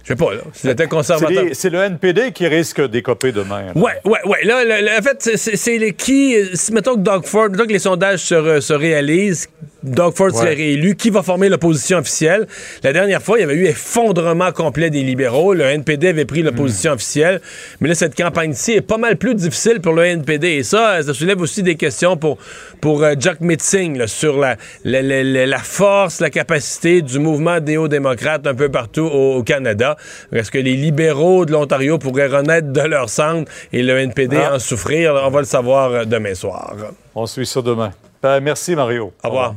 je 0.02 0.08
sais 0.08 0.16
pas, 0.16 0.34
là. 0.34 0.40
C'était 0.52 0.86
conservateur. 0.86 1.44
c'est 1.52 1.70
le 1.70 1.78
NPD 1.78 2.32
qui 2.32 2.46
risque 2.46 2.80
d'écoper 2.88 3.32
demain. 3.32 3.62
là. 3.66 3.72
Ouais, 3.74 3.92
ouais, 4.04 4.18
ouais. 4.26 4.44
Là, 4.44 4.64
le- 4.64 4.84
le- 4.86 4.98
en 4.98 5.02
fait, 5.02 5.36
c'est- 5.36 5.78
les 5.78 5.92
qui. 5.94 6.36
si, 6.54 6.72
mettons 6.72 6.94
que 6.96 7.00
Doug 7.00 7.24
Ford, 7.24 7.48
mettons 7.50 7.66
que 7.66 7.72
les 7.72 7.78
sondages 7.78 8.20
se, 8.20 8.34
re- 8.34 8.60
se 8.60 8.72
réalisent, 8.74 9.48
Doug 9.82 10.14
Ford 10.14 10.30
serait 10.32 10.48
Ouais. 10.50 10.54
réélu, 10.54 10.94
qui 10.96 11.10
va 11.10 11.22
former 11.22 11.48
l'opposition 11.48 11.98
officielle? 11.98 12.46
La 12.82 12.92
dernière 12.92 13.22
fois, 13.22 13.38
il 13.38 13.42
y 13.42 13.44
avait 13.44 13.54
eu 13.54 13.66
effondrement 13.66 14.52
complet 14.52 14.90
des 14.90 15.02
libéraux. 15.02 15.54
Le 15.54 15.64
NPD 15.64 16.08
avait 16.08 16.24
pris 16.24 16.42
l'opposition 16.42 16.92
officielle. 16.92 17.40
Mais 17.80 17.88
là, 17.88 17.94
cette 17.94 18.14
campagne-ci 18.14 18.72
est 18.72 18.80
pas 18.80 18.98
mal 18.98 19.16
plus 19.16 19.34
difficile 19.34 19.80
pour 19.80 19.92
le 19.94 20.04
NPD. 20.04 20.48
Et 20.48 20.62
ça, 20.62 21.02
ça 21.02 21.14
soulève 21.14 21.40
aussi 21.40 21.62
des 21.62 21.76
questions 21.76 22.16
pour, 22.16 22.38
pour 22.80 23.02
euh, 23.02 23.14
Jack 23.18 23.40
Mitzing 23.40 23.96
là, 23.98 24.06
sur 24.06 24.38
la, 24.38 24.56
la, 24.84 25.02
la- 25.02 25.22
la- 25.24 25.46
la 25.46 25.58
force, 25.58 26.20
la 26.20 26.30
capacité 26.30 27.02
du 27.02 27.18
mouvement 27.18 27.58
néo-démocrate 27.60 28.46
un 28.46 28.54
peu 28.54 28.68
partout 28.68 29.02
au, 29.12 29.36
au 29.36 29.42
Canada. 29.42 29.96
Est-ce 30.32 30.50
que 30.50 30.58
les 30.58 30.74
libéraux 30.76 31.44
de 31.46 31.52
l'Ontario 31.52 31.98
pourraient 31.98 32.26
renaître 32.26 32.68
de 32.72 32.80
leur 32.82 33.08
centre 33.08 33.50
et 33.72 33.82
le 33.82 33.98
NPD 33.98 34.36
Ah. 34.40 34.54
en 34.54 34.58
souffrir? 34.58 35.14
On 35.24 35.30
va 35.30 35.40
le 35.40 35.46
savoir 35.46 35.90
euh, 35.92 36.04
demain 36.04 36.34
soir. 36.34 36.74
On 37.14 37.26
suit 37.26 37.46
ça 37.46 37.62
demain. 37.62 37.92
Ben, 38.22 38.40
merci, 38.40 38.74
Mario. 38.76 39.12
Au 39.24 39.28
revoir. 39.28 39.54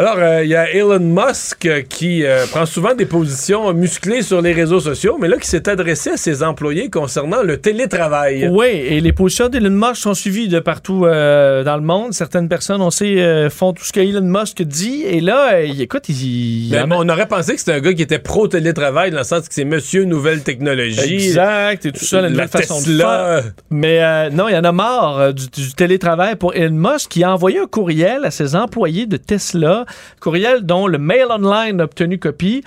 Alors, 0.00 0.16
euh, 0.16 0.42
il 0.44 0.48
y 0.48 0.54
a 0.54 0.70
Elon 0.72 0.98
Musk 0.98 1.68
qui 1.90 2.24
euh, 2.24 2.46
prend 2.50 2.64
souvent 2.64 2.94
des 2.94 3.04
positions 3.04 3.70
musclées 3.74 4.22
sur 4.22 4.40
les 4.40 4.54
réseaux 4.54 4.80
sociaux, 4.80 5.18
mais 5.20 5.28
là, 5.28 5.36
qui 5.36 5.46
s'est 5.46 5.68
adressé 5.68 6.12
à 6.12 6.16
ses 6.16 6.42
employés 6.42 6.88
concernant 6.88 7.42
le 7.42 7.58
télétravail. 7.58 8.48
Oui, 8.50 8.68
et 8.68 9.02
les 9.02 9.12
positions 9.12 9.50
d'Elon 9.50 9.68
Musk 9.68 9.96
sont 9.96 10.14
suivies 10.14 10.48
de 10.48 10.58
partout 10.58 11.04
euh, 11.04 11.64
dans 11.64 11.76
le 11.76 11.82
monde. 11.82 12.14
Certaines 12.14 12.48
personnes, 12.48 12.80
on 12.80 12.90
sait, 12.90 13.50
font 13.50 13.74
tout 13.74 13.84
ce 13.84 13.92
qu'Elon 13.92 14.22
Musk 14.22 14.62
dit. 14.62 15.02
Et 15.04 15.20
là, 15.20 15.60
il- 15.60 15.82
écoute, 15.82 16.08
il... 16.08 16.74
amène- 16.74 16.96
on 16.98 17.06
aurait 17.10 17.28
pensé 17.28 17.52
que 17.52 17.58
c'était 17.58 17.74
un 17.74 17.80
gars 17.80 17.92
qui 17.92 18.00
était 18.00 18.18
pro-télétravail, 18.18 19.10
dans 19.10 19.18
le 19.18 19.24
sens 19.24 19.46
que 19.48 19.52
c'est 19.54 19.66
monsieur 19.66 20.04
nouvelle 20.04 20.42
technologie. 20.42 21.12
Exact, 21.26 21.84
et 21.84 21.92
tout 21.92 22.06
ça, 22.06 22.16
la, 22.16 22.22
La 22.22 22.30
nouvelle 22.30 22.48
façon 22.48 22.80
de 22.80 22.84
Tesla. 22.86 23.42
faire. 23.42 23.52
Mais 23.68 24.30
non, 24.30 24.48
il 24.48 24.54
y 24.54 24.56
en 24.56 24.64
a 24.64 24.72
marre 24.72 25.34
du, 25.34 25.46
du 25.50 25.74
télétravail 25.74 26.36
pour 26.36 26.54
Elon 26.54 26.90
Musk 26.94 27.10
qui 27.10 27.22
a 27.22 27.34
envoyé 27.34 27.58
un 27.58 27.66
courriel 27.66 28.24
à 28.24 28.30
ses 28.30 28.56
employés 28.56 29.04
de 29.04 29.18
Tesla, 29.18 29.84
courriel 30.20 30.64
dont 30.64 30.86
le 30.86 30.98
Mail 30.98 31.26
Online 31.30 31.80
a 31.80 31.84
obtenu 31.84 32.18
copie, 32.18 32.62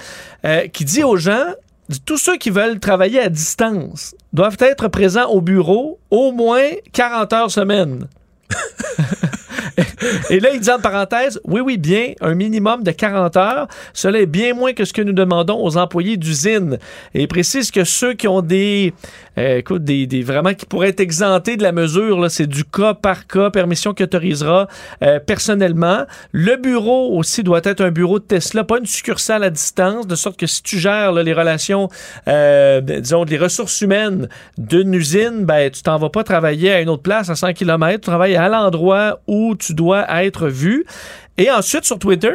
euh, 0.45 0.67
qui 0.67 0.85
dit 0.85 1.03
aux 1.03 1.17
gens, 1.17 1.53
tous 2.05 2.17
ceux 2.17 2.37
qui 2.37 2.49
veulent 2.49 2.79
travailler 2.79 3.19
à 3.19 3.29
distance 3.29 4.15
doivent 4.31 4.57
être 4.59 4.87
présents 4.87 5.29
au 5.29 5.41
bureau 5.41 5.99
au 6.09 6.31
moins 6.31 6.69
40 6.93 7.33
heures 7.33 7.51
semaine. 7.51 8.07
Et 10.29 10.39
là, 10.39 10.49
il 10.53 10.59
dit 10.59 10.69
en 10.71 10.79
parenthèse, 10.79 11.39
oui, 11.45 11.61
oui, 11.61 11.77
bien, 11.77 12.13
un 12.21 12.35
minimum 12.35 12.83
de 12.83 12.91
40 12.91 13.37
heures. 13.37 13.67
Cela 13.93 14.19
est 14.19 14.25
bien 14.25 14.53
moins 14.53 14.73
que 14.73 14.85
ce 14.85 14.93
que 14.93 15.01
nous 15.01 15.13
demandons 15.13 15.63
aux 15.63 15.77
employés 15.77 16.17
d'usine. 16.17 16.77
Et 17.13 17.21
il 17.23 17.27
précise 17.27 17.71
que 17.71 17.83
ceux 17.83 18.13
qui 18.13 18.27
ont 18.27 18.41
des, 18.41 18.93
euh, 19.37 19.57
écoute, 19.57 19.83
des, 19.83 20.05
des- 20.07 20.21
vraiment 20.23 20.53
qui 20.53 20.65
pourraient 20.65 20.89
être 20.89 20.99
exemptés 20.99 21.57
de 21.57 21.63
la 21.63 21.71
mesure, 21.71 22.29
c'est 22.29 22.47
du 22.47 22.63
cas 22.65 22.93
par 22.93 23.27
cas, 23.27 23.49
permission 23.49 23.93
qu'il 23.93 24.03
autorisera 24.05 24.67
euh, 25.03 25.19
personnellement. 25.19 26.03
Le 26.31 26.55
bureau 26.57 27.17
aussi 27.17 27.43
doit 27.43 27.61
être 27.63 27.81
un 27.81 27.91
bureau 27.91 28.19
de 28.19 28.25
Tesla, 28.25 28.63
pas 28.63 28.77
une 28.79 28.85
succursale 28.85 29.43
à 29.43 29.49
distance, 29.49 30.07
de 30.07 30.15
sorte 30.15 30.37
que 30.37 30.47
si 30.47 30.61
tu 30.63 30.77
gères 30.79 31.11
les 31.13 31.33
relations, 31.33 31.87
euh, 32.27 32.81
disons, 32.81 33.23
les 33.23 33.37
ressources 33.37 33.79
humaines 33.81 34.27
d'une 34.57 34.93
usine, 34.93 35.45
ben, 35.45 35.69
tu 35.71 35.81
t'en 35.81 35.97
vas 35.97 36.09
pas 36.09 36.23
travailler 36.23 36.71
à 36.71 36.81
une 36.81 36.89
autre 36.89 37.03
place 37.03 37.29
à 37.29 37.35
100 37.35 37.53
km, 37.53 37.93
tu 37.95 37.99
travailles 38.01 38.35
à 38.35 38.49
l'endroit 38.49 39.19
où 39.27 39.55
tu 39.55 39.62
dois 39.71 40.05
être 40.23 40.47
vu. 40.47 40.85
Et 41.37 41.49
ensuite, 41.49 41.85
sur 41.85 41.97
Twitter, 41.99 42.33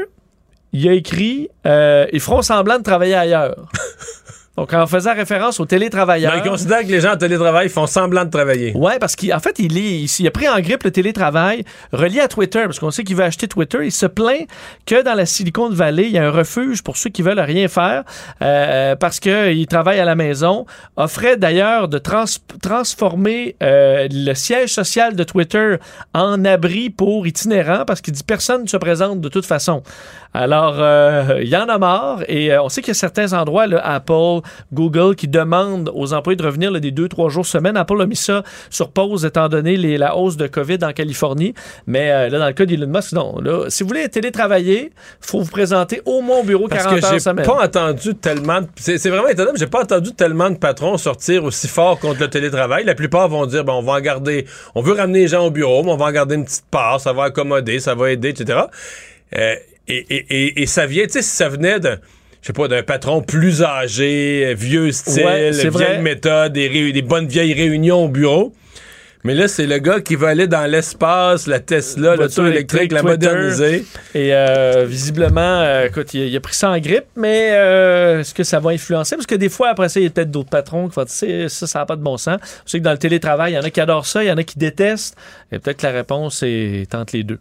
il 0.72 0.88
a 0.88 0.92
écrit 0.92 1.50
euh, 1.66 2.06
Ils 2.12 2.20
feront 2.20 2.42
semblant 2.42 2.78
de 2.78 2.82
travailler 2.82 3.14
ailleurs. 3.14 3.68
Donc, 4.59 4.72
en 4.74 4.89
faisant 4.89 5.14
référence 5.14 5.60
aux 5.60 5.66
télétravailleurs. 5.66 6.32
Ben, 6.32 6.43
il 6.44 6.51
considère 6.51 6.80
que 6.80 6.89
les 6.89 7.01
gens 7.01 7.12
en 7.12 7.16
télétravail 7.16 7.68
font 7.68 7.86
semblant 7.86 8.24
de 8.24 8.30
travailler. 8.30 8.72
Ouais, 8.74 8.98
parce 8.98 9.14
qu'en 9.14 9.39
fait, 9.39 9.60
il, 9.60 9.78
est, 9.78 10.18
il 10.18 10.26
a 10.26 10.32
pris 10.32 10.48
en 10.48 10.59
grippe 10.59 10.82
le 10.82 10.90
télétravail 10.90 11.62
relié 11.93 12.18
à 12.18 12.26
Twitter, 12.26 12.62
parce 12.64 12.80
qu'on 12.80 12.90
sait 12.90 13.05
qu'il 13.05 13.14
veut 13.14 13.22
acheter 13.22 13.47
Twitter. 13.47 13.78
Il 13.85 13.93
se 13.93 14.06
plaint 14.06 14.48
que 14.85 15.01
dans 15.05 15.14
la 15.14 15.26
Silicon 15.26 15.70
Valley, 15.70 16.06
il 16.06 16.10
y 16.10 16.18
a 16.18 16.26
un 16.26 16.32
refuge 16.32 16.82
pour 16.82 16.97
ceux 16.97 17.09
qui 17.09 17.22
veulent 17.22 17.39
rien 17.39 17.68
faire 17.68 18.02
euh, 18.43 18.97
parce 18.97 19.20
qu'il 19.20 19.64
travaille 19.68 20.01
à 20.01 20.05
la 20.05 20.16
maison. 20.16 20.66
Offrait 20.97 21.36
d'ailleurs 21.36 21.86
de 21.86 21.98
trans- 21.98 22.24
transformer 22.60 23.55
euh, 23.62 24.09
le 24.10 24.35
siège 24.35 24.70
social 24.74 25.14
de 25.14 25.22
Twitter 25.22 25.76
en 26.14 26.44
abri 26.44 26.90
pour 26.90 27.28
itinérants 27.28 27.85
parce 27.86 28.01
qu'il 28.01 28.12
dit 28.12 28.24
personne 28.24 28.62
ne 28.64 28.66
se 28.68 28.76
présente 28.76 29.20
de 29.20 29.28
toute 29.28 29.47
façon. 29.47 29.85
Alors, 30.34 30.76
euh, 30.78 31.40
il 31.40 31.48
y 31.48 31.56
en 31.56 31.68
a 31.68 31.78
marre 31.78 32.22
et 32.28 32.52
euh, 32.52 32.62
on 32.62 32.68
sait 32.68 32.82
qu'il 32.82 32.88
y 32.88 32.90
a 32.92 32.94
certains 32.94 33.32
endroits, 33.32 33.66
là, 33.66 33.80
Apple, 33.82 34.40
Google, 34.72 35.16
qui 35.16 35.26
demandent 35.26 35.90
aux 35.94 36.12
employés 36.12 36.36
de 36.36 36.44
revenir 36.44 36.70
là, 36.70 36.80
des 36.80 36.90
deux, 36.90 37.09
trois 37.09 37.28
jours 37.30 37.46
semaine. 37.46 37.76
Apple 37.76 38.00
a 38.02 38.06
mis 38.06 38.14
ça 38.16 38.42
sur 38.70 38.90
pause 38.90 39.24
étant 39.24 39.48
donné 39.48 39.76
les- 39.76 39.96
la 39.98 40.16
hausse 40.16 40.36
de 40.36 40.46
COVID 40.46 40.78
en 40.82 40.92
Californie. 40.92 41.55
Mais 41.86 42.10
euh, 42.10 42.28
là, 42.28 42.38
dans 42.38 42.46
le 42.46 42.52
cas 42.52 42.66
d'Elon 42.66 42.86
Musk, 42.88 43.12
non. 43.12 43.38
Là, 43.42 43.64
si 43.68 43.82
vous 43.82 43.88
voulez 43.88 44.09
télétravailler, 44.09 44.90
il 44.92 45.26
faut 45.26 45.40
vous 45.40 45.50
présenter 45.50 46.02
au 46.05 46.20
moins 46.20 46.40
au 46.40 46.44
bureau 46.44 46.68
Parce 46.68 46.84
40 46.84 47.00
que 47.00 47.06
heures 47.06 47.20
semaine. 47.20 47.46
pas 47.46 47.64
entendu 47.64 48.14
tellement. 48.14 48.60
de- 48.60 48.68
C'est 48.76 48.98
c'est 48.98 49.10
vraiment 49.10 49.28
étonnant, 49.28 49.50
mais 49.55 49.59
j'ai 49.59 49.66
pas 49.66 49.82
entendu 49.82 50.12
tellement 50.12 50.50
de 50.50 50.56
patrons 50.56 50.98
sortir 50.98 51.44
aussi 51.44 51.68
fort 51.68 51.98
contre 51.98 52.20
le 52.20 52.28
télétravail. 52.28 52.84
La 52.84 52.94
plupart 52.94 53.28
vont 53.28 53.46
dire, 53.46 53.64
ben, 53.64 53.72
on 53.72 53.82
va 53.82 53.94
en 53.94 54.00
garder, 54.00 54.44
on 54.74 54.82
veut 54.82 54.92
ramener 54.92 55.20
les 55.20 55.28
gens 55.28 55.46
au 55.46 55.50
bureau, 55.50 55.82
mais 55.82 55.90
on 55.92 55.96
va 55.96 56.05
en 56.06 56.12
garder 56.12 56.34
une 56.34 56.44
petite 56.44 56.66
part, 56.70 57.00
ça 57.00 57.12
va 57.12 57.24
accommoder, 57.24 57.80
ça 57.80 57.94
va 57.94 58.10
aider, 58.10 58.28
etc. 58.28 58.59
Euh, 59.36 59.55
et, 59.89 60.06
et- 60.10 60.27
et- 60.31 60.62
et 60.62 60.66
ça 60.66 60.86
vient, 60.86 61.05
tu 61.05 61.12
sais, 61.12 61.23
si 61.23 61.31
ça 61.31 61.48
venait 61.48 61.81
de. 61.81 61.98
Je 62.40 62.47
sais 62.48 62.52
pas, 62.52 62.69
d'un 62.69 62.82
patron 62.85 63.20
plus 63.20 63.62
âgé, 63.62 64.55
vieux 64.56 64.93
style, 64.93 65.24
Ouais, 65.24 65.51
vieille 65.51 65.66
vrai. 65.69 65.98
méthode, 66.01 66.52
des, 66.52 67.02
bonnes 67.02 67.27
vieilles 67.27 67.52
réunions 67.55 68.05
au 68.05 68.09
bureau. 68.09 68.55
Mais 69.24 69.35
là, 69.35 69.48
c'est 69.48 69.66
le 69.66 69.78
gars 69.78 70.01
qui 70.01 70.15
va 70.15 70.28
aller 70.28 70.47
dans 70.47 70.70
l'espace, 70.70 71.48
la 71.48 71.59
Tesla, 71.59 72.15
l'auto 72.15 72.47
électrique, 72.47 72.93
la 72.93 73.02
moderniser. 73.02 73.85
Et 74.15 74.32
euh, 74.32 74.85
visiblement, 74.86 75.40
euh, 75.60 75.86
écoute, 75.86 76.15
il, 76.15 76.23
a- 76.23 76.27
il 76.27 76.36
a 76.36 76.40
pris 76.40 76.55
ça 76.55 76.70
en 76.70 76.78
grippe, 76.78 77.06
mais 77.16 77.51
euh, 77.52 78.20
est-ce 78.20 78.32
que 78.32 78.44
ça 78.44 78.60
va 78.60 78.70
influencer? 78.70 79.16
Parce 79.16 79.27
que 79.27 79.35
des 79.35 79.48
fois, 79.48 79.70
après 79.70 79.89
ça, 79.89 79.98
il 79.98 80.05
y 80.05 80.06
a 80.06 80.10
peut-être 80.10 80.31
d'autres 80.31 80.48
patrons 80.51 80.89
qui 80.89 80.94
vont 80.94 81.05
dire, 81.05 81.51
ça, 81.51 81.66
ça 81.66 81.78
n'a 81.81 81.86
pas 81.86 81.97
de 81.97 82.02
bon 82.02 82.16
sens. 82.16 82.39
Je 82.65 82.70
sais 82.70 82.78
que 82.78 82.85
dans 82.85 82.93
le 82.93 82.98
télétravail, 82.98 83.52
il 83.52 83.56
y 83.56 83.59
en 83.59 83.62
a 83.65 83.70
qui 83.70 83.81
adorent 83.81 84.06
ça, 84.06 84.23
il 84.23 84.28
y 84.28 84.32
en 84.32 84.36
a 84.36 84.44
qui 84.44 84.56
détestent. 84.56 85.16
Et 85.51 85.59
peut-être 85.59 85.78
que 85.78 85.86
la 85.86 85.93
réponse 85.93 86.44
est 86.47 86.94
entre 86.94 87.16
les 87.16 87.24
deux. 87.24 87.40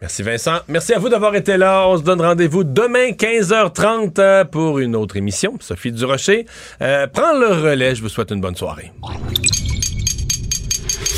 Merci 0.00 0.22
Vincent. 0.22 0.60
Merci 0.68 0.94
à 0.94 0.98
vous 0.98 1.08
d'avoir 1.10 1.34
été 1.34 1.56
là. 1.56 1.86
On 1.86 1.98
se 1.98 2.02
donne 2.02 2.22
rendez-vous 2.22 2.64
demain 2.64 3.10
15h30 3.10 4.18
euh, 4.18 4.44
pour 4.44 4.78
une 4.78 4.96
autre 4.96 5.16
émission. 5.16 5.54
Sophie 5.60 5.92
Durocher 5.92 6.46
euh, 6.80 7.06
prend 7.06 7.32
le 7.38 7.48
relais. 7.48 7.94
Je 7.94 8.02
vous 8.02 8.08
souhaite 8.08 8.30
une 8.30 8.40
bonne 8.40 8.56
soirée. 8.56 8.92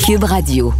Cube 0.04 0.24
Radio. 0.24 0.74